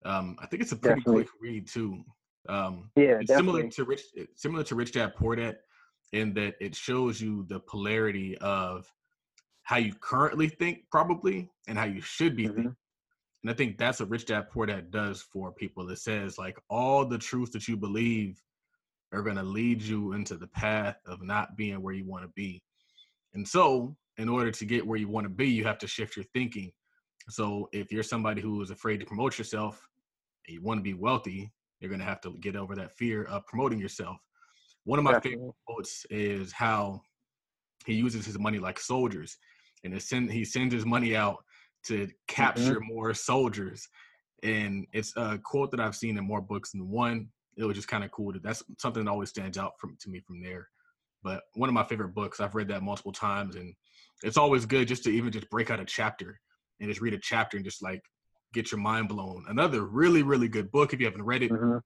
Um, 0.06 0.38
I 0.40 0.46
think 0.46 0.62
it's 0.62 0.72
a 0.72 0.76
pretty 0.76 1.00
definitely. 1.00 1.24
quick 1.24 1.42
read 1.42 1.68
too. 1.68 2.04
Um, 2.50 2.90
yeah, 2.96 3.20
similar 3.26 3.68
to 3.70 3.84
Rich, 3.84 4.02
similar 4.36 4.64
to 4.64 4.76
Rich 4.76 4.94
Dad 4.94 5.16
Poor 5.16 5.36
Dad 5.36 5.58
in 6.12 6.34
that 6.34 6.56
it 6.60 6.76
shows 6.76 7.22
you 7.22 7.46
the 7.48 7.60
polarity 7.60 8.38
of 8.40 8.92
how 9.64 9.78
you 9.78 9.94
currently 10.02 10.50
think 10.50 10.80
probably 10.92 11.48
and 11.68 11.78
how 11.78 11.86
you 11.86 12.02
should 12.02 12.36
be 12.36 12.46
mm-hmm. 12.46 12.56
thinking. 12.56 12.76
And 13.44 13.52
I 13.52 13.54
think 13.54 13.78
that's 13.78 14.00
what 14.00 14.10
Rich 14.10 14.26
Dad 14.26 14.50
Poor 14.50 14.66
Dad 14.66 14.92
does 14.92 15.22
for 15.22 15.52
people. 15.52 15.90
It 15.90 16.00
says 16.00 16.38
like 16.38 16.58
all 16.70 17.06
the 17.06 17.20
truths 17.20 17.52
that 17.52 17.68
you 17.68 17.78
believe 17.78 18.42
are 19.14 19.22
going 19.22 19.36
to 19.38 19.44
lead 19.44 19.82
you 19.82 20.14
into 20.14 20.36
the 20.36 20.48
path 20.48 20.98
of 21.06 21.22
not 21.22 21.56
being 21.56 21.82
where 21.82 21.94
you 21.94 22.06
want 22.06 22.24
to 22.24 22.32
be. 22.36 22.62
And 23.34 23.48
so, 23.48 23.96
in 24.18 24.28
order 24.28 24.52
to 24.52 24.66
get 24.66 24.86
where 24.86 24.98
you 24.98 25.08
want 25.08 25.26
to 25.26 25.30
be, 25.30 25.48
you 25.48 25.64
have 25.64 25.78
to 25.80 25.88
shift 25.88 26.16
your 26.16 26.26
thinking. 26.34 26.72
So, 27.30 27.70
if 27.72 27.92
you're 27.92 28.04
somebody 28.04 28.42
who 28.42 28.62
is 28.62 28.72
afraid 28.72 29.00
to 29.00 29.06
promote 29.06 29.38
yourself 29.38 29.88
and 30.48 30.56
you 30.56 30.62
want 30.62 30.80
to 30.80 30.84
be 30.84 30.94
wealthy, 30.94 31.52
you're 31.80 31.90
going 31.90 32.00
to 32.00 32.06
have 32.06 32.22
to 32.22 32.38
get 32.40 32.56
over 32.56 32.76
that 32.76 32.96
fear 32.98 33.24
of 33.26 33.46
promoting 33.46 33.80
yourself. 33.80 34.18
One 34.84 35.00
of 35.00 35.06
my 35.06 35.14
Definitely. 35.14 35.38
favorite 35.38 35.56
quotes 35.68 36.06
is 36.10 36.52
how 36.52 37.02
he 37.86 37.94
uses 37.94 38.26
his 38.26 38.40
money 38.40 38.60
like 38.60 38.80
soldiers, 38.80 39.38
and 39.84 40.02
send, 40.02 40.32
he 40.32 40.44
sends 40.44 40.74
his 40.74 40.86
money 40.86 41.16
out 41.16 41.38
to 41.86 42.08
capture 42.28 42.76
mm-hmm. 42.76 42.94
more 42.94 43.14
soldiers. 43.14 43.88
And 44.44 44.86
it's 44.94 45.14
a 45.16 45.38
quote 45.38 45.72
that 45.72 45.80
I've 45.80 45.96
seen 45.96 46.18
in 46.18 46.24
more 46.24 46.42
books 46.42 46.72
than 46.72 46.90
one. 46.90 47.30
it 47.58 47.66
was 47.66 47.76
just 47.76 47.88
kind 47.88 48.04
of 48.04 48.12
cool. 48.12 48.34
To, 48.34 48.40
that's 48.40 48.64
something 48.78 49.04
that 49.04 49.12
always 49.12 49.30
stands 49.30 49.58
out 49.58 49.74
from 49.80 49.98
to 50.02 50.10
me 50.10 50.20
from 50.20 50.42
there. 50.42 50.68
But 51.24 51.44
one 51.56 51.70
of 51.70 51.74
my 51.74 51.84
favorite 51.84 52.14
books, 52.14 52.40
I've 52.40 52.56
read 52.56 52.70
that 52.70 52.84
multiple 52.84 53.12
times, 53.12 53.56
and 53.56 53.74
it's 54.24 54.38
always 54.38 54.66
good 54.66 54.88
just 54.88 55.04
to 55.04 55.10
even 55.10 55.32
just 55.32 55.50
break 55.50 55.70
out 55.70 55.80
a 55.80 55.86
chapter 55.86 56.40
and 56.80 56.90
just 56.90 57.02
read 57.02 57.14
a 57.14 57.20
chapter 57.20 57.58
and 57.58 57.66
just 57.66 57.84
like 57.84 58.02
get 58.54 58.72
your 58.72 58.80
mind 58.80 59.10
blown. 59.10 59.46
Another 59.48 59.84
really 59.84 60.24
really 60.24 60.48
good 60.48 60.72
book 60.72 60.94
if 60.94 61.00
you 61.00 61.06
haven't 61.06 61.24
read 61.24 61.44
it 61.44 61.52
mm-hmm. 61.52 61.78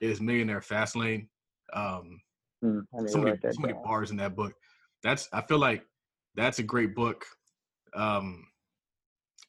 is 0.00 0.20
Millionaire 0.20 0.60
Fastlane. 0.60 1.28
Um, 1.72 2.20
mm, 2.64 2.82
so 3.06 3.18
many, 3.18 3.36
so 3.50 3.60
many 3.60 3.74
bars 3.74 4.10
in 4.10 4.16
that 4.18 4.36
book. 4.36 4.54
That's 5.02 5.28
I 5.32 5.42
feel 5.42 5.58
like 5.58 5.84
that's 6.34 6.58
a 6.58 6.62
great 6.62 6.94
book. 6.94 7.24
Um, 7.94 8.44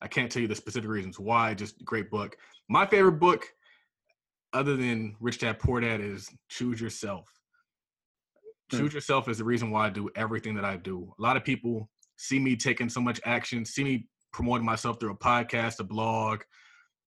I 0.01 0.07
can't 0.07 0.32
tell 0.32 0.41
you 0.41 0.47
the 0.47 0.55
specific 0.55 0.89
reasons 0.89 1.20
why. 1.20 1.53
Just 1.53 1.84
great 1.84 2.10
book. 2.10 2.38
My 2.70 2.86
favorite 2.86 3.20
book, 3.20 3.45
other 4.53 4.78
than 4.78 5.16
Rich 5.20 5.39
Dad 5.39 5.60
Poor 5.60 5.82
Dad, 5.82 6.01
is 6.01 6.30
Choose 6.49 6.80
Yourself. 6.80 7.28
Hmm. 8.72 8.80
Choose 8.80 8.93
Yourself 8.93 9.28
is 9.28 9.38
the 9.38 9.43
reason 9.43 9.72
why 9.72 9.88
I 9.88 9.89
do 9.89 10.10
everything 10.16 10.55
that 10.55 10.66
I 10.66 10.78
do. 10.78 11.14
A 11.20 11.22
lot 11.22 11.38
of 11.38 11.43
people 11.43 11.89
see 12.16 12.39
me 12.39 12.55
taking 12.55 12.89
so 12.89 13.01
much 13.01 13.20
action, 13.26 13.66
see 13.66 13.84
me 13.84 14.07
promoting 14.32 14.66
myself 14.66 15.00
through 15.00 15.12
a 15.12 15.18
podcast, 15.18 15.80
a 15.80 15.84
blog, 15.84 16.42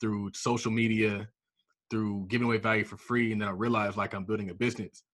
through 0.00 0.30
social 0.34 0.70
media, 0.70 1.28
through 1.90 2.26
giving 2.28 2.46
away 2.46 2.58
value 2.58 2.84
for 2.84 2.96
free, 2.96 3.32
and 3.32 3.40
then 3.40 3.48
I 3.48 3.52
realize 3.52 3.96
like 3.96 4.14
I'm 4.14 4.24
building 4.24 4.50
a 4.50 4.54
business. 4.54 5.04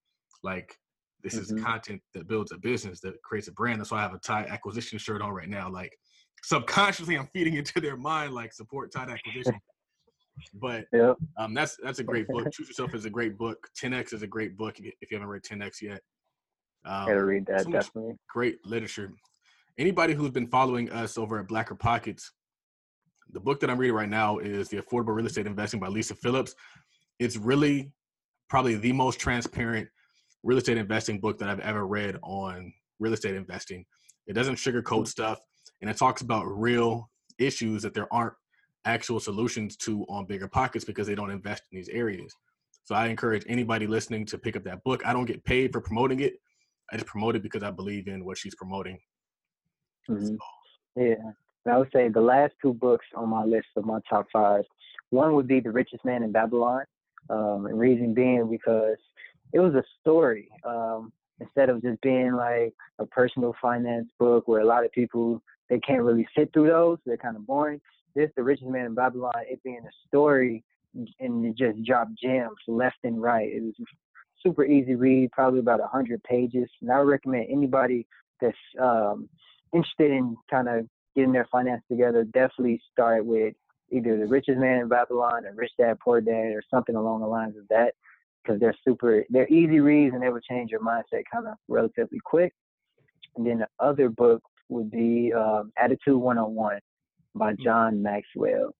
Like 0.43 0.77
this 1.23 1.35
mm-hmm. 1.35 1.59
is 1.59 1.65
content 1.65 2.01
that 2.15 2.29
builds 2.29 2.53
a 2.53 2.59
business 2.59 3.01
that 3.01 3.21
creates 3.23 3.49
a 3.49 3.53
brand. 3.53 3.81
That's 3.81 3.91
why 3.91 3.99
I 3.99 4.03
have 4.03 4.15
a 4.15 4.19
Tide 4.19 4.47
acquisition 4.49 4.99
shirt 4.99 5.21
on 5.21 5.31
right 5.31 5.49
now. 5.49 5.69
Like 5.71 5.93
subconsciously, 6.43 7.17
I'm 7.17 7.29
feeding 7.33 7.55
into 7.55 7.81
their 7.81 7.97
mind 7.97 8.35
like 8.35 8.53
support 8.53 8.93
Tide 8.93 9.11
acquisition. 9.11 9.59
but 10.55 10.85
yeah. 10.93 11.15
um, 11.37 11.55
that's 11.55 11.77
that's 11.83 11.99
a 11.99 12.05
great 12.05 12.29
book. 12.29 12.47
Choose 12.53 12.69
Yourself 12.69 12.95
is 12.95 13.05
a 13.05 13.11
great 13.11 13.37
book. 13.37 13.59
10x 13.83 14.13
is 14.13 14.23
a 14.23 14.27
great 14.27 14.57
book 14.57 14.79
if 14.79 15.11
you 15.11 15.17
haven't 15.17 15.29
read 15.29 15.43
10x 15.43 15.83
yet. 15.83 16.01
Um, 16.85 17.07
Gotta 17.07 17.25
read 17.25 17.47
that 17.47 17.63
so 17.65 17.71
definitely. 17.71 18.15
Great 18.33 18.65
literature. 18.65 19.13
Anybody 19.79 20.13
who's 20.13 20.33
been 20.33 20.49
following 20.49 20.91
us 20.91 21.17
over 21.17 21.39
at 21.39 21.47
Blacker 21.47 21.77
Pockets, 21.77 22.33
the 23.31 23.39
book 23.39 23.61
that 23.61 23.71
I'm 23.71 23.79
reading 23.79 23.95
right 23.95 24.09
now 24.09 24.39
is 24.39 24.69
The 24.69 24.79
Affordable 24.79 25.15
Real 25.15 25.27
Estate 25.27 25.47
Investing 25.47 25.79
by 25.79 25.87
Lisa 25.87 26.17
Phillips. 26.17 26.53
It's 27.21 27.37
really 27.37 27.93
probably 28.49 28.75
the 28.75 28.93
most 28.93 29.21
transparent 29.21 29.89
real 30.43 30.59
estate 30.59 30.79
investing 30.79 31.21
book 31.21 31.39
that 31.39 31.49
I've 31.49 31.61
ever 31.61 31.87
read 31.87 32.17
on 32.25 32.73
real 32.99 33.13
estate 33.13 33.37
investing. 33.37 33.85
It 34.27 34.33
doesn't 34.33 34.57
sugarcoat 34.57 35.07
stuff 35.07 35.39
and 35.81 35.89
it 35.89 35.97
talks 35.97 36.23
about 36.23 36.45
real 36.47 37.09
issues 37.39 37.83
that 37.83 37.95
there 37.95 38.13
aren't 38.13 38.35
actual 38.85 39.21
solutions 39.21 39.77
to 39.77 40.05
on 40.09 40.27
BiggerPockets 40.27 40.85
because 40.85 41.07
they 41.07 41.15
don't 41.15 41.31
invest 41.31 41.63
in 41.71 41.79
these 41.79 41.89
areas. 41.91 42.35
So 42.83 42.97
I 42.97 43.07
encourage 43.07 43.45
anybody 43.47 43.87
listening 43.87 44.27
to 44.27 44.39
pick 44.39 44.57
up 44.57 44.65
that 44.65 44.83
book. 44.83 45.07
I 45.07 45.13
don't 45.13 45.27
get 45.27 45.45
paid 45.45 45.73
for 45.73 45.81
promoting 45.81 46.19
it. 46.19 46.35
I 46.91 46.97
just 46.97 47.07
promote 47.07 47.37
it 47.37 47.45
because 47.45 47.63
I 47.63 47.71
believe 47.71 48.09
in 48.09 48.25
what 48.25 48.39
she's 48.39 48.57
promoting. 48.57 48.99
Mm-hmm. 50.09 50.37
Yeah. 51.01 51.33
I 51.71 51.77
would 51.77 51.91
say 51.93 52.09
the 52.09 52.21
last 52.21 52.55
two 52.63 52.73
books 52.73 53.07
on 53.15 53.29
my 53.29 53.45
list 53.45 53.69
of 53.77 53.85
my 53.85 54.01
top 54.09 54.27
five. 54.33 54.65
One 55.11 55.35
would 55.35 55.47
be 55.49 55.61
The 55.61 55.71
Richest 55.71 56.05
Man 56.05 56.23
in 56.23 56.33
Babylon. 56.33 56.85
Um, 57.31 57.67
and 57.67 57.79
reason 57.79 58.15
being 58.15 58.49
because 58.49 58.97
it 59.53 59.59
was 59.61 59.75
a 59.75 59.85
story 60.01 60.49
um, 60.65 61.13
instead 61.41 61.69
of 61.69 61.83
just 61.83 62.01
being 62.01 62.33
like 62.33 62.73
a 62.99 63.05
personal 63.05 63.55
finance 63.61 64.09
book 64.19 64.49
where 64.49 64.63
a 64.63 64.67
lot 64.67 64.85
of 64.85 64.93
people 64.93 65.43
they 65.69 65.79
can't 65.81 66.03
really 66.03 66.27
sit 66.37 66.51
through 66.53 66.69
those. 66.69 66.99
They're 67.05 67.19
kind 67.19 67.37
of 67.37 67.47
boring. 67.47 67.83
This, 68.15 68.31
The 68.37 68.43
Richest 68.43 68.71
Man 68.71 68.87
in 68.87 68.95
Babylon, 68.95 69.33
it 69.47 69.63
being 69.63 69.83
a 69.85 70.09
story 70.09 70.65
and 71.21 71.45
it 71.45 71.57
just 71.57 71.85
dropped 71.85 72.19
gems 72.21 72.57
left 72.67 72.97
and 73.05 73.21
right. 73.21 73.49
It 73.49 73.63
was 73.63 73.75
super 74.43 74.65
easy 74.65 74.95
read, 74.95 75.33
probably 75.33 75.61
about 75.61 75.81
a 75.81 75.83
100 75.83 76.23
pages. 76.25 76.69
And 76.81 76.91
I 76.91 76.99
would 76.99 77.09
recommend 77.09 77.47
anybody 77.51 78.07
that's 78.41 78.57
um, 78.81 79.29
interested 79.73 80.11
in 80.11 80.37
kind 80.51 80.69
of 80.69 80.87
getting 81.15 81.33
their 81.33 81.49
finance 81.51 81.83
together, 81.91 82.25
definitely 82.25 82.81
start 82.93 83.25
with 83.25 83.55
either 83.91 84.19
The 84.19 84.27
Richest 84.27 84.59
Man 84.59 84.81
in 84.81 84.89
Babylon 84.89 85.47
or 85.47 85.53
Rich 85.55 85.73
Dad 85.79 85.99
Poor 86.01 86.21
Dad 86.21 86.53
or 86.53 86.63
something 86.71 86.95
along 86.95 87.21
the 87.21 87.27
lines 87.27 87.57
of 87.57 87.67
that 87.69 87.95
because 88.43 88.61
they're 88.61 88.77
super, 88.85 89.25
they're 89.31 89.49
easy 89.49 89.81
reads 89.81 90.15
and 90.15 90.23
they 90.23 90.29
will 90.29 90.41
change 90.41 90.71
your 90.71 90.81
mindset 90.81 91.23
kind 91.33 91.47
of 91.47 91.55
relatively 91.69 92.21
quick. 92.25 92.55
And 93.37 93.47
then 93.47 93.59
the 93.59 93.69
other 93.79 94.09
book 94.09 94.43
would 94.69 94.91
be 94.91 95.33
um, 95.33 95.73
Attitude 95.77 96.17
101 96.17 96.79
by 97.35 97.53
mm. 97.53 97.61
John 97.61 98.03
Maxwell. 98.03 98.75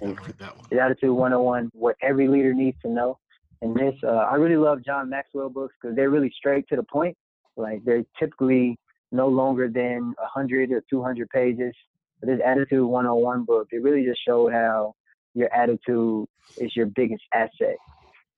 And 0.00 0.18
that 0.38 0.56
one. 0.56 0.78
Attitude 0.78 1.10
101, 1.10 1.70
what 1.72 1.96
every 2.02 2.28
leader 2.28 2.52
needs 2.52 2.76
to 2.82 2.88
know. 2.88 3.18
And 3.62 3.74
this, 3.74 3.94
uh, 4.02 4.08
I 4.08 4.34
really 4.34 4.56
love 4.56 4.84
John 4.84 5.08
Maxwell 5.08 5.48
books 5.48 5.74
because 5.80 5.96
they're 5.96 6.10
really 6.10 6.32
straight 6.36 6.68
to 6.68 6.76
the 6.76 6.82
point. 6.82 7.16
Like 7.56 7.84
they're 7.84 8.04
typically 8.18 8.78
no 9.12 9.28
longer 9.28 9.68
than 9.68 10.14
100 10.18 10.72
or 10.72 10.82
200 10.88 11.28
pages. 11.30 11.74
But 12.20 12.28
this 12.28 12.40
Attitude 12.44 12.84
101 12.84 13.44
book, 13.44 13.68
it 13.70 13.82
really 13.82 14.04
just 14.04 14.20
showed 14.26 14.52
how 14.52 14.94
your 15.34 15.52
attitude 15.54 16.26
is 16.56 16.74
your 16.74 16.86
biggest 16.86 17.22
asset 17.34 17.76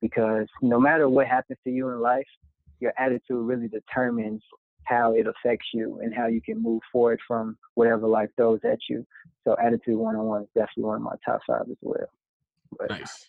because 0.01 0.47
no 0.63 0.79
matter 0.81 1.09
what 1.09 1.27
happens 1.27 1.59
to 1.65 1.71
you 1.71 1.89
in 1.91 2.01
life, 2.01 2.27
your 2.81 2.93
attitude 2.99 3.47
really 3.47 3.69
determines 3.69 4.43
how 4.85 5.15
it 5.15 5.27
affects 5.27 5.67
you 5.75 6.01
and 6.03 6.15
how 6.15 6.27
you 6.27 6.41
can 6.41 6.63
move 6.63 6.81
forward 6.91 7.21
from 7.27 7.57
whatever 7.75 8.07
life 8.07 8.31
throws 8.37 8.61
at 8.65 8.79
you. 8.89 9.07
So 9.45 9.57
attitude 9.63 9.97
one 9.97 10.17
on 10.17 10.25
one 10.25 10.43
is 10.43 10.49
definitely 10.55 10.85
one 10.85 10.97
of 10.97 11.03
my 11.03 11.15
top 11.25 11.41
five 11.47 11.67
as 11.71 11.77
well. 11.83 12.09
But, 12.79 12.91
nice. 12.91 13.27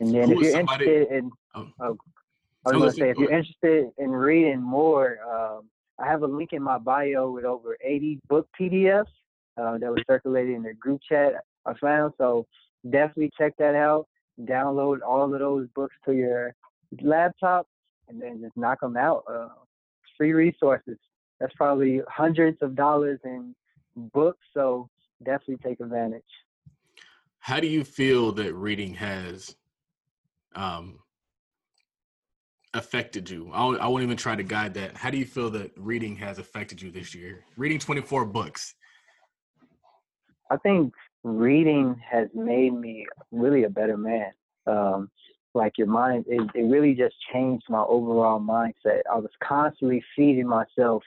And 0.00 0.14
then 0.14 0.28
Who 0.28 0.36
if 0.36 0.42
you're 0.42 0.52
somebody... 0.52 0.84
interested 0.84 1.16
in, 1.16 1.30
oh. 1.54 1.68
Oh, 1.80 1.96
I 2.66 2.76
was 2.76 2.78
going 2.78 2.90
to 2.90 2.96
say, 2.96 3.10
if 3.10 3.18
you're 3.18 3.30
interested 3.30 3.90
in 3.98 4.10
reading 4.10 4.60
more, 4.60 5.18
um, 5.22 5.68
I 5.98 6.06
have 6.06 6.22
a 6.22 6.26
link 6.26 6.52
in 6.52 6.62
my 6.62 6.78
bio 6.78 7.30
with 7.30 7.44
over 7.44 7.76
80 7.82 8.20
book 8.28 8.48
PDFs 8.60 9.06
uh, 9.56 9.78
that 9.78 9.90
were 9.90 10.02
circulated 10.06 10.56
in 10.56 10.62
the 10.62 10.74
group 10.74 11.00
chat 11.08 11.34
I 11.64 11.74
found. 11.74 12.12
So 12.18 12.46
definitely 12.90 13.30
check 13.38 13.54
that 13.58 13.74
out 13.74 14.06
download 14.44 14.98
all 15.06 15.32
of 15.32 15.38
those 15.38 15.68
books 15.74 15.94
to 16.04 16.12
your 16.12 16.54
laptop 17.00 17.66
and 18.08 18.20
then 18.20 18.40
just 18.40 18.56
knock 18.56 18.80
them 18.80 18.96
out. 18.96 19.24
Uh, 19.28 19.48
free 20.16 20.32
resources. 20.32 20.98
That's 21.40 21.52
probably 21.54 22.00
hundreds 22.08 22.58
of 22.62 22.74
dollars 22.74 23.20
in 23.24 23.54
books, 23.96 24.44
so 24.54 24.88
definitely 25.22 25.58
take 25.62 25.80
advantage. 25.80 26.22
How 27.38 27.60
do 27.60 27.66
you 27.66 27.84
feel 27.84 28.32
that 28.32 28.54
reading 28.54 28.94
has 28.94 29.54
um, 30.54 30.98
affected 32.76 33.28
you? 33.28 33.50
I 33.52 33.64
won't, 33.64 33.80
I 33.80 33.88
won't 33.88 34.02
even 34.02 34.16
try 34.16 34.36
to 34.36 34.42
guide 34.42 34.74
that. 34.74 34.96
How 34.96 35.10
do 35.10 35.18
you 35.18 35.24
feel 35.24 35.50
that 35.50 35.72
reading 35.76 36.16
has 36.16 36.38
affected 36.38 36.80
you 36.80 36.90
this 36.90 37.14
year? 37.14 37.44
Reading 37.56 37.78
24 37.78 38.24
books. 38.26 38.74
I 40.50 40.56
think 40.58 40.92
reading 41.24 42.00
has 42.08 42.28
made 42.34 42.72
me 42.72 43.06
really 43.32 43.64
a 43.64 43.70
better 43.70 43.96
man. 43.96 44.30
Um, 44.66 45.10
like 45.54 45.78
your 45.78 45.86
mind, 45.86 46.26
it, 46.28 46.48
it 46.54 46.64
really 46.64 46.94
just 46.94 47.14
changed 47.32 47.64
my 47.68 47.82
overall 47.82 48.38
mindset. 48.38 49.00
I 49.10 49.16
was 49.16 49.30
constantly 49.42 50.04
feeding 50.14 50.46
myself 50.46 51.02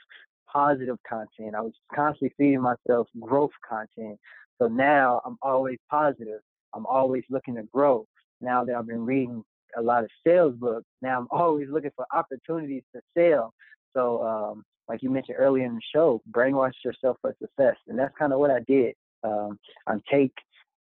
positive 0.52 0.98
content. 1.08 1.54
I 1.54 1.60
was 1.60 1.72
constantly 1.94 2.34
feeding 2.36 2.60
myself 2.60 3.06
growth 3.20 3.52
content. 3.66 4.18
So 4.60 4.66
now 4.66 5.22
I'm 5.24 5.38
always 5.40 5.78
positive. 5.88 6.40
I'm 6.74 6.84
always 6.86 7.22
looking 7.30 7.54
to 7.56 7.62
grow. 7.62 8.06
Now 8.40 8.64
that 8.64 8.74
I've 8.74 8.86
been 8.86 9.06
reading 9.06 9.44
a 9.76 9.82
lot 9.82 10.04
of 10.04 10.10
sales 10.26 10.54
books, 10.56 10.86
now 11.02 11.20
I'm 11.20 11.28
always 11.38 11.68
looking 11.70 11.92
for 11.96 12.06
opportunities 12.12 12.82
to 12.94 13.00
sell. 13.16 13.52
So, 13.94 14.22
um, 14.22 14.64
like 14.88 15.02
you 15.02 15.10
mentioned 15.10 15.36
earlier 15.38 15.64
in 15.64 15.74
the 15.74 15.80
show, 15.94 16.20
brainwash 16.32 16.72
yourself 16.84 17.16
for 17.20 17.34
success. 17.40 17.76
And 17.88 17.98
that's 17.98 18.14
kind 18.18 18.32
of 18.32 18.40
what 18.40 18.50
I 18.50 18.60
did 18.66 18.94
um, 19.22 19.58
and 19.86 20.02
take 20.10 20.32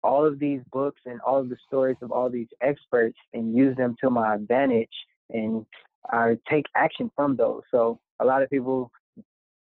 all 0.03 0.25
of 0.25 0.39
these 0.39 0.61
books 0.73 1.01
and 1.07 1.21
all 1.23 1.41
of 1.41 1.49
the 1.49 1.57
stories 1.67 1.97
of 2.03 2.13
all 2.13 2.31
these 2.31 2.49
experts 2.61 3.17
and 3.35 3.57
use 3.57 3.77
them 3.77 3.97
to 4.01 4.11
my 4.11 4.35
advantage 4.35 4.89
and 5.31 5.67
I 6.11 6.39
take 6.49 6.67
action 6.75 7.11
from 7.15 7.37
those. 7.37 7.63
So 7.71 7.99
a 8.21 8.25
lot 8.25 8.43
of 8.43 8.51
people, 8.51 8.91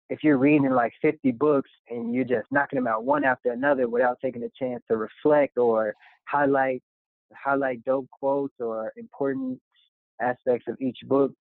if 0.09 0.23
you're 0.23 0.39
reading 0.39 0.71
like 0.71 0.93
50 1.03 1.31
books 1.33 1.71
and 1.89 2.15
you're 2.15 2.25
just 2.25 2.47
knocking 2.51 2.79
them 2.79 2.87
out 2.87 3.05
one 3.05 3.25
after 3.25 3.53
another 3.53 3.89
without 3.89 4.19
taking 4.23 4.43
a 4.43 4.51
chance 4.59 4.83
to 4.91 4.97
reflect 4.97 5.59
or 5.59 5.95
highlight 6.25 6.83
highlight 7.43 7.85
dope 7.85 8.09
quotes 8.11 8.55
or 8.61 8.93
important 8.97 9.59
aspects 10.21 10.67
of 10.69 10.77
each 10.81 10.99
book, 11.05 11.33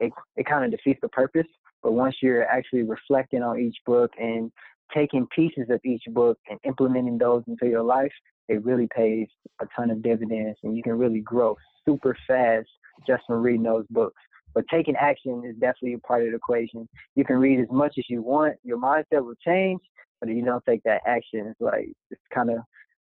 it 0.00 0.12
it 0.36 0.46
kind 0.46 0.64
of 0.64 0.70
defeats 0.70 1.00
the 1.02 1.08
purpose. 1.08 1.46
But 1.82 1.92
once 1.92 2.16
you're 2.22 2.46
actually 2.46 2.82
reflecting 2.82 3.42
on 3.42 3.58
each 3.58 3.76
book 3.86 4.10
and 4.18 4.50
taking 4.94 5.26
pieces 5.34 5.66
of 5.70 5.80
each 5.84 6.02
book 6.08 6.38
and 6.50 6.58
implementing 6.64 7.18
those 7.18 7.42
into 7.46 7.66
your 7.66 7.82
life, 7.82 8.12
it 8.48 8.64
really 8.64 8.88
pays 8.94 9.28
a 9.60 9.66
ton 9.76 9.90
of 9.90 10.02
dividends 10.02 10.58
and 10.62 10.76
you 10.76 10.82
can 10.82 10.98
really 10.98 11.20
grow 11.20 11.56
super 11.86 12.16
fast 12.26 12.68
just 13.06 13.22
from 13.26 13.42
reading 13.42 13.62
those 13.62 13.86
books. 13.90 14.20
But 14.54 14.64
taking 14.70 14.96
action 14.96 15.42
is 15.46 15.54
definitely 15.56 15.94
a 15.94 15.98
part 15.98 16.24
of 16.24 16.30
the 16.30 16.36
equation. 16.36 16.88
You 17.14 17.24
can 17.24 17.36
read 17.36 17.60
as 17.60 17.68
much 17.70 17.94
as 17.98 18.04
you 18.08 18.22
want, 18.22 18.56
your 18.64 18.78
mindset 18.78 19.24
will 19.24 19.34
change, 19.46 19.80
but 20.20 20.28
if 20.28 20.36
you 20.36 20.44
don't 20.44 20.64
take 20.66 20.82
that 20.84 21.02
action, 21.06 21.46
it's 21.46 21.60
like 21.60 21.92
it's 22.10 22.20
kind 22.34 22.50
of 22.50 22.58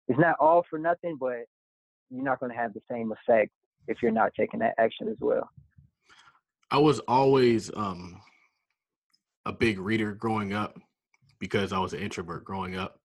it's 0.08 0.18
not 0.18 0.36
all 0.40 0.64
for 0.68 0.78
nothing, 0.78 1.16
but 1.20 1.44
you're 2.10 2.24
not 2.24 2.40
going 2.40 2.52
to 2.52 2.58
have 2.58 2.74
the 2.74 2.82
same 2.90 3.12
effect 3.12 3.50
if 3.88 3.98
you're 4.02 4.12
not 4.12 4.32
taking 4.38 4.60
that 4.60 4.74
action 4.78 5.08
as 5.08 5.16
well. 5.20 5.48
I 6.70 6.78
was 6.78 6.98
always 7.00 7.70
um, 7.76 8.20
a 9.44 9.52
big 9.52 9.78
reader 9.78 10.12
growing 10.12 10.52
up 10.52 10.78
because 11.38 11.72
I 11.72 11.78
was 11.78 11.92
an 11.92 12.00
introvert 12.00 12.44
growing 12.44 12.76
up. 12.76 12.98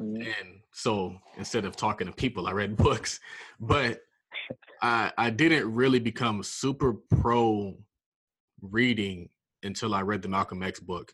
Mm-hmm. 0.00 0.22
And 0.22 0.60
so 0.72 1.16
instead 1.36 1.64
of 1.64 1.76
talking 1.76 2.06
to 2.06 2.12
people, 2.12 2.46
I 2.46 2.52
read 2.52 2.76
books. 2.78 3.20
But 3.58 4.00
I 4.82 5.12
I 5.18 5.30
didn't 5.30 5.72
really 5.72 5.98
become 5.98 6.42
super 6.42 6.94
pro 7.20 7.76
reading 8.62 9.28
until 9.62 9.94
I 9.94 10.02
read 10.02 10.22
the 10.22 10.28
Malcolm 10.28 10.62
X 10.62 10.80
book. 10.80 11.12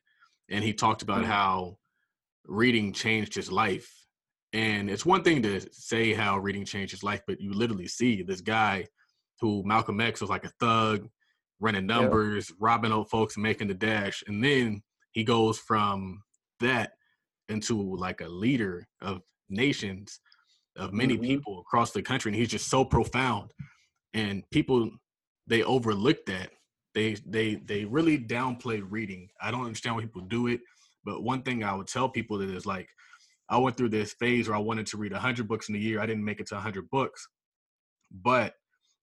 And 0.49 0.62
he 0.62 0.72
talked 0.72 1.03
about 1.03 1.22
mm-hmm. 1.22 1.30
how 1.30 1.78
reading 2.47 2.92
changed 2.92 3.34
his 3.34 3.51
life. 3.51 4.05
And 4.53 4.88
it's 4.88 5.05
one 5.05 5.22
thing 5.22 5.42
to 5.42 5.61
say 5.72 6.14
how 6.14 6.38
reading 6.38 6.64
changed 6.64 6.92
his 6.92 7.03
life, 7.03 7.20
but 7.26 7.40
you 7.40 7.53
literally 7.53 7.88
see 7.88 8.22
this 8.22 8.40
guy 8.40 8.86
who 9.40 9.62
Malcolm 9.64 10.01
X 10.01 10.20
was 10.20 10.30
like 10.30 10.44
a 10.44 10.53
thug, 10.61 11.09
running 11.61 11.86
numbers, 11.86 12.51
yeah. 12.51 12.57
robbing 12.61 12.92
old 12.92 13.11
folks, 13.11 13.36
making 13.36 13.68
the 13.68 13.74
dash. 13.74 14.22
And 14.26 14.42
then 14.42 14.82
he 15.12 15.24
goes 15.24 15.59
from 15.59 16.22
that 16.61 16.92
into 17.49 17.97
like 17.97 18.20
a 18.20 18.28
leader 18.28 18.86
of 19.03 19.20
nations, 19.49 20.20
of 20.76 20.92
many 20.92 21.14
mm-hmm. 21.14 21.24
people 21.24 21.61
across 21.61 21.90
the 21.90 22.03
country. 22.03 22.30
And 22.30 22.38
he's 22.38 22.49
just 22.49 22.68
so 22.68 22.84
profound. 22.84 23.51
And 24.14 24.42
people, 24.51 24.90
they 25.47 25.62
overlook 25.62 26.24
that. 26.26 26.51
They 26.94 27.14
they 27.26 27.57
they 27.57 27.84
really 27.84 28.18
downplay 28.18 28.82
reading. 28.88 29.28
I 29.42 29.51
don't 29.51 29.66
understand 29.66 29.97
why 29.97 30.03
people 30.03 30.22
do 30.22 30.47
it. 30.47 30.61
But 31.05 31.22
one 31.22 31.42
thing 31.42 31.62
I 31.62 31.74
would 31.74 31.88
tell 31.88 32.09
people 32.09 32.38
that 32.38 32.49
is 32.49 32.64
like, 32.64 32.88
I 33.49 33.59
went 33.59 33.76
through 33.76 33.90
this 33.90 34.12
phase 34.14 34.49
where 34.49 34.57
I 34.57 34.61
wanted 34.61 34.86
to 34.86 34.97
read 34.97 35.12
100 35.12 35.47
books 35.47 35.68
in 35.68 35.74
a 35.76 35.78
year. 35.78 36.01
I 36.01 36.07
didn't 36.07 36.24
make 36.24 36.40
it 36.40 36.49
to 36.49 36.55
100 36.55 36.90
books. 36.90 37.28
But 38.11 38.55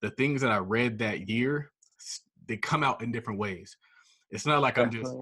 the 0.02 0.10
things 0.12 0.42
that 0.42 0.52
I 0.52 0.58
read 0.58 1.00
that 1.00 1.30
year 1.30 1.72
they 2.48 2.58
come 2.58 2.84
out 2.84 3.02
in 3.02 3.12
different 3.12 3.40
ways. 3.40 3.78
It's 4.32 4.46
not 4.46 4.62
like 4.62 4.78
I'm 4.78 4.92
just 4.92 5.14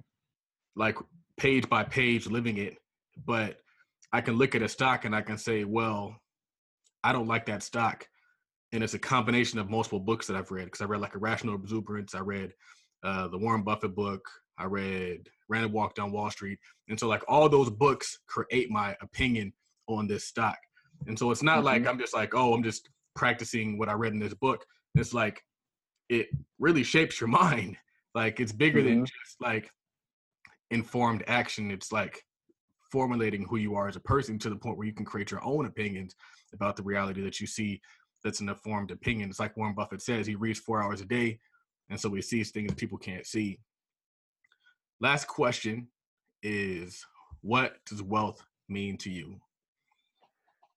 like 0.76 0.97
page 1.38 1.69
by 1.69 1.84
page 1.84 2.28
living 2.28 2.57
it, 2.57 2.78
but 3.26 3.57
I 4.13 4.22
can 4.22 4.36
look 4.36 4.55
at 4.55 4.61
a 4.61 4.69
stock 4.69 5.05
and 5.05 5.15
I 5.15 5.22
can 5.22 5.38
say, 5.38 5.63
well, 5.63 6.15
I 7.03 7.11
don't 7.11 7.28
like 7.28 7.45
that 7.47 7.63
stock. 7.63 8.07
And 8.72 8.84
it's 8.84 8.93
a 8.93 8.99
combination 8.99 9.59
of 9.59 9.69
multiple 9.69 9.99
books 9.99 10.28
that 10.28 10.38
I've 10.38 10.51
read 10.51 10.65
because 10.65 10.82
I 10.82 10.86
read 10.86 11.01
like 11.01 11.15
Irrational 11.15 11.55
Exuberance, 11.55 12.15
I 12.15 12.19
read 12.19 12.53
uh, 13.03 13.28
the 13.28 13.38
Warren 13.38 13.63
Buffett 13.63 13.95
book, 13.95 14.22
I 14.57 14.65
read 14.65 15.28
Random 15.51 15.71
Walk 15.71 15.93
Down 15.93 16.11
Wall 16.11 16.31
Street. 16.31 16.57
And 16.89 16.99
so, 16.99 17.07
like, 17.07 17.23
all 17.27 17.47
those 17.49 17.69
books 17.69 18.19
create 18.27 18.71
my 18.71 18.95
opinion 19.01 19.53
on 19.87 20.07
this 20.07 20.25
stock. 20.25 20.57
And 21.07 21.17
so, 21.17 21.29
it's 21.31 21.43
not 21.43 21.57
mm-hmm. 21.57 21.65
like 21.65 21.87
I'm 21.87 21.99
just 21.99 22.13
like, 22.13 22.33
oh, 22.33 22.53
I'm 22.53 22.63
just 22.63 22.89
practicing 23.15 23.77
what 23.77 23.89
I 23.89 23.93
read 23.93 24.13
in 24.13 24.19
this 24.19 24.33
book. 24.33 24.65
It's 24.95 25.13
like 25.13 25.41
it 26.09 26.27
really 26.59 26.83
shapes 26.83 27.19
your 27.19 27.27
mind. 27.41 27.77
Like 28.15 28.39
it's 28.39 28.51
bigger 28.51 28.79
mm-hmm. 28.79 28.89
than 28.89 29.05
just 29.05 29.41
like 29.41 29.69
informed 30.71 31.23
action. 31.27 31.71
It's 31.71 31.91
like 31.91 32.23
formulating 32.91 33.45
who 33.45 33.57
you 33.57 33.75
are 33.75 33.87
as 33.87 33.95
a 33.95 34.01
person 34.01 34.37
to 34.39 34.49
the 34.49 34.55
point 34.55 34.77
where 34.77 34.87
you 34.87 34.93
can 34.93 35.05
create 35.05 35.31
your 35.31 35.43
own 35.43 35.65
opinions 35.65 36.13
about 36.53 36.75
the 36.75 36.83
reality 36.83 37.21
that 37.21 37.39
you 37.39 37.47
see 37.47 37.79
that's 38.23 38.41
an 38.41 38.49
informed 38.49 38.91
opinion. 38.91 39.29
It's 39.29 39.39
like 39.39 39.55
Warren 39.57 39.73
Buffett 39.73 40.01
says, 40.01 40.27
he 40.27 40.35
reads 40.35 40.59
four 40.59 40.83
hours 40.83 41.01
a 41.01 41.05
day, 41.05 41.39
and 41.89 41.99
so 41.99 42.13
he 42.13 42.21
sees 42.21 42.51
things 42.51 42.69
that 42.69 42.77
people 42.77 42.97
can't 42.97 43.25
see. 43.25 43.59
Last 45.01 45.27
question 45.27 45.87
is 46.43 47.03
what 47.41 47.77
does 47.87 48.03
wealth 48.03 48.45
mean 48.69 48.97
to 48.99 49.09
you? 49.09 49.41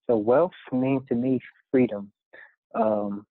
So 0.08 0.16
wealth 0.16 0.52
means 0.72 1.02
to 1.10 1.14
me 1.14 1.40
freedom. 1.70 2.10
Um, 2.74 3.26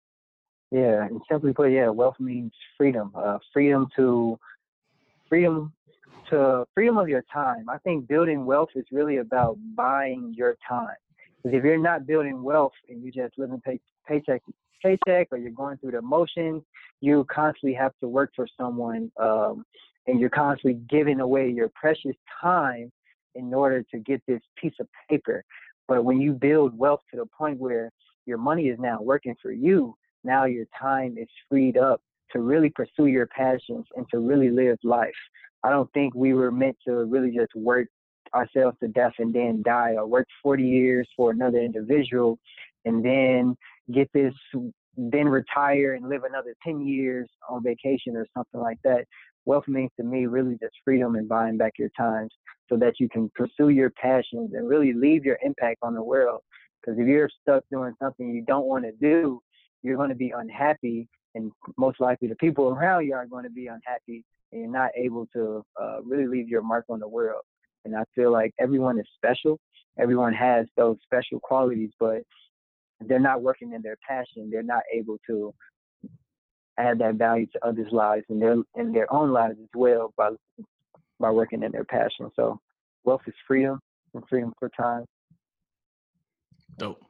yeah, 0.71 1.05
and 1.05 1.19
simply 1.29 1.51
put, 1.51 1.71
yeah, 1.71 1.89
wealth 1.89 2.19
means 2.19 2.51
freedom. 2.77 3.11
Uh, 3.15 3.39
freedom 3.51 3.87
to 3.95 4.37
freedom 5.29 5.73
to 6.29 6.63
freedom 6.75 6.97
of 6.97 7.09
your 7.09 7.23
time. 7.33 7.69
I 7.69 7.79
think 7.79 8.07
building 8.07 8.45
wealth 8.45 8.69
is 8.75 8.85
really 8.91 9.17
about 9.17 9.57
buying 9.75 10.31
your 10.37 10.57
time. 10.67 10.95
Because 11.43 11.57
if 11.57 11.63
you're 11.63 11.77
not 11.79 12.05
building 12.05 12.43
wealth 12.43 12.71
and 12.87 13.03
you 13.03 13.11
just 13.11 13.33
living 13.37 13.61
pay, 13.65 13.79
paycheck 14.07 14.43
paycheck, 14.83 15.27
or 15.31 15.37
you're 15.37 15.51
going 15.51 15.77
through 15.77 15.91
the 15.91 16.01
motions, 16.01 16.63
you 17.01 17.25
constantly 17.31 17.73
have 17.73 17.93
to 18.01 18.07
work 18.07 18.31
for 18.35 18.47
someone, 18.59 19.11
um, 19.19 19.63
and 20.07 20.19
you're 20.19 20.29
constantly 20.29 20.79
giving 20.89 21.19
away 21.19 21.49
your 21.49 21.69
precious 21.73 22.15
time 22.41 22.91
in 23.35 23.53
order 23.53 23.83
to 23.91 23.99
get 23.99 24.21
this 24.27 24.41
piece 24.57 24.73
of 24.79 24.87
paper. 25.09 25.43
But 25.87 26.05
when 26.05 26.21
you 26.21 26.33
build 26.33 26.77
wealth 26.77 27.01
to 27.11 27.17
the 27.17 27.25
point 27.25 27.59
where 27.59 27.91
your 28.25 28.37
money 28.37 28.67
is 28.67 28.79
now 28.79 29.01
working 29.01 29.35
for 29.41 29.51
you, 29.51 29.95
now 30.23 30.45
your 30.45 30.65
time 30.79 31.17
is 31.17 31.27
freed 31.49 31.77
up 31.77 32.01
to 32.31 32.39
really 32.39 32.69
pursue 32.69 33.07
your 33.07 33.27
passions 33.27 33.85
and 33.95 34.05
to 34.09 34.19
really 34.19 34.49
live 34.49 34.77
life. 34.83 35.11
I 35.63 35.69
don't 35.69 35.91
think 35.93 36.13
we 36.15 36.33
were 36.33 36.51
meant 36.51 36.77
to 36.87 37.05
really 37.05 37.31
just 37.31 37.53
work 37.55 37.87
ourselves 38.33 38.77
to 38.79 38.87
death 38.87 39.13
and 39.19 39.33
then 39.33 39.61
die 39.63 39.93
or 39.95 40.07
work 40.07 40.27
40 40.41 40.63
years 40.63 41.07
for 41.15 41.31
another 41.31 41.59
individual 41.59 42.39
and 42.85 43.03
then 43.03 43.55
get 43.91 44.09
this 44.13 44.33
then 44.95 45.27
retire 45.27 45.93
and 45.95 46.07
live 46.07 46.23
another 46.23 46.55
10 46.63 46.85
years 46.85 47.27
on 47.49 47.63
vacation 47.63 48.15
or 48.15 48.27
something 48.35 48.61
like 48.61 48.77
that. 48.83 49.05
Wealth 49.45 49.67
means 49.67 49.91
to 49.97 50.03
me 50.05 50.25
really 50.25 50.57
just 50.61 50.75
freedom 50.85 51.15
and 51.15 51.27
buying 51.27 51.57
back 51.57 51.73
your 51.77 51.89
time 51.97 52.29
so 52.69 52.77
that 52.77 52.99
you 52.99 53.09
can 53.09 53.29
pursue 53.35 53.69
your 53.69 53.89
passions 53.89 54.51
and 54.53 54.69
really 54.69 54.93
leave 54.93 55.25
your 55.25 55.37
impact 55.43 55.79
on 55.81 55.93
the 55.93 56.03
world. 56.03 56.41
Because 56.81 56.99
if 56.99 57.07
you're 57.07 57.29
stuck 57.41 57.63
doing 57.71 57.93
something 58.01 58.29
you 58.29 58.43
don't 58.45 58.65
want 58.65 58.85
to 58.85 58.91
do, 58.93 59.41
you're 59.81 59.97
going 59.97 60.09
to 60.09 60.15
be 60.15 60.33
unhappy, 60.35 61.07
and 61.35 61.51
most 61.77 61.99
likely 61.99 62.27
the 62.27 62.35
people 62.35 62.69
around 62.69 63.05
you 63.05 63.13
are 63.13 63.25
going 63.25 63.43
to 63.43 63.49
be 63.49 63.67
unhappy, 63.67 64.23
and 64.51 64.61
you're 64.61 64.71
not 64.71 64.91
able 64.95 65.27
to 65.33 65.63
uh, 65.81 66.01
really 66.03 66.27
leave 66.27 66.47
your 66.47 66.61
mark 66.61 66.85
on 66.89 66.99
the 66.99 67.07
world. 67.07 67.41
And 67.85 67.95
I 67.95 68.03
feel 68.15 68.31
like 68.31 68.53
everyone 68.59 68.97
is 68.97 69.07
special. 69.15 69.59
Everyone 69.99 70.33
has 70.33 70.67
those 70.77 70.97
special 71.03 71.39
qualities, 71.41 71.91
but 71.99 72.21
they're 73.07 73.19
not 73.19 73.41
working 73.41 73.73
in 73.73 73.81
their 73.81 73.97
passion. 74.07 74.49
They're 74.51 74.63
not 74.63 74.83
able 74.93 75.17
to 75.27 75.53
add 76.77 76.99
that 76.99 77.15
value 77.15 77.45
to 77.53 77.65
others' 77.65 77.91
lives 77.91 78.25
and 78.29 78.41
their 78.41 78.55
in 78.75 78.91
their 78.91 79.11
own 79.13 79.31
lives 79.31 79.57
as 79.61 79.69
well 79.75 80.13
by 80.17 80.29
by 81.19 81.31
working 81.31 81.63
in 81.63 81.71
their 81.71 81.85
passion. 81.85 82.31
So 82.35 82.59
wealth 83.03 83.21
is 83.27 83.33
freedom 83.47 83.79
and 84.13 84.23
freedom 84.29 84.53
for 84.59 84.69
time. 84.69 85.05
Dope. 86.77 87.03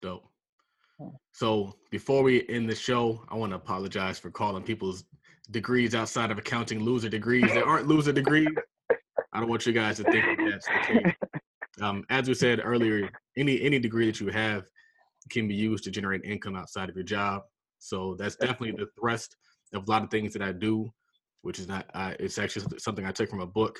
Dope. 0.00 0.26
So 1.32 1.74
before 1.90 2.22
we 2.22 2.46
end 2.48 2.68
the 2.68 2.74
show, 2.74 3.24
I 3.28 3.36
want 3.36 3.52
to 3.52 3.56
apologize 3.56 4.18
for 4.18 4.30
calling 4.30 4.62
people's 4.62 5.04
degrees 5.50 5.94
outside 5.94 6.30
of 6.30 6.38
accounting 6.38 6.80
loser 6.80 7.08
degrees. 7.08 7.52
They 7.52 7.62
aren't 7.62 7.86
loser 7.86 8.12
degrees. 8.12 8.48
I 9.32 9.40
don't 9.40 9.48
want 9.48 9.64
you 9.66 9.72
guys 9.72 9.96
to 9.98 10.04
think 10.04 10.24
that 10.24 10.50
that's 10.50 10.66
the 10.66 11.00
case. 11.00 11.14
Um, 11.80 12.04
as 12.10 12.28
we 12.28 12.34
said 12.34 12.60
earlier, 12.62 13.08
any 13.38 13.62
any 13.62 13.78
degree 13.78 14.04
that 14.04 14.20
you 14.20 14.26
have 14.28 14.66
can 15.30 15.48
be 15.48 15.54
used 15.54 15.84
to 15.84 15.90
generate 15.90 16.24
income 16.24 16.56
outside 16.56 16.88
of 16.88 16.94
your 16.94 17.04
job. 17.04 17.42
So 17.78 18.16
that's 18.18 18.36
definitely 18.36 18.72
the 18.72 18.88
thrust 18.98 19.36
of 19.72 19.86
a 19.86 19.90
lot 19.90 20.02
of 20.02 20.10
things 20.10 20.32
that 20.34 20.42
I 20.42 20.52
do, 20.52 20.90
which 21.42 21.58
is 21.58 21.68
not. 21.68 21.86
Uh, 21.94 22.14
it's 22.18 22.38
actually 22.38 22.78
something 22.78 23.06
I 23.06 23.12
took 23.12 23.30
from 23.30 23.40
a 23.40 23.46
book. 23.46 23.78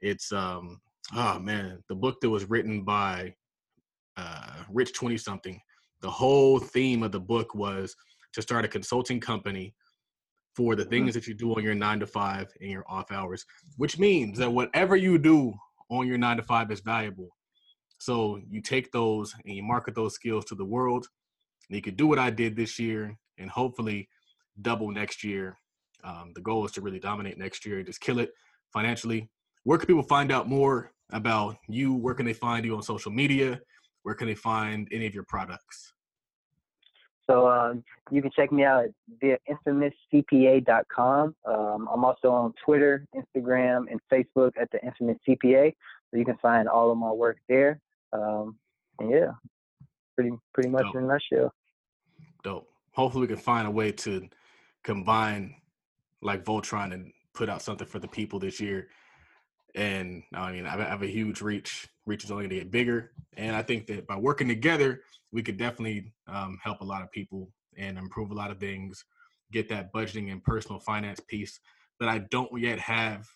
It's 0.00 0.32
um 0.32 0.80
oh 1.14 1.38
man, 1.38 1.82
the 1.88 1.94
book 1.94 2.20
that 2.20 2.30
was 2.30 2.48
written 2.50 2.82
by 2.82 3.34
uh, 4.16 4.64
Rich 4.68 4.94
Twenty 4.94 5.16
Something 5.16 5.60
the 6.00 6.10
whole 6.10 6.58
theme 6.58 7.02
of 7.02 7.12
the 7.12 7.20
book 7.20 7.54
was 7.54 7.96
to 8.32 8.42
start 8.42 8.64
a 8.64 8.68
consulting 8.68 9.20
company 9.20 9.74
for 10.54 10.74
the 10.74 10.84
things 10.84 11.12
that 11.14 11.26
you 11.26 11.34
do 11.34 11.54
on 11.54 11.62
your 11.62 11.74
nine 11.74 12.00
to 12.00 12.06
five 12.06 12.50
and 12.60 12.70
your 12.70 12.84
off 12.88 13.10
hours, 13.10 13.44
which 13.76 13.98
means 13.98 14.38
that 14.38 14.50
whatever 14.50 14.96
you 14.96 15.18
do 15.18 15.52
on 15.90 16.06
your 16.06 16.18
nine 16.18 16.36
to 16.36 16.42
five 16.42 16.70
is 16.70 16.80
valuable. 16.80 17.28
So 17.98 18.40
you 18.50 18.60
take 18.60 18.92
those 18.92 19.34
and 19.44 19.54
you 19.54 19.62
market 19.62 19.94
those 19.94 20.14
skills 20.14 20.44
to 20.46 20.54
the 20.54 20.64
world. 20.64 21.06
And 21.68 21.76
you 21.76 21.82
could 21.82 21.96
do 21.96 22.06
what 22.06 22.18
I 22.18 22.30
did 22.30 22.56
this 22.56 22.78
year 22.78 23.16
and 23.38 23.50
hopefully 23.50 24.08
double 24.60 24.90
next 24.90 25.24
year. 25.24 25.56
Um, 26.04 26.32
the 26.34 26.40
goal 26.40 26.64
is 26.64 26.72
to 26.72 26.80
really 26.80 27.00
dominate 27.00 27.38
next 27.38 27.66
year, 27.66 27.82
just 27.82 28.00
kill 28.00 28.18
it 28.18 28.32
financially. 28.72 29.28
Where 29.64 29.78
can 29.78 29.86
people 29.86 30.02
find 30.02 30.30
out 30.30 30.48
more 30.48 30.92
about 31.10 31.56
you? 31.68 31.94
Where 31.94 32.14
can 32.14 32.26
they 32.26 32.32
find 32.32 32.64
you 32.64 32.76
on 32.76 32.82
social 32.82 33.10
media? 33.10 33.60
where 34.06 34.14
can 34.14 34.28
they 34.28 34.36
find 34.36 34.86
any 34.92 35.04
of 35.04 35.12
your 35.12 35.24
products? 35.24 35.92
So 37.28 37.48
um, 37.48 37.82
you 38.12 38.22
can 38.22 38.30
check 38.36 38.52
me 38.52 38.62
out 38.62 38.84
at 38.84 38.90
the 39.20 39.36
infamouscpa.com. 39.50 41.34
Um, 41.44 41.88
I'm 41.92 42.04
also 42.04 42.30
on 42.30 42.54
Twitter, 42.64 43.04
Instagram, 43.16 43.86
and 43.90 43.98
Facebook 44.12 44.52
at 44.60 44.70
the 44.70 44.80
infamous 44.84 45.16
CPA. 45.28 45.74
So 46.08 46.18
you 46.18 46.24
can 46.24 46.36
find 46.36 46.68
all 46.68 46.92
of 46.92 46.98
my 46.98 47.10
work 47.10 47.38
there. 47.48 47.80
Um, 48.12 48.58
yeah, 49.00 49.32
pretty 50.14 50.32
pretty 50.54 50.68
much 50.68 50.84
Dope. 50.84 50.96
in 50.96 51.04
a 51.04 51.06
nutshell. 51.06 51.52
Dope. 52.42 52.68
Hopefully 52.92 53.22
we 53.22 53.26
can 53.28 53.36
find 53.36 53.66
a 53.66 53.70
way 53.70 53.92
to 53.92 54.28
combine 54.84 55.54
like 56.22 56.44
Voltron 56.44 56.94
and 56.94 57.12
put 57.34 57.48
out 57.48 57.62
something 57.62 57.86
for 57.86 57.98
the 57.98 58.08
people 58.08 58.38
this 58.38 58.60
year. 58.60 58.88
and 59.74 60.22
I 60.34 60.52
mean, 60.52 60.66
I 60.66 60.76
have 60.82 61.02
a 61.02 61.06
huge 61.06 61.42
reach. 61.42 61.88
Reach 62.06 62.24
is 62.24 62.30
only 62.30 62.44
going 62.44 62.50
to 62.50 62.64
get 62.64 62.70
bigger, 62.70 63.12
and 63.36 63.54
I 63.54 63.62
think 63.62 63.86
that 63.88 64.06
by 64.06 64.16
working 64.16 64.48
together, 64.48 65.02
we 65.32 65.42
could 65.42 65.58
definitely 65.58 66.14
um, 66.28 66.58
help 66.62 66.80
a 66.80 66.84
lot 66.84 67.02
of 67.02 67.10
people 67.10 67.50
and 67.76 67.98
improve 67.98 68.30
a 68.30 68.34
lot 68.34 68.50
of 68.50 68.58
things. 68.58 69.04
Get 69.52 69.68
that 69.68 69.92
budgeting 69.92 70.32
and 70.32 70.42
personal 70.42 70.80
finance 70.80 71.20
piece 71.20 71.60
that 72.00 72.08
I 72.08 72.18
don't 72.30 72.58
yet 72.58 72.78
have. 72.78 73.28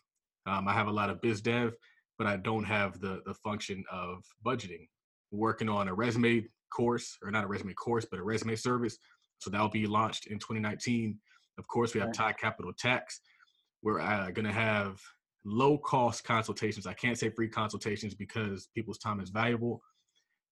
Um, 0.47 0.67
I 0.67 0.73
have 0.73 0.89
a 0.89 0.93
lot 0.93 1.11
of 1.11 1.21
biz 1.21 1.43
dev, 1.43 1.75
but 2.21 2.27
I 2.27 2.37
don't 2.37 2.65
have 2.65 3.01
the 3.01 3.23
the 3.25 3.33
function 3.33 3.83
of 3.91 4.23
budgeting. 4.45 4.89
Working 5.33 5.71
on 5.71 5.89
a 5.89 5.95
resume 5.95 6.45
course, 6.71 7.17
or 7.23 7.31
not 7.31 7.45
a 7.45 7.47
resume 7.47 7.73
course, 7.73 8.05
but 8.05 8.21
a 8.21 8.23
resume 8.23 8.57
service. 8.57 8.99
So 9.39 9.49
that 9.49 9.59
will 9.59 9.71
be 9.71 9.87
launched 9.87 10.27
in 10.27 10.39
2019. 10.39 11.19
Of 11.57 11.67
course, 11.67 11.95
we 11.95 12.01
have 12.01 12.13
Todd 12.13 12.35
Capital 12.39 12.73
Tax. 12.79 13.23
We're 13.83 14.01
uh, 14.01 14.33
going 14.33 14.45
to 14.45 14.53
have 14.53 15.01
low 15.47 15.79
cost 15.79 16.25
consultations. 16.25 16.87
I 16.87 16.93
can't 16.93 17.17
say 17.17 17.31
free 17.31 17.49
consultations 17.49 18.15
because 18.15 18.69
people's 18.75 18.99
time 18.99 19.21
is 19.21 19.31
valuable, 19.31 19.81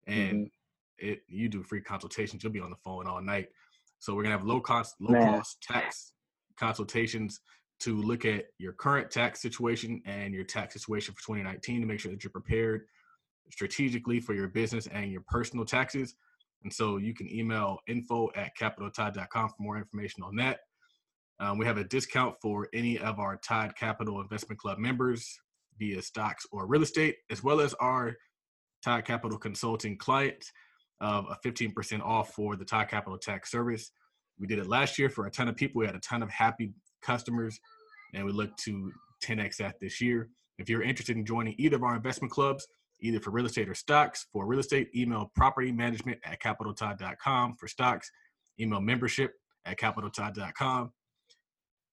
and 0.05 0.45
mm-hmm. 0.45 1.09
it 1.09 1.19
you 1.27 1.49
do 1.49 1.63
free 1.63 1.81
consultations, 1.81 2.43
you'll 2.43 2.53
be 2.53 2.61
on 2.61 2.69
the 2.69 2.77
phone 2.85 3.07
all 3.07 3.21
night. 3.21 3.47
So 3.99 4.15
we're 4.15 4.23
gonna 4.23 4.37
have 4.37 4.47
low 4.47 4.61
cost 4.61 4.95
low 5.01 5.19
Man. 5.19 5.33
cost 5.33 5.61
tax 5.61 6.13
consultations 6.57 7.41
to 7.79 8.01
look 8.01 8.25
at 8.25 8.45
your 8.57 8.73
current 8.73 9.11
tax 9.11 9.41
situation 9.41 10.01
and 10.05 10.33
your 10.33 10.43
tax 10.43 10.73
situation 10.73 11.13
for 11.13 11.21
2019 11.21 11.81
to 11.81 11.87
make 11.87 11.99
sure 11.99 12.11
that 12.11 12.23
you're 12.23 12.31
prepared 12.31 12.85
strategically 13.51 14.19
for 14.19 14.33
your 14.33 14.47
business 14.47 14.87
and 14.87 15.11
your 15.11 15.21
personal 15.27 15.65
taxes. 15.65 16.15
And 16.63 16.73
so 16.73 16.97
you 16.97 17.13
can 17.13 17.31
email 17.31 17.79
info 17.87 18.29
at 18.35 18.51
capitaltodd.com 18.59 19.49
for 19.49 19.55
more 19.59 19.77
information 19.77 20.23
on 20.23 20.35
that. 20.37 20.59
Um, 21.39 21.57
we 21.57 21.65
have 21.65 21.77
a 21.77 21.83
discount 21.83 22.35
for 22.41 22.67
any 22.73 22.97
of 22.97 23.19
our 23.19 23.37
Todd 23.37 23.73
Capital 23.77 24.21
Investment 24.21 24.59
Club 24.59 24.79
members 24.79 25.39
via 25.77 26.01
stocks 26.01 26.45
or 26.51 26.65
real 26.65 26.81
estate, 26.81 27.17
as 27.29 27.43
well 27.43 27.61
as 27.61 27.75
our 27.75 28.15
Todd 28.83 29.05
Capital 29.05 29.37
Consulting 29.37 29.97
clients 29.97 30.51
of 30.99 31.25
a 31.29 31.37
15% 31.47 32.01
off 32.01 32.33
for 32.33 32.55
the 32.55 32.65
Todd 32.65 32.89
Capital 32.89 33.19
Tax 33.19 33.51
Service. 33.51 33.91
We 34.39 34.47
did 34.47 34.57
it 34.57 34.67
last 34.67 34.97
year 34.97 35.09
for 35.09 35.27
a 35.27 35.31
ton 35.31 35.47
of 35.47 35.55
people. 35.55 35.79
We 35.79 35.85
had 35.85 35.95
a 35.95 35.99
ton 35.99 36.23
of 36.23 36.29
happy 36.29 36.71
customers, 37.07 37.59
and 38.13 38.25
we 38.25 38.31
look 38.31 38.55
to 38.57 38.91
10x 39.23 39.57
that 39.57 39.79
this 39.79 40.01
year. 40.01 40.29
If 40.59 40.69
you're 40.69 40.83
interested 40.83 41.15
in 41.15 41.25
joining 41.25 41.55
either 41.57 41.77
of 41.77 41.83
our 41.83 41.95
investment 41.95 42.31
clubs, 42.31 42.67
either 43.01 43.19
for 43.19 43.31
real 43.31 43.45
estate 43.45 43.69
or 43.69 43.75
stocks, 43.75 44.27
for 44.33 44.45
real 44.45 44.59
estate, 44.59 44.89
email 44.95 45.31
property 45.35 45.71
management 45.71 46.19
at 46.25 46.41
capitaltodd.com. 46.41 47.55
For 47.59 47.67
stocks, 47.67 48.11
email 48.59 48.81
membership 48.81 49.33
at 49.65 49.79
capitaltodd.com. 49.79 50.91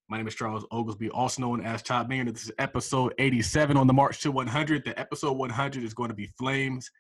My 0.09 0.19
name 0.19 0.29
is 0.29 0.35
Charles 0.35 0.67
Oglesby, 0.71 1.09
also 1.11 1.41
known 1.41 1.65
as 1.65 1.83
Top 1.83 2.09
Man. 2.09 2.27
This 2.27 2.45
is 2.45 2.53
episode 2.59 3.15
87 3.19 3.77
on 3.77 3.87
the 3.87 3.93
March 3.93 4.21
to 4.21 4.31
100. 4.31 4.85
The 4.85 4.99
episode 4.99 5.33
100 5.33 5.83
is 5.83 5.95
going 5.95 6.11
to 6.11 6.15
be 6.15 6.29
Flames. 6.39 6.91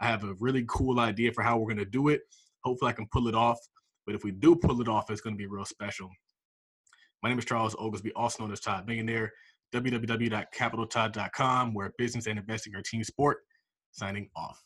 I 0.00 0.06
have 0.06 0.24
a 0.24 0.34
really 0.40 0.64
cool 0.68 1.00
idea 1.00 1.32
for 1.32 1.42
how 1.42 1.58
we're 1.58 1.66
going 1.66 1.84
to 1.84 1.90
do 1.90 2.08
it. 2.08 2.22
Hopefully, 2.64 2.90
I 2.90 2.94
can 2.94 3.06
pull 3.12 3.28
it 3.28 3.34
off. 3.34 3.58
But 4.06 4.14
if 4.14 4.24
we 4.24 4.30
do 4.30 4.56
pull 4.56 4.80
it 4.80 4.88
off, 4.88 5.10
it's 5.10 5.20
going 5.20 5.34
to 5.34 5.38
be 5.38 5.46
real 5.46 5.64
special. 5.64 6.10
My 7.26 7.30
name 7.30 7.40
is 7.40 7.44
Charles 7.44 7.74
Oglesby, 7.76 8.12
also 8.14 8.44
known 8.44 8.52
as 8.52 8.60
Todd 8.60 8.86
Millionaire. 8.86 9.32
www.capitaltodd.com, 9.74 11.74
where 11.74 11.92
business 11.98 12.28
and 12.28 12.38
investing 12.38 12.72
are 12.76 12.82
team 12.82 13.02
sport. 13.02 13.38
Signing 13.90 14.28
off. 14.36 14.62